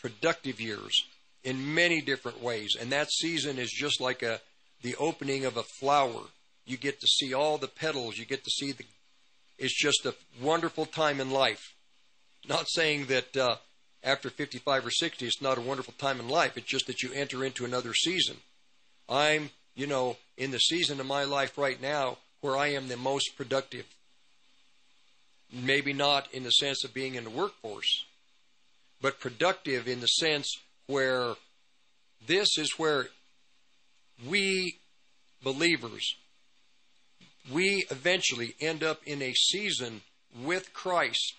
productive 0.00 0.60
years 0.60 1.04
in 1.44 1.74
many 1.74 2.00
different 2.00 2.42
ways. 2.42 2.76
And 2.78 2.92
that 2.92 3.10
season 3.10 3.58
is 3.58 3.70
just 3.70 4.00
like 4.00 4.22
a 4.22 4.40
the 4.82 4.96
opening 4.96 5.44
of 5.44 5.56
a 5.56 5.62
flower. 5.62 6.22
You 6.64 6.76
get 6.76 7.00
to 7.00 7.06
see 7.06 7.34
all 7.34 7.58
the 7.58 7.68
petals. 7.68 8.18
You 8.18 8.24
get 8.24 8.44
to 8.44 8.50
see 8.50 8.72
the. 8.72 8.84
It's 9.58 9.76
just 9.76 10.06
a 10.06 10.14
wonderful 10.40 10.86
time 10.86 11.20
in 11.20 11.30
life. 11.30 11.74
Not 12.48 12.68
saying 12.68 13.06
that 13.06 13.36
uh, 13.36 13.56
after 14.02 14.30
55 14.30 14.86
or 14.86 14.90
60 14.90 15.26
it's 15.26 15.42
not 15.42 15.58
a 15.58 15.62
wonderful 15.62 15.94
time 15.98 16.20
in 16.20 16.28
life. 16.28 16.56
It's 16.56 16.66
just 16.66 16.86
that 16.86 17.02
you 17.02 17.12
enter 17.12 17.44
into 17.44 17.64
another 17.64 17.92
season. 17.92 18.36
I'm, 19.08 19.50
you 19.74 19.86
know, 19.86 20.16
in 20.38 20.50
the 20.50 20.58
season 20.58 21.00
of 21.00 21.06
my 21.06 21.24
life 21.24 21.58
right 21.58 21.80
now 21.80 22.18
where 22.40 22.56
I 22.56 22.68
am 22.68 22.88
the 22.88 22.96
most 22.96 23.36
productive. 23.36 23.84
Maybe 25.52 25.92
not 25.92 26.32
in 26.32 26.44
the 26.44 26.50
sense 26.50 26.84
of 26.84 26.94
being 26.94 27.16
in 27.16 27.24
the 27.24 27.30
workforce, 27.30 28.04
but 29.02 29.20
productive 29.20 29.88
in 29.88 30.00
the 30.00 30.06
sense 30.06 30.56
where 30.90 31.34
this 32.26 32.58
is 32.58 32.74
where 32.78 33.06
we 34.28 34.78
believers 35.42 36.14
we 37.50 37.84
eventually 37.90 38.54
end 38.60 38.82
up 38.82 39.00
in 39.06 39.22
a 39.22 39.32
season 39.32 40.02
with 40.44 40.72
Christ 40.72 41.34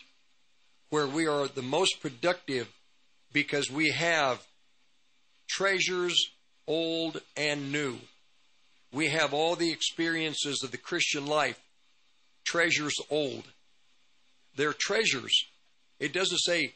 where 0.90 1.08
we 1.08 1.28
are 1.28 1.48
the 1.48 1.62
most 1.62 2.02
productive 2.02 2.68
because 3.32 3.72
we 3.72 3.92
have 3.92 4.46
treasures 5.50 6.32
old 6.68 7.22
and 7.38 7.72
new. 7.72 7.98
We 8.92 9.08
have 9.08 9.34
all 9.34 9.56
the 9.56 9.72
experiences 9.72 10.62
of 10.64 10.72
the 10.72 10.78
Christian 10.78 11.26
life, 11.26 11.60
treasures 12.46 12.96
old. 13.10 13.46
They're 14.58 14.76
treasures. 14.78 15.46
It 15.98 16.12
doesn't 16.12 16.40
say 16.40 16.74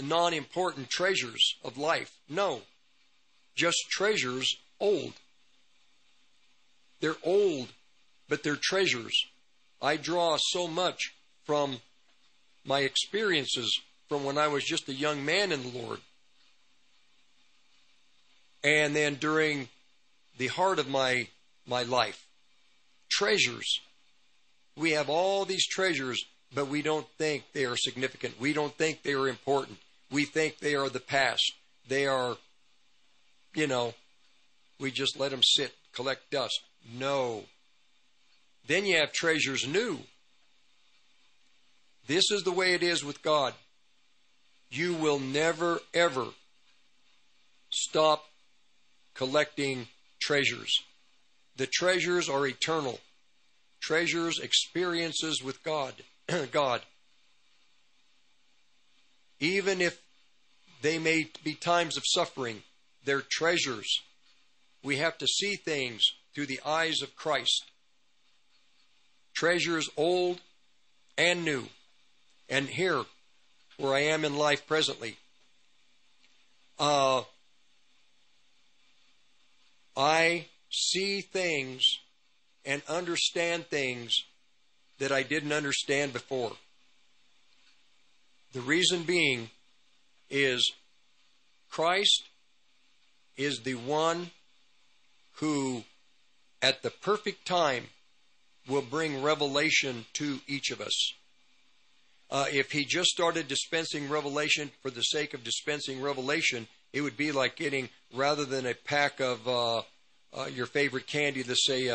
non 0.00 0.32
important 0.34 0.88
treasures 0.88 1.56
of 1.64 1.76
life. 1.76 2.12
No, 2.28 2.62
just 3.54 3.78
treasures 3.90 4.56
old. 4.80 5.12
They're 7.00 7.16
old, 7.24 7.68
but 8.28 8.42
they're 8.42 8.56
treasures. 8.60 9.14
I 9.80 9.96
draw 9.96 10.36
so 10.38 10.68
much 10.68 11.12
from 11.44 11.80
my 12.64 12.80
experiences 12.80 13.80
from 14.08 14.24
when 14.24 14.38
I 14.38 14.48
was 14.48 14.64
just 14.64 14.88
a 14.88 14.94
young 14.94 15.24
man 15.24 15.50
in 15.50 15.62
the 15.62 15.78
Lord. 15.78 15.98
And 18.62 18.94
then 18.94 19.16
during 19.16 19.68
the 20.38 20.46
heart 20.46 20.78
of 20.78 20.88
my 20.88 21.26
my 21.66 21.82
life. 21.82 22.26
Treasures. 23.10 23.80
We 24.76 24.92
have 24.92 25.08
all 25.08 25.44
these 25.44 25.66
treasures 25.66 26.24
but 26.54 26.68
we 26.68 26.82
don't 26.82 27.06
think 27.18 27.44
they 27.52 27.64
are 27.64 27.76
significant. 27.76 28.40
We 28.40 28.52
don't 28.52 28.76
think 28.76 29.02
they 29.02 29.14
are 29.14 29.28
important. 29.28 29.78
We 30.10 30.24
think 30.24 30.58
they 30.58 30.74
are 30.74 30.88
the 30.88 31.00
past. 31.00 31.52
They 31.88 32.06
are, 32.06 32.36
you 33.54 33.66
know, 33.66 33.94
we 34.78 34.90
just 34.90 35.18
let 35.18 35.30
them 35.30 35.42
sit, 35.42 35.72
collect 35.94 36.30
dust. 36.30 36.60
No. 36.98 37.44
Then 38.66 38.84
you 38.84 38.96
have 38.96 39.12
treasures 39.12 39.66
new. 39.66 40.00
This 42.06 42.30
is 42.30 42.42
the 42.42 42.52
way 42.52 42.74
it 42.74 42.82
is 42.82 43.04
with 43.04 43.22
God. 43.22 43.54
You 44.70 44.94
will 44.94 45.18
never, 45.18 45.80
ever 45.94 46.26
stop 47.70 48.24
collecting 49.14 49.86
treasures. 50.20 50.82
The 51.56 51.66
treasures 51.66 52.28
are 52.28 52.46
eternal. 52.46 53.00
Treasures, 53.80 54.38
experiences 54.38 55.42
with 55.42 55.62
God. 55.62 55.94
God. 56.52 56.82
Even 59.40 59.80
if 59.80 60.00
they 60.82 60.98
may 60.98 61.28
be 61.42 61.54
times 61.54 61.96
of 61.96 62.04
suffering, 62.06 62.62
they're 63.04 63.22
treasures. 63.22 64.00
We 64.82 64.98
have 64.98 65.18
to 65.18 65.26
see 65.26 65.56
things 65.56 66.02
through 66.34 66.46
the 66.46 66.60
eyes 66.64 67.02
of 67.02 67.16
Christ. 67.16 67.64
Treasures 69.34 69.88
old 69.96 70.40
and 71.18 71.44
new. 71.44 71.64
And 72.48 72.68
here, 72.68 73.04
where 73.78 73.94
I 73.94 74.00
am 74.00 74.24
in 74.24 74.36
life 74.36 74.66
presently, 74.66 75.16
Uh, 76.78 77.22
I 79.96 80.46
see 80.68 81.20
things 81.20 81.98
and 82.64 82.82
understand 82.88 83.68
things 83.68 84.24
that 85.02 85.10
I 85.10 85.24
didn't 85.24 85.52
understand 85.52 86.12
before. 86.12 86.52
The 88.52 88.60
reason 88.60 89.02
being 89.02 89.50
is 90.30 90.74
Christ 91.70 92.28
is 93.36 93.62
the 93.64 93.74
one 93.74 94.30
who, 95.38 95.82
at 96.62 96.82
the 96.82 96.90
perfect 96.90 97.44
time, 97.44 97.86
will 98.68 98.80
bring 98.80 99.24
revelation 99.24 100.04
to 100.12 100.38
each 100.46 100.70
of 100.70 100.80
us. 100.80 101.14
Uh, 102.30 102.44
if 102.52 102.70
he 102.70 102.84
just 102.84 103.08
started 103.08 103.48
dispensing 103.48 104.08
revelation 104.08 104.70
for 104.82 104.90
the 104.90 105.02
sake 105.02 105.34
of 105.34 105.42
dispensing 105.42 106.00
revelation, 106.00 106.68
it 106.92 107.00
would 107.00 107.16
be 107.16 107.32
like 107.32 107.56
getting, 107.56 107.88
rather 108.14 108.44
than 108.44 108.66
a 108.66 108.74
pack 108.74 109.18
of 109.18 109.48
uh, 109.48 109.82
uh, 110.32 110.46
your 110.54 110.66
favorite 110.66 111.08
candy, 111.08 111.42
let's 111.42 111.66
say 111.66 111.90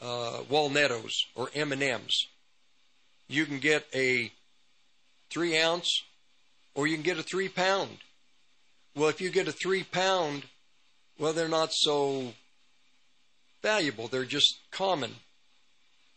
uh, 0.00 0.40
Walnettos 0.50 1.12
or 1.34 1.50
M&Ms, 1.54 2.26
you 3.28 3.46
can 3.46 3.58
get 3.58 3.86
a 3.94 4.30
three 5.30 5.58
ounce 5.58 6.02
or 6.74 6.86
you 6.86 6.94
can 6.94 7.02
get 7.02 7.18
a 7.18 7.22
three 7.22 7.48
pound. 7.48 7.98
Well, 8.94 9.08
if 9.08 9.20
you 9.20 9.30
get 9.30 9.48
a 9.48 9.52
three 9.52 9.82
pound, 9.82 10.44
well, 11.18 11.32
they're 11.32 11.48
not 11.48 11.70
so 11.72 12.32
valuable. 13.62 14.08
They're 14.08 14.24
just 14.24 14.58
common. 14.70 15.12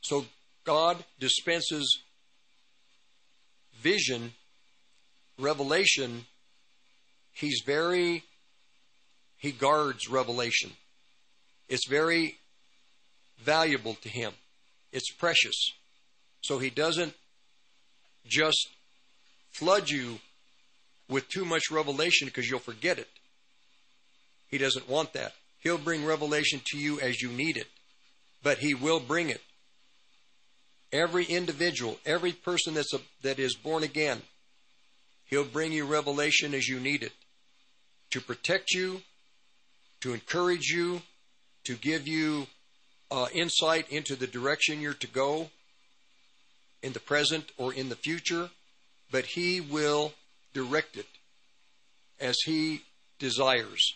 So 0.01 0.25
God 0.63 0.97
dispenses 1.19 2.01
vision, 3.81 4.33
revelation. 5.39 6.25
He's 7.31 7.61
very, 7.65 8.23
he 9.37 9.51
guards 9.51 10.09
revelation. 10.09 10.71
It's 11.69 11.87
very 11.87 12.37
valuable 13.39 13.95
to 13.95 14.09
him. 14.09 14.33
It's 14.91 15.11
precious. 15.11 15.71
So 16.41 16.59
he 16.59 16.69
doesn't 16.69 17.13
just 18.25 18.67
flood 19.51 19.89
you 19.89 20.19
with 21.09 21.27
too 21.29 21.45
much 21.45 21.71
revelation 21.71 22.27
because 22.27 22.49
you'll 22.49 22.59
forget 22.59 22.99
it. 22.99 23.07
He 24.49 24.57
doesn't 24.57 24.89
want 24.89 25.13
that. 25.13 25.33
He'll 25.59 25.77
bring 25.77 26.05
revelation 26.05 26.61
to 26.67 26.77
you 26.77 26.99
as 26.99 27.21
you 27.21 27.29
need 27.29 27.57
it, 27.57 27.67
but 28.43 28.59
he 28.59 28.73
will 28.73 28.99
bring 28.99 29.29
it. 29.29 29.41
Every 30.91 31.25
individual, 31.25 31.97
every 32.05 32.31
person 32.31 32.73
that's 32.73 32.93
a, 32.93 32.99
that 33.23 33.39
is 33.39 33.55
born 33.55 33.83
again, 33.83 34.21
he'll 35.25 35.43
bring 35.43 35.73
you 35.73 35.85
revelation 35.85 36.53
as 36.53 36.67
you 36.67 36.79
need 36.79 37.03
it 37.03 37.11
to 38.11 38.21
protect 38.21 38.71
you, 38.71 39.01
to 40.01 40.13
encourage 40.13 40.67
you, 40.67 41.01
to 41.65 41.75
give 41.75 42.07
you 42.07 42.47
uh, 43.09 43.27
insight 43.33 43.89
into 43.89 44.15
the 44.15 44.27
direction 44.27 44.81
you're 44.81 44.93
to 44.93 45.07
go 45.07 45.49
in 46.83 46.93
the 46.93 46.99
present 46.99 47.51
or 47.57 47.73
in 47.73 47.89
the 47.89 47.95
future, 47.95 48.49
but 49.11 49.25
He 49.25 49.61
will 49.61 50.13
direct 50.53 50.97
it 50.97 51.07
as 52.19 52.37
He 52.45 52.81
desires. 53.19 53.93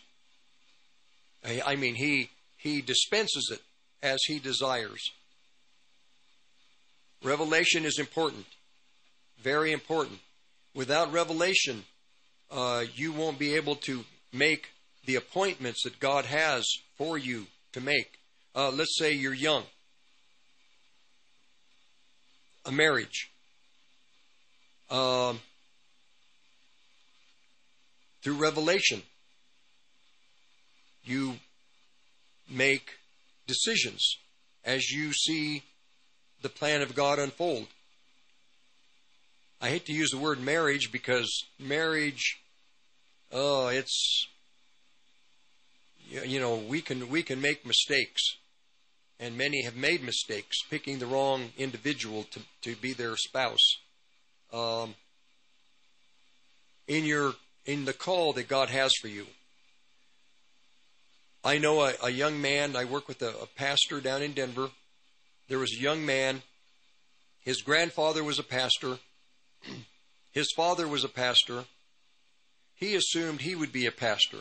I 1.44 1.76
mean, 1.76 1.96
He 1.96 2.30
He 2.58 2.82
dispenses 2.82 3.50
it 3.52 3.62
as 4.02 4.20
He 4.26 4.40
desires. 4.40 5.02
Revelation 7.24 7.86
is 7.86 8.00
important, 8.00 8.46
very 9.42 9.72
important. 9.72 10.20
Without 10.74 11.12
revelation, 11.12 11.84
uh, 12.50 12.86
you 12.96 13.12
won't 13.12 13.38
be 13.38 13.56
able 13.56 13.76
to 13.76 14.06
make 14.34 14.70
the 15.06 15.16
appointments 15.16 15.84
that 15.84 16.00
God 16.00 16.26
has 16.26 16.66
for 16.98 17.18
you 17.18 17.48
to 17.74 17.82
make. 17.82 18.21
Uh, 18.54 18.70
let's 18.72 18.98
say 18.98 19.14
you're 19.14 19.34
young, 19.34 19.64
a 22.66 22.72
marriage. 22.72 23.30
Um, 24.90 25.40
through 28.22 28.36
revelation, 28.36 29.02
you 31.04 31.36
make 32.50 32.92
decisions 33.48 34.18
as 34.66 34.92
you 34.92 35.14
see 35.14 35.64
the 36.42 36.50
plan 36.50 36.82
of 36.82 36.94
God 36.94 37.20
unfold. 37.20 37.68
I 39.62 39.70
hate 39.70 39.86
to 39.86 39.94
use 39.94 40.10
the 40.10 40.18
word 40.18 40.42
marriage 40.42 40.92
because 40.92 41.46
marriage, 41.60 42.42
oh, 43.32 43.68
it's 43.68 44.28
you 46.10 46.40
know 46.40 46.56
we 46.56 46.82
can 46.82 47.10
we 47.10 47.24
can 47.24 47.40
make 47.40 47.66
mistakes, 47.66 48.38
and 49.22 49.38
many 49.38 49.64
have 49.64 49.78
made 49.78 50.04
mistakes 50.04 50.62
picking 50.70 51.00
the 51.00 51.06
wrong 51.06 51.54
individual 51.58 52.24
to 52.32 52.42
to 52.64 52.76
be 52.76 52.92
their 52.92 53.16
spouse. 53.16 53.78
Um, 54.52 54.96
in 56.88 57.06
your 57.06 57.36
in 57.66 57.86
the 57.86 57.94
call 57.94 58.34
that 58.34 58.50
God 58.50 58.70
has 58.70 58.94
for 59.00 59.08
you. 59.08 59.28
I 61.44 61.58
know 61.58 61.82
a, 61.82 61.94
a 62.04 62.10
young 62.10 62.42
man. 62.42 62.76
I 62.76 62.84
work 62.84 63.08
with 63.08 63.22
a, 63.22 63.30
a 63.30 63.48
pastor 63.56 64.02
down 64.02 64.22
in 64.22 64.34
Denver 64.34 64.70
there 65.52 65.60
was 65.60 65.74
a 65.74 65.82
young 65.82 66.06
man. 66.06 66.44
His 67.44 67.62
grandfather 67.62 68.24
was 68.24 68.40
a 68.40 68.44
pastor. 68.44 69.00
His 70.32 70.50
father 70.56 70.88
was 70.88 71.04
a 71.04 71.10
pastor. 71.10 71.66
He 72.74 72.96
assumed 72.96 73.42
he 73.42 73.54
would 73.54 73.74
be 73.74 73.86
a 73.86 73.92
pastor. 73.92 74.38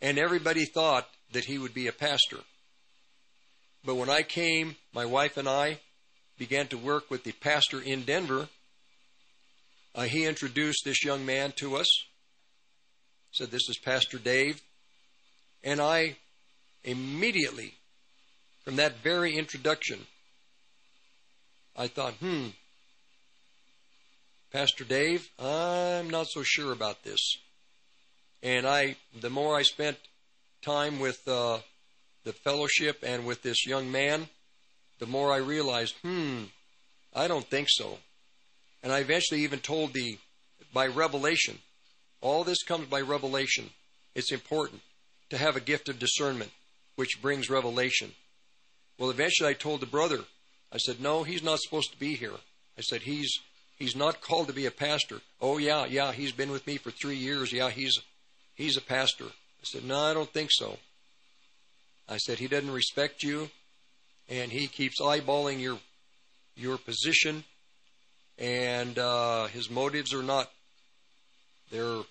And 0.00 0.16
everybody 0.16 0.64
thought 0.64 1.08
that 1.32 1.46
he 1.46 1.58
would 1.58 1.74
be 1.74 1.88
a 1.88 1.92
pastor. 1.92 2.36
But 3.84 3.96
when 3.96 4.10
I 4.10 4.22
came, 4.22 4.76
my 4.92 5.04
wife 5.04 5.36
and 5.36 5.48
I 5.48 5.78
began 6.38 6.68
to 6.68 6.78
work 6.78 7.10
with 7.10 7.24
the 7.24 7.32
pastor 7.32 7.80
in 7.80 8.02
Denver. 8.02 8.48
Uh, 9.94 10.02
he 10.02 10.24
introduced 10.24 10.84
this 10.84 11.04
young 11.04 11.26
man 11.26 11.52
to 11.56 11.76
us. 11.76 11.88
Said, 13.32 13.50
This 13.50 13.68
is 13.68 13.78
Pastor 13.78 14.18
Dave. 14.18 14.60
And 15.64 15.80
I 15.80 16.16
immediately 16.84 17.74
from 18.64 18.76
that 18.76 19.02
very 19.02 19.36
introduction, 19.36 20.06
I 21.76 21.88
thought, 21.88 22.14
hmm, 22.14 22.48
Pastor 24.52 24.84
Dave, 24.84 25.28
I'm 25.38 26.10
not 26.10 26.28
so 26.28 26.42
sure 26.44 26.72
about 26.72 27.02
this. 27.02 27.38
And 28.42 28.66
I, 28.66 28.96
the 29.20 29.30
more 29.30 29.56
I 29.56 29.62
spent 29.62 29.96
time 30.62 31.00
with 31.00 31.26
uh, 31.26 31.58
the 32.24 32.32
fellowship 32.32 33.02
and 33.06 33.26
with 33.26 33.42
this 33.42 33.66
young 33.66 33.90
man, 33.90 34.28
the 34.98 35.06
more 35.06 35.32
I 35.32 35.38
realized, 35.38 35.94
hmm, 36.02 36.44
I 37.14 37.28
don't 37.28 37.46
think 37.46 37.68
so. 37.70 37.98
And 38.82 38.92
I 38.92 39.00
eventually 39.00 39.40
even 39.40 39.58
told 39.58 39.92
the, 39.92 40.18
by 40.72 40.86
revelation, 40.86 41.58
all 42.20 42.44
this 42.44 42.62
comes 42.62 42.86
by 42.86 43.00
revelation. 43.00 43.70
It's 44.14 44.32
important 44.32 44.80
to 45.30 45.38
have 45.38 45.56
a 45.56 45.60
gift 45.60 45.88
of 45.88 45.98
discernment, 45.98 46.50
which 46.96 47.20
brings 47.20 47.50
revelation. 47.50 48.12
Well, 48.98 49.10
eventually 49.10 49.50
I 49.50 49.54
told 49.54 49.80
the 49.80 49.86
brother, 49.86 50.20
I 50.72 50.78
said, 50.78 51.00
no, 51.00 51.22
he's 51.22 51.42
not 51.42 51.60
supposed 51.60 51.92
to 51.92 51.98
be 51.98 52.14
here. 52.14 52.34
I 52.78 52.82
said, 52.82 53.02
he's, 53.02 53.40
he's 53.76 53.96
not 53.96 54.20
called 54.20 54.48
to 54.48 54.54
be 54.54 54.66
a 54.66 54.70
pastor. 54.70 55.20
Oh, 55.40 55.58
yeah, 55.58 55.86
yeah, 55.86 56.12
he's 56.12 56.32
been 56.32 56.50
with 56.50 56.66
me 56.66 56.76
for 56.76 56.90
three 56.90 57.16
years. 57.16 57.52
Yeah, 57.52 57.70
he's, 57.70 57.98
he's 58.54 58.76
a 58.76 58.82
pastor. 58.82 59.24
I 59.24 59.64
said, 59.64 59.84
no, 59.84 59.98
I 59.98 60.14
don't 60.14 60.32
think 60.32 60.50
so. 60.52 60.78
I 62.08 62.16
said, 62.18 62.38
he 62.38 62.48
doesn't 62.48 62.70
respect 62.70 63.22
you 63.22 63.50
and 64.28 64.52
he 64.52 64.66
keeps 64.66 65.00
eyeballing 65.00 65.60
your, 65.60 65.78
your 66.56 66.78
position 66.78 67.44
and, 68.38 68.98
uh, 68.98 69.46
his 69.46 69.70
motives 69.70 70.12
are 70.12 70.22
not, 70.22 70.50
they're, 71.70 72.02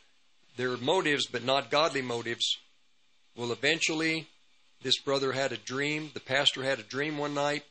motives, 0.77 1.25
but 1.25 1.43
not 1.43 1.71
godly 1.71 2.01
motives. 2.01 2.57
Will 3.35 3.51
eventually 3.51 4.27
this 4.83 4.99
brother 4.99 5.31
had 5.31 5.51
a 5.51 5.57
dream. 5.57 6.11
The 6.13 6.19
pastor 6.19 6.63
had 6.63 6.79
a 6.79 6.83
dream 6.83 7.17
one 7.17 7.33
night. 7.33 7.63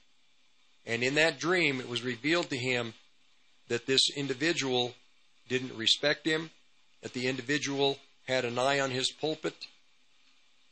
And 0.87 1.03
in 1.03 1.15
that 1.17 1.39
dream, 1.39 1.81
it 1.81 1.89
was 1.89 2.03
revealed 2.03 2.51
to 2.51 2.57
him 2.57 2.95
that 3.69 3.87
this 3.87 4.11
individual 4.17 4.95
didn't 5.49 5.77
respect 5.77 6.27
him, 6.27 6.51
that 7.03 7.13
the 7.13 7.29
individual 7.29 7.99
had 8.27 8.45
an 8.45 8.59
eye 8.59 8.81
on 8.81 8.91
his 8.91 9.11
pulpit. 9.13 9.55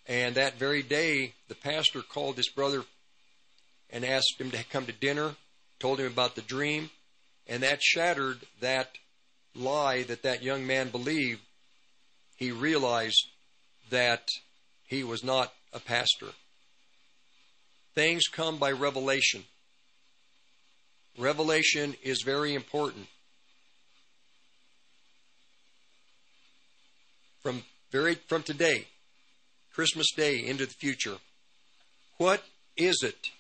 And 0.09 0.35
that 0.37 0.59
very 0.59 0.83
day, 0.83 1.35
the 1.49 1.55
pastor 1.55 2.01
called 2.03 2.37
this 2.37 2.49
brother 2.49 2.85
and 3.91 4.05
asked 4.05 4.41
him 4.41 4.51
to 4.51 4.65
come 4.65 4.87
to 4.87 4.93
dinner, 4.93 5.37
told 5.79 6.01
him 6.01 6.07
about 6.07 6.35
the 6.35 6.43
dream, 6.43 6.91
and 7.47 7.63
that 7.63 7.83
shattered 7.83 8.39
that 8.61 8.97
lie 9.55 10.03
that 10.05 10.23
that 10.23 10.43
young 10.43 10.67
man 10.67 10.89
believed. 10.89 11.41
He 12.37 12.53
realized 12.53 13.27
that 13.91 14.29
he 14.87 15.05
was 15.05 15.23
not 15.23 15.53
a 15.73 15.81
pastor. 15.81 16.29
Things 17.95 18.25
come 18.31 18.59
by 18.59 18.73
revelation. 18.73 19.45
Revelation 21.19 21.95
is 22.03 22.23
very 22.23 22.55
important. 22.55 23.07
from 27.49 27.63
very 27.91 28.15
from 28.15 28.43
today, 28.43 28.87
Christmas 29.79 30.11
Day 30.11 30.45
into 30.45 30.67
the 30.67 30.75
future. 30.75 31.19
What 32.17 32.43
is 32.77 33.01
it 33.05 33.31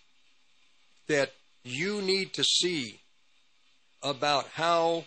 that 1.09 1.33
you 1.65 2.01
need 2.01 2.33
to 2.35 2.45
see 2.45 3.01
about 4.05 4.47
how 4.55 5.07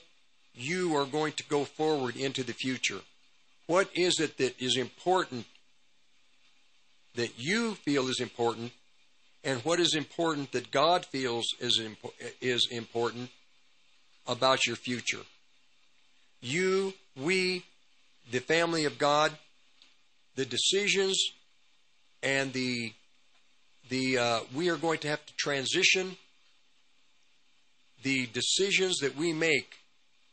you 0.53 0.93
are 0.97 1.05
going 1.05 1.31
to 1.31 1.43
go 1.45 1.63
forward 1.63 2.17
into 2.17 2.43
the 2.43 2.51
future? 2.51 2.99
What 3.65 3.89
is 3.95 4.19
it 4.19 4.39
that 4.39 4.61
is 4.61 4.75
important 4.75 5.45
that 7.15 7.31
you 7.37 7.75
feel 7.75 8.09
is 8.09 8.19
important 8.19 8.73
and 9.41 9.61
what 9.61 9.79
is 9.79 9.95
important 9.95 10.51
that 10.51 10.69
God 10.69 11.05
feels 11.05 11.45
is, 11.61 11.79
impo- 11.79 12.11
is 12.41 12.67
important 12.69 13.29
about 14.27 14.65
your 14.65 14.75
future? 14.75 15.23
You, 16.41 16.93
we, 17.15 17.63
the 18.29 18.41
family 18.41 18.83
of 18.83 18.97
God, 18.97 19.31
the 20.35 20.45
decisions 20.45 21.17
and 22.23 22.53
the 22.53 22.93
the 23.89 24.17
uh, 24.17 24.39
we 24.55 24.69
are 24.69 24.77
going 24.77 24.99
to 24.99 25.07
have 25.07 25.25
to 25.25 25.33
transition 25.37 26.15
the 28.03 28.27
decisions 28.27 28.97
that 28.99 29.15
we 29.15 29.33
make 29.33 29.75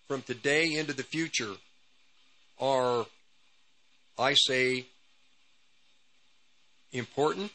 from 0.07 0.23
today 0.23 0.75
into 0.75 0.93
the 0.93 1.03
future 1.03 1.55
are 2.61 3.07
I 4.19 4.35
say 4.35 4.87
important 6.93 7.53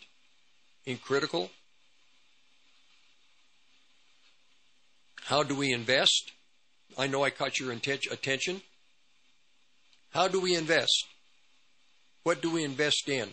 and 0.85 1.01
critical. 1.01 1.49
How 5.23 5.43
do 5.43 5.55
we 5.55 5.73
invest? 5.73 6.31
I 6.97 7.07
know 7.07 7.23
I 7.23 7.31
caught 7.31 7.59
your 7.59 7.71
attention. 7.71 8.61
How 10.11 10.27
do 10.27 10.39
we 10.39 10.55
invest? 10.55 11.05
What 12.23 12.41
do 12.41 12.51
we 12.51 12.63
invest 12.63 13.09
in? 13.09 13.29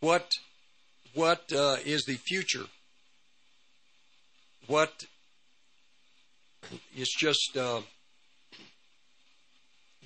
What 0.00 0.32
what 1.14 1.52
uh, 1.52 1.76
is 1.84 2.04
the 2.04 2.14
future? 2.14 2.64
What 4.66 5.06
it's 6.96 7.16
just 7.16 7.56
uh, 7.56 7.80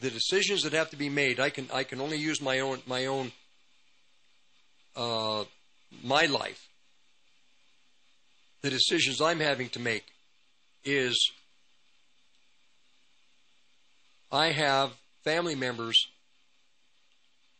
the 0.00 0.10
decisions 0.10 0.62
that 0.62 0.72
have 0.72 0.90
to 0.90 0.96
be 0.96 1.08
made. 1.08 1.40
I 1.40 1.50
can 1.50 1.68
I 1.72 1.84
can 1.84 2.00
only 2.00 2.18
use 2.18 2.40
my 2.40 2.60
own 2.60 2.80
my 2.86 3.06
own 3.06 3.32
uh, 4.94 5.44
my 6.02 6.26
life. 6.26 6.68
The 8.60 8.70
decisions 8.70 9.20
I'm 9.20 9.40
having 9.40 9.70
to 9.70 9.80
make 9.80 10.04
is 10.84 11.32
I 14.30 14.52
have 14.52 14.92
family 15.24 15.54
members 15.54 16.06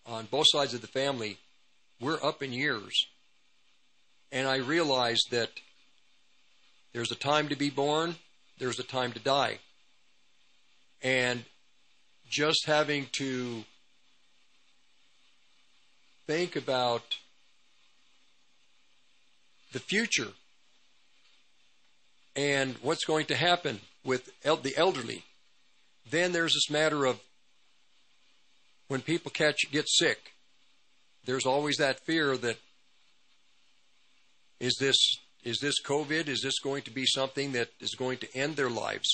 on 0.06 0.26
both 0.30 0.46
sides 0.48 0.74
of 0.74 0.80
the 0.80 0.86
family. 0.86 1.38
We're 2.00 2.22
up 2.22 2.42
in 2.42 2.52
years. 2.52 3.06
And 4.30 4.48
I 4.48 4.56
realize 4.56 5.20
that 5.30 5.50
there's 6.92 7.12
a 7.12 7.16
time 7.16 7.48
to 7.48 7.56
be 7.56 7.70
born, 7.70 8.16
there's 8.58 8.78
a 8.78 8.84
time 8.84 9.12
to 9.12 9.18
die. 9.18 9.58
And 11.02 11.44
just 12.28 12.66
having 12.66 13.06
to 13.12 13.64
think 16.26 16.56
about 16.56 17.02
the 19.72 19.80
future 19.80 20.28
and 22.34 22.76
what's 22.82 23.04
going 23.04 23.26
to 23.26 23.34
happen 23.34 23.80
with 24.04 24.30
el- 24.44 24.56
the 24.56 24.76
elderly 24.76 25.24
then 26.10 26.32
there's 26.32 26.54
this 26.54 26.70
matter 26.70 27.04
of 27.04 27.20
when 28.92 29.00
people 29.00 29.30
catch 29.30 29.72
get 29.72 29.88
sick, 29.88 30.34
there's 31.24 31.46
always 31.46 31.78
that 31.78 31.98
fear 32.00 32.36
that 32.36 32.58
is 34.60 34.76
this 34.78 34.98
is 35.44 35.58
this 35.60 35.80
COVID? 35.82 36.28
Is 36.28 36.42
this 36.42 36.58
going 36.58 36.82
to 36.82 36.90
be 36.90 37.06
something 37.06 37.52
that 37.52 37.70
is 37.80 37.94
going 37.94 38.18
to 38.18 38.36
end 38.36 38.56
their 38.56 38.68
lives? 38.68 39.08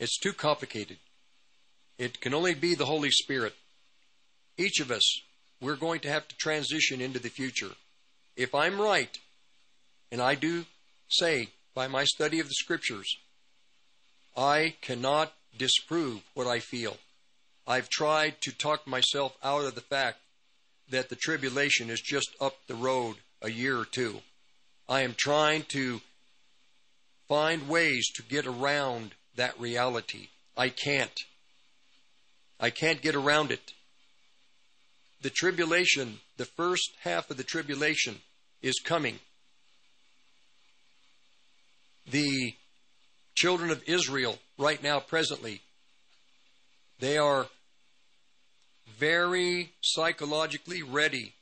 It's 0.00 0.18
too 0.18 0.32
complicated. 0.32 0.96
It 1.98 2.18
can 2.22 2.32
only 2.32 2.54
be 2.54 2.74
the 2.74 2.86
Holy 2.86 3.10
Spirit. 3.10 3.52
Each 4.56 4.80
of 4.80 4.90
us, 4.90 5.20
we're 5.60 5.76
going 5.76 6.00
to 6.00 6.10
have 6.10 6.26
to 6.28 6.36
transition 6.36 7.02
into 7.02 7.18
the 7.18 7.28
future. 7.28 7.72
If 8.36 8.54
I'm 8.54 8.80
right, 8.80 9.16
and 10.10 10.22
I 10.22 10.34
do 10.34 10.64
say 11.08 11.50
by 11.74 11.88
my 11.88 12.04
study 12.04 12.40
of 12.40 12.48
the 12.48 12.54
scriptures, 12.54 13.18
I 14.34 14.76
cannot 14.80 15.34
disprove 15.56 16.22
what 16.34 16.46
I 16.46 16.58
feel. 16.58 16.96
I've 17.66 17.88
tried 17.88 18.40
to 18.42 18.52
talk 18.52 18.86
myself 18.86 19.36
out 19.42 19.64
of 19.64 19.74
the 19.74 19.80
fact 19.80 20.18
that 20.90 21.08
the 21.08 21.16
tribulation 21.16 21.90
is 21.90 22.00
just 22.00 22.30
up 22.40 22.54
the 22.66 22.74
road 22.74 23.16
a 23.40 23.50
year 23.50 23.78
or 23.78 23.84
two. 23.84 24.20
I 24.88 25.02
am 25.02 25.14
trying 25.16 25.64
to 25.68 26.00
find 27.28 27.68
ways 27.68 28.10
to 28.16 28.22
get 28.22 28.46
around 28.46 29.12
that 29.36 29.58
reality. 29.58 30.28
I 30.56 30.68
can't. 30.68 31.18
I 32.60 32.70
can't 32.70 33.00
get 33.00 33.14
around 33.14 33.50
it. 33.50 33.72
The 35.22 35.30
tribulation, 35.30 36.20
the 36.36 36.44
first 36.44 36.90
half 37.02 37.30
of 37.30 37.36
the 37.36 37.44
tribulation, 37.44 38.20
is 38.60 38.80
coming. 38.84 39.18
The 42.10 42.54
children 43.34 43.70
of 43.70 43.82
Israel 43.86 44.38
right 44.58 44.82
now, 44.82 45.00
presently, 45.00 45.60
they 46.98 47.18
are 47.18 47.46
very 48.98 49.72
psychologically 49.80 50.82
ready 50.82 51.34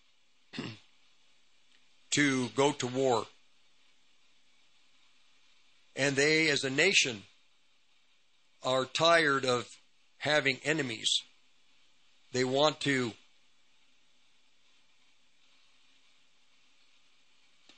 to 2.11 2.49
go 2.51 2.73
to 2.73 2.87
war. 2.87 3.27
And 5.97 6.17
they, 6.17 6.49
as 6.49 6.65
a 6.65 6.71
nation, 6.71 7.23
are 8.63 8.85
tired 8.85 9.45
of 9.45 9.69
having 10.19 10.59
enemies. 10.65 11.23
They 12.33 12.45
want 12.45 12.81
to 12.81 13.13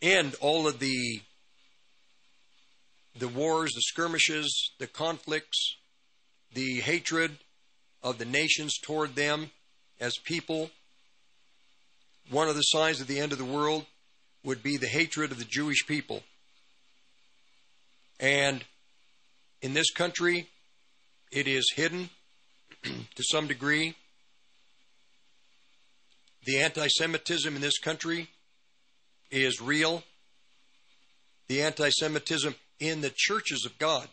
end 0.01 0.35
all 0.41 0.67
of 0.67 0.79
the 0.79 1.21
the 3.19 3.29
wars, 3.29 3.73
the 3.75 3.83
skirmishes, 3.83 4.73
the 4.79 4.87
conflicts, 4.87 5.77
the 6.55 6.81
hatred 6.81 7.39
of 8.03 8.19
the 8.19 8.25
nations 8.25 8.79
toward 8.79 9.15
them 9.15 9.51
as 10.01 10.17
people. 10.19 10.71
One 12.31 12.49
of 12.49 12.57
the 12.57 12.63
signs 12.63 13.01
of 13.01 13.07
the 13.07 13.21
end 13.21 13.33
of 13.33 13.39
the 13.39 13.45
world 13.45 13.87
would 14.45 14.63
be 14.63 14.77
the 14.77 14.89
hatred 14.89 15.31
of 15.31 15.39
the 15.39 15.45
Jewish 15.45 15.87
people. 15.87 16.23
And 18.19 18.65
in 19.61 19.75
this 19.75 19.91
country, 19.91 20.49
it 21.31 21.47
is 21.47 21.73
hidden 21.75 22.11
to 22.83 23.23
some 23.23 23.47
degree. 23.47 23.95
The 26.45 26.61
anti 26.61 26.89
Semitism 26.89 27.55
in 27.55 27.61
this 27.61 27.79
country 27.79 28.29
is 29.31 29.61
real. 29.61 30.03
The 31.49 31.63
anti 31.63 31.91
Semitism 31.91 32.55
in 32.83 33.01
the 33.01 33.13
churches 33.15 33.65
of 33.65 33.79
God. 33.79 34.09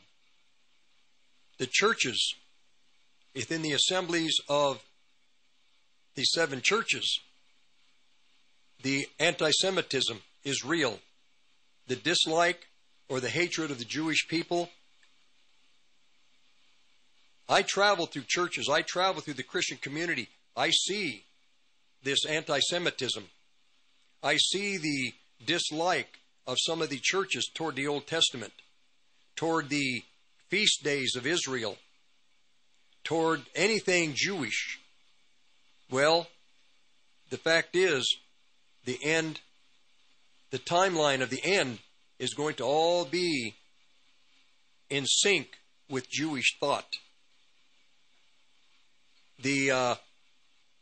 The 1.58 1.68
churches 1.70 2.36
within 3.34 3.64
the 3.64 3.72
assemblies 3.72 4.38
of 4.48 4.80
the 6.14 6.24
seven 6.24 6.62
churches, 6.62 7.20
the 8.84 9.08
anti 9.20 9.50
Semitism 9.50 10.22
is 10.44 10.64
real. 10.64 11.00
The 11.88 11.96
dislike 11.96 12.68
or 13.10 13.20
the 13.20 13.30
hatred 13.30 13.72
of 13.72 13.80
the 13.80 13.86
Jewish 13.86 14.28
people. 14.28 14.70
I 17.50 17.64
travel 17.64 18.06
through 18.06 18.26
churches, 18.28 18.70
I 18.70 18.84
travel 18.84 19.24
through 19.24 19.34
the 19.34 19.44
Christian 19.44 19.78
community. 19.78 20.30
I 20.56 20.70
see 20.70 21.24
this 22.04 22.24
anti 22.24 22.60
Semitism. 22.60 23.24
I 24.22 24.38
see 24.38 24.78
the 24.78 25.14
dislike 25.44 26.19
of 26.50 26.58
some 26.60 26.82
of 26.82 26.90
the 26.90 27.00
churches 27.00 27.48
toward 27.54 27.76
the 27.76 27.86
Old 27.86 28.08
Testament, 28.08 28.54
toward 29.36 29.70
the 29.70 30.02
feast 30.50 30.84
days 30.84 31.16
of 31.16 31.28
Israel, 31.28 31.78
toward 33.04 33.44
anything 33.54 34.14
Jewish. 34.16 34.80
Well, 35.92 36.26
the 37.30 37.38
fact 37.38 37.76
is, 37.76 38.18
the 38.86 38.98
end, 39.04 39.42
the 40.50 40.58
timeline 40.58 41.22
of 41.22 41.30
the 41.30 41.44
end 41.44 41.78
is 42.18 42.34
going 42.34 42.56
to 42.56 42.64
all 42.64 43.06
be 43.06 43.54
in 44.90 45.06
sync 45.06 45.50
with 45.88 46.10
Jewish 46.10 46.58
thought. 46.60 46.96
The 49.40 49.70
uh, 49.70 49.96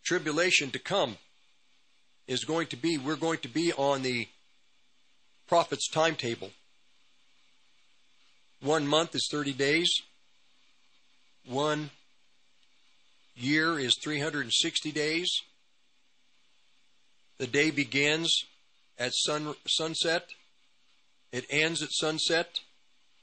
tribulation 0.05 0.71
to 0.71 0.79
come 0.79 1.17
is 2.25 2.45
going 2.45 2.67
to 2.67 2.77
be, 2.77 2.97
we're 2.97 3.17
going 3.17 3.39
to 3.39 3.49
be 3.49 3.73
on 3.73 4.01
the 4.01 4.29
prophet's 5.47 5.89
timetable. 5.89 6.51
One 8.61 8.87
month 8.87 9.15
is 9.15 9.27
30 9.31 9.53
days. 9.53 10.01
one 11.45 11.91
year 13.35 13.79
is 13.79 13.95
360 14.03 14.91
days. 14.91 15.29
The 17.37 17.47
day 17.47 17.69
begins 17.71 18.43
at 18.97 19.13
sun, 19.13 19.53
sunset. 19.67 20.25
It 21.31 21.45
ends 21.49 21.83
at 21.83 21.91
sunset. 21.91 22.59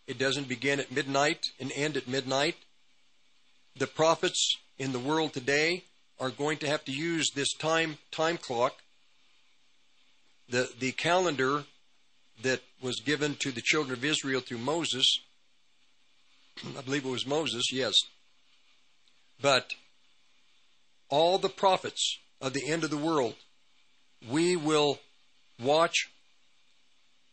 It 0.06 0.18
doesn't 0.18 0.48
begin 0.48 0.78
at 0.80 0.92
midnight 0.92 1.46
and 1.58 1.72
end 1.74 1.96
at 1.96 2.06
midnight. 2.06 2.56
The 3.76 3.88
prophets 3.88 4.56
in 4.78 4.92
the 4.92 5.00
world 5.00 5.32
today 5.32 5.84
are 6.20 6.30
going 6.30 6.58
to 6.58 6.68
have 6.68 6.84
to 6.84 6.92
use 6.92 7.30
this 7.34 7.52
time 7.54 7.98
time 8.12 8.38
clock. 8.38 8.82
The 10.48 10.70
the 10.78 10.92
calendar 10.92 11.64
that 12.42 12.60
was 12.82 13.00
given 13.00 13.36
to 13.36 13.50
the 13.50 13.62
children 13.62 13.96
of 13.96 14.04
Israel 14.04 14.40
through 14.40 14.58
Moses. 14.58 15.20
I 16.76 16.80
believe 16.82 17.04
it 17.04 17.10
was 17.10 17.26
Moses, 17.26 17.72
yes. 17.72 17.94
But 19.40 19.72
all 21.08 21.38
the 21.38 21.48
prophets 21.48 22.18
of 22.40 22.52
the 22.52 22.68
end 22.68 22.84
of 22.84 22.90
the 22.90 22.96
world, 22.96 23.34
we 24.28 24.56
will 24.56 24.98
watch 25.62 26.08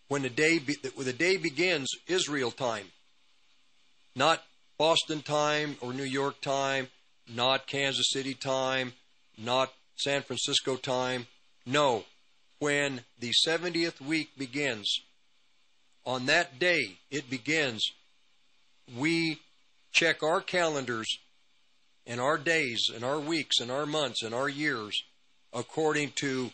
when 0.07 0.23
the 0.23 0.30
day 0.30 0.60
be, 0.60 0.76
when 0.95 1.06
the 1.06 1.14
day 1.14 1.38
begins 1.38 1.90
Israel 2.07 2.52
time, 2.52 2.88
not 4.15 4.44
Boston 4.78 5.22
time 5.22 5.78
or 5.80 5.94
New 5.94 6.03
York 6.03 6.41
time, 6.41 6.88
not 7.34 7.68
Kansas 7.68 8.11
City 8.11 8.34
time, 8.34 8.94
not 9.38 9.72
San 9.95 10.22
Francisco 10.22 10.76
time. 10.76 11.28
No, 11.65 12.03
when 12.61 13.01
the 13.19 13.31
70th 13.47 13.99
week 13.99 14.29
begins, 14.38 15.01
on 16.05 16.27
that 16.27 16.59
day 16.59 16.99
it 17.09 17.27
begins, 17.27 17.83
we 18.95 19.39
check 19.91 20.21
our 20.21 20.39
calendars 20.41 21.17
and 22.05 22.21
our 22.21 22.38
days 22.38 22.83
and 22.93 23.03
our 23.03 23.19
weeks 23.19 23.59
and 23.59 23.71
our 23.71 23.88
months 23.88 24.21
and 24.21 24.35
our 24.35 24.47
years 24.47 25.03
according 25.51 26.11
to 26.15 26.51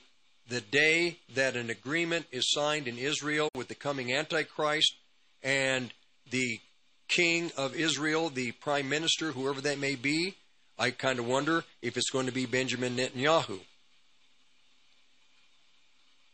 the 0.48 0.62
day 0.62 1.18
that 1.36 1.58
an 1.58 1.70
agreement 1.70 2.26
is 2.32 2.54
signed 2.54 2.88
in 2.88 2.98
Israel 2.98 3.50
with 3.54 3.68
the 3.68 3.76
coming 3.76 4.14
Antichrist 4.14 4.96
and 5.44 5.94
the 6.32 6.62
king 7.10 7.52
of 7.58 7.76
Israel, 7.76 8.30
the 8.30 8.54
prime 8.54 8.88
minister, 8.88 9.34
whoever 9.34 9.60
that 9.60 9.78
may 9.78 9.96
be, 9.96 10.36
I 10.80 10.92
kind 10.92 11.20
of 11.20 11.28
wonder 11.28 11.66
if 11.82 11.98
it's 11.98 12.12
going 12.12 12.28
to 12.28 12.32
be 12.32 12.46
Benjamin 12.46 12.96
Netanyahu. 12.96 13.60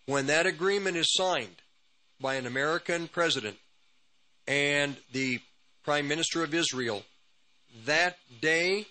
When 0.06 0.28
that 0.28 0.46
agreement 0.46 0.98
is 0.98 1.14
signed 1.14 1.62
by 2.20 2.36
an 2.36 2.46
American 2.46 3.08
president 3.08 3.58
and 4.48 4.98
the 5.14 5.40
prime 5.84 6.08
minister 6.08 6.44
of 6.44 6.54
Israel, 6.54 7.04
that 7.86 8.18
day 8.42 8.86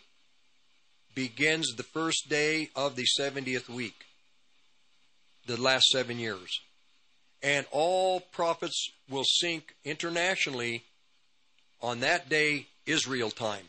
begins 1.14 1.74
the 1.76 1.82
first 1.82 2.28
day 2.28 2.70
of 2.74 2.97
the 2.97 3.06
70th 3.18 3.68
week 3.68 4.06
the 5.47 5.60
last 5.60 5.89
seven 5.89 6.18
years. 6.18 6.60
And 7.43 7.66
all 7.70 8.20
prophets 8.20 8.90
will 9.10 9.24
sink 9.24 9.74
internationally 9.84 10.84
on 11.82 12.01
that 12.01 12.28
day, 12.28 12.66
Israel 12.86 13.30
time. 13.30 13.68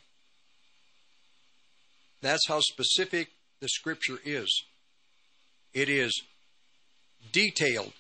That's 2.22 2.48
how 2.48 2.60
specific 2.62 3.30
the 3.60 3.68
scripture 3.68 4.20
is. 4.24 4.64
It 5.74 5.90
is 5.90 6.22
detailed. 7.32 7.94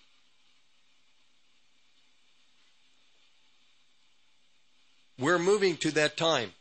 We're 5.20 5.40
moving 5.40 5.78
to 5.78 5.91
that 5.91 6.18
time. 6.18 6.52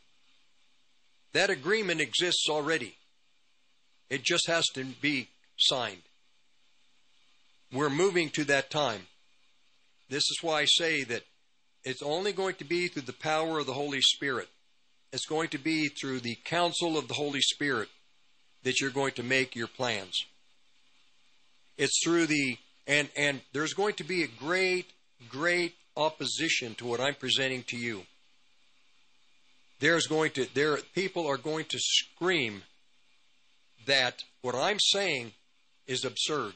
That 1.33 1.49
agreement 1.49 1.99
exists 1.99 2.47
already. 2.49 2.95
It 4.09 4.23
just 4.23 4.47
has 4.47 4.67
to 4.75 4.85
be 4.85 5.29
signed. 5.57 6.03
We're 7.71 7.89
moving 7.89 8.29
to 8.31 8.43
that 8.45 8.69
time. 8.69 9.07
This 10.09 10.23
is 10.29 10.37
why 10.41 10.61
I 10.61 10.65
say 10.65 11.03
that 11.05 11.23
it's 11.83 12.03
only 12.03 12.31
going 12.31 12.55
to 12.55 12.63
be 12.63 12.87
through 12.87 13.01
the 13.03 13.13
power 13.13 13.59
of 13.59 13.65
the 13.65 13.73
Holy 13.73 14.01
Spirit. 14.01 14.47
It's 15.11 15.25
going 15.25 15.49
to 15.49 15.57
be 15.57 15.89
through 15.89 16.19
the 16.19 16.37
counsel 16.45 16.97
of 16.97 17.07
the 17.07 17.15
Holy 17.15 17.41
Spirit 17.41 17.89
that 18.63 18.79
you're 18.79 18.91
going 18.91 19.13
to 19.13 19.23
make 19.23 19.55
your 19.55 19.67
plans. 19.67 20.25
It's 21.77 21.99
through 22.03 22.27
the 22.27 22.57
and 22.87 23.09
and 23.15 23.41
there's 23.53 23.73
going 23.73 23.95
to 23.95 24.03
be 24.03 24.23
a 24.23 24.27
great 24.27 24.87
great 25.29 25.73
opposition 25.95 26.75
to 26.75 26.85
what 26.85 26.99
I'm 26.99 27.15
presenting 27.15 27.63
to 27.69 27.77
you. 27.77 28.03
There's 29.79 30.07
going 30.07 30.31
to 30.31 30.47
there 30.53 30.77
people 30.93 31.27
are 31.27 31.37
going 31.37 31.65
to 31.65 31.79
scream 31.79 32.63
that 33.85 34.23
what 34.41 34.55
I'm 34.55 34.79
saying 34.79 35.33
is 35.87 36.05
absurd. 36.05 36.53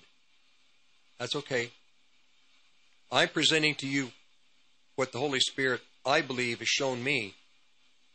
That's 1.19 1.35
okay. 1.35 1.72
I'm 3.11 3.30
presenting 3.30 3.76
to 3.76 3.88
you 3.88 4.11
what 4.95 5.11
the 5.11 5.19
Holy 5.19 5.39
Spirit, 5.39 5.81
I 6.06 6.22
believe, 6.22 6.60
has 6.60 6.68
shown 6.68 7.03
me. 7.03 7.34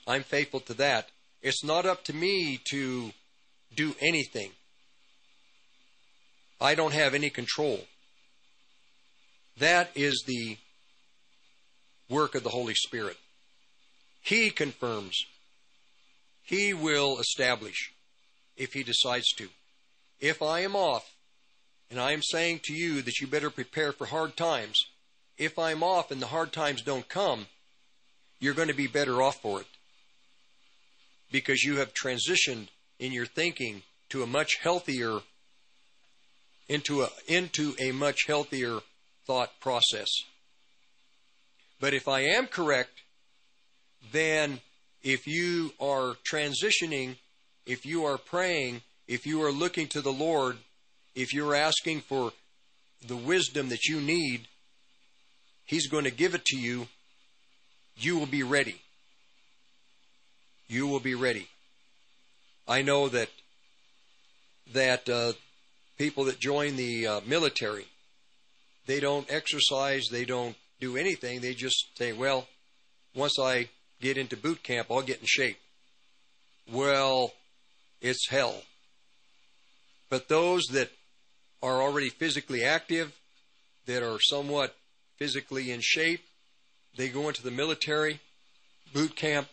I'm 0.06 0.22
faithful 0.22 0.60
to 0.60 0.74
that. 0.74 1.08
It's 1.40 1.64
not 1.64 1.86
up 1.86 2.04
to 2.04 2.12
me 2.12 2.60
to 2.70 3.12
do 3.74 3.94
anything. 4.00 4.50
I 6.62 6.76
don't 6.76 6.94
have 6.94 7.12
any 7.12 7.28
control. 7.28 7.80
That 9.58 9.90
is 9.96 10.22
the 10.26 10.58
work 12.08 12.36
of 12.36 12.44
the 12.44 12.50
Holy 12.50 12.74
Spirit. 12.74 13.16
He 14.20 14.50
confirms. 14.50 15.26
He 16.42 16.72
will 16.72 17.18
establish 17.18 17.92
if 18.56 18.74
he 18.74 18.84
decides 18.84 19.28
to. 19.38 19.48
If 20.20 20.40
I 20.40 20.60
am 20.60 20.76
off, 20.76 21.10
and 21.90 21.98
I 21.98 22.12
am 22.12 22.22
saying 22.22 22.60
to 22.64 22.72
you 22.72 23.02
that 23.02 23.18
you 23.20 23.26
better 23.26 23.50
prepare 23.50 23.90
for 23.90 24.06
hard 24.06 24.36
times. 24.36 24.86
If 25.36 25.58
I'm 25.58 25.82
off 25.82 26.12
and 26.12 26.22
the 26.22 26.28
hard 26.28 26.52
times 26.52 26.80
don't 26.80 27.08
come, 27.08 27.46
you're 28.38 28.54
going 28.54 28.68
to 28.68 28.74
be 28.74 28.86
better 28.86 29.20
off 29.20 29.42
for 29.42 29.60
it. 29.60 29.66
Because 31.32 31.64
you 31.64 31.78
have 31.78 31.92
transitioned 31.92 32.68
in 33.00 33.10
your 33.10 33.26
thinking 33.26 33.82
to 34.10 34.22
a 34.22 34.26
much 34.26 34.58
healthier 34.62 35.20
into 36.68 37.02
a 37.02 37.08
into 37.26 37.74
a 37.80 37.92
much 37.92 38.20
healthier 38.26 38.78
thought 39.26 39.50
process. 39.60 40.08
But 41.80 41.94
if 41.94 42.08
I 42.08 42.20
am 42.20 42.46
correct, 42.46 43.02
then 44.12 44.60
if 45.02 45.26
you 45.26 45.72
are 45.80 46.14
transitioning, 46.30 47.16
if 47.66 47.84
you 47.84 48.04
are 48.04 48.18
praying, 48.18 48.82
if 49.08 49.26
you 49.26 49.42
are 49.42 49.52
looking 49.52 49.88
to 49.88 50.00
the 50.00 50.12
Lord 50.12 50.58
if 51.14 51.34
you're 51.34 51.54
asking 51.54 52.00
for 52.00 52.32
the 53.06 53.16
wisdom 53.16 53.68
that 53.68 53.84
you 53.84 54.00
need, 54.00 54.48
He's 55.64 55.86
going 55.86 56.04
to 56.04 56.10
give 56.10 56.34
it 56.34 56.44
to 56.46 56.56
you. 56.56 56.88
You 57.96 58.18
will 58.18 58.26
be 58.26 58.42
ready. 58.42 58.80
You 60.68 60.86
will 60.86 61.00
be 61.00 61.14
ready. 61.14 61.48
I 62.66 62.82
know 62.82 63.08
that 63.08 63.28
that 64.72 65.08
uh, 65.08 65.32
people 66.02 66.24
that 66.24 66.40
join 66.40 66.74
the 66.74 67.06
uh, 67.06 67.20
military, 67.28 67.86
they 68.86 68.98
don't 68.98 69.32
exercise, 69.32 70.08
they 70.10 70.24
don't 70.24 70.56
do 70.80 70.96
anything. 70.96 71.40
They 71.40 71.54
just 71.54 71.96
say, 71.96 72.12
"Well, 72.12 72.48
once 73.14 73.38
I 73.38 73.68
get 74.00 74.16
into 74.16 74.36
boot 74.36 74.64
camp, 74.64 74.88
I'll 74.90 75.02
get 75.02 75.20
in 75.20 75.26
shape." 75.26 75.58
Well, 76.72 77.30
it's 78.00 78.28
hell. 78.28 78.62
But 80.10 80.26
those 80.26 80.64
that 80.72 80.90
are 81.62 81.80
already 81.80 82.08
physically 82.08 82.64
active, 82.64 83.12
that 83.86 84.02
are 84.02 84.18
somewhat 84.18 84.74
physically 85.18 85.70
in 85.70 85.78
shape. 85.80 86.24
They 86.96 87.10
go 87.10 87.28
into 87.28 87.44
the 87.44 87.52
military, 87.52 88.18
boot 88.92 89.14
camp. 89.14 89.46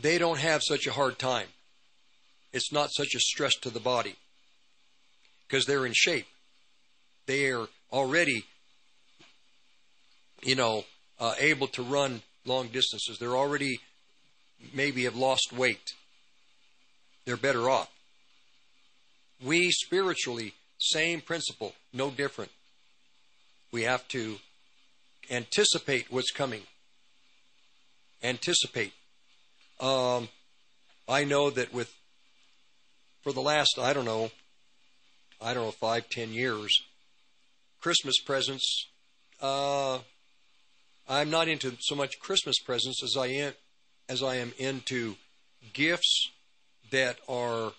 They 0.00 0.16
don't 0.16 0.38
have 0.38 0.62
such 0.64 0.86
a 0.86 0.92
hard 0.92 1.18
time. 1.18 1.48
It's 2.54 2.72
not 2.72 2.88
such 2.90 3.14
a 3.14 3.20
stress 3.20 3.54
to 3.56 3.68
the 3.68 3.80
body 3.80 4.16
because 5.48 5.64
they're 5.64 5.86
in 5.86 5.92
shape. 5.94 6.26
They 7.26 7.50
are 7.50 7.66
already, 7.92 8.44
you 10.42 10.54
know, 10.54 10.84
uh, 11.18 11.34
able 11.38 11.66
to 11.68 11.82
run 11.82 12.22
long 12.44 12.68
distances. 12.68 13.18
They're 13.18 13.36
already 13.36 13.80
maybe 14.74 15.04
have 15.04 15.16
lost 15.16 15.52
weight. 15.52 15.94
They're 17.24 17.36
better 17.36 17.68
off. 17.68 17.90
We 19.44 19.70
spiritually, 19.70 20.54
same 20.78 21.20
principle, 21.20 21.74
no 21.92 22.10
different. 22.10 22.50
We 23.70 23.82
have 23.82 24.06
to 24.08 24.36
anticipate 25.30 26.10
what's 26.10 26.30
coming. 26.30 26.62
Anticipate. 28.22 28.92
Um, 29.80 30.28
I 31.08 31.24
know 31.24 31.50
that 31.50 31.72
with, 31.72 31.92
for 33.22 33.32
the 33.32 33.40
last, 33.40 33.78
I 33.78 33.92
don't 33.92 34.04
know, 34.04 34.30
I 35.40 35.54
don't 35.54 35.64
know, 35.64 35.70
five, 35.70 36.08
ten 36.10 36.32
years, 36.32 36.82
Christmas 37.80 38.18
presents, 38.20 38.86
uh, 39.40 39.98
I'm 41.08 41.30
not 41.30 41.48
into 41.48 41.76
so 41.80 41.94
much 41.94 42.18
Christmas 42.20 42.58
presents 42.58 43.02
as 43.02 43.16
I 43.16 43.26
am 43.28 43.52
as 44.08 44.22
I 44.22 44.36
am 44.36 44.52
into 44.58 45.16
gifts 45.72 46.30
that 46.90 47.18
are, 47.28 47.72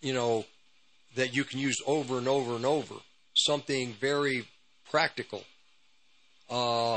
you 0.00 0.14
know, 0.14 0.44
that 1.14 1.34
you 1.34 1.44
can 1.44 1.58
use 1.58 1.78
over 1.86 2.18
and 2.18 2.28
over 2.28 2.56
and 2.56 2.64
over. 2.64 2.94
Something 3.34 3.92
very 4.00 4.46
practical. 4.90 5.44
Uh, 6.48 6.96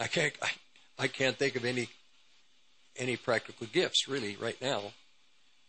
I 0.00 0.06
can't. 0.08 0.34
I, 0.42 0.50
I 0.98 1.08
can't 1.08 1.36
think 1.36 1.56
of 1.56 1.64
any 1.64 1.88
any 2.96 3.16
practical 3.16 3.66
gifts 3.66 4.08
really 4.08 4.36
right 4.36 4.60
now, 4.60 4.92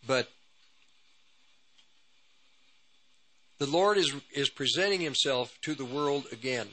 but 0.07 0.30
the 3.60 3.65
Lord 3.65 3.98
is 3.98 4.14
is 4.34 4.49
presenting 4.49 5.02
Himself 5.02 5.57
to 5.64 5.76
the 5.76 5.86
world 5.86 6.26
again. 6.32 6.68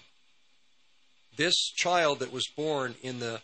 This 1.37 1.55
child 1.75 2.19
that 2.21 2.33
was 2.33 2.47
born 2.57 2.95
in 3.03 3.19
the 3.21 3.41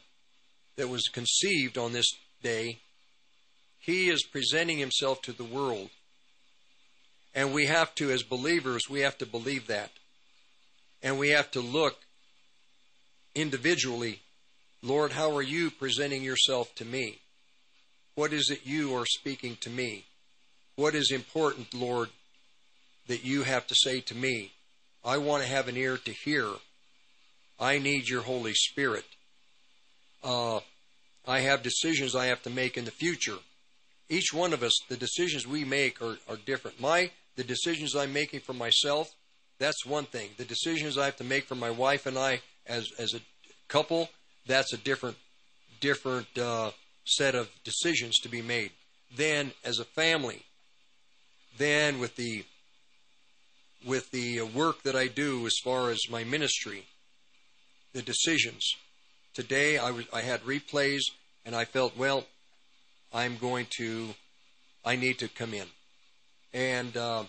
that 0.77 0.89
was 0.89 1.09
conceived 1.09 1.79
on 1.79 1.93
this 1.93 2.11
day, 2.43 2.79
He 3.79 4.09
is 4.09 4.23
presenting 4.25 4.79
Himself 4.79 5.23
to 5.23 5.33
the 5.33 5.45
world, 5.45 5.91
and 7.35 7.53
we 7.53 7.67
have 7.67 7.95
to, 7.97 8.11
as 8.11 8.23
believers, 8.23 8.89
we 8.89 9.01
have 9.01 9.19
to 9.19 9.27
believe 9.27 9.67
that, 9.67 9.91
and 11.03 11.19
we 11.19 11.31
have 11.31 11.51
to 11.53 11.61
look 11.61 11.97
individually 13.35 14.21
Lord, 14.83 15.13
how 15.13 15.37
are 15.37 15.43
you 15.43 15.71
presenting 15.71 16.23
yourself 16.23 16.75
to 16.77 16.85
me? 16.85 17.19
What 18.19 18.33
is 18.33 18.51
it 18.51 18.67
you 18.67 18.97
are 18.97 19.07
speaking 19.07 19.59
to 19.61 19.71
me? 19.71 20.03
What 20.75 20.97
is 20.97 21.13
important, 21.13 21.73
Lord, 21.73 22.09
that 23.07 23.25
you 23.25 23.45
have 23.45 23.65
to 23.69 23.77
say 23.77 24.01
to 24.01 24.15
me? 24.17 24.51
I 25.05 25.19
want 25.19 25.45
to 25.45 25.49
have 25.49 25.69
an 25.69 25.77
ear 25.77 25.97
to 25.99 26.11
hear. 26.11 26.49
I 27.61 27.79
need 27.79 28.09
your 28.09 28.23
Holy 28.23 28.55
Spirit. 28.55 29.05
Uh, 30.25 30.59
I 31.29 31.39
have 31.43 31.63
decisions 31.63 32.17
I 32.17 32.27
have 32.27 32.43
to 32.43 32.51
make 32.51 32.77
in 32.77 32.87
the 32.87 32.91
future. 32.91 33.39
Each 34.09 34.35
one 34.35 34.53
of 34.53 34.65
us, 34.65 34.77
the 34.89 34.97
decisions 34.97 35.47
we 35.47 35.65
make 35.65 36.03
are, 36.03 36.17
are 36.29 36.39
different. 36.45 36.81
My 36.81 37.13
the 37.37 37.45
decisions 37.45 37.95
I'm 37.95 38.13
making 38.13 38.41
for 38.41 38.53
myself, 38.53 39.13
that's 39.61 39.87
one 39.87 40.07
thing. 40.07 40.31
The 40.39 40.45
decisions 40.45 40.99
I 40.99 41.05
have 41.05 41.19
to 41.19 41.25
make 41.25 41.45
for 41.45 41.55
my 41.55 41.71
wife 41.71 42.05
and 42.05 42.19
I 42.19 42.41
as 42.67 42.91
as 42.99 43.15
a 43.15 43.21
couple, 43.69 44.11
that's 44.45 44.73
a 44.73 44.77
different 44.77 45.19
different 45.81 46.37
uh, 46.37 46.73
set 47.09 47.35
of 47.35 47.49
decisions 47.65 48.19
to 48.21 48.29
be 48.29 48.43
made. 48.43 48.71
Then, 49.15 49.53
as 49.65 49.79
a 49.79 49.85
family, 49.85 50.43
then 51.57 51.99
with 51.99 52.17
the 52.17 52.45
with 53.85 54.11
the 54.11 54.43
work 54.43 54.83
that 54.83 54.97
I 54.97 55.07
do 55.07 55.47
as 55.47 55.57
far 55.63 55.91
as 55.91 56.01
my 56.11 56.25
ministry, 56.25 56.85
the 57.93 58.03
decisions. 58.03 58.75
Today, 59.35 59.79
I 59.79 59.91
was 59.91 60.07
I 60.13 60.23
had 60.23 60.43
replays, 60.43 61.03
and 61.45 61.55
I 61.55 61.65
felt 61.65 61.97
well. 61.97 62.27
I'm 63.13 63.39
going 63.39 63.67
to. 63.79 64.15
I 64.85 64.97
need 64.97 65.19
to 65.19 65.29
come 65.29 65.55
in, 65.55 65.67
and 66.53 66.97
uh, 66.97 67.25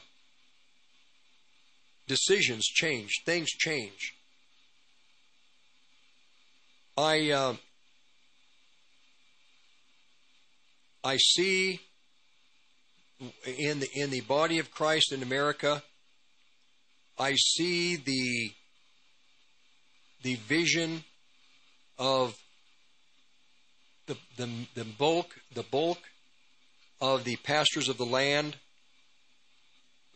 decisions 2.07 2.65
change. 2.65 3.21
Things 3.25 3.49
change. 3.49 4.13
I 6.97 7.31
uh, 7.31 7.53
I 11.03 11.17
see 11.17 11.79
in 13.45 13.79
the 13.79 13.89
in 13.93 14.09
the 14.09 14.21
body 14.21 14.59
of 14.59 14.71
Christ 14.71 15.11
in 15.11 15.23
America. 15.23 15.83
I 17.17 17.35
see 17.35 17.95
the 17.95 18.51
the 20.23 20.35
vision 20.35 21.03
of 21.97 22.37
the, 24.07 24.17
the, 24.37 24.49
the 24.75 24.85
bulk 24.85 25.35
the 25.53 25.63
bulk 25.63 25.99
of 26.99 27.23
the 27.23 27.37
pastors 27.37 27.87
of 27.87 27.97
the 27.97 28.05
land 28.05 28.57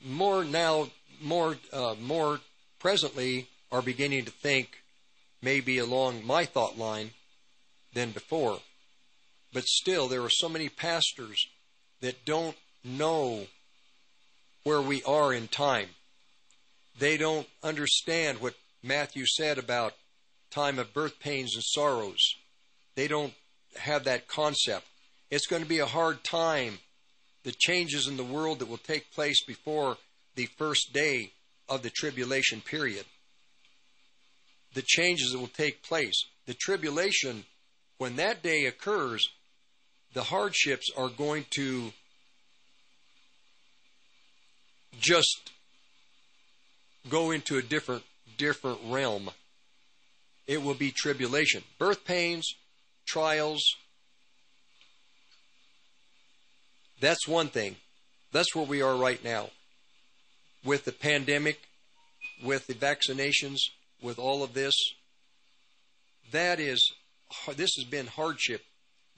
more 0.04 0.44
now 0.44 0.90
more 1.22 1.58
uh, 1.72 1.96
more 2.02 2.40
presently 2.80 3.48
are 3.72 3.82
beginning 3.82 4.26
to 4.26 4.32
think 4.32 4.84
maybe 5.42 5.78
along 5.78 6.26
my 6.26 6.46
thought 6.46 6.78
line 6.78 7.12
than 7.94 8.12
before. 8.12 8.60
But 9.54 9.66
still, 9.66 10.08
there 10.08 10.24
are 10.24 10.30
so 10.30 10.50
many 10.50 10.70
pastors 10.70 11.48
that 12.02 12.26
don't 12.26 12.58
know 12.84 13.46
where 14.64 14.82
we 14.82 15.04
are 15.04 15.34
in 15.34 15.48
time. 15.48 15.90
They 16.98 17.18
don't 17.18 17.48
understand 17.62 18.40
what 18.42 18.56
Matthew 18.82 19.26
said 19.26 19.58
about 19.58 19.94
time 20.52 20.80
of 20.80 20.94
birth 20.94 21.20
pains 21.20 21.56
and 21.56 21.64
sorrows. 21.64 22.36
They 22.96 23.08
don't 23.08 23.34
have 23.78 24.04
that 24.04 24.28
concept. 24.28 24.86
It's 25.32 25.48
going 25.48 25.64
to 25.64 25.70
be 25.70 25.80
a 25.80 25.86
hard 25.86 26.24
time. 26.24 26.80
The 27.44 27.52
changes 27.52 28.08
in 28.08 28.18
the 28.18 28.24
world 28.24 28.60
that 28.60 28.70
will 28.70 28.78
take 28.78 29.12
place 29.12 29.44
before 29.44 29.98
the 30.36 30.48
first 30.58 30.94
day 30.94 31.32
of 31.70 31.84
the 31.84 31.90
tribulation 31.90 32.62
period 32.62 33.06
the 34.74 34.82
changes 34.82 35.32
that 35.32 35.40
will 35.40 35.48
take 35.48 35.84
place. 35.84 36.26
The 36.46 36.54
tribulation, 36.54 37.46
when 37.98 38.16
that 38.18 38.44
day 38.44 38.66
occurs, 38.66 39.28
the 40.14 40.24
hardships 40.24 40.92
are 40.96 41.10
going 41.10 41.46
to 41.52 41.92
just 45.00 45.52
go 47.10 47.32
into 47.32 47.58
a 47.58 47.62
different 47.62 48.04
different 48.38 48.80
realm. 48.88 49.30
It 50.48 50.62
will 50.62 50.74
be 50.74 50.92
tribulation, 50.92 51.64
birth 51.80 52.06
pains, 52.06 52.48
trials. 53.06 53.64
That's 57.00 57.28
one 57.28 57.48
thing. 57.48 57.78
That's 58.32 58.56
where 58.56 58.66
we 58.66 58.82
are 58.82 58.96
right 58.96 59.24
now. 59.24 59.50
With 60.66 60.86
the 60.86 60.92
pandemic, 60.92 61.60
with 62.44 62.68
the 62.68 62.74
vaccinations, 62.74 63.60
with 64.02 64.20
all 64.20 64.44
of 64.44 64.54
this. 64.54 64.76
That 66.32 66.60
is, 66.60 66.94
this 67.56 67.76
has 67.78 67.86
been 67.86 68.08
hardship. 68.08 68.62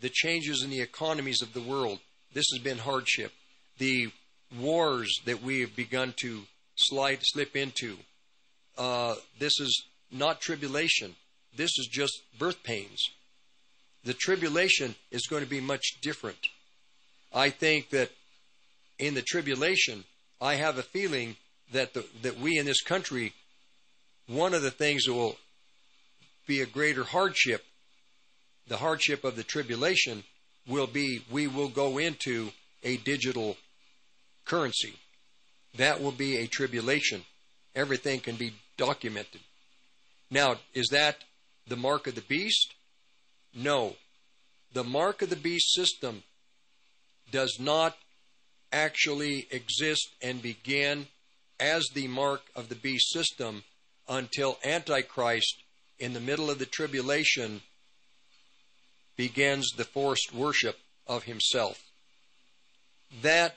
The 0.01 0.09
changes 0.09 0.63
in 0.63 0.69
the 0.69 0.81
economies 0.81 1.41
of 1.41 1.53
the 1.53 1.61
world, 1.61 1.99
this 2.33 2.45
has 2.53 2.61
been 2.61 2.77
hardship. 2.77 3.31
The 3.77 4.11
wars 4.59 5.21
that 5.25 5.41
we 5.41 5.61
have 5.61 5.75
begun 5.75 6.13
to 6.17 6.43
slide, 6.75 7.19
slip 7.21 7.55
into, 7.55 7.97
uh, 8.77 9.15
this 9.39 9.59
is 9.59 9.85
not 10.11 10.41
tribulation. 10.41 11.15
This 11.55 11.71
is 11.79 11.87
just 11.91 12.21
birth 12.37 12.61
pains. 12.63 13.09
The 14.03 14.13
tribulation 14.13 14.95
is 15.11 15.27
going 15.27 15.43
to 15.43 15.49
be 15.49 15.61
much 15.61 15.99
different. 16.01 16.37
I 17.33 17.49
think 17.49 17.89
that 17.89 18.11
in 18.99 19.13
the 19.13 19.21
tribulation, 19.21 20.03
I 20.39 20.55
have 20.55 20.77
a 20.77 20.83
feeling 20.83 21.37
that 21.71 21.93
the, 21.93 22.05
that 22.21 22.39
we 22.39 22.57
in 22.57 22.65
this 22.65 22.81
country 22.81 23.33
one 24.27 24.53
of 24.53 24.61
the 24.61 24.71
things 24.71 25.05
that 25.05 25.13
will 25.13 25.37
be 26.47 26.61
a 26.61 26.65
greater 26.65 27.03
hardship, 27.03 27.63
the 28.67 28.77
hardship 28.77 29.23
of 29.23 29.35
the 29.35 29.43
tribulation, 29.43 30.23
will 30.67 30.87
be 30.87 31.21
we 31.29 31.47
will 31.47 31.69
go 31.69 31.97
into 31.97 32.51
a 32.83 32.97
digital 32.97 33.57
currency. 34.45 34.93
That 35.77 36.01
will 36.01 36.11
be 36.11 36.37
a 36.37 36.47
tribulation. 36.47 37.23
Everything 37.75 38.19
can 38.19 38.35
be 38.35 38.53
documented. 38.77 39.41
Now, 40.31 40.55
is 40.73 40.87
that 40.91 41.17
the 41.67 41.75
mark 41.75 42.07
of 42.07 42.15
the 42.15 42.21
beast? 42.21 42.73
No. 43.53 43.95
The 44.73 44.83
mark 44.83 45.21
of 45.21 45.29
the 45.29 45.35
beast 45.35 45.73
system 45.73 46.23
does 47.31 47.57
not 47.59 47.97
actually 48.71 49.47
exist 49.51 50.09
and 50.21 50.41
begin 50.41 51.07
as 51.59 51.87
the 51.93 52.07
mark 52.07 52.41
of 52.55 52.69
the 52.69 52.75
beast 52.75 53.11
system 53.11 53.63
until 54.07 54.57
Antichrist, 54.63 55.63
in 55.97 56.13
the 56.13 56.19
middle 56.19 56.49
of 56.49 56.59
the 56.59 56.65
tribulation, 56.65 57.61
begins 59.15 59.71
the 59.71 59.83
forced 59.83 60.33
worship 60.33 60.77
of 61.07 61.23
himself. 61.23 61.81
That 63.21 63.55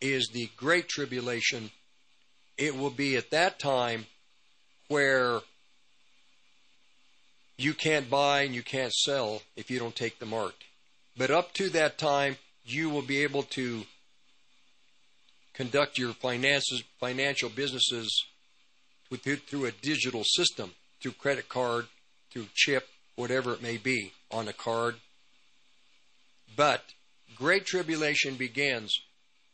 is 0.00 0.30
the 0.32 0.48
great 0.56 0.88
tribulation. 0.88 1.70
It 2.56 2.76
will 2.76 2.90
be 2.90 3.16
at 3.16 3.30
that 3.30 3.58
time 3.58 4.06
where 4.88 5.40
you 7.56 7.74
can't 7.74 8.08
buy 8.08 8.42
and 8.42 8.54
you 8.54 8.62
can't 8.62 8.92
sell 8.92 9.42
if 9.56 9.70
you 9.70 9.78
don't 9.78 9.96
take 9.96 10.18
the 10.18 10.26
mark. 10.26 10.54
But 11.16 11.30
up 11.30 11.52
to 11.54 11.68
that 11.70 11.98
time, 11.98 12.36
you 12.64 12.88
will 12.88 13.02
be 13.02 13.22
able 13.22 13.42
to 13.42 13.82
conduct 15.52 15.98
your 15.98 16.12
finances, 16.14 16.82
financial 16.98 17.50
businesses 17.50 18.24
with, 19.10 19.22
through 19.22 19.66
a 19.66 19.72
digital 19.72 20.24
system, 20.24 20.72
through 21.02 21.12
credit 21.12 21.48
card, 21.48 21.86
through 22.30 22.46
chip, 22.54 22.88
whatever 23.16 23.52
it 23.52 23.62
may 23.62 23.76
be, 23.76 24.12
on 24.30 24.48
a 24.48 24.52
card. 24.52 24.96
But 26.56 26.82
great 27.36 27.66
tribulation 27.66 28.34
begins 28.34 29.00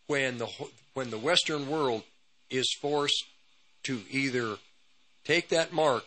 when 0.06 0.38
the 0.38 0.48
when 0.94 1.10
the 1.10 1.18
Western 1.18 1.68
world 1.68 2.02
is 2.50 2.74
forced 2.80 3.24
to 3.82 4.00
either 4.10 4.56
take 5.24 5.48
that 5.48 5.72
mark 5.72 6.04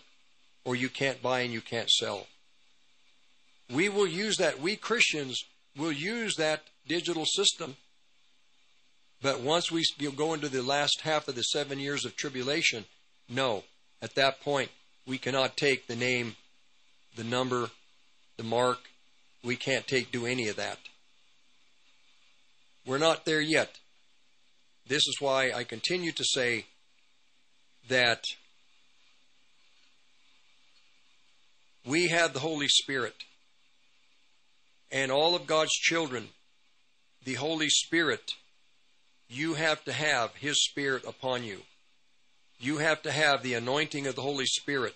or 0.65 0.75
you 0.75 0.89
can't 0.89 1.21
buy 1.21 1.41
and 1.41 1.53
you 1.53 1.61
can't 1.61 1.89
sell. 1.89 2.27
We 3.71 3.87
will 3.87 4.07
use 4.07 4.37
that, 4.37 4.59
we 4.59 4.75
Christians 4.75 5.43
will 5.77 5.91
use 5.91 6.35
that 6.35 6.63
digital 6.87 7.25
system. 7.25 7.75
But 9.21 9.41
once 9.41 9.71
we 9.71 9.83
go 10.15 10.33
into 10.33 10.49
the 10.49 10.63
last 10.63 11.01
half 11.01 11.27
of 11.27 11.35
the 11.35 11.43
seven 11.43 11.77
years 11.79 12.05
of 12.05 12.15
tribulation, 12.15 12.85
no, 13.27 13.63
at 14.01 14.15
that 14.15 14.41
point, 14.41 14.69
we 15.05 15.17
cannot 15.17 15.57
take 15.57 15.87
the 15.87 15.95
name, 15.95 16.35
the 17.15 17.23
number, 17.23 17.69
the 18.39 18.43
mark. 18.45 18.79
We 19.43 19.57
can't 19.57 19.85
take, 19.85 20.11
do 20.11 20.25
any 20.25 20.47
of 20.47 20.55
that. 20.55 20.79
We're 22.85 22.97
not 22.97 23.25
there 23.25 23.41
yet. 23.41 23.77
This 24.87 25.05
is 25.07 25.17
why 25.19 25.51
I 25.51 25.65
continue 25.65 26.13
to 26.13 26.23
say 26.23 26.65
that 27.89 28.23
we 31.85 32.07
have 32.07 32.33
the 32.33 32.39
Holy 32.39 32.69
Spirit. 32.69 33.13
And 34.89 35.11
all 35.11 35.35
of 35.35 35.45
God's 35.45 35.73
children, 35.73 36.29
the 37.25 37.35
Holy 37.35 37.69
Spirit, 37.69 38.31
you 39.27 39.55
have 39.55 39.83
to 39.83 39.91
have 39.91 40.33
His 40.35 40.63
Spirit 40.63 41.03
upon 41.05 41.43
you. 41.43 41.59
You 42.59 42.77
have 42.77 43.01
to 43.01 43.11
have 43.11 43.43
the 43.43 43.53
anointing 43.53 44.07
of 44.07 44.15
the 44.15 44.21
Holy 44.21 44.45
Spirit 44.45 44.95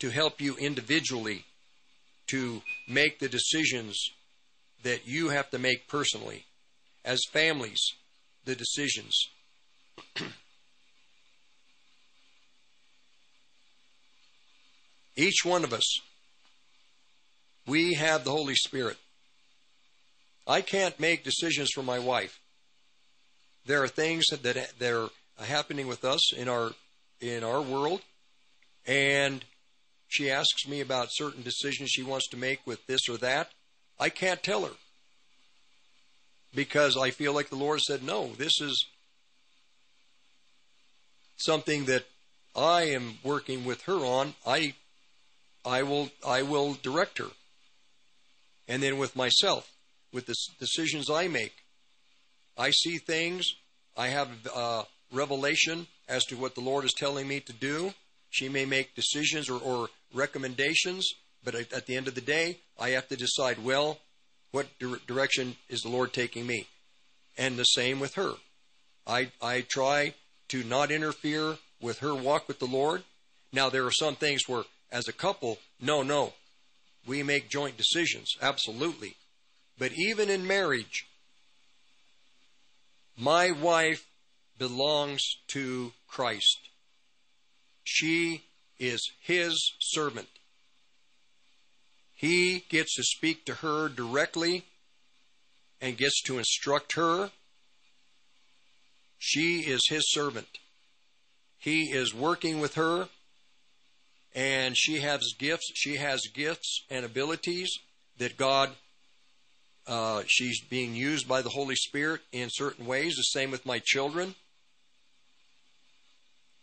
to 0.00 0.10
help 0.10 0.40
you 0.40 0.56
individually 0.56 1.44
to 2.28 2.62
make 2.88 3.18
the 3.18 3.28
decisions 3.28 4.10
that 4.82 5.06
you 5.06 5.28
have 5.30 5.50
to 5.50 5.58
make 5.58 5.88
personally. 5.88 6.44
As 7.04 7.20
families, 7.32 7.80
the 8.44 8.54
decisions. 8.54 9.28
Each 15.16 15.44
one 15.44 15.64
of 15.64 15.72
us, 15.72 16.00
we 17.66 17.94
have 17.94 18.24
the 18.24 18.30
Holy 18.30 18.54
Spirit. 18.54 18.96
I 20.46 20.60
can't 20.60 20.98
make 21.00 21.24
decisions 21.24 21.70
for 21.74 21.82
my 21.82 21.98
wife. 21.98 22.38
There 23.66 23.82
are 23.82 23.88
things 23.88 24.26
that, 24.26 24.42
that 24.42 24.92
are 24.92 25.08
happening 25.44 25.86
with 25.86 26.04
us 26.04 26.32
in 26.34 26.48
our 26.48 26.72
in 27.20 27.42
our 27.42 27.62
world, 27.62 28.02
and 28.86 29.44
she 30.08 30.30
asks 30.30 30.66
me 30.68 30.80
about 30.80 31.08
certain 31.10 31.42
decisions 31.42 31.90
she 31.90 32.02
wants 32.02 32.28
to 32.28 32.36
make 32.36 32.66
with 32.66 32.86
this 32.86 33.08
or 33.08 33.16
that. 33.18 33.50
I 33.98 34.08
can't 34.08 34.42
tell 34.42 34.64
her 34.64 34.72
because 36.54 36.96
I 36.96 37.10
feel 37.10 37.32
like 37.32 37.50
the 37.50 37.56
Lord 37.56 37.80
said, 37.80 38.02
no, 38.02 38.28
this 38.28 38.60
is 38.60 38.86
something 41.36 41.86
that 41.86 42.04
I 42.54 42.82
am 42.82 43.18
working 43.22 43.64
with 43.64 43.82
her 43.82 43.96
on. 43.96 44.34
I 44.46 44.74
I 45.64 45.82
will 45.82 46.10
I 46.26 46.42
will 46.42 46.74
direct 46.74 47.18
her. 47.18 47.30
And 48.68 48.82
then 48.82 48.98
with 48.98 49.16
myself, 49.16 49.70
with 50.12 50.26
the 50.26 50.34
decisions 50.58 51.10
I 51.10 51.28
make, 51.28 51.54
I 52.56 52.70
see 52.70 52.98
things. 52.98 53.54
I 53.96 54.08
have 54.08 54.28
uh, 54.54 54.84
revelation 55.12 55.86
as 56.08 56.24
to 56.26 56.36
what 56.36 56.54
the 56.54 56.60
Lord 56.60 56.84
is 56.84 56.92
telling 56.92 57.28
me 57.28 57.40
to 57.40 57.52
do. 57.52 57.92
She 58.34 58.48
may 58.48 58.64
make 58.64 58.96
decisions 58.96 59.48
or, 59.48 59.60
or 59.60 59.90
recommendations, 60.12 61.08
but 61.44 61.54
at, 61.54 61.72
at, 61.72 61.86
the 61.86 61.96
end 61.96 62.08
of 62.08 62.16
the 62.16 62.20
day, 62.20 62.58
I 62.80 62.88
have 62.90 63.06
to 63.10 63.16
decide. 63.16 63.62
Well, 63.62 64.00
what 64.50 64.66
di- 64.80 64.96
direction 65.06 65.54
is 65.68 65.82
the 65.82 65.88
Lord 65.88 66.12
taking 66.12 66.44
me? 66.44 66.66
And 67.38 67.56
the 67.56 67.62
same 67.62 68.00
with 68.00 68.14
her. 68.14 68.32
I 69.06 69.30
I 69.40 69.60
try 69.60 70.14
to 70.48 70.64
not 70.64 70.90
interfere 70.90 71.58
with 71.80 72.00
her 72.00 72.12
walk 72.12 72.48
with 72.48 72.58
the 72.58 72.66
Lord. 72.66 73.04
Now 73.52 73.70
there 73.70 73.86
are 73.86 73.92
some 73.92 74.16
things 74.16 74.48
where, 74.48 74.64
as 74.90 75.06
a 75.06 75.12
couple, 75.12 75.58
no, 75.80 76.02
no, 76.02 76.32
we 77.06 77.22
make 77.22 77.48
joint 77.48 77.76
decisions, 77.76 78.34
absolutely. 78.42 79.14
But 79.78 79.92
even 79.92 80.28
in 80.28 80.44
marriage, 80.44 81.06
my 83.16 83.52
wife 83.52 84.08
belongs 84.58 85.22
to 85.52 85.92
Christ. 86.08 86.58
She 87.84 88.44
is 88.78 89.10
his 89.20 89.72
servant. 89.80 90.28
He 92.14 92.64
gets 92.68 92.94
to 92.96 93.02
speak 93.02 93.44
to 93.46 93.54
her 93.56 93.88
directly 93.88 94.64
and 95.80 95.96
gets 95.96 96.22
to 96.22 96.38
instruct 96.38 96.94
her. 96.94 97.30
She 99.18 99.60
is 99.60 99.82
his 99.88 100.10
servant. 100.10 100.48
He 101.58 101.92
is 101.92 102.14
working 102.14 102.60
with 102.60 102.74
her 102.74 103.08
and 104.34 104.76
she 104.76 105.00
has 105.00 105.34
gifts. 105.38 105.70
She 105.74 105.96
has 105.96 106.22
gifts 106.32 106.84
and 106.90 107.04
abilities 107.04 107.70
that 108.18 108.36
God. 108.36 108.70
Uh, 109.86 110.22
she's 110.26 110.62
being 110.62 110.94
used 110.94 111.28
by 111.28 111.42
the 111.42 111.50
Holy 111.50 111.74
Spirit 111.74 112.22
in 112.32 112.48
certain 112.50 112.86
ways. 112.86 113.16
The 113.16 113.22
same 113.22 113.50
with 113.50 113.66
my 113.66 113.80
children. 113.84 114.34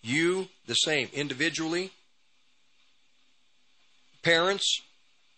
You, 0.01 0.47
the 0.67 0.73
same, 0.73 1.09
individually. 1.13 1.91
Parents, 4.23 4.81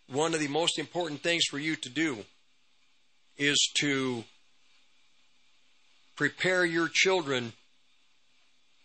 one 0.08 0.34
of 0.34 0.40
the 0.40 0.48
most 0.48 0.80
important 0.80 1.22
things 1.22 1.44
for 1.50 1.60
you 1.60 1.76
to 1.76 1.90
do 1.90 2.26
is 3.38 3.58
to 3.80 4.24
prepare 6.16 6.66
your 6.66 6.88
children 6.88 7.54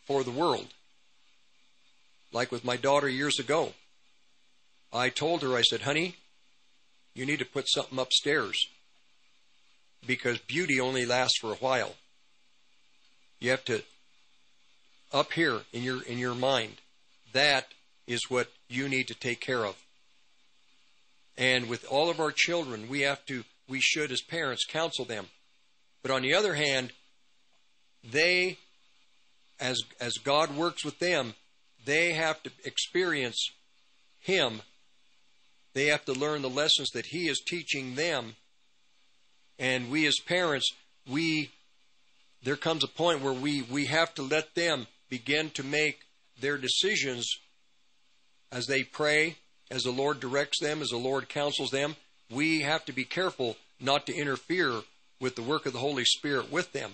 for 0.07 0.25
the 0.25 0.31
world 0.31 0.67
like 2.33 2.51
with 2.53 2.65
my 2.65 2.77
daughter 2.77 3.09
years 3.09 3.39
ago. 3.39 3.73
I 4.93 5.09
told 5.09 5.43
her, 5.43 5.57
I 5.57 5.63
said, 5.63 5.83
honey, 5.83 6.17
you 7.15 7.27
need 7.27 7.39
to 7.41 7.45
put 7.45 7.69
something 7.69 7.99
upstairs 7.99 8.59
because 10.07 10.39
beauty 10.39 10.81
only 10.81 11.05
lasts 11.05 11.39
for 11.41 11.53
a 11.53 11.57
while. 11.57 11.95
You 13.41 13.51
have 13.51 13.65
to 13.67 13.83
up 15.13 15.33
here 15.33 15.61
in 15.73 15.83
your 15.83 16.03
in 16.03 16.19
your 16.19 16.35
mind. 16.35 16.75
That 17.33 17.67
is 18.07 18.31
what 18.31 18.49
you 18.69 18.89
need 18.89 19.09
to 19.09 19.15
take 19.15 19.41
care 19.41 19.65
of. 19.65 19.77
And 21.37 21.69
with 21.69 21.85
all 21.91 22.11
of 22.11 22.21
our 22.21 22.33
children, 22.33 22.89
we 22.89 23.03
have 23.03 23.25
to 23.27 23.45
we 23.69 23.81
should 23.81 24.11
as 24.11 24.23
parents 24.23 24.65
counsel 24.65 25.05
them. 25.05 25.27
But 26.03 26.11
on 26.11 26.23
the 26.23 26.35
other 26.35 26.55
hand, 26.55 26.93
they 28.03 28.59
as 29.61 29.81
as 30.01 30.15
God 30.15 30.55
works 30.57 30.85
with 30.85 30.99
them, 30.99 31.35
they 31.85 32.13
have 32.13 32.43
to 32.43 32.51
experience 32.65 33.51
Him. 34.21 34.63
They 35.75 35.87
have 35.87 36.05
to 36.07 36.13
learn 36.13 36.43
the 36.43 36.51
lessons 36.51 36.91
that 36.91 37.07
He 37.07 37.29
is 37.29 37.41
teaching 37.47 37.95
them. 37.95 38.37
And 39.59 39.91
we 39.91 40.07
as 40.07 40.19
parents, 40.27 40.71
we 41.09 41.51
there 42.43 42.57
comes 42.57 42.85
a 42.85 42.89
point 42.89 43.21
where 43.21 43.33
we, 43.33 43.63
we 43.63 43.87
have 43.87 44.15
to 44.15 44.23
let 44.23 44.55
them 44.55 44.87
begin 45.09 45.51
to 45.51 45.63
make 45.63 46.01
their 46.41 46.59
decisions 46.59 47.27
as 48.51 48.67
they 48.67 48.83
pray, 48.83 49.37
as 49.71 49.83
the 49.83 49.91
Lord 49.91 50.21
directs 50.21 50.61
them, 50.61 50.81
as 50.81 50.89
the 50.89 50.97
Lord 50.97 51.29
counsels 51.29 51.71
them. 51.71 51.97
We 52.31 52.61
have 52.61 52.85
to 52.87 52.93
be 52.93 53.05
careful 53.05 53.57
not 53.81 54.07
to 54.07 54.15
interfere 54.15 54.83
with 55.21 55.37
the 55.37 55.43
work 55.43 55.67
of 55.67 55.73
the 55.73 55.79
Holy 55.79 56.05
Spirit 56.05 56.51
with 56.51 56.73
them. 56.73 56.93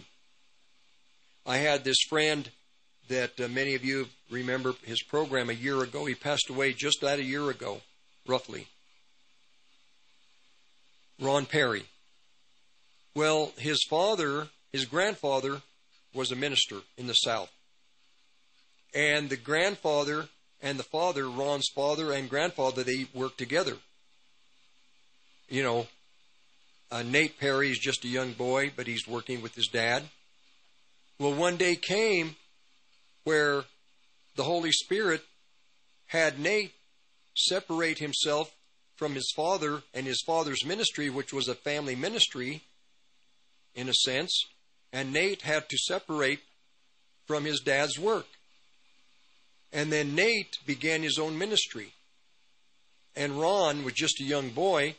I 1.46 1.58
had 1.58 1.84
this 1.84 1.98
friend 2.08 2.48
that 3.08 3.38
uh, 3.38 3.48
many 3.48 3.74
of 3.74 3.84
you 3.84 4.06
remember 4.30 4.74
his 4.84 5.02
program 5.02 5.50
a 5.50 5.54
year 5.54 5.82
ago. 5.82 6.06
He 6.06 6.14
passed 6.14 6.48
away 6.48 6.72
just 6.72 7.00
that 7.02 7.18
a 7.18 7.24
year 7.24 7.50
ago, 7.50 7.82
roughly. 8.26 8.66
Ron 11.20 11.46
Perry. 11.46 11.84
Well, 13.14 13.52
his 13.58 13.84
father, 13.88 14.48
his 14.72 14.86
grandfather, 14.86 15.60
was 16.14 16.32
a 16.32 16.36
minister 16.36 16.78
in 16.96 17.06
the 17.06 17.14
South. 17.14 17.50
And 18.94 19.28
the 19.28 19.36
grandfather 19.36 20.28
and 20.62 20.78
the 20.78 20.84
father, 20.84 21.28
Ron's 21.28 21.68
father 21.74 22.12
and 22.12 22.30
grandfather, 22.30 22.82
they 22.84 23.06
worked 23.12 23.38
together. 23.38 23.76
You 25.48 25.62
know, 25.62 25.86
uh, 26.90 27.02
Nate 27.02 27.38
Perry 27.38 27.70
is 27.70 27.78
just 27.78 28.04
a 28.04 28.08
young 28.08 28.32
boy, 28.32 28.72
but 28.74 28.86
he's 28.86 29.06
working 29.06 29.42
with 29.42 29.54
his 29.54 29.66
dad. 29.66 30.04
Well, 31.18 31.34
one 31.34 31.56
day 31.56 31.76
came 31.76 32.36
where 33.24 33.64
the 34.36 34.44
Holy 34.44 34.72
Spirit 34.72 35.22
had 36.06 36.38
Nate 36.38 36.72
separate 37.36 37.98
himself 37.98 38.52
from 38.96 39.14
his 39.14 39.32
father 39.34 39.82
and 39.92 40.06
his 40.06 40.22
father's 40.24 40.64
ministry, 40.64 41.10
which 41.10 41.32
was 41.32 41.48
a 41.48 41.54
family 41.54 41.96
ministry 41.96 42.62
in 43.74 43.88
a 43.88 43.94
sense, 43.94 44.44
and 44.92 45.12
Nate 45.12 45.42
had 45.42 45.68
to 45.68 45.76
separate 45.76 46.40
from 47.26 47.44
his 47.44 47.60
dad's 47.60 47.98
work. 47.98 48.26
And 49.74 49.92
then 49.92 50.14
Nate 50.14 50.58
began 50.64 51.02
his 51.02 51.18
own 51.18 51.36
ministry. 51.36 51.92
And 53.16 53.40
Ron 53.40 53.84
was 53.84 53.94
just 53.94 54.20
a 54.20 54.24
young 54.24 54.50
boy, 54.50 54.94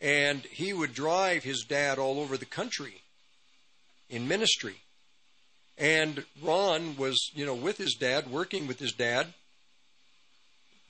and 0.00 0.42
he 0.46 0.72
would 0.72 0.94
drive 0.94 1.44
his 1.44 1.64
dad 1.68 1.98
all 1.98 2.18
over 2.18 2.38
the 2.38 2.46
country 2.46 3.02
in 4.08 4.26
ministry. 4.26 4.76
And 5.76 6.24
Ron 6.42 6.96
was, 6.96 7.30
you 7.34 7.44
know, 7.44 7.54
with 7.54 7.76
his 7.76 7.94
dad, 7.94 8.30
working 8.30 8.66
with 8.66 8.78
his 8.78 8.92
dad, 8.92 9.34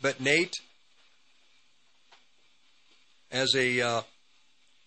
but 0.01 0.21
Nate, 0.21 0.55
as 3.33 3.55
a 3.57 3.81
uh, 3.81 4.03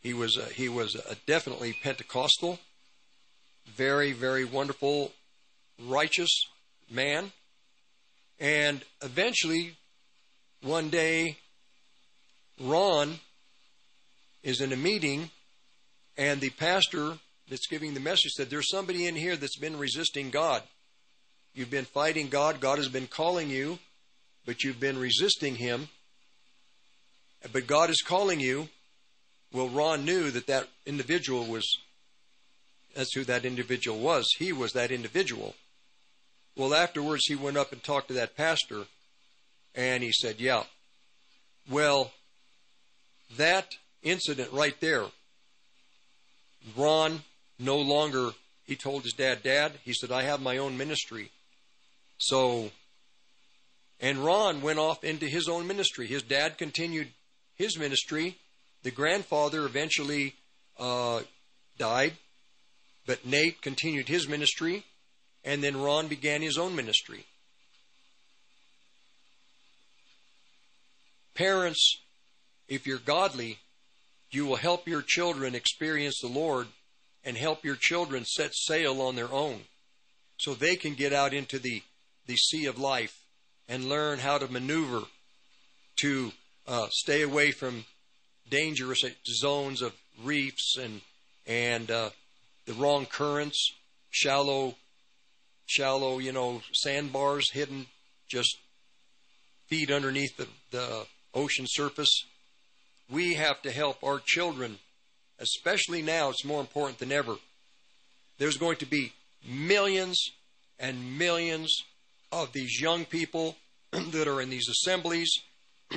he 0.01 0.13
was 0.13 0.37
a, 0.37 0.45
he 0.45 0.69
was 0.69 0.95
a 0.95 1.15
definitely 1.25 1.75
Pentecostal, 1.83 2.59
very 3.65 4.13
very 4.13 4.45
wonderful, 4.45 5.11
righteous 5.85 6.31
man, 6.89 7.31
and 8.39 8.83
eventually, 9.01 9.75
one 10.61 10.89
day, 10.89 11.37
Ron 12.59 13.19
is 14.43 14.61
in 14.61 14.73
a 14.73 14.77
meeting, 14.77 15.31
and 16.17 16.41
the 16.41 16.49
pastor 16.51 17.17
that's 17.49 17.67
giving 17.67 17.93
the 17.93 17.99
message 17.99 18.31
said, 18.33 18.49
"There's 18.49 18.69
somebody 18.69 19.07
in 19.07 19.15
here 19.15 19.35
that's 19.35 19.57
been 19.57 19.77
resisting 19.77 20.29
God." 20.29 20.63
You've 21.53 21.71
been 21.71 21.85
fighting 21.85 22.29
God. 22.29 22.59
God 22.59 22.77
has 22.77 22.87
been 22.87 23.07
calling 23.07 23.49
you, 23.49 23.79
but 24.45 24.63
you've 24.63 24.79
been 24.79 24.97
resisting 24.97 25.55
Him. 25.55 25.89
But 27.51 27.67
God 27.67 27.89
is 27.89 28.01
calling 28.01 28.39
you. 28.39 28.69
Well, 29.51 29.69
Ron 29.69 30.05
knew 30.05 30.29
that 30.31 30.47
that 30.47 30.67
individual 30.85 31.45
was, 31.45 31.79
that's 32.93 33.13
who 33.15 33.23
that 33.25 33.45
individual 33.45 33.99
was. 33.99 34.27
He 34.37 34.53
was 34.53 34.73
that 34.73 34.91
individual. 34.91 35.55
Well, 36.59 36.73
afterwards, 36.73 37.23
he 37.25 37.37
went 37.37 37.55
up 37.55 37.71
and 37.71 37.81
talked 37.81 38.09
to 38.09 38.15
that 38.15 38.35
pastor, 38.35 38.83
and 39.75 40.03
he 40.03 40.11
said, 40.11 40.41
Yeah. 40.41 40.63
Well, 41.69 42.11
that 43.37 43.77
incident 44.03 44.51
right 44.51 44.77
there, 44.81 45.05
Ron 46.75 47.21
no 47.59 47.77
longer, 47.77 48.31
he 48.65 48.75
told 48.75 49.03
his 49.03 49.13
dad, 49.13 49.41
Dad, 49.41 49.71
he 49.85 49.93
said, 49.93 50.11
I 50.11 50.23
have 50.23 50.41
my 50.41 50.57
own 50.57 50.77
ministry. 50.77 51.31
So, 52.17 52.71
and 54.01 54.17
Ron 54.17 54.61
went 54.61 54.79
off 54.79 55.05
into 55.05 55.27
his 55.27 55.47
own 55.47 55.65
ministry. 55.65 56.07
His 56.07 56.23
dad 56.23 56.57
continued 56.57 57.07
his 57.55 57.79
ministry. 57.79 58.35
The 58.83 58.91
grandfather 58.91 59.65
eventually 59.65 60.35
uh, 60.77 61.21
died, 61.77 62.17
but 63.05 63.25
Nate 63.25 63.61
continued 63.61 64.09
his 64.09 64.27
ministry, 64.27 64.83
and 65.43 65.63
then 65.63 65.81
Ron 65.81 66.07
began 66.07 66.41
his 66.41 66.57
own 66.57 66.75
ministry. 66.75 67.25
Parents, 71.33 71.97
if 72.67 72.85
you're 72.85 72.97
godly, 72.97 73.59
you 74.31 74.45
will 74.45 74.57
help 74.57 74.87
your 74.87 75.01
children 75.01 75.55
experience 75.55 76.19
the 76.21 76.27
Lord 76.27 76.67
and 77.23 77.37
help 77.37 77.63
your 77.63 77.77
children 77.79 78.25
set 78.25 78.53
sail 78.53 79.01
on 79.01 79.15
their 79.15 79.31
own 79.31 79.61
so 80.37 80.53
they 80.53 80.75
can 80.75 80.93
get 80.93 81.13
out 81.13 81.33
into 81.33 81.59
the 81.59 81.81
the 82.27 82.35
sea 82.35 82.67
of 82.67 82.77
life 82.77 83.23
and 83.67 83.89
learn 83.89 84.19
how 84.19 84.37
to 84.37 84.51
maneuver 84.51 85.01
to 85.99 86.31
uh, 86.67 86.87
stay 86.91 87.23
away 87.23 87.51
from 87.51 87.85
dangerous 88.49 89.03
zones 89.25 89.81
of 89.81 89.93
reefs 90.23 90.77
and 90.77 91.01
and 91.47 91.89
uh, 91.89 92.09
the 92.65 92.73
wrong 92.73 93.07
currents, 93.07 93.73
shallow, 94.11 94.75
shallow, 95.69 96.17
you 96.17 96.31
know, 96.31 96.61
sandbars 96.73 97.51
hidden 97.51 97.85
just 98.27 98.57
feet 99.67 99.91
underneath 99.91 100.35
the, 100.35 100.47
the 100.71 101.05
ocean 101.33 101.65
surface. 101.67 102.25
We 103.09 103.35
have 103.35 103.61
to 103.61 103.71
help 103.71 104.03
our 104.03 104.19
children, 104.23 104.79
especially 105.39 106.01
now. 106.01 106.29
It's 106.29 106.43
more 106.43 106.59
important 106.59 106.97
than 106.99 107.11
ever. 107.11 107.35
There's 108.39 108.57
going 108.57 108.77
to 108.77 108.85
be 108.85 109.13
millions 109.47 110.31
and 110.79 111.17
millions 111.17 111.83
of 112.31 112.51
these 112.53 112.81
young 112.81 113.05
people 113.05 113.55
that 113.91 114.27
are 114.27 114.41
in 114.41 114.49
these 114.49 114.69
assemblies 114.69 115.29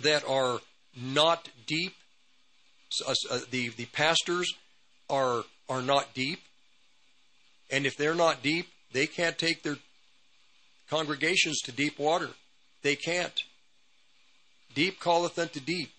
that 0.00 0.26
are 0.26 0.60
not 0.96 1.48
deep. 1.66 1.94
Uh, 3.06 3.14
uh, 3.30 3.38
the 3.50 3.68
the 3.70 3.86
pastors 3.86 4.52
are 5.08 5.44
are 5.68 5.82
not 5.82 6.12
deep, 6.14 6.40
and 7.72 7.86
if 7.86 7.96
they're 7.96 8.14
not 8.14 8.42
deep, 8.42 8.68
they 8.92 9.06
can't 9.08 9.36
take 9.36 9.64
their 9.64 9.78
congregations 10.88 11.60
to 11.62 11.72
deep 11.72 11.98
water. 11.98 12.28
They 12.82 12.94
can't. 12.94 13.42
Deep 14.74 15.00
calleth 15.00 15.38
unto 15.38 15.58
deep. 15.58 15.90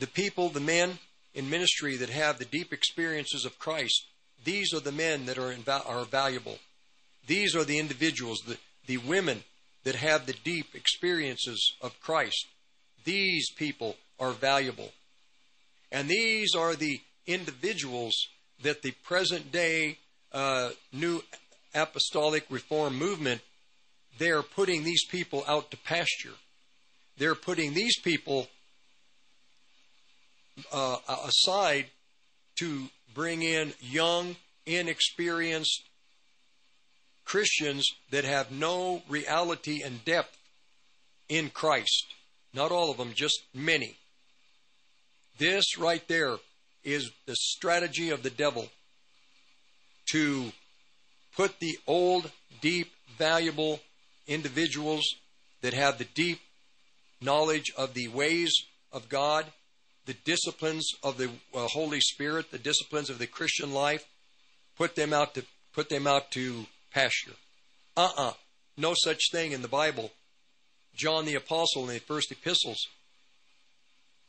The 0.00 0.08
people, 0.08 0.48
the 0.48 0.60
men 0.60 0.98
in 1.34 1.48
ministry 1.48 1.96
that 1.98 2.10
have 2.10 2.38
the 2.38 2.44
deep 2.44 2.72
experiences 2.72 3.44
of 3.44 3.58
Christ 3.60 4.06
these 4.44 4.74
are 4.74 4.80
the 4.80 4.92
men 4.92 5.26
that 5.26 5.38
are, 5.38 5.52
inv- 5.52 5.88
are 5.88 6.04
valuable. 6.04 6.58
These 7.26 7.56
are 7.56 7.64
the 7.64 7.78
individuals, 7.78 8.42
the, 8.46 8.58
the 8.86 8.98
women 8.98 9.42
that 9.84 9.94
have 9.94 10.26
the 10.26 10.34
deep 10.44 10.74
experiences 10.74 11.74
of 11.80 11.98
Christ. 12.00 12.46
These 13.04 13.50
people 13.56 13.96
are 14.20 14.32
valuable. 14.32 14.92
And 15.90 16.08
these 16.08 16.54
are 16.54 16.74
the 16.74 17.00
individuals 17.26 18.14
that 18.62 18.82
the 18.82 18.92
present 19.04 19.52
day 19.52 19.98
uh, 20.32 20.70
new 20.92 21.22
apostolic 21.74 22.44
reform 22.50 22.96
movement, 22.96 23.40
they're 24.18 24.42
putting 24.42 24.84
these 24.84 25.04
people 25.04 25.44
out 25.46 25.70
to 25.70 25.76
pasture. 25.76 26.34
They're 27.18 27.34
putting 27.34 27.74
these 27.74 27.98
people 28.00 28.48
uh, 30.72 30.96
aside 31.26 31.86
to 32.58 32.88
bring 33.14 33.42
in 33.42 33.72
young, 33.80 34.36
inexperienced 34.66 35.82
Christians 37.24 37.86
that 38.10 38.24
have 38.24 38.50
no 38.50 39.02
reality 39.08 39.82
and 39.82 40.04
depth 40.04 40.36
in 41.28 41.50
Christ. 41.50 42.06
Not 42.52 42.70
all 42.70 42.90
of 42.90 42.98
them, 42.98 43.12
just 43.14 43.40
many. 43.54 43.96
This 45.38 45.78
right 45.78 46.06
there 46.06 46.36
is 46.84 47.10
the 47.26 47.36
strategy 47.36 48.10
of 48.10 48.22
the 48.22 48.30
devil 48.30 48.68
to 50.12 50.52
put 51.36 51.58
the 51.60 51.78
old, 51.86 52.30
deep, 52.60 52.92
valuable 53.18 53.80
individuals 54.26 55.04
that 55.62 55.74
have 55.74 55.98
the 55.98 56.04
deep 56.04 56.40
knowledge 57.20 57.72
of 57.76 57.94
the 57.94 58.08
ways 58.08 58.52
of 58.92 59.08
God 59.08 59.46
the 60.06 60.14
disciplines 60.24 60.90
of 61.02 61.16
the 61.16 61.30
uh, 61.54 61.66
Holy 61.68 62.00
Spirit, 62.00 62.50
the 62.50 62.58
disciplines 62.58 63.08
of 63.08 63.18
the 63.18 63.26
Christian 63.26 63.72
life, 63.72 64.04
put 64.76 64.96
them 64.96 65.12
out 65.12 65.34
to 65.34 65.44
put 65.72 65.88
them 65.88 66.06
out 66.06 66.30
to 66.32 66.66
pasture. 66.92 67.32
Uh-uh. 67.96 68.32
No 68.76 68.94
such 68.96 69.30
thing 69.32 69.52
in 69.52 69.62
the 69.62 69.68
Bible. 69.68 70.10
John 70.94 71.24
the 71.24 71.34
apostle 71.34 71.88
in 71.88 71.94
the 71.94 72.00
first 72.00 72.30
epistles. 72.30 72.86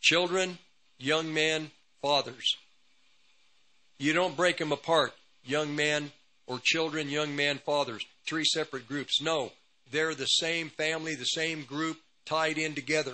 Children, 0.01 0.58
young 0.98 1.34
men, 1.34 1.72
fathers. 2.06 2.58
You 3.98 4.14
don't 4.14 4.38
break 4.38 4.58
them 4.58 4.72
apart. 4.72 5.14
Young 5.43 5.75
men 5.75 6.11
or 6.45 6.59
children, 6.64 7.09
young 7.09 7.35
men, 7.35 7.58
fathers. 7.58 8.06
Three 8.30 8.45
separate 8.45 8.88
groups. 8.88 9.24
No. 9.24 9.53
They're 9.92 10.14
the 10.14 10.25
same 10.25 10.69
family, 10.69 11.16
the 11.16 11.25
same 11.25 11.64
group, 11.64 11.98
tied 12.24 12.59
in 12.59 12.75
together. 12.75 13.14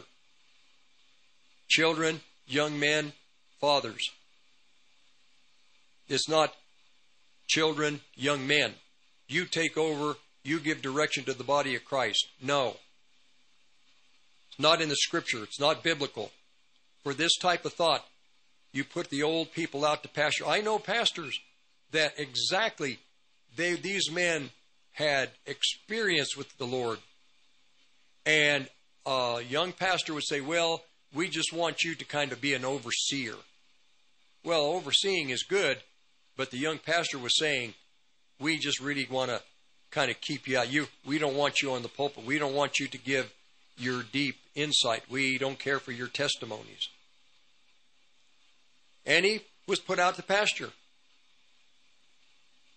Children, 1.69 2.19
young 2.47 2.81
men, 2.81 3.13
fathers. 3.61 4.09
It's 6.09 6.27
not 6.27 6.53
children, 7.47 8.01
young 8.17 8.45
men. 8.45 8.73
You 9.29 9.45
take 9.45 9.77
over, 9.77 10.15
you 10.43 10.59
give 10.59 10.81
direction 10.81 11.23
to 11.25 11.33
the 11.33 11.45
body 11.45 11.75
of 11.75 11.85
Christ. 11.85 12.27
No. 12.41 12.75
It's 14.49 14.59
not 14.59 14.81
in 14.81 14.89
the 14.89 14.97
scripture, 14.97 15.43
it's 15.43 15.61
not 15.61 15.81
biblical. 15.81 16.31
For 17.03 17.13
this 17.13 17.37
type 17.37 17.63
of 17.63 17.71
thought, 17.71 18.05
you 18.71 18.83
put 18.83 19.09
the 19.09 19.23
old 19.23 19.51
people 19.51 19.85
out 19.85 20.03
to 20.03 20.09
pasture. 20.09 20.45
I 20.45 20.61
know 20.61 20.79
pastors 20.79 21.39
that 21.91 22.13
exactly 22.17 22.99
they 23.55 23.73
these 23.73 24.09
men 24.11 24.49
had 24.93 25.29
experience 25.45 26.37
with 26.37 26.57
the 26.57 26.65
Lord. 26.65 26.99
And 28.25 28.69
a 29.05 29.41
young 29.47 29.71
pastor 29.73 30.13
would 30.13 30.25
say, 30.25 30.41
Well, 30.41 30.83
we 31.13 31.27
just 31.27 31.51
want 31.53 31.83
you 31.83 31.95
to 31.95 32.05
kind 32.05 32.31
of 32.31 32.39
be 32.39 32.53
an 32.53 32.65
overseer. 32.65 33.35
Well, 34.43 34.61
overseeing 34.61 35.29
is 35.29 35.43
good, 35.43 35.77
but 36.37 36.51
the 36.51 36.57
young 36.57 36.79
pastor 36.79 37.19
was 37.19 37.37
saying, 37.37 37.73
we 38.39 38.57
just 38.57 38.81
really 38.81 39.07
want 39.09 39.29
to 39.29 39.41
kind 39.91 40.09
of 40.09 40.19
keep 40.19 40.47
you 40.47 40.57
out. 40.57 40.71
You, 40.71 40.87
we 41.05 41.19
don't 41.19 41.35
want 41.35 41.61
you 41.61 41.73
on 41.73 41.83
the 41.83 41.89
pulpit. 41.89 42.25
We 42.25 42.39
don't 42.39 42.55
want 42.55 42.79
you 42.79 42.87
to 42.87 42.97
give 42.97 43.31
your 43.77 44.03
deep 44.11 44.37
insight. 44.55 45.03
We 45.09 45.37
don't 45.37 45.59
care 45.59 45.79
for 45.79 45.91
your 45.91 46.07
testimonies. 46.07 46.89
And 49.05 49.25
he 49.25 49.41
was 49.67 49.79
put 49.79 49.99
out 49.99 50.15
to 50.15 50.23
pasture. 50.23 50.69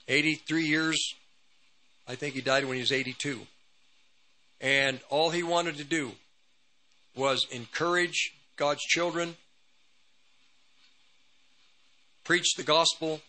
83 0.08 0.64
years, 0.66 1.14
I 2.06 2.14
think 2.14 2.34
he 2.34 2.40
died 2.40 2.64
when 2.64 2.74
he 2.74 2.80
was 2.80 2.92
82. 2.92 3.40
And 4.60 5.00
all 5.10 5.30
he 5.30 5.42
wanted 5.42 5.76
to 5.76 5.84
do 5.84 6.12
was 7.16 7.46
encourage 7.50 8.32
God's 8.56 8.82
children, 8.82 9.36
preach 12.24 12.54
the 12.56 12.62
gospel, 12.62 13.20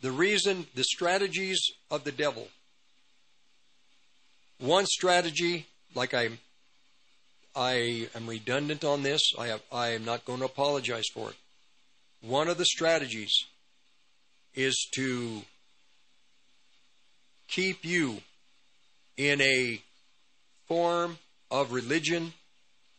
the 0.00 0.10
reason, 0.10 0.66
the 0.74 0.84
strategies 0.84 1.60
of 1.90 2.04
the 2.04 2.12
devil. 2.12 2.48
One 4.58 4.86
strategy, 4.86 5.66
like 5.94 6.14
I, 6.14 6.30
I 7.54 8.08
am 8.14 8.26
redundant 8.26 8.84
on 8.84 9.02
this. 9.02 9.20
I 9.38 9.48
have, 9.48 9.62
I 9.72 9.88
am 9.88 10.04
not 10.04 10.24
going 10.24 10.40
to 10.40 10.44
apologize 10.46 11.06
for 11.12 11.30
it. 11.30 11.36
One 12.22 12.48
of 12.48 12.58
the 12.58 12.64
strategies 12.64 13.32
is 14.54 14.88
to 14.94 15.42
keep 17.48 17.84
you 17.84 18.18
in 19.16 19.40
a 19.40 19.82
form 20.66 21.18
of 21.50 21.72
religion 21.72 22.32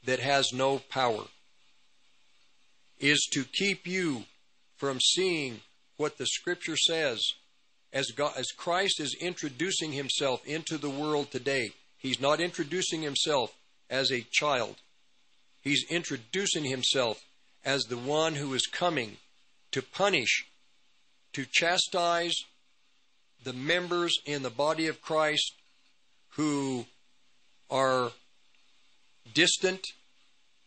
that 0.06 0.20
has 0.20 0.52
no 0.53 0.80
power. 0.90 1.24
Is 3.00 3.28
to 3.34 3.44
keep 3.44 3.88
you 3.88 4.26
from 4.78 5.00
seeing 5.00 5.61
what 5.98 6.18
the 6.18 6.26
Scripture 6.26 6.78
says 6.78 7.22
as, 7.94 8.11
God, 8.11 8.34
as 8.38 8.52
Christ 8.52 9.00
is 9.00 9.16
introducing 9.20 9.92
himself 9.92 10.45
into 10.45 10.78
the 10.78 10.90
world 10.90 11.32
today. 11.32 11.72
He's 12.02 12.20
not 12.20 12.40
introducing 12.42 13.04
himself 13.04 13.54
as 13.90 14.12
a 14.12 14.26
child. 14.32 14.78
He's 15.62 15.86
introducing 15.90 16.64
himself 16.64 17.22
as 17.64 17.84
the 17.84 17.98
one 17.98 18.36
who 18.36 18.56
is 18.56 18.66
coming 18.66 19.18
to 19.72 19.84
punish, 19.84 20.48
to 21.34 21.46
chastise 21.46 22.36
the 23.44 23.54
members 23.54 24.16
in 24.26 24.42
the 24.42 24.50
body 24.50 24.88
of 24.88 25.02
Christ 25.02 25.54
who 26.30 26.86
are 27.70 28.12
distant. 29.34 29.86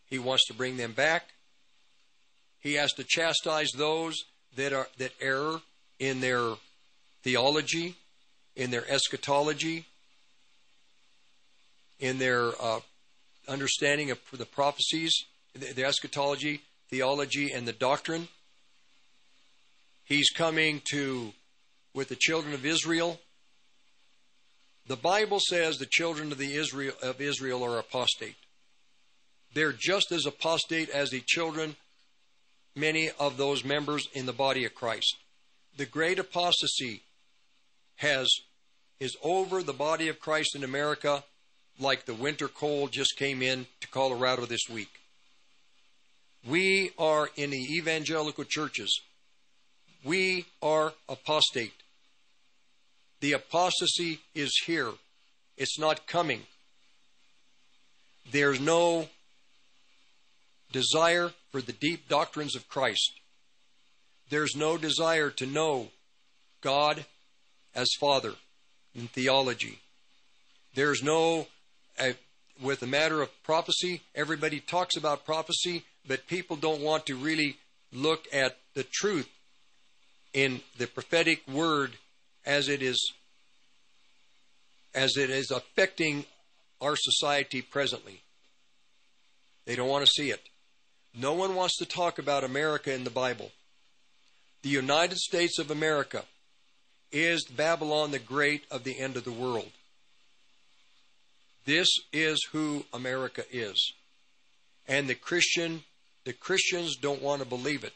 He 0.05 0.17
wants 0.17 0.45
to 0.47 0.53
bring 0.53 0.77
them 0.77 0.93
back. 0.93 1.29
He 2.59 2.75
has 2.75 2.93
to 2.93 3.03
chastise 3.03 3.71
those 3.75 4.15
that 4.55 4.71
are 4.71 4.87
that 4.97 5.11
err 5.19 5.59
in 5.99 6.21
their 6.21 6.53
theology, 7.23 7.95
in 8.55 8.71
their 8.71 8.89
eschatology, 8.89 9.85
in 11.99 12.17
their 12.17 12.51
uh, 12.61 12.79
understanding 13.47 14.11
of 14.11 14.19
the 14.33 14.45
prophecies, 14.45 15.13
the 15.53 15.85
eschatology, 15.85 16.61
theology, 16.89 17.51
and 17.51 17.67
the 17.67 17.73
doctrine. 17.73 18.27
He's 20.03 20.29
coming 20.29 20.81
to 20.91 21.33
with 21.93 22.09
the 22.09 22.17
children 22.17 22.53
of 22.53 22.65
Israel. 22.65 23.19
The 24.87 24.95
Bible 24.95 25.39
says 25.39 25.77
the 25.77 25.87
children 25.87 26.31
of 26.31 26.37
the 26.37 26.55
Israel 26.55 26.93
of 27.01 27.21
Israel 27.21 27.63
are 27.63 27.79
apostate. 27.79 28.35
They're 29.53 29.73
just 29.73 30.11
as 30.11 30.25
apostate 30.25 30.89
as 30.89 31.09
the 31.09 31.23
children 31.25 31.75
many 32.75 33.09
of 33.17 33.37
those 33.37 33.63
members 33.63 34.07
in 34.13 34.25
the 34.25 34.33
body 34.33 34.65
of 34.65 34.75
Christ. 34.75 35.15
The 35.77 35.85
great 35.85 36.19
apostasy 36.19 37.01
has 37.95 38.27
is 38.99 39.15
over 39.23 39.63
the 39.63 39.73
body 39.73 40.09
of 40.09 40.19
Christ 40.19 40.55
in 40.55 40.63
America 40.63 41.23
like 41.79 42.05
the 42.05 42.13
winter 42.13 42.47
cold 42.47 42.91
just 42.91 43.17
came 43.17 43.41
in 43.41 43.67
to 43.81 43.87
Colorado 43.87 44.45
this 44.45 44.69
week. 44.69 44.99
We 46.47 46.91
are 46.97 47.29
in 47.35 47.49
the 47.49 47.75
evangelical 47.77 48.43
churches. 48.43 49.01
We 50.03 50.45
are 50.61 50.93
apostate. 51.09 51.73
The 53.21 53.33
apostasy 53.33 54.19
is 54.35 54.61
here. 54.65 54.91
It's 55.57 55.79
not 55.79 56.05
coming. 56.05 56.43
There's 58.31 58.59
no 58.59 59.07
desire 60.71 61.31
for 61.51 61.61
the 61.61 61.73
deep 61.73 62.07
doctrines 62.07 62.55
of 62.55 62.67
Christ. 62.67 63.13
There's 64.29 64.55
no 64.55 64.77
desire 64.77 65.29
to 65.31 65.45
know 65.45 65.89
God 66.61 67.05
as 67.73 67.87
Father 67.99 68.33
in 68.93 69.07
theology. 69.07 69.79
There's 70.73 71.01
no, 71.01 71.47
uh, 71.99 72.11
with 72.61 72.79
the 72.79 72.87
matter 72.87 73.21
of 73.21 73.43
prophecy, 73.43 74.01
everybody 74.13 74.59
talks 74.59 74.95
about 74.95 75.25
prophecy, 75.25 75.83
but 76.07 76.27
people 76.27 76.55
don't 76.55 76.81
want 76.81 77.05
to 77.07 77.15
really 77.15 77.57
look 77.91 78.25
at 78.33 78.57
the 78.73 78.83
truth 78.83 79.29
in 80.33 80.61
the 80.77 80.87
prophetic 80.87 81.47
word 81.47 81.93
as 82.45 82.69
it 82.69 82.81
is 82.81 83.13
as 84.93 85.17
it 85.17 85.29
is 85.29 85.51
affecting 85.51 86.25
our 86.79 86.95
society 86.95 87.61
presently. 87.61 88.21
They 89.65 89.75
don't 89.75 89.89
want 89.89 90.05
to 90.05 90.11
see 90.11 90.29
it. 90.29 90.41
No 91.17 91.33
one 91.33 91.55
wants 91.55 91.77
to 91.77 91.85
talk 91.85 92.17
about 92.17 92.43
America 92.43 92.93
in 92.93 93.03
the 93.03 93.09
Bible. 93.09 93.51
The 94.61 94.69
United 94.69 95.17
States 95.17 95.59
of 95.59 95.69
America 95.69 96.23
is 97.11 97.45
Babylon 97.45 98.11
the 98.11 98.19
Great 98.19 98.63
of 98.71 98.83
the 98.83 98.99
end 98.99 99.17
of 99.17 99.23
the 99.23 99.31
world. 99.31 99.71
This 101.65 101.87
is 102.13 102.39
who 102.51 102.85
America 102.93 103.43
is. 103.51 103.93
And 104.87 105.07
the 105.07 105.15
Christian 105.15 105.83
the 106.25 106.33
Christians 106.33 106.95
don't 106.95 107.21
want 107.21 107.43
to 107.43 107.47
believe 107.47 107.83
it. 107.83 107.93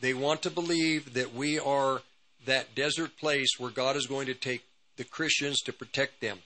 They 0.00 0.14
want 0.14 0.42
to 0.42 0.50
believe 0.50 1.14
that 1.14 1.34
we 1.34 1.58
are 1.58 2.02
that 2.46 2.74
desert 2.74 3.16
place 3.18 3.50
where 3.58 3.70
God 3.70 3.96
is 3.96 4.06
going 4.06 4.26
to 4.26 4.34
take 4.34 4.62
the 4.96 5.04
Christians 5.04 5.60
to 5.62 5.72
protect 5.72 6.20
them 6.20 6.38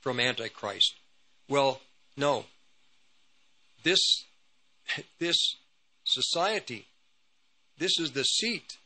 from 0.00 0.20
Antichrist. 0.20 0.94
Well, 1.48 1.80
no. 2.16 2.44
This 3.82 4.24
this 5.18 5.56
society. 6.04 6.86
This 7.76 7.98
is 7.98 8.12
the 8.12 8.22
seat 8.22 8.78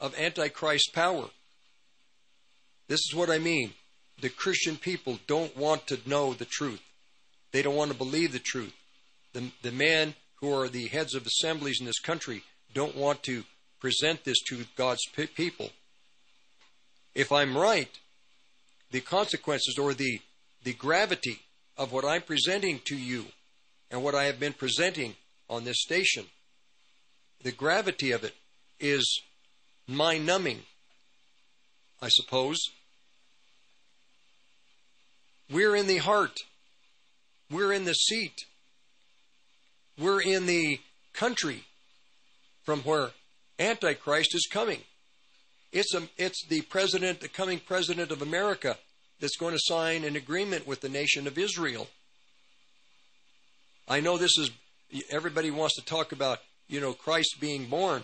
of 0.00 0.18
Antichrist 0.18 0.92
power. 0.94 1.28
This 2.88 3.00
is 3.00 3.14
what 3.14 3.30
I 3.30 3.38
mean. 3.38 3.74
The 4.22 4.30
Christian 4.30 4.76
people 4.76 5.18
don't 5.26 5.56
want 5.56 5.88
to 5.88 5.98
know 6.06 6.32
the 6.32 6.44
truth. 6.44 6.80
They 7.50 7.60
don't 7.60 7.74
want 7.74 7.90
to 7.90 7.96
believe 7.96 8.30
the 8.30 8.38
truth. 8.38 8.72
The, 9.32 9.50
the 9.62 9.72
men 9.72 10.14
who 10.36 10.54
are 10.54 10.68
the 10.68 10.86
heads 10.86 11.16
of 11.16 11.26
assemblies 11.26 11.80
in 11.80 11.86
this 11.86 11.98
country 11.98 12.44
don't 12.72 12.96
want 12.96 13.24
to 13.24 13.42
present 13.80 14.22
this 14.22 14.40
to 14.48 14.64
God's 14.76 15.04
people. 15.34 15.70
If 17.16 17.32
I'm 17.32 17.58
right, 17.58 17.90
the 18.92 19.00
consequences 19.00 19.76
or 19.76 19.92
the, 19.92 20.20
the 20.62 20.72
gravity 20.72 21.40
of 21.76 21.90
what 21.90 22.04
I'm 22.04 22.22
presenting 22.22 22.78
to 22.84 22.96
you 22.96 23.26
and 23.90 24.04
what 24.04 24.14
I 24.14 24.24
have 24.24 24.38
been 24.38 24.52
presenting 24.52 25.16
on 25.50 25.64
this 25.64 25.82
station. 25.82 26.26
The 27.42 27.50
gravity 27.50 28.12
of 28.12 28.22
it 28.22 28.34
is 28.78 29.20
mind 29.88 30.26
numbing, 30.26 30.60
I 32.00 32.08
suppose. 32.08 32.60
We're 35.52 35.76
in 35.76 35.86
the 35.86 35.98
heart. 35.98 36.38
We're 37.50 37.72
in 37.72 37.84
the 37.84 37.92
seat. 37.92 38.46
We're 39.98 40.22
in 40.22 40.46
the 40.46 40.80
country 41.12 41.64
from 42.64 42.80
where 42.80 43.10
Antichrist 43.58 44.34
is 44.34 44.48
coming. 44.50 44.80
It's, 45.72 45.94
a, 45.94 46.02
it's 46.16 46.46
the 46.46 46.62
president, 46.62 47.20
the 47.20 47.28
coming 47.28 47.58
president 47.58 48.10
of 48.10 48.22
America, 48.22 48.76
that's 49.20 49.36
going 49.36 49.54
to 49.54 49.60
sign 49.62 50.04
an 50.04 50.16
agreement 50.16 50.66
with 50.66 50.80
the 50.80 50.88
nation 50.88 51.26
of 51.26 51.38
Israel. 51.38 51.86
I 53.88 54.00
know 54.00 54.18
this 54.18 54.36
is 54.38 54.50
everybody 55.10 55.50
wants 55.50 55.76
to 55.76 55.84
talk 55.84 56.12
about, 56.12 56.38
you 56.68 56.80
know, 56.80 56.92
Christ 56.92 57.36
being 57.40 57.66
born. 57.66 58.02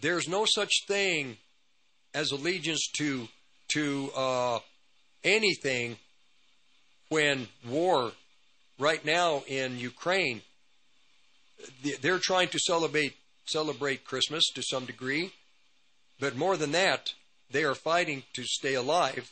There's 0.00 0.28
no 0.28 0.44
such 0.44 0.72
thing 0.88 1.36
as 2.14 2.32
allegiance 2.32 2.88
to 2.96 3.28
to 3.74 4.10
uh, 4.16 4.58
anything 5.24 5.96
when 7.12 7.46
war 7.68 8.12
right 8.78 9.04
now 9.04 9.42
in 9.46 9.78
Ukraine 9.78 10.40
they're 12.00 12.18
trying 12.18 12.48
to 12.48 12.58
celebrate 12.58 13.14
celebrate 13.44 14.04
Christmas 14.04 14.44
to 14.54 14.62
some 14.62 14.84
degree, 14.84 15.32
but 16.20 16.36
more 16.36 16.56
than 16.56 16.72
that, 16.72 17.12
they 17.50 17.64
are 17.64 17.74
fighting 17.74 18.22
to 18.34 18.44
stay 18.44 18.74
alive. 18.74 19.30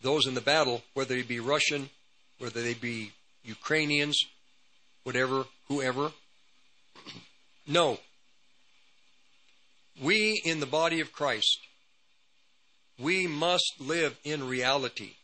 Those 0.00 0.26
in 0.26 0.34
the 0.34 0.40
battle, 0.40 0.82
whether 0.94 1.14
they 1.14 1.22
be 1.22 1.40
Russian, 1.40 1.90
whether 2.38 2.62
they 2.62 2.74
be 2.74 3.12
Ukrainians, 3.44 4.16
whatever, 5.02 5.44
whoever. 5.68 6.12
No. 7.66 7.98
We 10.00 10.40
in 10.44 10.60
the 10.60 10.66
body 10.66 11.00
of 11.00 11.12
Christ, 11.12 11.58
we 12.98 13.26
must 13.26 13.74
live 13.80 14.16
in 14.24 14.46
reality. 14.46 15.14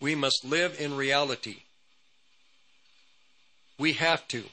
We 0.00 0.14
must 0.14 0.44
live 0.44 0.78
in 0.78 0.96
reality. 0.96 1.62
We 3.78 3.94
have 3.94 4.26
to. 4.28 4.44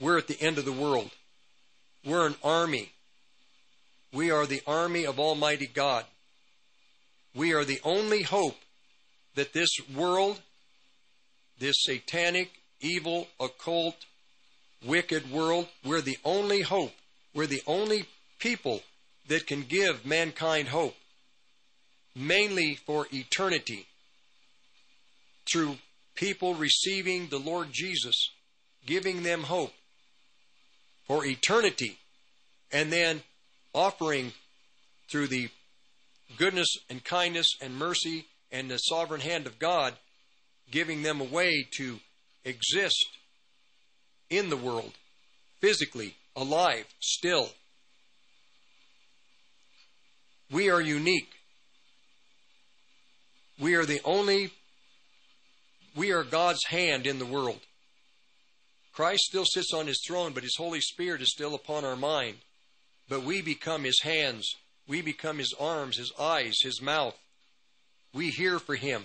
We're 0.00 0.18
at 0.18 0.26
the 0.26 0.40
end 0.40 0.58
of 0.58 0.64
the 0.64 0.72
world. 0.72 1.10
We're 2.04 2.26
an 2.26 2.36
army. 2.42 2.92
We 4.12 4.30
are 4.30 4.46
the 4.46 4.62
army 4.66 5.04
of 5.04 5.20
Almighty 5.20 5.66
God. 5.72 6.04
We 7.34 7.52
are 7.52 7.64
the 7.64 7.80
only 7.84 8.22
hope 8.22 8.56
that 9.34 9.52
this 9.52 9.70
world, 9.94 10.40
this 11.58 11.76
satanic, 11.78 12.50
evil, 12.80 13.28
occult 13.38 13.96
wicked 14.84 15.30
world. 15.30 15.68
We're 15.84 16.00
the 16.00 16.18
only 16.24 16.62
hope. 16.62 16.92
We're 17.34 17.46
the 17.46 17.62
only 17.66 18.06
people 18.38 18.82
that 19.28 19.46
can 19.46 19.62
give 19.62 20.04
mankind 20.04 20.68
hope, 20.68 20.96
mainly 22.16 22.74
for 22.74 23.06
eternity, 23.12 23.86
through 25.50 25.76
people 26.14 26.54
receiving 26.54 27.28
the 27.28 27.38
Lord 27.38 27.68
Jesus, 27.72 28.30
giving 28.86 29.22
them 29.22 29.44
hope 29.44 29.72
for 31.06 31.24
eternity, 31.24 31.98
and 32.72 32.92
then 32.92 33.22
offering 33.74 34.32
through 35.10 35.26
the 35.26 35.48
goodness 36.36 36.68
and 36.88 37.02
kindness 37.04 37.48
and 37.60 37.76
mercy 37.76 38.26
and 38.52 38.70
the 38.70 38.78
sovereign 38.78 39.20
hand 39.20 39.46
of 39.46 39.58
God, 39.58 39.94
giving 40.70 41.02
them 41.02 41.20
a 41.20 41.24
way 41.24 41.66
to 41.72 41.98
exist 42.44 43.08
in 44.28 44.50
the 44.50 44.56
world, 44.56 44.92
physically, 45.60 46.14
alive, 46.36 46.86
still. 47.00 47.50
We 50.50 50.70
are 50.70 50.80
unique. 50.80 51.32
We 53.58 53.74
are 53.74 53.84
the 53.84 54.00
only, 54.04 54.52
we 55.96 56.12
are 56.12 56.24
God's 56.24 56.64
hand 56.68 57.06
in 57.06 57.18
the 57.18 57.26
world. 57.26 57.60
Christ 58.92 59.22
still 59.24 59.44
sits 59.44 59.72
on 59.72 59.86
his 59.86 60.02
throne, 60.06 60.32
but 60.32 60.42
his 60.42 60.56
Holy 60.56 60.80
Spirit 60.80 61.22
is 61.22 61.30
still 61.30 61.54
upon 61.54 61.84
our 61.84 61.96
mind. 61.96 62.36
But 63.08 63.22
we 63.22 63.42
become 63.42 63.84
his 63.84 64.00
hands, 64.02 64.54
we 64.86 65.02
become 65.02 65.38
his 65.38 65.54
arms, 65.58 65.96
his 65.96 66.12
eyes, 66.18 66.56
his 66.62 66.82
mouth. 66.82 67.16
We 68.12 68.30
hear 68.30 68.58
for 68.58 68.74
him. 68.74 69.04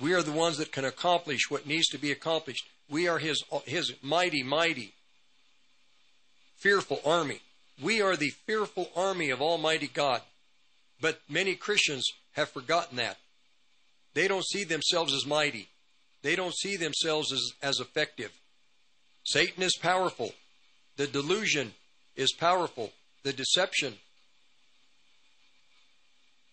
We 0.00 0.14
are 0.14 0.22
the 0.22 0.32
ones 0.32 0.58
that 0.58 0.72
can 0.72 0.84
accomplish 0.84 1.48
what 1.50 1.66
needs 1.66 1.86
to 1.88 1.98
be 1.98 2.10
accomplished. 2.10 2.66
We 2.90 3.06
are 3.06 3.18
his, 3.18 3.42
his 3.64 3.92
mighty, 4.02 4.42
mighty, 4.42 4.92
fearful 6.56 7.00
army. 7.04 7.40
We 7.80 8.02
are 8.02 8.16
the 8.16 8.30
fearful 8.46 8.90
army 8.96 9.30
of 9.30 9.40
Almighty 9.40 9.86
God. 9.86 10.22
But 11.00 11.20
many 11.28 11.54
Christians 11.54 12.04
have 12.32 12.48
forgotten 12.48 12.96
that. 12.96 13.18
They 14.14 14.28
don't 14.28 14.44
see 14.44 14.64
themselves 14.64 15.12
as 15.12 15.26
mighty. 15.26 15.68
They 16.22 16.36
don't 16.36 16.54
see 16.54 16.76
themselves 16.76 17.32
as, 17.32 17.52
as 17.62 17.80
effective. 17.80 18.32
Satan 19.24 19.62
is 19.62 19.76
powerful. 19.76 20.32
The 20.96 21.06
delusion 21.06 21.72
is 22.16 22.32
powerful. 22.32 22.92
The 23.24 23.32
deception. 23.32 23.94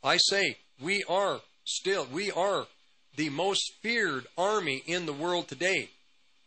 I 0.03 0.17
say, 0.17 0.57
we 0.81 1.03
are 1.07 1.41
still, 1.63 2.07
we 2.11 2.31
are 2.31 2.65
the 3.15 3.29
most 3.29 3.73
feared 3.81 4.25
army 4.37 4.81
in 4.87 5.05
the 5.05 5.13
world 5.13 5.47
today. 5.47 5.89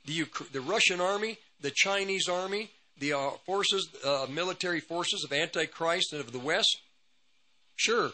The, 0.06 0.24
the 0.52 0.60
Russian 0.60 1.00
army, 1.00 1.38
the 1.60 1.72
Chinese 1.74 2.28
army, 2.28 2.70
the 2.98 3.12
uh, 3.12 3.30
forces, 3.46 3.88
uh, 4.04 4.26
military 4.28 4.80
forces 4.80 5.24
of 5.24 5.32
Antichrist 5.32 6.12
and 6.12 6.20
of 6.20 6.32
the 6.32 6.38
West, 6.38 6.78
sure, 7.76 8.10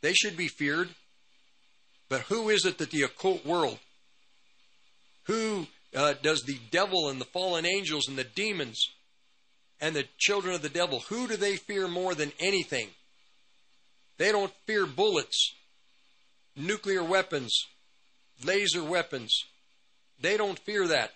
they 0.00 0.12
should 0.12 0.36
be 0.36 0.48
feared. 0.48 0.88
But 2.12 2.20
who 2.28 2.50
is 2.50 2.66
it 2.66 2.76
that 2.76 2.90
the 2.90 3.04
occult 3.04 3.46
world, 3.46 3.78
who 5.22 5.66
uh, 5.96 6.12
does 6.22 6.42
the 6.42 6.58
devil 6.70 7.08
and 7.08 7.18
the 7.18 7.24
fallen 7.24 7.64
angels 7.64 8.06
and 8.06 8.18
the 8.18 8.24
demons 8.24 8.90
and 9.80 9.96
the 9.96 10.04
children 10.18 10.54
of 10.54 10.60
the 10.60 10.68
devil, 10.68 11.00
who 11.08 11.26
do 11.26 11.38
they 11.38 11.56
fear 11.56 11.88
more 11.88 12.14
than 12.14 12.30
anything? 12.38 12.88
They 14.18 14.30
don't 14.30 14.52
fear 14.66 14.84
bullets 14.84 15.54
nuclear 16.54 17.02
weapons, 17.02 17.64
laser 18.44 18.84
weapons. 18.84 19.34
They 20.20 20.36
don't 20.36 20.58
fear 20.58 20.86
that. 20.88 21.12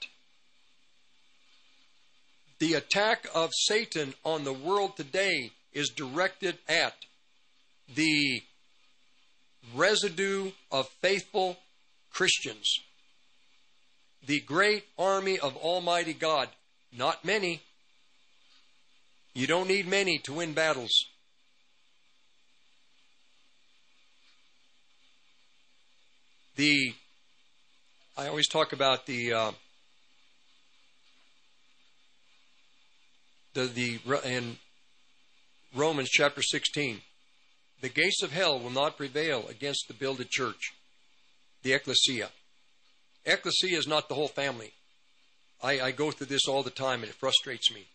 The 2.59 2.73
attack 2.73 3.27
of 3.35 3.51
Satan 3.55 4.15
on 4.25 4.45
the 4.45 4.55
world 4.55 4.97
today 4.97 5.51
is 5.75 5.91
directed 5.91 6.57
at 6.71 6.95
the 7.95 8.41
residue 9.75 10.53
of 10.71 10.89
faithful 11.01 11.57
Christians. 12.11 12.81
The 14.27 14.41
great 14.41 14.85
army 14.99 15.39
of 15.39 15.57
Almighty 15.57 16.15
God. 16.15 16.49
Not 16.97 17.25
many. 17.25 17.63
You 19.35 19.47
don't 19.47 19.69
need 19.69 19.87
many 19.87 20.19
to 20.21 20.33
win 20.33 20.53
battles. 20.53 20.93
The 26.57 26.95
I 28.17 28.29
always 28.29 28.49
talk 28.49 28.73
about 28.73 29.05
the 29.05 29.33
uh, 29.35 29.53
the 33.53 33.67
the 33.67 34.01
in 34.25 34.57
Romans 35.75 36.09
chapter 36.09 36.41
16. 36.41 37.03
The 37.81 37.89
gates 37.89 38.23
of 38.23 38.33
hell 38.33 38.59
will 38.59 38.71
not 38.71 38.97
prevail 38.97 39.47
against 39.49 39.85
the 39.87 39.95
builded 39.95 40.31
church, 40.31 40.73
the 41.63 41.75
ecclesia. 41.75 42.31
Ecclesia 43.25 43.79
is 43.79 43.87
not 43.87 44.09
the 44.09 44.15
whole 44.15 44.29
family. 44.29 44.73
I, 45.63 45.81
I 45.81 45.91
go 45.91 46.11
through 46.11 46.29
this 46.29 46.49
all 46.49 46.63
the 46.63 46.71
time 46.71 47.01
and 47.01 47.11
it 47.11 47.17
frustrates 47.17 47.73
me. 47.73 47.87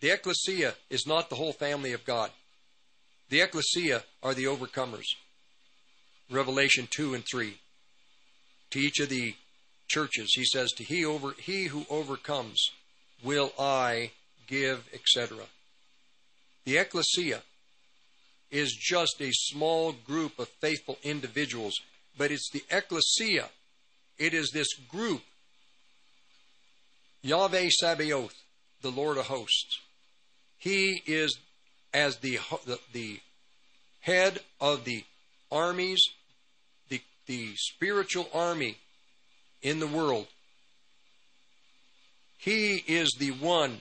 The 0.00 0.10
ecclesia 0.10 0.74
is 0.90 1.06
not 1.06 1.30
the 1.30 1.36
whole 1.36 1.52
family 1.52 1.92
of 1.92 2.04
God. 2.04 2.30
The 3.28 3.40
ecclesia 3.40 4.04
are 4.22 4.34
the 4.34 4.44
overcomers. 4.44 5.06
Revelation 6.30 6.86
2 6.90 7.14
and 7.14 7.24
3. 7.24 7.58
To 8.70 8.78
each 8.78 9.00
of 9.00 9.08
the 9.08 9.34
churches, 9.88 10.32
he 10.34 10.44
says, 10.44 10.72
To 10.72 10.84
he, 10.84 11.04
over, 11.04 11.32
he 11.38 11.64
who 11.64 11.86
overcomes 11.88 12.70
will 13.22 13.52
I 13.58 14.10
give, 14.46 14.88
etc. 14.92 15.44
The 16.64 16.78
ecclesia 16.78 17.42
is 18.50 18.72
just 18.72 19.20
a 19.20 19.30
small 19.32 19.92
group 19.92 20.38
of 20.38 20.48
faithful 20.60 20.98
individuals, 21.02 21.74
but 22.16 22.30
it's 22.30 22.50
the 22.50 22.62
ecclesia. 22.70 23.48
It 24.18 24.34
is 24.34 24.50
this 24.52 24.72
group, 24.88 25.22
Yahweh 27.22 27.68
Sabaoth, 27.70 28.34
the 28.82 28.90
Lord 28.90 29.18
of 29.18 29.26
hosts. 29.26 29.80
He 30.58 31.02
is 31.06 31.38
as 31.92 32.18
the, 32.18 32.38
the, 32.64 32.78
the 32.92 33.20
head 34.00 34.40
of 34.60 34.84
the 34.84 35.04
armies, 35.50 36.02
the, 36.88 37.00
the 37.26 37.54
spiritual 37.56 38.28
army 38.32 38.78
in 39.62 39.80
the 39.80 39.86
world. 39.86 40.26
He 42.38 42.84
is 42.86 43.14
the 43.18 43.32
one, 43.32 43.78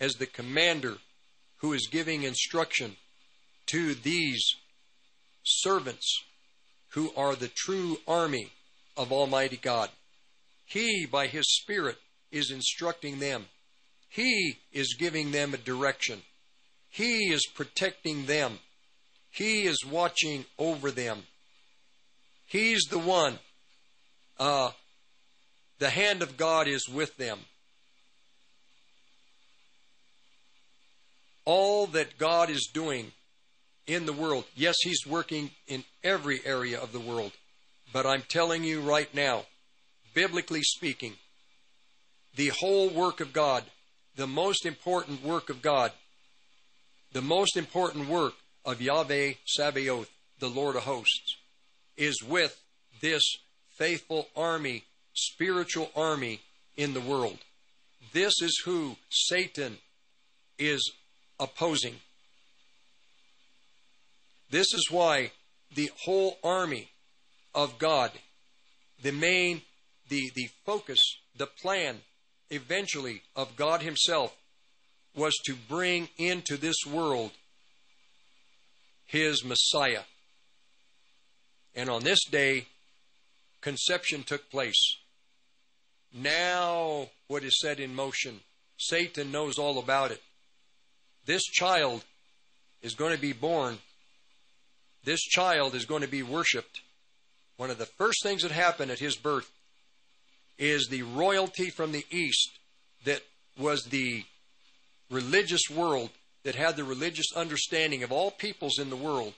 as 0.00 0.14
the 0.14 0.26
commander, 0.26 0.96
who 1.58 1.72
is 1.72 1.88
giving 1.90 2.24
instruction 2.24 2.96
to 3.66 3.94
these 3.94 4.54
servants 5.44 6.22
who 6.90 7.10
are 7.16 7.34
the 7.34 7.48
true 7.48 7.98
army 8.06 8.50
of 8.96 9.12
Almighty 9.12 9.56
God. 9.56 9.90
He, 10.64 11.06
by 11.06 11.26
His 11.26 11.44
Spirit, 11.48 11.96
is 12.30 12.50
instructing 12.50 13.18
them. 13.18 13.46
He 14.08 14.58
is 14.72 14.96
giving 14.98 15.32
them 15.32 15.54
a 15.54 15.58
direction. 15.58 16.22
He 16.88 17.32
is 17.32 17.46
protecting 17.46 18.26
them. 18.26 18.58
He 19.30 19.62
is 19.62 19.84
watching 19.84 20.44
over 20.58 20.90
them. 20.90 21.22
He's 22.46 22.82
the 22.90 22.98
one. 22.98 23.38
Uh, 24.38 24.72
the 25.78 25.88
hand 25.90 26.20
of 26.20 26.36
God 26.36 26.68
is 26.68 26.86
with 26.88 27.16
them. 27.16 27.38
All 31.44 31.86
that 31.88 32.18
God 32.18 32.50
is 32.50 32.70
doing 32.72 33.12
in 33.86 34.06
the 34.06 34.12
world, 34.12 34.44
yes, 34.54 34.76
He's 34.82 35.06
working 35.06 35.50
in 35.66 35.84
every 36.04 36.40
area 36.44 36.80
of 36.80 36.92
the 36.92 37.00
world, 37.00 37.32
but 37.92 38.06
I'm 38.06 38.22
telling 38.22 38.64
you 38.64 38.80
right 38.80 39.12
now, 39.14 39.44
biblically 40.14 40.62
speaking, 40.62 41.14
the 42.36 42.48
whole 42.48 42.88
work 42.88 43.20
of 43.20 43.32
God, 43.32 43.64
the 44.16 44.26
most 44.26 44.66
important 44.66 45.24
work 45.24 45.50
of 45.50 45.62
God, 45.62 45.92
the 47.12 47.22
most 47.22 47.56
important 47.56 48.08
work 48.08 48.34
of 48.64 48.80
Yahweh 48.80 49.34
Sabaoth, 49.44 50.10
the 50.38 50.48
Lord 50.48 50.76
of 50.76 50.84
hosts, 50.84 51.36
is 51.96 52.22
with 52.22 52.58
this 53.00 53.22
faithful 53.76 54.28
army, 54.36 54.84
spiritual 55.12 55.90
army 55.94 56.40
in 56.76 56.94
the 56.94 57.00
world. 57.00 57.38
This 58.12 58.34
is 58.42 58.62
who 58.64 58.96
Satan 59.10 59.78
is 60.58 60.92
opposing. 61.38 61.96
This 64.52 64.74
is 64.74 64.88
why 64.90 65.32
the 65.74 65.90
whole 66.04 66.36
army 66.44 66.90
of 67.54 67.78
God, 67.78 68.12
the 69.02 69.10
main, 69.10 69.62
the, 70.10 70.30
the 70.34 70.48
focus, 70.66 71.02
the 71.34 71.46
plan 71.46 71.96
eventually 72.50 73.22
of 73.34 73.56
God 73.56 73.80
Himself 73.80 74.36
was 75.16 75.34
to 75.46 75.54
bring 75.54 76.10
into 76.18 76.58
this 76.58 76.76
world 76.86 77.30
His 79.06 79.42
Messiah. 79.42 80.02
And 81.74 81.88
on 81.88 82.04
this 82.04 82.22
day, 82.30 82.66
conception 83.62 84.22
took 84.22 84.50
place. 84.50 84.98
Now, 86.12 87.08
what 87.26 87.42
is 87.42 87.58
set 87.58 87.80
in 87.80 87.94
motion? 87.94 88.40
Satan 88.76 89.32
knows 89.32 89.56
all 89.56 89.78
about 89.78 90.10
it. 90.10 90.20
This 91.24 91.42
child 91.44 92.04
is 92.82 92.94
going 92.94 93.14
to 93.14 93.20
be 93.20 93.32
born. 93.32 93.78
This 95.04 95.20
child 95.20 95.74
is 95.74 95.84
going 95.84 96.02
to 96.02 96.08
be 96.08 96.22
worshiped. 96.22 96.80
One 97.56 97.70
of 97.70 97.78
the 97.78 97.86
first 97.86 98.22
things 98.22 98.42
that 98.42 98.52
happened 98.52 98.90
at 98.90 98.98
his 98.98 99.16
birth 99.16 99.50
is 100.58 100.86
the 100.88 101.02
royalty 101.02 101.70
from 101.70 101.92
the 101.92 102.04
east 102.10 102.58
that 103.04 103.22
was 103.58 103.84
the 103.84 104.24
religious 105.10 105.62
world 105.74 106.10
that 106.44 106.54
had 106.54 106.76
the 106.76 106.84
religious 106.84 107.26
understanding 107.36 108.02
of 108.02 108.12
all 108.12 108.30
peoples 108.30 108.78
in 108.78 108.90
the 108.90 108.96
world. 108.96 109.34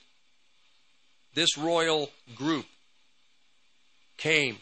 This 1.33 1.57
royal 1.57 2.09
group 2.35 2.65
came 4.17 4.57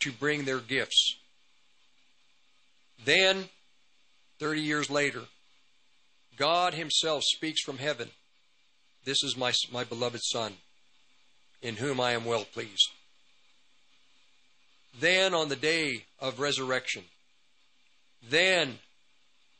to 0.00 0.12
bring 0.12 0.44
their 0.44 0.60
gifts. 0.60 1.16
Then, 3.04 3.48
30 4.38 4.60
years 4.60 4.90
later, 4.90 5.22
God 6.36 6.74
Himself 6.74 7.22
speaks 7.24 7.62
from 7.62 7.78
heaven 7.78 8.10
This 9.04 9.22
is 9.22 9.36
my, 9.36 9.52
my 9.72 9.84
beloved 9.84 10.20
Son, 10.22 10.54
in 11.62 11.76
whom 11.76 12.00
I 12.00 12.12
am 12.12 12.24
well 12.24 12.44
pleased. 12.44 12.90
Then, 14.98 15.34
on 15.34 15.48
the 15.48 15.56
day 15.56 16.04
of 16.20 16.40
resurrection, 16.40 17.04
then 18.30 18.78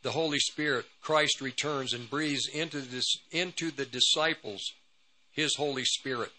the 0.02 0.12
Holy 0.12 0.39
Spirit, 0.39 0.86
Christ 1.02 1.40
returns 1.40 1.92
and 1.92 2.08
breathes 2.08 2.48
into, 2.52 2.81
this, 2.81 3.18
into 3.32 3.70
the 3.70 3.84
disciples 3.84 4.73
His 5.32 5.56
Holy 5.56 5.84
Spirit. 5.84 6.31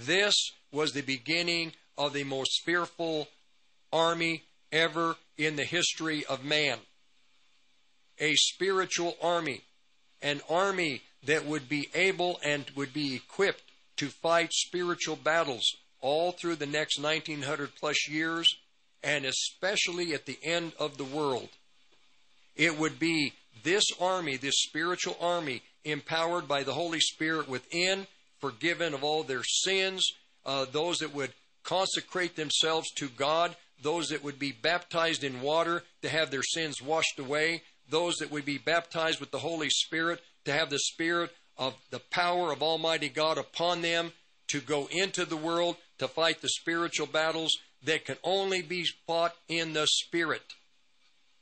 This 0.00 0.34
was 0.72 0.92
the 0.92 1.02
beginning 1.02 1.72
of 1.96 2.12
the 2.12 2.24
most 2.24 2.62
fearful 2.64 3.28
army 3.92 4.42
ever 4.72 5.16
in 5.36 5.56
the 5.56 5.64
history 5.64 6.24
of 6.26 6.44
man. 6.44 6.78
A 8.18 8.34
spiritual 8.34 9.16
army, 9.22 9.62
an 10.22 10.40
army 10.48 11.02
that 11.24 11.44
would 11.44 11.68
be 11.68 11.88
able 11.94 12.38
and 12.44 12.70
would 12.76 12.92
be 12.92 13.14
equipped 13.14 13.62
to 13.96 14.08
fight 14.08 14.52
spiritual 14.52 15.16
battles 15.16 15.76
all 16.00 16.32
through 16.32 16.56
the 16.56 16.66
next 16.66 17.00
1900 17.00 17.70
plus 17.74 18.08
years 18.08 18.56
and 19.02 19.24
especially 19.24 20.12
at 20.12 20.26
the 20.26 20.38
end 20.42 20.72
of 20.78 20.96
the 20.96 21.04
world. 21.04 21.48
It 22.56 22.78
would 22.78 22.98
be 22.98 23.32
this 23.62 23.84
army, 24.00 24.36
this 24.36 24.62
spiritual 24.62 25.16
army, 25.20 25.62
empowered 25.84 26.48
by 26.48 26.62
the 26.62 26.72
Holy 26.72 27.00
Spirit 27.00 27.48
within, 27.48 28.06
forgiven 28.40 28.94
of 28.94 29.04
all 29.04 29.22
their 29.22 29.44
sins, 29.44 30.04
uh, 30.44 30.66
those 30.70 30.98
that 30.98 31.14
would 31.14 31.32
consecrate 31.62 32.36
themselves 32.36 32.90
to 32.96 33.08
God, 33.08 33.54
those 33.82 34.08
that 34.08 34.24
would 34.24 34.38
be 34.38 34.52
baptized 34.52 35.22
in 35.22 35.40
water 35.40 35.82
to 36.02 36.08
have 36.08 36.30
their 36.30 36.42
sins 36.42 36.82
washed 36.82 37.18
away, 37.18 37.62
those 37.88 38.16
that 38.16 38.30
would 38.30 38.44
be 38.44 38.58
baptized 38.58 39.20
with 39.20 39.30
the 39.30 39.38
Holy 39.38 39.70
Spirit 39.70 40.20
to 40.44 40.52
have 40.52 40.70
the 40.70 40.78
Spirit 40.78 41.30
of 41.56 41.74
the 41.90 42.00
power 42.10 42.52
of 42.52 42.62
Almighty 42.62 43.08
God 43.08 43.38
upon 43.38 43.82
them 43.82 44.12
to 44.48 44.60
go 44.60 44.88
into 44.90 45.24
the 45.24 45.36
world 45.36 45.76
to 45.98 46.08
fight 46.08 46.40
the 46.40 46.48
spiritual 46.48 47.06
battles 47.06 47.56
that 47.84 48.04
can 48.04 48.16
only 48.24 48.62
be 48.62 48.84
fought 49.06 49.34
in 49.48 49.72
the 49.72 49.86
Spirit. 49.86 50.42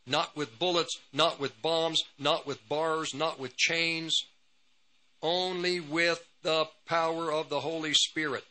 Not 0.07 0.37
with 0.37 0.59
bullets, 0.59 0.97
not 1.13 1.41
with 1.41 1.61
bombs, 1.63 2.03
not 2.19 2.47
with 2.47 2.67
bars, 2.69 3.13
not 3.15 3.41
with 3.41 3.57
chains, 3.57 4.17
only 5.23 5.81
with 5.81 6.25
the 6.43 6.67
power 6.87 7.33
of 7.33 7.49
the 7.49 7.61
Holy 7.61 7.93
Spirit. 7.93 8.45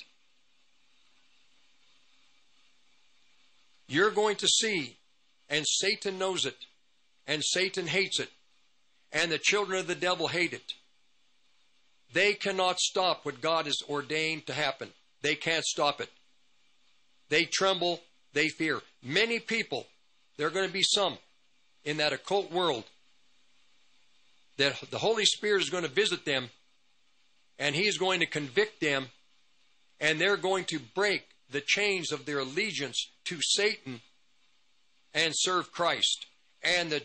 You're 3.87 4.11
going 4.11 4.35
to 4.37 4.47
see, 4.47 4.97
and 5.47 5.65
Satan 5.65 6.17
knows 6.17 6.45
it, 6.45 6.57
and 7.27 7.41
Satan 7.43 7.87
hates 7.87 8.19
it, 8.19 8.29
and 9.15 9.31
the 9.31 9.39
children 9.39 9.79
of 9.79 9.87
the 9.87 9.95
devil 9.95 10.27
hate 10.27 10.51
it. 10.51 10.73
They 12.13 12.33
cannot 12.33 12.79
stop 12.79 13.25
what 13.25 13.41
God 13.41 13.65
has 13.65 13.77
ordained 13.89 14.45
to 14.47 14.53
happen. 14.53 14.89
They 15.21 15.35
can't 15.35 15.63
stop 15.63 16.01
it. 16.01 16.09
They 17.29 17.45
tremble, 17.45 18.01
they 18.33 18.49
fear. 18.49 18.81
Many 19.01 19.39
people, 19.39 19.87
there 20.37 20.47
are 20.47 20.51
going 20.51 20.67
to 20.67 20.73
be 20.73 20.83
some 20.83 21.17
in 21.85 21.97
that 21.97 22.13
occult 22.13 22.51
world 22.51 22.83
that 24.57 24.75
the 24.91 24.99
Holy 24.99 25.25
Spirit 25.25 25.61
is 25.61 25.69
going 25.69 25.83
to 25.83 25.89
visit 25.89 26.25
them 26.25 26.49
and 27.57 27.73
He's 27.73 27.97
going 27.97 28.19
to 28.19 28.25
convict 28.25 28.81
them 28.81 29.07
and 30.01 30.19
they're 30.19 30.37
going 30.37 30.65
to 30.65 30.79
break 30.93 31.23
the 31.49 31.61
chains 31.65 32.11
of 32.11 32.25
their 32.25 32.39
allegiance 32.39 33.11
to 33.25 33.37
Satan 33.41 34.01
and 35.13 35.33
serve 35.35 35.71
Christ. 35.71 36.25
And 36.61 36.89
the 36.89 37.01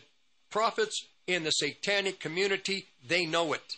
prophets 0.49 1.05
in 1.27 1.43
the 1.43 1.51
satanic 1.51 2.19
community, 2.19 2.87
they 3.07 3.25
know 3.25 3.53
it. 3.53 3.75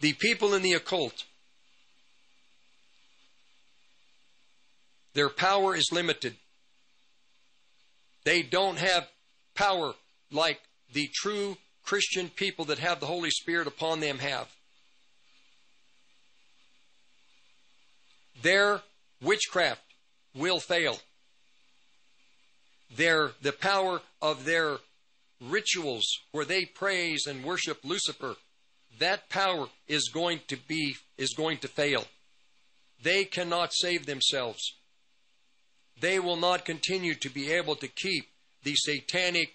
The 0.00 0.12
people 0.14 0.54
in 0.54 0.62
the 0.62 0.74
occult, 0.74 1.24
their 5.14 5.30
power 5.30 5.74
is 5.74 5.88
limited. 5.90 6.36
They 8.24 8.42
don't 8.42 8.78
have 8.78 9.08
power 9.54 9.94
like 10.30 10.60
the 10.92 11.08
true 11.14 11.56
Christian 11.84 12.28
people 12.28 12.66
that 12.66 12.78
have 12.78 13.00
the 13.00 13.06
Holy 13.06 13.30
Spirit 13.30 13.66
upon 13.66 14.00
them 14.00 14.18
have. 14.18 14.48
their 18.42 18.80
witchcraft 19.20 19.82
will 20.34 20.60
fail. 20.60 20.98
Their, 22.94 23.32
the 23.42 23.52
power 23.52 24.00
of 24.22 24.44
their 24.44 24.78
rituals 25.40 26.04
where 26.32 26.44
they 26.44 26.64
praise 26.64 27.26
and 27.26 27.44
worship 27.44 27.78
Lucifer, 27.84 28.36
that 28.98 29.28
power 29.28 29.66
is 29.86 30.08
going 30.08 30.40
to 30.48 30.56
be 30.56 30.96
is 31.18 31.34
going 31.34 31.58
to 31.58 31.68
fail. 31.68 32.04
They 33.02 33.24
cannot 33.24 33.72
save 33.74 34.06
themselves. 34.06 34.72
They 36.00 36.18
will 36.18 36.36
not 36.36 36.64
continue 36.64 37.14
to 37.14 37.28
be 37.28 37.52
able 37.52 37.76
to 37.76 37.88
keep 37.88 38.28
the 38.62 38.74
satanic 38.74 39.54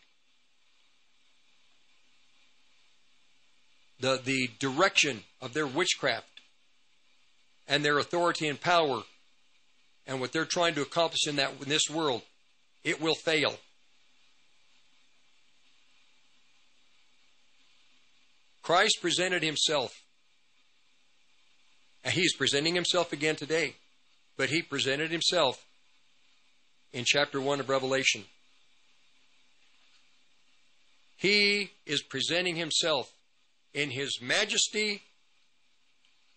the, 4.00 4.20
the 4.24 4.50
direction 4.60 5.22
of 5.42 5.54
their 5.54 5.68
witchcraft 5.68 6.42
and 7.68 7.86
their 7.86 8.00
authority 8.00 8.48
and 8.48 8.60
power 8.60 9.04
and 10.08 10.20
what 10.20 10.32
they're 10.32 10.46
trying 10.46 10.74
to 10.76 10.82
accomplish 10.82 11.28
in 11.28 11.36
that 11.36 11.54
in 11.62 11.70
this 11.70 11.90
world, 11.90 12.24
it 12.84 13.02
will 13.02 13.16
fail. 13.16 13.56
Christ 18.62 19.00
presented 19.02 19.44
himself. 19.44 19.92
He's 22.06 22.36
presenting 22.36 22.76
himself 22.76 23.12
again 23.14 23.36
today. 23.36 23.76
But 24.38 24.50
he 24.50 24.62
presented 24.62 25.12
himself 25.12 25.64
in 26.94 27.04
chapter 27.06 27.40
1 27.40 27.60
of 27.60 27.70
Revelation. 27.70 28.24
He 31.18 31.72
is 31.86 32.02
presenting 32.02 32.56
himself 32.56 33.12
in 33.74 33.92
his 33.92 34.20
majesty 34.22 35.02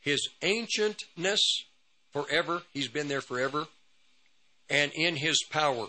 his 0.04 0.28
ancientness 0.42 1.64
forever, 2.12 2.62
he's 2.74 2.88
been 2.88 3.08
there 3.08 3.22
forever, 3.22 3.66
and 4.68 4.92
in 4.94 5.16
his 5.16 5.42
power. 5.48 5.86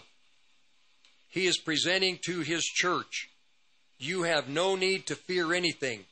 He 1.36 1.48
is 1.48 1.58
presenting 1.58 2.18
to 2.26 2.40
his 2.40 2.64
church, 2.64 3.30
you 4.00 4.24
have 4.24 4.48
no 4.48 4.78
need 4.78 5.06
to 5.08 5.16
fear 5.16 5.54
anything, 5.54 6.06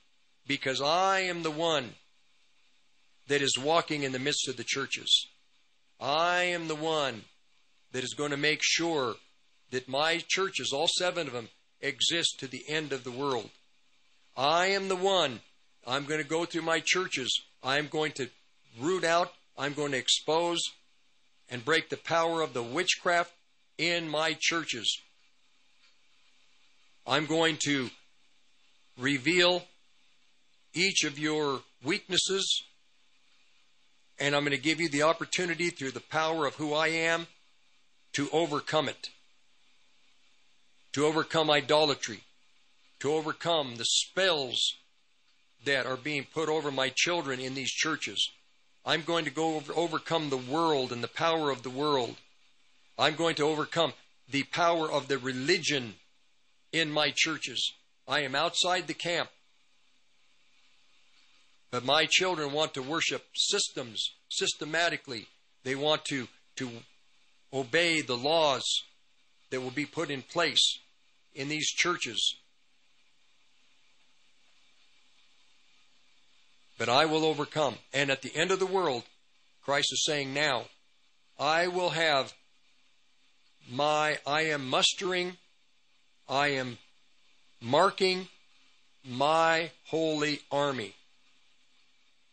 because 0.46 0.82
I 0.82 1.22
am 1.22 1.44
the 1.44 1.50
one 1.50 1.96
that 3.30 3.42
is 3.42 3.58
walking 3.58 4.04
in 4.04 4.12
the 4.12 4.20
midst 4.20 4.50
of 4.50 4.58
the 4.58 4.66
churches. 4.66 5.28
I 5.98 6.44
am 6.44 6.68
the 6.68 6.76
one 6.76 7.24
that 7.94 8.04
is 8.04 8.14
going 8.14 8.32
to 8.32 8.38
make 8.38 8.60
sure 8.62 9.16
that 9.72 9.88
my 9.88 10.22
churches, 10.28 10.74
all 10.74 10.90
seven 10.90 11.28
of 11.28 11.34
them, 11.34 11.48
exist 11.80 12.42
to 12.42 12.48
the 12.48 12.66
end 12.68 12.92
of 12.92 13.06
the 13.06 13.12
world. 13.12 13.50
I 14.36 14.68
am 14.68 14.90
the 14.90 14.98
one. 14.98 15.40
I'm 15.88 16.04
going 16.04 16.22
to 16.22 16.28
go 16.28 16.44
through 16.44 16.64
my 16.64 16.82
churches 16.84 17.42
I'm 17.64 17.88
going 17.88 18.12
to 18.14 18.28
root 18.78 19.06
out, 19.06 19.32
I'm 19.58 19.72
going 19.72 19.94
to 19.94 19.98
expose 19.98 20.60
and 21.50 21.64
break 21.64 21.88
the 21.88 21.96
power 21.96 22.42
of 22.42 22.54
the 22.54 22.62
witchcraft 22.62 23.32
in 23.78 24.10
my 24.10 24.36
churches. 24.38 25.00
I'm 27.06 27.26
going 27.26 27.58
to 27.66 27.90
reveal 28.98 29.64
each 30.74 31.04
of 31.04 31.20
your 31.20 31.60
weaknesses, 31.84 32.64
and 34.20 34.34
I'm 34.34 34.44
going 34.44 34.56
to 34.56 34.62
give 34.62 34.80
you 34.80 34.88
the 34.88 35.04
opportunity 35.04 35.70
through 35.70 35.92
the 35.92 36.00
power 36.00 36.46
of 36.46 36.56
who 36.56 36.74
I 36.74 36.88
am 36.88 37.28
to 38.14 38.30
overcome 38.32 38.88
it, 38.88 39.10
to 40.94 41.06
overcome 41.06 41.52
idolatry, 41.52 42.22
to 43.02 43.12
overcome 43.12 43.76
the 43.76 43.86
spells 43.86 44.76
that 45.66 45.86
are 45.86 45.98
being 45.98 46.26
put 46.34 46.48
over 46.48 46.72
my 46.72 46.90
children 46.96 47.40
in 47.40 47.54
these 47.54 47.72
churches. 47.72 48.30
I'm 48.86 49.02
going 49.02 49.26
to 49.26 49.32
go 49.32 49.56
over, 49.56 49.74
overcome 49.76 50.30
the 50.30 50.38
world 50.38 50.94
and 50.94 51.04
the 51.04 51.10
power 51.10 51.52
of 51.52 51.64
the 51.64 51.70
world. 51.70 52.16
I'm 52.98 53.16
going 53.16 53.36
to 53.36 53.44
overcome 53.44 53.94
the 54.30 54.44
power 54.44 54.90
of 54.90 55.10
the 55.10 55.18
religion 55.18 55.96
in 56.74 56.92
my 56.92 57.14
churches. 57.16 57.72
I 58.08 58.22
am 58.22 58.36
outside 58.36 58.88
the 58.88 58.94
camp. 58.94 59.30
But 61.72 61.86
my 61.86 62.06
children 62.10 62.52
want 62.52 62.74
to 62.74 62.82
worship 62.82 63.24
systems 63.34 64.04
systematically. 64.30 65.28
They 65.64 65.76
want 65.76 66.04
to, 66.06 66.28
to 66.58 66.70
obey 67.54 68.02
the 68.02 68.18
laws 68.18 68.64
that 69.50 69.62
will 69.62 69.72
be 69.72 69.86
put 69.86 70.12
in 70.12 70.24
place 70.24 70.80
in 71.34 71.48
these 71.48 71.68
churches. 71.68 72.36
But 76.78 76.90
I 76.90 77.06
will 77.06 77.24
overcome. 77.24 77.76
And 77.94 78.10
at 78.10 78.24
the 78.24 78.36
end 78.36 78.52
of 78.52 78.60
the 78.60 78.66
world, 78.66 79.04
Christ 79.64 79.90
is 79.94 80.04
saying 80.06 80.34
now, 80.34 80.66
I 81.40 81.68
will 81.68 81.92
have 81.92 82.34
my, 83.72 84.18
I 84.28 84.42
am 84.42 84.70
mustering, 84.70 85.38
I 86.28 86.50
am 86.50 86.78
marking 87.62 88.28
my 89.06 89.72
holy 89.86 90.40
army. 90.52 90.94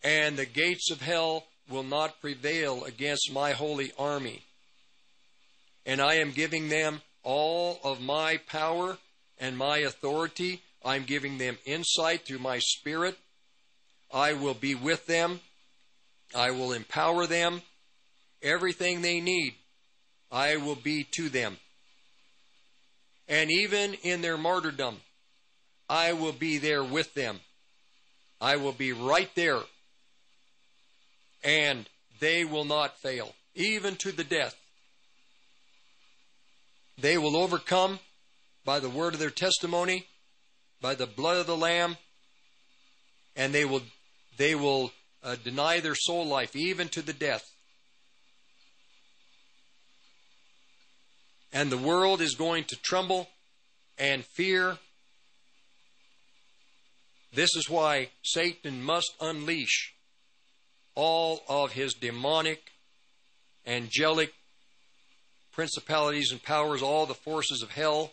And 0.02 0.36
the 0.36 0.46
gates 0.46 0.90
of 0.90 1.00
hell 1.00 1.44
will 1.68 1.82
not 1.82 2.20
prevail 2.20 2.84
against 2.84 3.32
my 3.32 3.52
holy 3.52 3.92
army. 3.98 4.42
And 5.86 6.00
I 6.00 6.14
am 6.14 6.32
giving 6.32 6.68
them 6.68 7.02
all 7.22 7.78
of 7.84 8.00
my 8.00 8.38
power 8.48 8.98
and 9.38 9.56
my 9.56 9.78
authority. 9.78 10.62
I'm 10.84 11.04
giving 11.04 11.38
them 11.38 11.58
insight 11.64 12.26
through 12.26 12.38
my 12.38 12.58
spirit. 12.58 13.18
I 14.12 14.32
will 14.32 14.54
be 14.54 14.74
with 14.74 15.06
them. 15.06 15.40
I 16.34 16.50
will 16.50 16.72
empower 16.72 17.26
them. 17.26 17.62
Everything 18.42 19.02
they 19.02 19.20
need, 19.20 19.54
I 20.32 20.56
will 20.56 20.76
be 20.76 21.04
to 21.12 21.28
them. 21.28 21.58
And 23.30 23.48
even 23.50 23.94
in 24.02 24.22
their 24.22 24.36
martyrdom, 24.36 25.00
I 25.88 26.12
will 26.12 26.32
be 26.32 26.58
there 26.58 26.82
with 26.82 27.14
them. 27.14 27.38
I 28.40 28.56
will 28.56 28.72
be 28.72 28.92
right 28.92 29.30
there. 29.36 29.60
And 31.44 31.88
they 32.18 32.44
will 32.44 32.64
not 32.64 32.98
fail, 32.98 33.32
even 33.54 33.94
to 33.96 34.10
the 34.10 34.24
death. 34.24 34.56
They 36.98 37.16
will 37.16 37.36
overcome 37.36 38.00
by 38.64 38.80
the 38.80 38.90
word 38.90 39.14
of 39.14 39.20
their 39.20 39.30
testimony, 39.30 40.06
by 40.80 40.96
the 40.96 41.06
blood 41.06 41.36
of 41.36 41.46
the 41.46 41.56
Lamb, 41.56 41.96
and 43.36 43.54
they 43.54 43.64
will 43.64 43.82
they 44.36 44.54
will 44.54 44.92
uh, 45.22 45.36
deny 45.42 45.80
their 45.80 45.94
soul 45.94 46.26
life 46.26 46.56
even 46.56 46.88
to 46.88 47.00
the 47.00 47.12
death. 47.12 47.50
And 51.52 51.70
the 51.70 51.78
world 51.78 52.20
is 52.20 52.34
going 52.34 52.64
to 52.64 52.76
tremble 52.76 53.28
and 53.98 54.24
fear. 54.24 54.78
This 57.32 57.54
is 57.56 57.68
why 57.68 58.10
Satan 58.22 58.82
must 58.82 59.12
unleash 59.20 59.94
all 60.94 61.42
of 61.48 61.72
his 61.72 61.94
demonic, 61.94 62.60
angelic 63.66 64.32
principalities 65.52 66.30
and 66.32 66.42
powers, 66.42 66.82
all 66.82 67.06
the 67.06 67.14
forces 67.14 67.62
of 67.62 67.70
hell. 67.70 68.12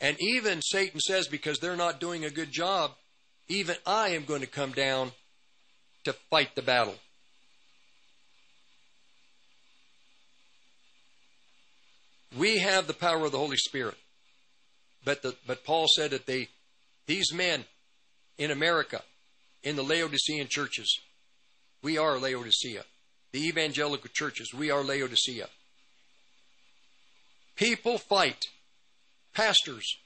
And 0.00 0.16
even 0.20 0.60
Satan 0.62 1.00
says, 1.00 1.28
because 1.28 1.58
they're 1.58 1.76
not 1.76 2.00
doing 2.00 2.24
a 2.24 2.30
good 2.30 2.50
job, 2.50 2.92
even 3.48 3.76
I 3.86 4.10
am 4.10 4.24
going 4.24 4.40
to 4.40 4.46
come 4.46 4.72
down 4.72 5.12
to 6.04 6.12
fight 6.12 6.54
the 6.54 6.62
battle. 6.62 6.96
We 12.36 12.58
have 12.58 12.86
the 12.86 12.94
power 12.94 13.24
of 13.24 13.32
the 13.32 13.38
Holy 13.38 13.56
Spirit. 13.56 13.96
But, 15.04 15.22
the, 15.22 15.34
but 15.46 15.64
Paul 15.64 15.86
said 15.88 16.10
that 16.12 16.26
they, 16.26 16.48
these 17.06 17.32
men 17.32 17.64
in 18.38 18.50
America, 18.50 19.02
in 19.62 19.76
the 19.76 19.82
Laodicean 19.82 20.48
churches, 20.48 20.98
we 21.82 21.98
are 21.98 22.18
Laodicea. 22.18 22.84
The 23.32 23.46
evangelical 23.46 24.10
churches, 24.12 24.54
we 24.54 24.70
are 24.70 24.82
Laodicea. 24.82 25.48
People 27.56 27.98
fight 27.98 28.46
pastors 29.34 29.96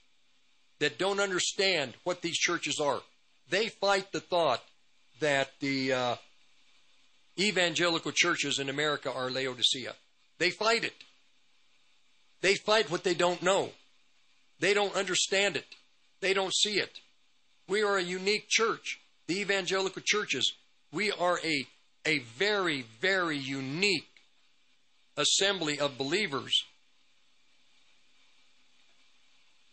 that 0.81 0.99
don't 0.99 1.21
understand 1.21 1.95
what 2.05 2.23
these 2.23 2.37
churches 2.37 2.81
are. 2.81 3.01
They 3.51 3.69
fight 3.69 4.13
the 4.13 4.21
thought 4.21 4.63
that 5.21 5.51
the 5.61 5.93
uh, 5.93 6.17
evangelical 7.39 8.13
churches 8.13 8.59
in 8.59 8.69
America 8.69 9.13
are 9.13 9.31
Laodicea. 9.31 9.95
They 10.39 10.51
fight 10.51 10.85
it. 10.85 10.95
They 12.41 12.55
fight 12.55 12.91
what 12.91 13.05
they 13.05 13.15
don't 13.15 13.43
know. 13.43 13.71
They 14.61 14.75
don't 14.75 14.95
understand 14.95 15.57
it. 15.57 15.67
They 16.21 16.35
don't 16.35 16.55
see 16.55 16.79
it. 16.79 17.01
We 17.69 17.83
are 17.83 17.97
a 17.97 18.03
unique 18.03 18.49
church. 18.49 19.01
The 19.27 19.41
evangelical 19.41 20.03
churches, 20.05 20.53
we 20.93 21.13
are 21.13 21.39
a, 21.45 21.67
a 22.07 22.19
very, 22.21 22.87
very 23.01 23.37
unique 23.37 24.09
assembly 25.17 25.79
of 25.79 25.99
believers 25.99 26.65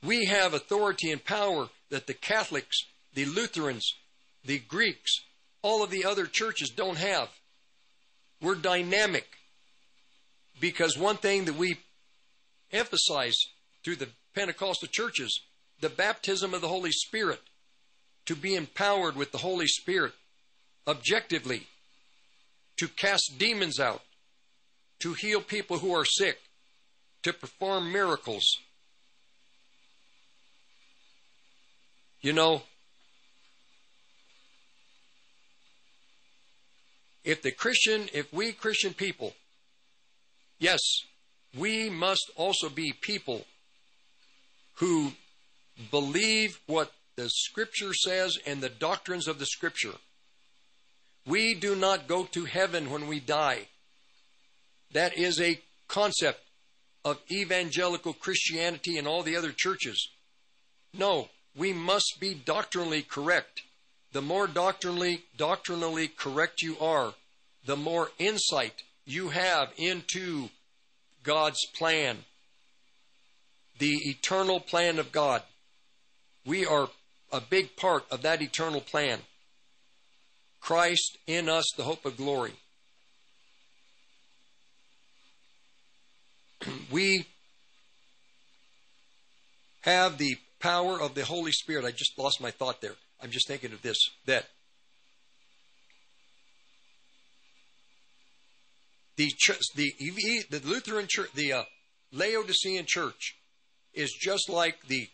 we 0.06 0.26
have 0.26 0.54
authority 0.54 1.12
and 1.12 1.24
power 1.24 1.70
that 1.90 2.08
the 2.08 2.14
Catholics, 2.14 2.78
the 3.14 3.26
Lutherans, 3.26 3.96
the 4.44 4.60
Greeks, 4.60 5.22
all 5.62 5.84
of 5.84 5.90
the 5.90 6.06
other 6.06 6.28
churches 6.28 6.70
don't 6.70 6.98
have. 6.98 7.30
We're 8.42 8.56
dynamic 8.56 9.26
because 10.60 10.98
one 10.98 11.18
thing 11.18 11.46
that 11.46 11.56
we 11.56 11.78
emphasize 12.76 13.38
through 13.84 13.96
the 13.96 14.10
Pentecostal 14.34 14.88
churches, 14.92 15.42
the 15.80 15.90
baptism 15.90 16.54
of 16.54 16.62
the 16.62 16.68
Holy 16.68 16.92
Spirit, 16.92 17.42
to 18.26 18.36
be 18.36 18.56
empowered 18.56 19.16
with 19.16 19.32
the 19.32 19.38
Holy 19.38 19.68
Spirit 19.68 20.14
objectively, 20.88 21.68
to 22.78 22.88
cast 22.88 23.38
demons 23.38 23.80
out, 23.80 24.02
to 25.00 25.14
heal 25.14 25.42
people 25.42 25.80
who 25.80 25.94
are 25.94 26.06
sick, 26.06 26.40
to 27.24 27.34
perform 27.34 27.92
miracles. 27.92 28.46
You 32.22 32.34
know, 32.34 32.64
if 37.24 37.42
the 37.42 37.52
Christian, 37.52 38.10
if 38.14 38.32
we 38.34 38.52
Christian 38.52 38.94
people, 38.94 39.34
yes, 40.60 40.80
we 41.58 41.90
must 41.90 42.30
also 42.36 42.70
be 42.70 42.94
people 42.94 43.46
who 44.76 45.14
believe 45.92 46.60
what 46.68 46.92
the 47.16 47.30
Scripture 47.30 47.94
says 47.94 48.38
and 48.46 48.62
the 48.62 48.70
doctrines 48.70 49.28
of 49.28 49.40
the 49.40 49.46
Scripture. 49.46 49.94
We 51.26 51.56
do 51.56 51.76
not 51.76 52.08
go 52.08 52.26
to 52.26 52.46
heaven 52.46 52.92
when 52.92 53.08
we 53.08 53.20
die. 53.20 53.68
That 54.92 55.18
is 55.18 55.40
a 55.42 55.60
concept 55.88 56.42
of 57.04 57.20
evangelical 57.32 58.14
Christianity 58.14 58.98
and 58.98 59.08
all 59.08 59.24
the 59.24 59.36
other 59.36 59.52
churches. 59.56 60.10
No, 60.94 61.30
we 61.56 61.74
must 61.74 62.18
be 62.20 62.34
doctrinally 62.34 63.02
correct. 63.02 63.62
The 64.12 64.22
more 64.22 64.48
doctrinally 64.48 65.24
doctrinally 65.38 66.08
correct 66.08 66.62
you 66.62 66.78
are, 66.80 67.14
the 67.66 67.76
more 67.76 68.12
insight 68.18 68.84
you 69.06 69.30
have 69.30 69.72
into 69.78 70.50
God's 71.26 71.66
plan, 71.76 72.20
the 73.80 73.96
eternal 74.10 74.60
plan 74.60 75.00
of 75.00 75.12
God. 75.12 75.42
We 76.46 76.66
are 76.66 76.88
a 77.32 77.42
big 77.42 77.76
part 77.76 78.06
of 78.12 78.22
that 78.22 78.42
eternal 78.42 78.80
plan. 78.80 79.20
Christ 80.62 81.18
in 81.28 81.50
us, 81.50 81.66
the 81.76 81.84
hope 81.84 82.06
of 82.06 82.16
glory. 82.18 82.54
we 86.92 87.26
have 89.82 90.18
the 90.18 90.38
power 90.60 91.00
of 91.00 91.16
the 91.16 91.26
Holy 91.26 91.52
Spirit. 91.52 91.86
I 91.86 91.92
just 91.92 92.18
lost 92.18 92.42
my 92.42 92.52
thought 92.52 92.82
there. 92.82 92.96
I'm 93.22 93.32
just 93.32 93.48
thinking 93.48 93.74
of 93.74 93.82
this 93.82 93.98
that 94.26 94.46
the 99.18 99.32
church, 99.38 99.62
the 99.76 99.94
the 100.50 100.62
Lutheran 100.66 101.08
church, 101.10 101.30
the 101.34 101.54
uh, 101.54 101.64
Laodicean 102.12 102.86
church 102.86 103.36
is 103.94 104.12
just 104.12 104.50
like 104.50 104.88
the 104.88 105.08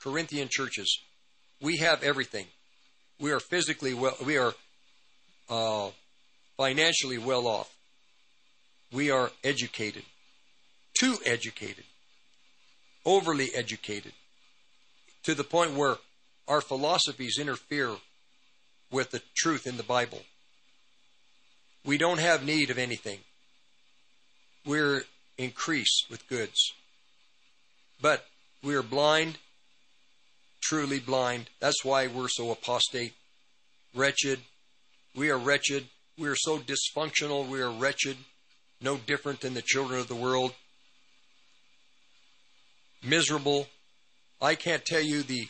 Corinthian 0.00 0.48
churches. 0.50 1.00
We 1.60 1.78
have 1.78 2.02
everything. 2.02 2.46
We 3.18 3.32
are 3.32 3.40
physically 3.40 3.94
well. 3.94 4.16
We 4.24 4.38
are 4.38 4.54
uh, 5.48 5.90
financially 6.56 7.18
well 7.18 7.46
off. 7.46 7.72
We 8.92 9.10
are 9.10 9.30
educated, 9.42 10.04
too 10.98 11.16
educated, 11.24 11.84
overly 13.04 13.50
educated 13.54 14.12
to 15.24 15.34
the 15.34 15.44
point 15.44 15.74
where 15.74 15.96
our 16.46 16.60
philosophies 16.60 17.38
interfere 17.40 17.96
with 18.90 19.10
the 19.10 19.22
truth 19.36 19.66
in 19.66 19.76
the 19.76 19.82
Bible. 19.82 20.22
We 21.86 21.98
don't 21.98 22.18
have 22.18 22.44
need 22.44 22.70
of 22.70 22.78
anything. 22.78 23.20
We're 24.66 25.04
increased 25.38 26.06
with 26.10 26.28
goods. 26.28 26.72
But 28.02 28.26
we 28.62 28.74
are 28.74 28.82
blind, 28.82 29.38
truly 30.60 30.98
blind. 30.98 31.48
That's 31.60 31.84
why 31.84 32.08
we're 32.08 32.28
so 32.28 32.50
apostate, 32.50 33.14
wretched. 33.94 34.40
We 35.14 35.30
are 35.30 35.38
wretched. 35.38 35.86
We 36.18 36.28
are 36.28 36.36
so 36.36 36.58
dysfunctional. 36.58 37.48
We 37.48 37.60
are 37.60 37.70
wretched, 37.70 38.16
no 38.80 38.96
different 38.96 39.40
than 39.40 39.54
the 39.54 39.62
children 39.62 40.00
of 40.00 40.08
the 40.08 40.16
world. 40.16 40.54
Miserable. 43.00 43.68
I 44.42 44.56
can't 44.56 44.84
tell 44.84 45.00
you 45.00 45.22
the 45.22 45.48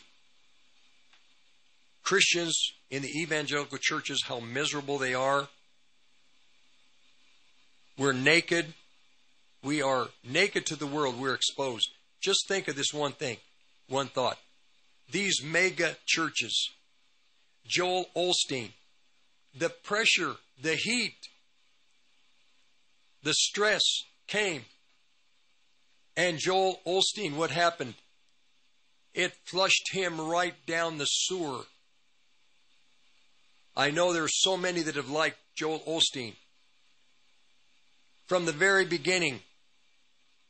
Christians 2.03 2.55
in 2.91 3.01
the 3.01 3.09
evangelical 3.19 3.79
churches 3.81 4.23
how 4.27 4.39
miserable 4.39 4.99
they 4.99 5.15
are. 5.15 5.47
We're 7.97 8.13
naked. 8.13 8.73
We 9.63 9.81
are 9.81 10.07
naked 10.23 10.65
to 10.67 10.75
the 10.75 10.87
world. 10.87 11.19
We're 11.19 11.33
exposed. 11.33 11.89
Just 12.21 12.47
think 12.47 12.67
of 12.67 12.75
this 12.75 12.93
one 12.93 13.13
thing, 13.13 13.37
one 13.89 14.07
thought. 14.07 14.37
These 15.11 15.41
mega 15.43 15.95
churches, 16.05 16.69
Joel 17.65 18.05
Osteen, 18.15 18.71
the 19.57 19.69
pressure, 19.69 20.35
the 20.61 20.75
heat, 20.75 21.15
the 23.23 23.33
stress 23.33 23.83
came. 24.27 24.63
And 26.15 26.39
Joel 26.39 26.79
Osteen, 26.85 27.35
what 27.35 27.51
happened? 27.51 27.95
It 29.13 29.33
flushed 29.45 29.91
him 29.91 30.19
right 30.19 30.53
down 30.65 30.97
the 30.97 31.05
sewer. 31.05 31.61
I 33.75 33.91
know 33.91 34.13
there 34.13 34.23
are 34.23 34.29
so 34.29 34.57
many 34.57 34.81
that 34.81 34.95
have 34.95 35.09
liked 35.09 35.37
Joel 35.55 35.79
Osteen. 35.81 36.33
From 38.27 38.45
the 38.45 38.51
very 38.51 38.85
beginning, 38.85 39.39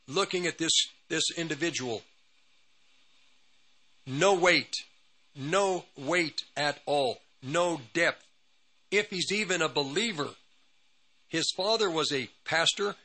looking 0.07 0.47
at 0.47 0.57
this, 0.57 0.71
this 1.09 1.23
individual, 1.37 2.01
no 4.05 4.33
weight, 4.33 4.73
no 5.35 5.85
weight 5.95 6.41
at 6.55 6.79
all, 6.85 7.17
no 7.43 7.81
depth. 7.93 8.23
If 8.89 9.09
he's 9.09 9.31
even 9.31 9.61
a 9.61 9.69
believer, 9.69 10.29
his 11.27 11.51
father 11.55 11.89
was 11.89 12.11
a 12.11 12.29
pastor. 12.45 12.95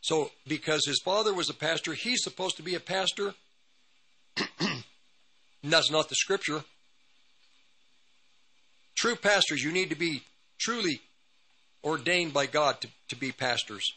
So, 0.00 0.30
because 0.46 0.84
his 0.86 1.00
father 1.04 1.32
was 1.32 1.48
a 1.48 1.54
pastor, 1.54 1.94
he's 1.94 2.22
supposed 2.22 2.56
to 2.56 2.62
be 2.62 2.74
a 2.74 2.80
pastor. 2.80 3.34
that's 5.62 5.90
not 5.90 6.08
the 6.08 6.14
scripture. 6.14 6.64
True 8.96 9.16
pastors, 9.16 9.62
you 9.62 9.70
need 9.70 9.90
to 9.90 9.96
be 9.96 10.22
truly 10.58 11.00
ordained 11.84 12.34
by 12.34 12.46
God 12.46 12.80
to, 12.80 12.88
to 13.08 13.16
be 13.16 13.32
pastors. 13.32 13.92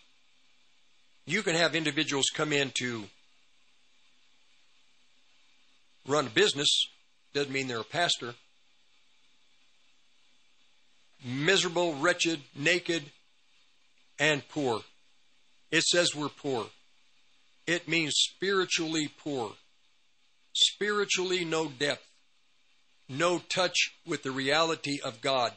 You 1.25 1.43
can 1.43 1.55
have 1.55 1.75
individuals 1.75 2.25
come 2.33 2.51
in 2.51 2.71
to 2.79 3.03
run 6.07 6.27
a 6.27 6.29
business, 6.29 6.87
doesn't 7.33 7.51
mean 7.51 7.67
they're 7.67 7.81
a 7.81 7.83
pastor. 7.83 8.33
Miserable, 11.23 11.93
wretched, 11.95 12.41
naked, 12.55 13.03
and 14.19 14.47
poor. 14.49 14.81
It 15.69 15.83
says 15.83 16.15
we're 16.15 16.29
poor. 16.29 16.65
It 17.67 17.87
means 17.87 18.13
spiritually 18.15 19.09
poor. 19.23 19.51
Spiritually 20.53 21.45
no 21.45 21.67
depth 21.67 22.05
no 23.11 23.39
touch 23.39 23.93
with 24.05 24.23
the 24.23 24.31
reality 24.31 24.99
of 25.03 25.21
God. 25.21 25.51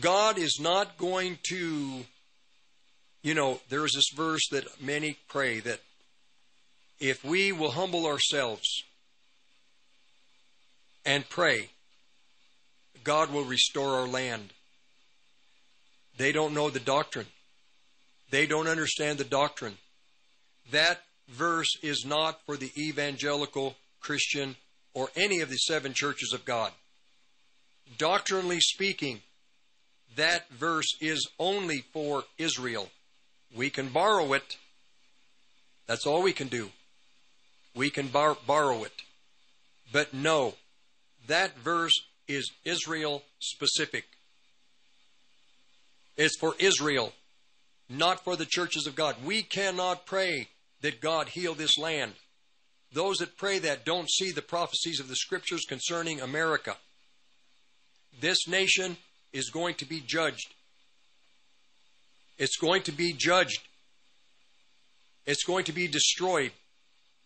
God 0.00 0.38
is 0.38 0.58
not 0.60 0.98
going 0.98 1.38
to, 1.48 2.04
you 3.22 3.34
know, 3.34 3.60
there 3.68 3.84
is 3.84 3.92
this 3.94 4.10
verse 4.14 4.48
that 4.50 4.80
many 4.80 5.18
pray 5.28 5.60
that 5.60 5.80
if 7.00 7.24
we 7.24 7.52
will 7.52 7.72
humble 7.72 8.06
ourselves 8.06 8.82
and 11.04 11.28
pray, 11.28 11.70
God 13.04 13.32
will 13.32 13.44
restore 13.44 13.98
our 13.98 14.06
land. 14.06 14.52
They 16.16 16.32
don't 16.32 16.54
know 16.54 16.70
the 16.70 16.80
doctrine. 16.80 17.26
They 18.30 18.46
don't 18.46 18.68
understand 18.68 19.18
the 19.18 19.24
doctrine. 19.24 19.78
That 20.70 21.00
verse 21.28 21.76
is 21.82 22.04
not 22.04 22.40
for 22.44 22.56
the 22.56 22.70
evangelical 22.76 23.76
Christian, 24.00 24.56
or 24.94 25.10
any 25.16 25.40
of 25.40 25.48
the 25.48 25.56
seven 25.56 25.92
churches 25.94 26.32
of 26.32 26.44
God. 26.44 26.72
Doctrinally 27.96 28.60
speaking, 28.60 29.22
that 30.16 30.48
verse 30.50 30.96
is 31.00 31.28
only 31.38 31.84
for 31.92 32.24
Israel. 32.38 32.88
We 33.54 33.70
can 33.70 33.88
borrow 33.88 34.32
it. 34.32 34.56
That's 35.86 36.06
all 36.06 36.22
we 36.22 36.32
can 36.32 36.48
do. 36.48 36.70
We 37.74 37.90
can 37.90 38.08
bar- 38.08 38.36
borrow 38.46 38.84
it. 38.84 38.92
But 39.92 40.12
no, 40.12 40.54
that 41.26 41.56
verse 41.58 41.94
is 42.26 42.50
Israel 42.64 43.22
specific. 43.38 44.04
It's 46.16 46.36
for 46.36 46.54
Israel, 46.58 47.12
not 47.88 48.24
for 48.24 48.36
the 48.36 48.44
churches 48.44 48.86
of 48.86 48.96
God. 48.96 49.16
We 49.24 49.42
cannot 49.42 50.04
pray 50.04 50.48
that 50.82 51.00
God 51.00 51.28
heal 51.28 51.54
this 51.54 51.78
land. 51.78 52.14
Those 52.92 53.18
that 53.18 53.36
pray 53.36 53.58
that 53.60 53.84
don't 53.84 54.10
see 54.10 54.32
the 54.32 54.42
prophecies 54.42 55.00
of 55.00 55.08
the 55.08 55.16
scriptures 55.16 55.64
concerning 55.68 56.20
America. 56.20 56.76
This 58.20 58.48
nation 58.48 58.96
is 59.32 59.50
going 59.50 59.74
to 59.76 59.84
be 59.84 60.00
judged. 60.00 60.54
It's 62.38 62.56
going 62.56 62.82
to 62.82 62.92
be 62.92 63.12
judged. 63.12 63.60
It's 65.26 65.44
going 65.44 65.64
to 65.64 65.72
be 65.72 65.88
destroyed. 65.88 66.52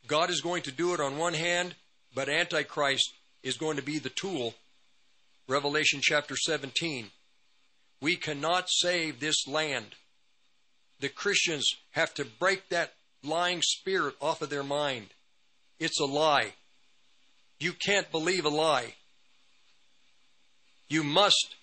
God 0.07 0.31
is 0.31 0.41
going 0.41 0.63
to 0.63 0.73
do 0.73 0.95
it 0.95 1.01
on 1.01 1.19
one 1.19 1.35
hand, 1.35 1.75
but 2.15 2.29
Antichrist 2.29 3.13
is 3.43 3.57
going 3.57 3.77
to 3.77 3.83
be 3.83 3.99
the 3.99 4.09
tool. 4.09 4.55
Revelation 5.49 6.01
chapter 6.03 6.37
17. 6.37 7.07
We 8.01 8.17
cannot 8.17 8.69
save 8.69 9.21
this 9.21 9.47
land. 9.47 9.95
The 11.01 11.09
Christians 11.09 11.67
have 11.93 12.13
to 12.15 12.25
break 12.25 12.69
that 12.71 12.95
lying 13.23 13.61
spirit 13.63 14.15
off 14.21 14.43
of 14.43 14.51
their 14.51 14.65
mind. 14.65 15.09
It's 15.79 16.01
a 16.01 16.05
lie. 16.05 16.53
You 17.61 17.73
can't 17.73 18.11
believe 18.11 18.45
a 18.45 18.49
lie. 18.49 18.95
You 20.89 21.05
must 21.05 21.55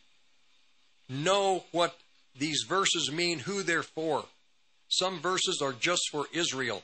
know 1.09 1.63
what 1.71 1.97
these 2.37 2.63
verses 2.67 3.11
mean, 3.11 3.39
who 3.39 3.63
they're 3.63 3.83
for. 3.83 4.25
Some 4.87 5.19
verses 5.19 5.61
are 5.61 5.73
just 5.73 6.03
for 6.11 6.25
Israel, 6.33 6.83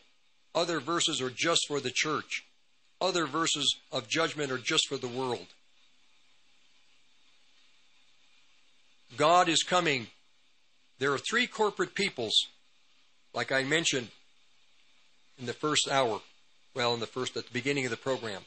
other 0.54 0.80
verses 0.80 1.22
are 1.22 1.30
just 1.30 1.62
for 1.68 1.80
the 1.80 1.92
church, 1.92 2.44
other 3.00 3.26
verses 3.26 3.78
of 3.92 4.08
judgment 4.08 4.52
are 4.52 4.58
just 4.58 4.88
for 4.88 4.98
the 4.98 5.08
world. 5.08 5.48
God 9.18 9.48
is 9.48 9.64
coming. 9.64 10.08
There 11.00 11.14
are 11.14 11.18
three 11.18 11.48
corporate 11.48 11.94
peoples, 11.94 12.48
like 13.34 13.52
I 13.52 13.64
mentioned 13.64 14.10
in 15.40 15.46
the 15.46 15.54
first 15.54 15.90
hour 15.90 16.22
well 16.74 16.94
in 16.94 17.00
the 17.00 17.08
first 17.08 17.36
at 17.38 17.46
the 17.46 17.54
beginning 17.54 17.86
of 17.86 17.92
the 17.92 17.98
program 17.98 18.42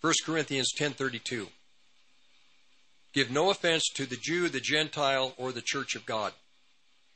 1 0.00 0.12
corinthians 0.24 0.72
10.32 0.78 1.48
give 3.16 3.30
no 3.30 3.48
offense 3.48 3.88
to 3.94 4.04
the 4.04 4.18
jew 4.20 4.48
the 4.50 4.60
gentile 4.60 5.32
or 5.38 5.50
the 5.50 5.62
church 5.62 5.96
of 5.96 6.04
god. 6.04 6.34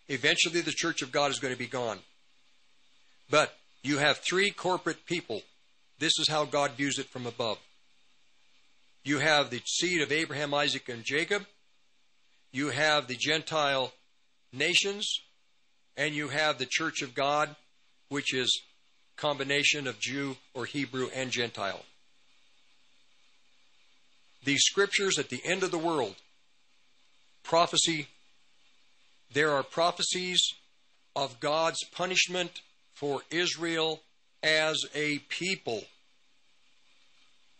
Eventually 0.09 0.62
the 0.62 0.73
church 0.73 1.03
of 1.03 1.12
god 1.12 1.31
is 1.31 1.39
going 1.39 1.53
to 1.53 1.59
be 1.59 1.67
gone. 1.67 1.99
But 3.29 3.55
you 3.83 3.99
have 3.99 4.19
three 4.19 4.51
corporate 4.51 5.05
people. 5.05 5.43
This 5.99 6.19
is 6.19 6.27
how 6.27 6.47
god 6.47 6.73
views 6.73 6.99
it 6.99 7.11
from 7.11 7.27
above. 7.27 7.59
You 9.05 9.19
have 9.19 9.51
the 9.51 9.61
seed 9.67 10.01
of 10.01 10.11
abraham 10.11 10.55
isaac 10.55 10.89
and 10.89 11.05
jacob. 11.05 11.45
You 12.51 12.70
have 12.70 13.07
the 13.07 13.17
gentile 13.17 13.93
nations. 14.55 15.07
And 15.99 16.15
you 16.15 16.29
have 16.29 16.57
the 16.57 16.67
church 16.67 17.03
of 17.03 17.15
god 17.15 17.55
which 18.09 18.33
is 18.33 18.62
combination 19.17 19.87
of 19.87 20.01
Jew 20.01 20.37
or 20.55 20.65
Hebrew 20.65 21.09
and 21.15 21.31
Gentile. 21.31 21.85
These 24.44 24.62
scriptures 24.62 25.19
at 25.19 25.28
the 25.28 25.43
end 25.44 25.62
of 25.62 25.70
the 25.70 25.78
world, 25.78 26.17
prophecy, 27.43 28.09
there 29.33 29.52
are 29.52 29.62
prophecies 29.62 30.43
of 31.15 31.41
God's 31.41 31.85
punishment 31.93 32.62
for 32.94 33.23
Israel 33.31 34.01
as 34.43 34.78
a 34.94 35.19
people. 35.28 35.85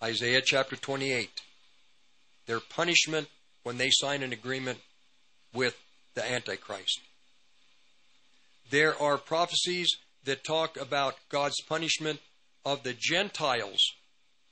Isaiah 0.02 0.41
chapter 0.42 0.76
28. 0.76 1.28
Their 2.47 2.60
punishment 2.60 3.28
when 3.62 3.76
they 3.76 3.91
sign 3.91 4.23
an 4.23 4.33
agreement 4.33 4.78
with 5.52 5.76
the 6.15 6.25
Antichrist. 6.25 7.00
There 8.70 9.00
are 9.00 9.18
prophecies 9.18 9.97
that 10.25 10.44
talk 10.44 10.81
about 10.81 11.17
God's 11.28 11.60
punishment 11.68 12.20
of 12.65 12.83
the 12.83 12.94
Gentiles, 12.99 13.81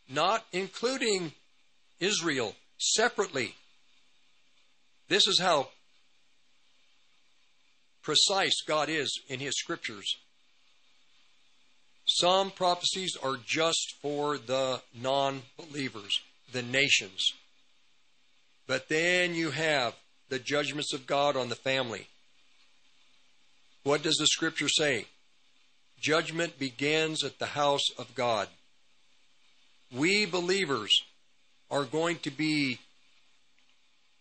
not 0.09 0.45
including 0.53 1.33
Israel 2.01 2.55
separately. 2.79 3.55
This 5.09 5.27
is 5.27 5.41
how 5.41 5.69
precise 8.03 8.61
God 8.67 8.89
is 8.89 9.21
in 9.29 9.41
His 9.41 9.57
scriptures. 9.57 10.17
Some 12.07 12.51
prophecies 12.51 13.17
are 13.23 13.37
just 13.45 13.95
for 14.01 14.39
the 14.39 14.81
non 14.95 15.43
believers, 15.57 16.21
the 16.53 16.63
nations. 16.63 17.33
But 18.67 18.89
then 18.89 19.35
you 19.35 19.51
have 19.51 19.95
the 20.29 20.39
judgments 20.39 20.93
of 20.93 21.07
God 21.07 21.37
on 21.37 21.49
the 21.49 21.55
family. 21.55 22.07
What 23.83 24.03
does 24.03 24.17
the 24.17 24.27
scripture 24.27 24.69
say? 24.69 25.07
Judgment 26.01 26.59
begins 26.59 27.25
at 27.25 27.39
the 27.39 27.47
house 27.47 27.91
of 27.99 28.15
God. 28.15 28.49
We 29.93 30.27
believers 30.27 31.03
are 31.71 31.85
going 31.85 32.19
to 32.19 32.31
be 32.31 32.79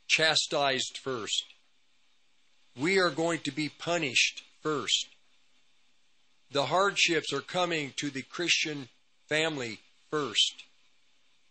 chastised 0.07 0.97
first. 0.97 1.43
We 2.79 2.99
are 2.99 3.09
going 3.09 3.39
to 3.39 3.51
be 3.51 3.69
punished 3.69 4.43
first. 4.61 5.07
The 6.51 6.67
hardships 6.67 7.33
are 7.33 7.41
coming 7.41 7.93
to 7.97 8.09
the 8.09 8.21
Christian 8.21 8.89
family 9.27 9.79
first. 10.09 10.63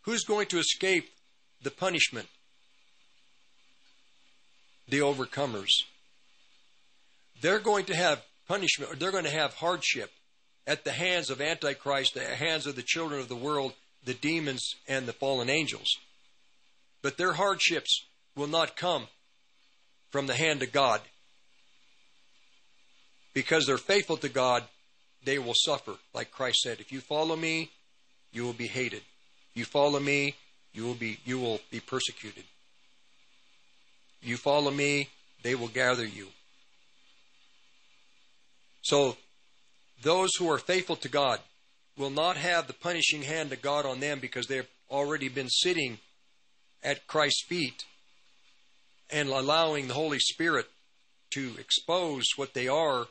Who's 0.02 0.24
going 0.24 0.46
to 0.46 0.58
escape 0.58 1.10
the 1.62 1.70
punishment? 1.70 2.28
The 4.88 5.00
overcomers. 5.00 5.82
They're 7.40 7.58
going 7.58 7.86
to 7.86 7.96
have 7.96 8.22
punishment, 8.48 8.92
or 8.92 8.96
they're 8.96 9.10
going 9.10 9.24
to 9.24 9.30
have 9.30 9.54
hardship 9.54 10.10
at 10.66 10.84
the 10.84 10.92
hands 10.92 11.28
of 11.28 11.40
Antichrist, 11.40 12.14
the 12.14 12.24
hands 12.24 12.66
of 12.66 12.76
the 12.76 12.82
children 12.82 13.20
of 13.20 13.28
the 13.28 13.36
world, 13.36 13.72
the 14.06 14.14
demons, 14.14 14.76
and 14.88 15.06
the 15.06 15.12
fallen 15.12 15.50
angels. 15.50 15.98
But 17.02 17.18
their 17.18 17.34
hardships 17.34 18.04
will 18.36 18.46
not 18.46 18.76
come 18.76 19.08
from 20.10 20.26
the 20.26 20.34
hand 20.34 20.62
of 20.62 20.72
God. 20.72 21.00
Because 23.34 23.66
they're 23.66 23.76
faithful 23.76 24.16
to 24.18 24.28
God, 24.28 24.62
they 25.24 25.38
will 25.38 25.54
suffer. 25.54 25.96
Like 26.14 26.30
Christ 26.30 26.60
said, 26.62 26.80
if 26.80 26.92
you 26.92 27.00
follow 27.00 27.36
me, 27.36 27.70
you 28.32 28.44
will 28.44 28.52
be 28.52 28.68
hated. 28.68 29.02
If 29.50 29.56
you 29.56 29.64
follow 29.64 30.00
me, 30.00 30.36
you 30.72 30.84
will 30.84 30.94
be 30.94 31.18
you 31.24 31.38
will 31.38 31.60
be 31.70 31.80
persecuted. 31.80 32.44
You 34.22 34.36
follow 34.36 34.70
me, 34.70 35.08
they 35.42 35.54
will 35.54 35.68
gather 35.68 36.04
you. 36.04 36.28
So 38.82 39.16
those 40.02 40.30
who 40.38 40.50
are 40.50 40.58
faithful 40.58 40.96
to 40.96 41.08
God 41.08 41.40
will 41.96 42.10
not 42.10 42.36
have 42.36 42.66
the 42.66 42.72
punishing 42.72 43.22
hand 43.22 43.52
of 43.52 43.62
God 43.62 43.86
on 43.86 44.00
them 44.00 44.20
because 44.20 44.46
they've 44.46 44.68
already 44.90 45.28
been 45.28 45.48
sitting 45.48 45.98
at 46.82 47.06
Christ's 47.06 47.44
feet 47.46 47.84
and 49.10 49.28
allowing 49.28 49.88
the 49.88 49.94
Holy 49.94 50.18
Spirit 50.18 50.66
to 51.30 51.54
expose 51.58 52.24
what 52.36 52.54
they 52.54 52.68
are 52.68 53.06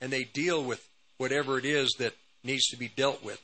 and 0.00 0.12
they 0.12 0.24
deal 0.24 0.64
with 0.64 0.88
whatever 1.18 1.58
it 1.58 1.64
is 1.64 1.94
that 1.98 2.14
needs 2.42 2.66
to 2.68 2.76
be 2.76 2.88
dealt 2.88 3.22
with. 3.22 3.40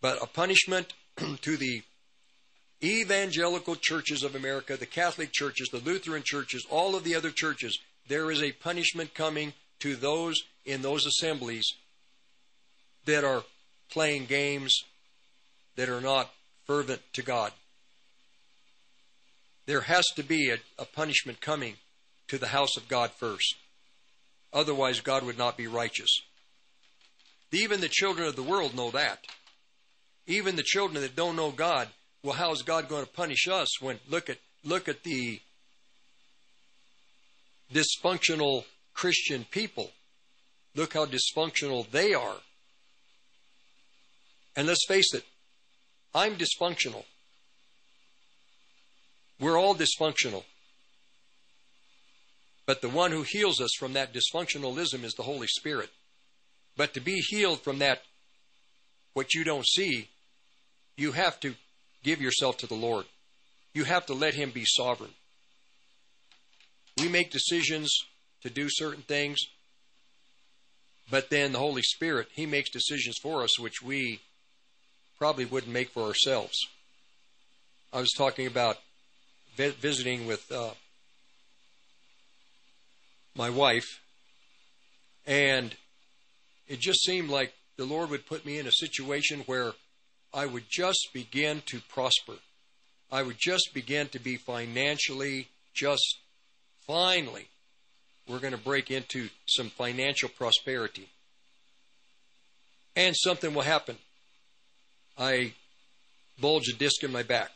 But 0.00 0.22
a 0.22 0.26
punishment 0.26 0.92
to 1.16 1.56
the 1.56 1.82
evangelical 2.82 3.76
churches 3.76 4.22
of 4.22 4.34
America, 4.34 4.76
the 4.76 4.86
Catholic 4.86 5.32
churches, 5.32 5.68
the 5.68 5.78
Lutheran 5.78 6.22
churches, 6.24 6.64
all 6.70 6.94
of 6.94 7.04
the 7.04 7.14
other 7.14 7.30
churches, 7.30 7.78
there 8.08 8.30
is 8.30 8.42
a 8.42 8.52
punishment 8.52 9.14
coming 9.14 9.52
to 9.80 9.96
those 9.96 10.42
in 10.64 10.82
those 10.82 11.04
assemblies 11.06 11.74
that 13.06 13.24
are 13.24 13.42
playing 13.90 14.26
games 14.26 14.82
that 15.76 15.88
are 15.88 16.00
not 16.00 16.30
fervent 16.66 17.00
to 17.14 17.22
God. 17.22 17.52
There 19.66 19.82
has 19.82 20.04
to 20.16 20.22
be 20.22 20.50
a, 20.50 20.58
a, 20.78 20.84
punishment 20.84 21.40
coming 21.40 21.74
to 22.28 22.38
the 22.38 22.48
house 22.48 22.76
of 22.76 22.88
God 22.88 23.10
first. 23.10 23.56
Otherwise, 24.52 25.00
God 25.00 25.24
would 25.24 25.38
not 25.38 25.56
be 25.56 25.66
righteous. 25.66 26.20
Even 27.52 27.80
the 27.80 27.88
children 27.88 28.28
of 28.28 28.36
the 28.36 28.42
world 28.42 28.76
know 28.76 28.90
that. 28.90 29.18
Even 30.26 30.56
the 30.56 30.62
children 30.62 31.02
that 31.02 31.16
don't 31.16 31.36
know 31.36 31.50
God, 31.50 31.88
well, 32.22 32.34
how 32.34 32.52
is 32.52 32.62
God 32.62 32.88
going 32.88 33.04
to 33.04 33.10
punish 33.10 33.48
us 33.48 33.80
when 33.80 33.98
look 34.08 34.28
at 34.28 34.38
look 34.64 34.88
at 34.88 35.04
the 35.04 35.40
dysfunctional 37.72 38.64
Christian 38.94 39.44
people. 39.50 39.90
Look 40.74 40.94
how 40.94 41.06
dysfunctional 41.06 41.90
they 41.90 42.14
are. 42.14 42.36
And 44.56 44.66
let's 44.66 44.86
face 44.88 45.12
it, 45.12 45.24
I'm 46.14 46.36
dysfunctional. 46.36 47.04
We're 49.38 49.58
all 49.58 49.74
dysfunctional. 49.74 50.44
But 52.64 52.80
the 52.80 52.88
one 52.88 53.12
who 53.12 53.22
heals 53.22 53.60
us 53.60 53.70
from 53.78 53.92
that 53.92 54.14
dysfunctionalism 54.14 55.04
is 55.04 55.12
the 55.12 55.22
Holy 55.22 55.46
Spirit. 55.46 55.90
But 56.76 56.94
to 56.94 57.00
be 57.00 57.20
healed 57.28 57.60
from 57.60 57.78
that, 57.78 58.02
what 59.12 59.34
you 59.34 59.44
don't 59.44 59.66
see, 59.66 60.08
you 60.96 61.12
have 61.12 61.38
to 61.40 61.54
give 62.02 62.20
yourself 62.20 62.56
to 62.58 62.66
the 62.66 62.74
Lord. 62.74 63.04
You 63.74 63.84
have 63.84 64.06
to 64.06 64.14
let 64.14 64.34
Him 64.34 64.50
be 64.50 64.64
sovereign. 64.64 65.12
We 66.98 67.08
make 67.08 67.30
decisions 67.30 67.94
to 68.42 68.50
do 68.50 68.68
certain 68.70 69.02
things. 69.02 69.38
But 71.10 71.30
then 71.30 71.52
the 71.52 71.58
Holy 71.58 71.82
Spirit, 71.82 72.28
He 72.34 72.46
makes 72.46 72.70
decisions 72.70 73.16
for 73.22 73.42
us 73.42 73.58
which 73.60 73.82
we 73.82 74.20
probably 75.18 75.44
wouldn't 75.44 75.72
make 75.72 75.90
for 75.90 76.02
ourselves. 76.02 76.56
I 77.92 78.00
was 78.00 78.12
talking 78.12 78.46
about 78.46 78.78
visiting 79.56 80.26
with 80.26 80.50
uh, 80.52 80.70
my 83.34 83.50
wife, 83.50 84.00
and 85.26 85.74
it 86.68 86.80
just 86.80 87.04
seemed 87.04 87.30
like 87.30 87.54
the 87.76 87.84
Lord 87.84 88.10
would 88.10 88.26
put 88.26 88.44
me 88.44 88.58
in 88.58 88.66
a 88.66 88.72
situation 88.72 89.40
where 89.46 89.72
I 90.34 90.46
would 90.46 90.64
just 90.68 91.08
begin 91.12 91.62
to 91.66 91.80
prosper. 91.88 92.34
I 93.10 93.22
would 93.22 93.38
just 93.38 93.70
begin 93.72 94.08
to 94.08 94.18
be 94.18 94.36
financially 94.36 95.48
just 95.74 96.18
finally 96.86 97.48
we're 98.28 98.40
going 98.40 98.52
to 98.52 98.58
break 98.58 98.90
into 98.90 99.28
some 99.46 99.70
financial 99.70 100.28
prosperity. 100.28 101.08
And 102.96 103.14
something 103.16 103.54
will 103.54 103.62
happen. 103.62 103.96
I 105.18 105.52
bulge 106.40 106.68
a 106.68 106.72
disc 106.74 107.02
in 107.02 107.12
my 107.12 107.22
back. 107.22 107.50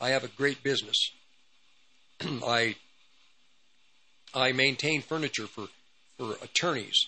I 0.00 0.10
have 0.10 0.24
a 0.24 0.28
great 0.28 0.62
business. 0.62 0.96
I 2.20 2.76
I 4.34 4.50
maintain 4.52 5.00
furniture 5.00 5.46
for, 5.46 5.68
for 6.18 6.34
attorneys, 6.42 7.06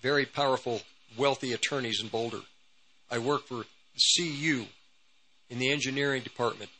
very 0.00 0.24
powerful, 0.24 0.80
wealthy 1.18 1.52
attorneys 1.52 2.00
in 2.02 2.08
Boulder. 2.08 2.40
I 3.10 3.18
work 3.18 3.46
for 3.46 3.64
CU 4.16 4.64
in 5.50 5.58
the 5.58 5.70
engineering 5.70 6.22
department, 6.22 6.70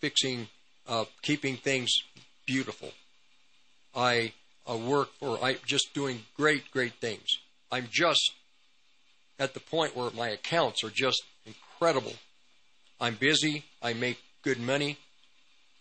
fixing, 0.00 0.48
uh, 0.86 1.06
keeping 1.22 1.56
things 1.56 1.90
beautiful. 2.46 2.92
I 3.94 4.32
uh, 4.70 4.76
work 4.76 5.08
for, 5.18 5.44
I 5.44 5.56
just 5.66 5.92
doing 5.94 6.22
great, 6.36 6.70
great 6.70 6.94
things. 6.94 7.26
I'm 7.72 7.88
just 7.90 8.30
at 9.38 9.54
the 9.54 9.60
point 9.60 9.96
where 9.96 10.10
my 10.10 10.28
accounts 10.28 10.84
are 10.84 10.90
just 10.90 11.22
incredible. 11.46 12.14
I'm 13.00 13.14
busy, 13.16 13.64
I 13.82 13.92
make 13.92 14.18
good 14.42 14.60
money, 14.60 14.98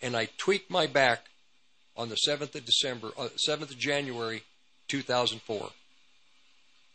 and 0.01 0.15
I 0.15 0.29
tweak 0.37 0.69
my 0.69 0.87
back 0.87 1.25
on 1.95 2.09
the 2.09 2.17
7th 2.27 2.55
of 2.55 2.65
December, 2.65 3.11
uh, 3.17 3.29
7th 3.47 3.71
of 3.71 3.77
January 3.77 4.43
2004. 4.87 5.69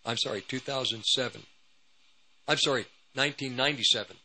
I'm 0.04 0.16
sorry, 0.16 0.40
2007. 0.40 1.42
I'm 2.48 2.58
sorry, 2.58 2.86
1997. 3.14 4.16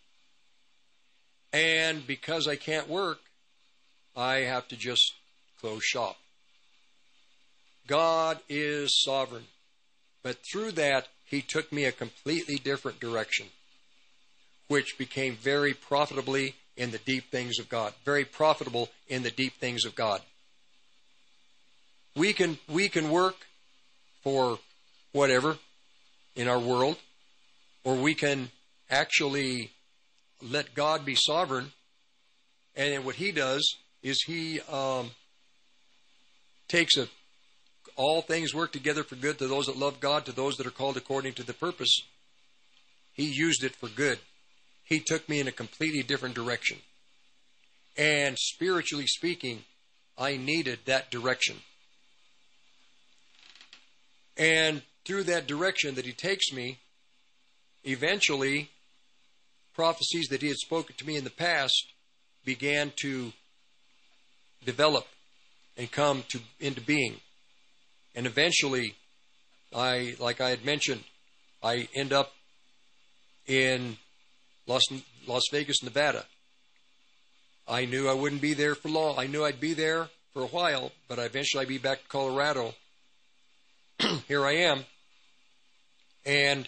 And 1.53 2.06
because 2.06 2.48
I 2.48 2.56
can't 2.56 2.88
work, 2.88 3.19
I 4.16 4.38
have 4.38 4.68
to 4.69 4.76
just 4.76 5.14
close 5.60 5.84
shop. 5.84 6.18
God 7.88 8.40
is 8.48 9.01
sovereign. 9.03 9.45
But 10.24 10.38
through 10.50 10.74
that, 10.74 11.08
he 11.32 11.42
took 11.42 11.72
me 11.72 11.85
a 11.85 11.93
completely 11.93 12.58
different 12.58 13.00
direction, 13.00 13.48
which 14.68 14.98
became 14.98 15.35
very 15.38 15.74
profitably 15.74 16.56
in 16.76 16.92
the 16.92 16.98
deep 17.00 17.32
things 17.32 17.58
of 17.58 17.69
God. 17.69 17.93
Very 18.03 18.26
profitable 18.26 18.90
in 19.08 19.24
the 19.24 19.32
deep 19.32 19.53
things 19.53 19.85
of 19.85 19.95
God. 19.95 20.22
We 22.18 22.34
can 22.34 22.60
we 22.68 22.90
can 22.90 23.10
work 23.10 23.35
for 24.22 24.60
whatever 25.14 25.58
in 26.35 26.50
our 26.50 26.60
world, 26.60 26.98
or 27.85 27.95
we 27.95 28.14
can 28.14 28.50
actually 28.90 29.72
let 30.42 30.74
God 30.74 31.06
be 31.06 31.16
sovereign. 31.16 31.72
And 32.76 33.06
what 33.06 33.16
He 33.16 33.32
does 33.32 33.77
is 34.03 34.22
He 34.24 34.60
um, 34.69 35.11
takes 36.68 36.98
a 36.98 37.08
all 37.95 38.22
things 38.22 38.53
work 38.53 38.72
together 38.72 39.03
for 39.03 39.16
good 39.16 39.38
to 39.40 39.48
those 39.48 39.66
that 39.66 39.78
love 39.78 40.00
God, 40.00 40.26
to 40.26 40.32
those 40.32 40.58
that 40.58 40.68
are 40.68 40.72
called 40.72 40.98
according 40.98 41.34
to 41.34 41.44
the 41.44 41.53
purpose. 41.53 42.02
He 43.14 43.26
used 43.26 43.64
it 43.64 43.76
for 43.76 43.90
good. 43.90 44.20
He 44.84 45.00
took 45.00 45.28
me 45.30 45.40
in 45.40 45.48
a 45.48 45.52
completely 45.52 46.03
different 46.03 46.36
direction. 46.36 46.78
And 47.98 48.38
spiritually 48.38 49.08
speaking, 49.08 49.64
I 50.18 50.38
needed 50.38 50.80
that 50.86 51.11
direction. 51.11 51.58
And 54.38 54.82
through 55.06 55.24
that 55.24 55.48
direction 55.48 55.95
that 55.95 56.06
he 56.06 56.14
takes 56.14 56.52
me, 56.52 56.80
eventually, 57.84 58.70
prophecies 59.74 60.28
that 60.30 60.42
he 60.42 60.48
had 60.48 60.58
spoken 60.58 60.95
to 60.98 61.06
me 61.06 61.16
in 61.16 61.24
the 61.24 61.30
past 61.30 61.88
began 62.45 62.92
to 63.02 63.34
develop 64.66 65.08
and 65.78 65.92
come 65.92 66.24
to 66.30 66.40
into 66.60 66.82
being. 66.82 67.20
And 68.15 68.25
eventually, 68.25 68.95
I, 69.73 70.15
like 70.19 70.41
I 70.41 70.49
had 70.49 70.65
mentioned, 70.65 71.03
I 71.64 71.88
end 71.93 72.11
up 72.11 72.33
in 73.48 73.98
Las, 74.67 74.83
Las 75.27 75.43
Vegas, 75.51 75.83
Nevada. 75.83 76.25
I 77.67 77.85
knew 77.85 78.09
I 78.09 78.14
wouldn't 78.14 78.41
be 78.41 78.53
there 78.53 78.75
for 78.75 78.90
long. 78.90 79.17
I 79.17 79.27
knew 79.27 79.45
I'd 79.45 79.59
be 79.59 79.73
there 79.73 80.09
for 80.33 80.43
a 80.43 80.48
while, 80.48 80.91
but 81.07 81.19
eventually 81.19 81.61
I'd 81.61 81.67
be 81.67 81.77
back 81.77 82.01
to 82.01 82.07
Colorado. 82.07 82.73
Here 84.27 84.45
I 84.45 84.56
am. 84.56 84.85
And 86.25 86.67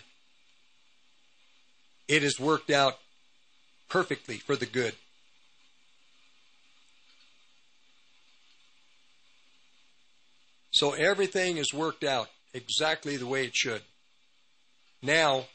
it 2.08 2.24
has 2.24 2.40
worked 2.40 2.70
out 2.70 2.98
perfectly 3.90 4.38
for 4.38 4.56
the 4.56 4.66
good. 4.66 4.96
So 10.84 10.92
everything 10.92 11.60
is 11.60 11.74
worked 11.74 12.04
out 12.04 12.28
exactly 12.54 13.16
the 13.16 13.26
way 13.26 13.46
it 13.46 13.56
should. 13.56 13.82
Now, 15.02 15.46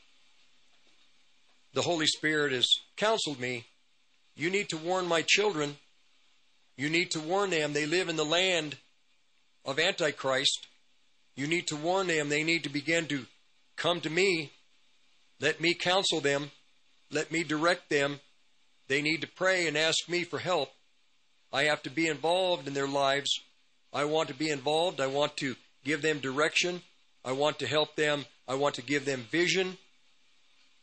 the 1.74 1.82
Holy 1.82 2.06
Spirit 2.06 2.52
has 2.52 2.66
counseled 2.96 3.38
me 3.38 3.66
you 4.36 4.48
need 4.48 4.70
to 4.70 4.78
warn 4.78 5.06
my 5.06 5.20
children. 5.20 5.76
You 6.78 6.88
need 6.88 7.10
to 7.10 7.20
warn 7.20 7.50
them 7.50 7.74
they 7.74 7.84
live 7.84 8.08
in 8.08 8.16
the 8.16 8.24
land 8.24 8.78
of 9.66 9.78
Antichrist. 9.78 10.66
You 11.36 11.46
need 11.46 11.66
to 11.66 11.76
warn 11.76 12.06
them 12.06 12.30
they 12.30 12.42
need 12.42 12.62
to 12.62 12.70
begin 12.70 13.04
to 13.08 13.26
come 13.76 14.00
to 14.00 14.08
me. 14.08 14.50
Let 15.40 15.60
me 15.60 15.74
counsel 15.74 16.22
them. 16.22 16.52
Let 17.10 17.30
me 17.30 17.44
direct 17.44 17.90
them. 17.90 18.20
They 18.86 19.02
need 19.02 19.20
to 19.20 19.28
pray 19.28 19.66
and 19.66 19.76
ask 19.76 20.08
me 20.08 20.24
for 20.24 20.38
help. 20.38 20.70
I 21.52 21.64
have 21.64 21.82
to 21.82 21.90
be 21.90 22.06
involved 22.06 22.66
in 22.66 22.72
their 22.72 22.88
lives. 22.88 23.28
I 23.92 24.04
want 24.04 24.28
to 24.28 24.34
be 24.34 24.50
involved. 24.50 25.00
I 25.00 25.06
want 25.06 25.36
to 25.38 25.56
give 25.84 26.02
them 26.02 26.18
direction. 26.18 26.82
I 27.24 27.32
want 27.32 27.58
to 27.60 27.66
help 27.66 27.96
them. 27.96 28.24
I 28.46 28.54
want 28.54 28.74
to 28.76 28.82
give 28.82 29.04
them 29.04 29.26
vision. 29.30 29.76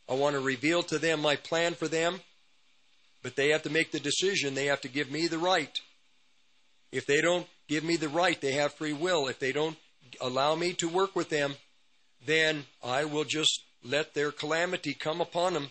I 0.09 0.13
want 0.13 0.35
to 0.35 0.39
reveal 0.39 0.83
to 0.83 0.99
them 0.99 1.21
my 1.21 1.35
plan 1.35 1.73
for 1.73 1.87
them. 1.87 2.21
But 3.23 3.35
they 3.35 3.49
have 3.49 3.63
to 3.63 3.69
make 3.69 3.91
the 3.91 3.99
decision. 3.99 4.53
They 4.53 4.65
have 4.65 4.81
to 4.81 4.87
give 4.87 5.11
me 5.11 5.27
the 5.27 5.39
right. 5.39 5.79
If 6.91 7.05
they 7.05 7.21
don't 7.21 7.47
give 7.67 7.83
me 7.83 7.95
the 7.95 8.09
right, 8.09 8.39
they 8.39 8.53
have 8.53 8.73
free 8.73 8.93
will. 8.93 9.27
If 9.27 9.39
they 9.39 9.51
don't 9.51 9.77
allow 10.21 10.55
me 10.55 10.73
to 10.73 10.87
work 10.87 11.15
with 11.15 11.29
them, 11.29 11.55
then 12.25 12.65
I 12.83 13.05
will 13.05 13.23
just 13.23 13.61
let 13.83 14.13
their 14.13 14.31
calamity 14.31 14.93
come 14.93 15.21
upon 15.21 15.53
them. 15.53 15.67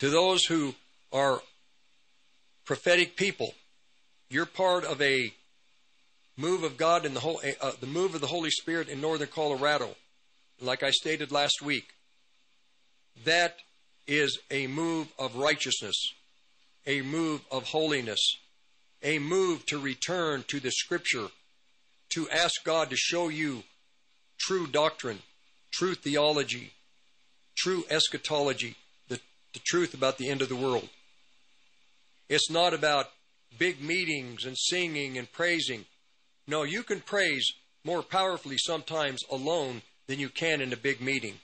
To 0.00 0.10
those 0.10 0.44
who 0.44 0.74
are 1.12 1.40
prophetic 2.64 3.16
people, 3.16 3.54
you're 4.28 4.46
part 4.46 4.84
of 4.84 5.00
a 5.00 5.32
move 6.36 6.64
of 6.64 6.76
God 6.76 7.06
in 7.06 7.14
the 7.14 7.20
whole, 7.20 7.40
uh, 7.60 7.72
the 7.80 7.86
move 7.86 8.14
of 8.14 8.20
the 8.20 8.26
Holy 8.26 8.50
Spirit 8.50 8.88
in 8.88 9.00
northern 9.00 9.28
Colorado. 9.28 9.96
Like 10.60 10.82
I 10.82 10.90
stated 10.90 11.32
last 11.32 11.62
week, 11.62 11.88
that 13.24 13.56
is 14.06 14.38
a 14.50 14.66
move 14.66 15.08
of 15.18 15.36
righteousness, 15.36 15.96
a 16.86 17.02
move 17.02 17.42
of 17.50 17.64
holiness, 17.64 18.20
a 19.02 19.18
move 19.18 19.66
to 19.66 19.78
return 19.78 20.44
to 20.48 20.60
the 20.60 20.70
Scripture, 20.70 21.28
to 22.10 22.28
ask 22.30 22.64
God 22.64 22.90
to 22.90 22.96
show 22.96 23.28
you 23.28 23.62
true 24.38 24.66
doctrine, 24.66 25.18
true 25.72 25.94
theology, 25.94 26.72
true 27.56 27.84
eschatology, 27.90 28.76
the, 29.08 29.20
the 29.52 29.60
truth 29.66 29.94
about 29.94 30.18
the 30.18 30.28
end 30.28 30.42
of 30.42 30.48
the 30.48 30.56
world. 30.56 30.88
It's 32.28 32.50
not 32.50 32.74
about 32.74 33.10
big 33.58 33.82
meetings 33.82 34.44
and 34.44 34.56
singing 34.56 35.18
and 35.18 35.30
praising. 35.32 35.84
No, 36.46 36.62
you 36.62 36.82
can 36.82 37.00
praise 37.00 37.52
more 37.84 38.02
powerfully 38.02 38.56
sometimes 38.58 39.22
alone 39.30 39.82
than 40.06 40.18
you 40.18 40.28
can 40.28 40.60
in 40.60 40.72
a 40.72 40.76
big 40.76 41.00
meeting. 41.00 41.34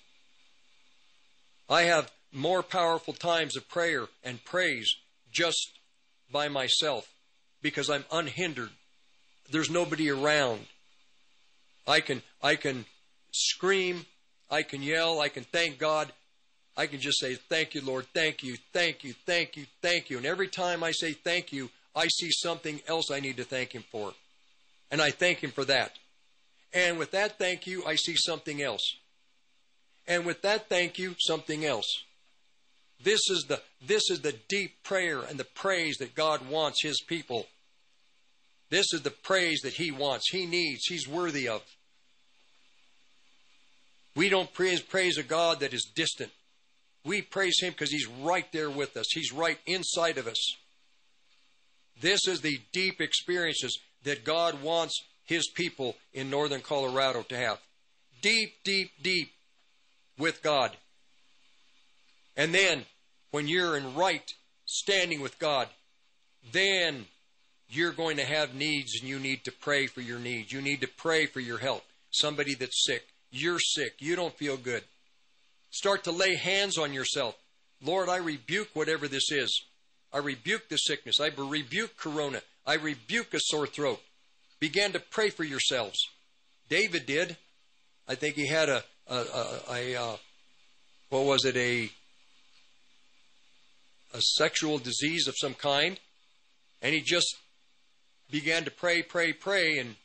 I 1.69 1.83
have 1.83 2.11
more 2.33 2.63
powerful 2.63 3.15
times 3.15 3.57
of 3.57 3.69
prayer 3.69 4.07
and 4.25 4.45
praise 4.45 4.91
just 5.31 5.79
by 6.31 6.49
myself 6.49 7.09
because 7.61 7.91
I'm 7.91 8.05
unhindered. 8.11 8.71
There's 9.51 9.71
nobody 9.71 10.11
around. 10.11 10.67
I 11.87 12.01
can 12.01 12.23
I 12.43 12.57
can 12.57 12.85
scream, 13.33 14.07
I 14.51 14.63
can 14.63 14.83
yell, 14.83 15.21
I 15.21 15.29
can 15.29 15.45
thank 15.45 15.79
God. 15.79 16.13
I 16.77 16.87
can 16.87 17.01
just 17.01 17.21
say 17.21 17.35
thank 17.35 17.75
you 17.75 17.83
Lord, 17.83 18.07
thank 18.15 18.43
you, 18.43 18.57
thank 18.73 19.05
you, 19.05 19.15
thank 19.27 19.57
you, 19.57 19.67
thank 19.83 20.11
you. 20.11 20.17
And 20.17 20.27
every 20.27 20.49
time 20.49 20.83
I 20.83 20.93
say 20.93 21.13
thank 21.13 21.53
you, 21.53 21.71
I 21.95 22.09
see 22.09 22.31
something 22.31 22.81
else 22.89 23.11
I 23.11 23.21
need 23.21 23.37
to 23.37 23.45
thank 23.45 23.73
him 23.73 23.85
for. 23.91 24.13
And 24.91 25.01
I 25.01 25.11
thank 25.11 25.39
him 25.39 25.51
for 25.51 25.65
that. 25.65 25.93
And 26.73 26.99
with 26.99 27.11
that 27.11 27.39
thank 27.39 27.67
you, 27.67 27.85
I 27.87 27.97
see 27.97 28.17
something 28.17 28.63
else. 28.63 28.97
And 30.07 30.25
with 30.25 30.43
that 30.43 30.69
thank 30.69 30.99
you, 30.99 31.15
something 31.19 31.65
else. 31.65 32.03
This 33.03 33.21
is 33.31 33.47
the 33.49 33.61
this 33.85 34.11
is 34.11 34.21
the 34.21 34.35
deep 34.49 34.83
prayer 34.85 35.21
and 35.21 35.39
the 35.39 35.45
praise 35.45 35.97
that 35.99 36.15
God 36.15 36.49
wants 36.49 36.83
his 36.83 37.01
people. 37.07 37.47
This 38.71 38.93
is 38.95 39.03
the 39.03 39.11
praise 39.11 39.61
that 39.65 39.75
he 39.75 39.91
wants, 39.91 40.31
he 40.31 40.47
needs, 40.47 40.87
he's 40.87 41.07
worthy 41.07 41.49
of. 41.49 41.63
We 44.15 44.29
don't 44.29 44.53
praise, 44.53 44.81
praise 44.81 45.19
a 45.19 45.23
God 45.23 45.61
that 45.61 45.75
is 45.75 45.91
distant. 45.95 46.31
We 47.05 47.23
praise 47.23 47.57
him 47.61 47.73
because 47.73 47.91
he's 47.91 48.07
right 48.07 48.51
there 48.53 48.71
with 48.71 48.97
us. 48.97 49.07
He's 49.13 49.33
right 49.33 49.59
inside 49.67 50.19
of 50.19 50.27
us. 50.27 50.57
This 52.03 52.27
is 52.27 52.41
the 52.41 52.59
deep 52.73 53.01
experiences 53.01 53.79
that 54.03 54.25
God 54.25 54.63
wants 54.63 55.01
his 55.25 55.49
people 55.55 55.97
in 56.13 56.29
northern 56.29 56.61
Colorado 56.61 57.23
to 57.23 57.37
have. 57.37 57.59
Deep, 58.21 58.53
deep, 58.65 58.91
deep 59.01 59.31
with 60.19 60.43
God. 60.43 60.77
And 62.37 62.53
then 62.53 62.85
when 63.31 63.47
you're 63.49 63.77
in 63.77 63.95
right 63.95 64.29
standing 64.67 65.21
with 65.21 65.39
God, 65.39 65.69
then 66.53 67.07
you're 67.69 67.93
going 67.93 68.17
to 68.17 68.25
have 68.25 68.55
needs 68.55 68.99
and 69.01 69.09
you 69.09 69.19
need 69.19 69.45
to 69.45 69.53
pray 69.53 69.87
for 69.87 70.01
your 70.01 70.19
needs. 70.19 70.53
You 70.53 70.61
need 70.61 70.81
to 70.81 70.89
pray 70.89 71.27
for 71.27 71.41
your 71.41 71.59
help. 71.59 71.85
Somebody 72.11 72.55
that's 72.55 72.85
sick. 72.85 73.07
You're 73.31 73.61
sick. 73.61 73.95
You 74.01 74.17
don't 74.17 74.37
feel 74.37 74.57
good. 74.57 74.83
Start 75.71 76.05
to 76.05 76.11
lay 76.11 76.35
hands 76.35 76.77
on 76.77 76.93
yourself. 76.93 77.37
Lord, 77.81 78.09
I 78.09 78.17
rebuke 78.17 78.69
whatever 78.75 79.09
this 79.09 79.31
is. 79.31 79.63
I 80.13 80.19
rebuke 80.19 80.69
the 80.69 80.77
sickness. 80.77 81.21
I 81.21 81.31
rebuke 81.37 81.97
corona. 81.97 82.43
I 82.67 82.75
rebuke 82.75 83.35
a 83.35 83.39
sore 83.41 83.67
throat. 83.67 84.01
Begin 84.61 84.93
to 84.93 85.01
pray 85.01 85.31
for 85.31 85.45
yourselves. 85.45 85.99
David 86.69 87.07
did. 87.07 87.37
I 88.09 88.15
think 88.15 88.37
he 88.37 88.47
had 88.47 88.69
a, 88.69 88.85
a, 89.09 89.17
a, 89.17 89.61
a, 89.71 89.95
a 89.95 90.19
what 91.09 91.25
was 91.25 91.45
it, 91.45 91.57
a 91.57 91.91
a 94.15 94.21
sexual 94.21 94.79
disease 94.79 95.27
of 95.27 95.35
some 95.39 95.55
kind, 95.55 95.99
and 96.83 96.95
he 96.95 97.01
just 97.01 97.37
began 98.31 98.65
to 98.65 98.71
pray, 98.71 99.03
pray, 99.03 99.33
pray, 99.33 99.79
and 99.79 99.97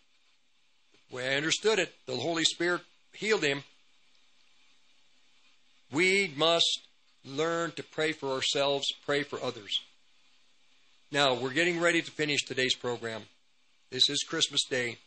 way 1.11 1.33
I 1.33 1.37
understood 1.37 1.79
it, 1.79 1.93
the 2.05 2.15
Holy 2.15 2.43
Spirit 2.43 2.81
healed 3.13 3.43
him. 3.43 3.63
We 5.91 6.33
must 6.35 6.81
learn 7.25 7.71
to 7.73 7.83
pray 7.83 8.11
for 8.11 8.31
ourselves, 8.31 8.87
pray 9.05 9.23
for 9.23 9.41
others. 9.41 9.81
Now, 11.09 11.35
we're 11.35 11.53
getting 11.53 11.79
ready 11.79 12.01
to 12.01 12.11
finish 12.11 12.43
today's 12.43 12.75
program. 12.75 13.21
This 13.91 14.09
is 14.09 14.25
Christmas 14.27 14.65
Day. 14.69 14.97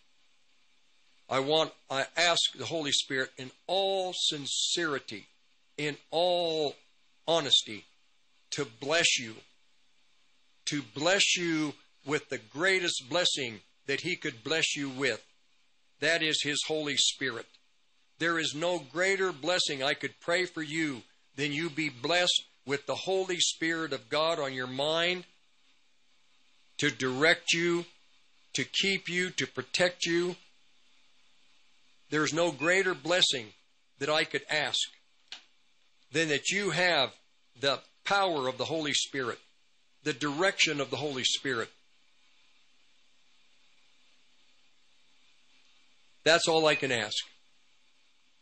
I 1.28 1.40
want, 1.40 1.72
I 1.90 2.06
ask 2.16 2.40
the 2.56 2.64
Holy 2.64 2.90
Spirit 2.90 3.28
in 3.36 3.50
all 3.66 4.14
sincerity, 4.14 5.26
in 5.76 5.98
all 6.10 6.74
honesty, 7.28 7.84
to 8.52 8.64
bless 8.80 9.18
you, 9.18 9.34
to 10.70 10.80
bless 10.94 11.36
you 11.36 11.74
with 12.06 12.30
the 12.30 12.40
greatest 12.50 13.10
blessing 13.10 13.60
that 13.86 14.00
He 14.00 14.16
could 14.16 14.42
bless 14.42 14.74
you 14.74 14.88
with. 14.88 15.22
That 16.00 16.22
is 16.22 16.40
His 16.42 16.62
Holy 16.66 16.96
Spirit. 16.96 17.46
There 18.18 18.38
is 18.38 18.54
no 18.54 18.78
greater 18.78 19.32
blessing 19.32 19.82
I 19.82 19.92
could 19.92 20.18
pray 20.18 20.46
for 20.46 20.62
you 20.62 21.02
than 21.36 21.52
you 21.52 21.68
be 21.68 21.90
blessed 21.90 22.42
with 22.64 22.86
the 22.86 22.94
Holy 22.94 23.38
Spirit 23.38 23.92
of 23.92 24.08
God 24.08 24.40
on 24.40 24.54
your 24.54 24.66
mind 24.66 25.24
to 26.80 26.90
direct 26.90 27.52
you, 27.52 27.84
to 28.54 28.64
keep 28.64 29.06
you, 29.06 29.28
to 29.28 29.46
protect 29.46 30.06
you. 30.06 30.34
There's 32.08 32.32
no 32.32 32.50
greater 32.50 32.94
blessing 32.94 33.48
that 33.98 34.08
I 34.08 34.24
could 34.24 34.42
ask 34.50 34.78
than 36.10 36.28
that 36.28 36.48
you 36.48 36.70
have 36.70 37.12
the 37.60 37.80
power 38.04 38.48
of 38.48 38.56
the 38.56 38.64
Holy 38.64 38.94
Spirit, 38.94 39.38
the 40.04 40.14
direction 40.14 40.80
of 40.80 40.90
the 40.90 40.96
Holy 40.96 41.22
Spirit. 41.22 41.68
That's 46.24 46.48
all 46.48 46.66
I 46.66 46.76
can 46.76 46.90
ask. 46.90 47.16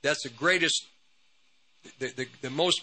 That's 0.02 0.22
the 0.22 0.28
greatest, 0.28 0.86
the, 1.98 2.12
the, 2.14 2.26
the 2.42 2.50
most, 2.50 2.82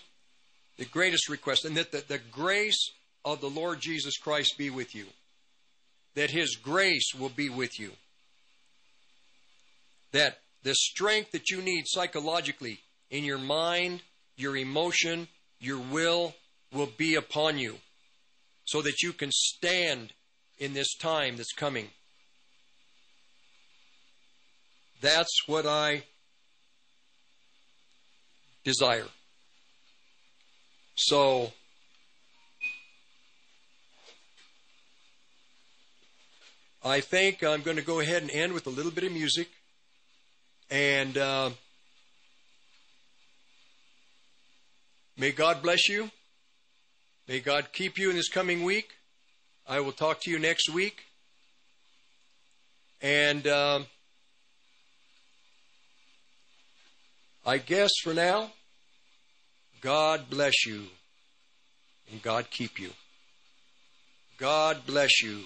the 0.77 0.85
greatest 0.85 1.30
request. 1.30 1.64
And 1.64 1.77
that 1.77 1.93
the, 1.93 2.03
the 2.06 2.19
grace 2.30 2.92
of 3.24 3.40
the 3.40 3.50
Lord 3.50 3.80
Jesus 3.80 4.17
Christ 4.17 4.58
be 4.58 4.69
with 4.69 4.93
you. 4.93 5.06
That 6.16 6.32
His 6.32 6.56
grace 6.56 7.14
will 7.18 7.30
be 7.30 7.50
with 7.50 7.80
you. 7.80 7.92
That 10.11 10.40
the 10.64 10.76
strength 10.76 11.32
that 11.32 11.50
you 11.50 11.61
need 11.61 11.84
psychologically 11.85 12.80
in 13.11 13.24
your 13.24 13.38
mind, 13.38 14.02
your 14.38 14.58
emotion, 14.58 15.27
your 15.60 15.80
will 15.80 16.34
will 16.74 16.90
be 16.98 17.16
upon 17.16 17.58
you 17.58 17.77
so 18.66 18.82
that 18.82 19.02
you 19.02 19.14
can 19.14 19.32
stand 19.32 20.14
in 20.58 20.74
this 20.74 20.95
time 20.95 21.38
that's 21.38 21.53
coming. 21.53 21.90
That's 25.02 25.48
what 25.48 25.66
I 25.66 26.03
desire. 28.64 29.08
So, 30.95 31.52
I 36.88 37.02
think 37.02 37.44
I'm 37.44 37.64
going 37.64 37.78
to 37.78 37.84
go 37.84 38.00
ahead 38.00 38.22
and 38.22 38.30
end 38.30 38.54
with 38.54 38.68
a 38.68 38.70
little 38.70 38.92
bit 38.92 39.04
of 39.04 39.12
music. 39.12 39.50
And 40.70 41.18
uh, 41.18 41.50
may 45.18 45.32
God 45.32 45.64
bless 45.64 45.90
you. 45.90 46.12
May 47.28 47.40
God 47.40 47.70
keep 47.74 47.98
you 47.98 48.12
in 48.12 48.16
this 48.16 48.30
coming 48.30 48.64
week. 48.64 48.92
I 49.68 49.80
will 49.80 49.94
talk 49.94 50.22
to 50.22 50.30
you 50.30 50.38
next 50.38 50.70
week. 50.70 51.06
And 53.02 53.48
uh, 53.48 53.80
I 57.48 57.58
guess 57.58 57.90
for 58.04 58.14
now, 58.14 58.52
God 59.82 60.30
bless 60.30 60.68
you 60.68 60.84
and 62.12 62.22
God 62.22 62.52
keep 62.52 62.80
you. 62.80 62.92
God 64.38 64.86
bless 64.86 65.24
you. 65.24 65.46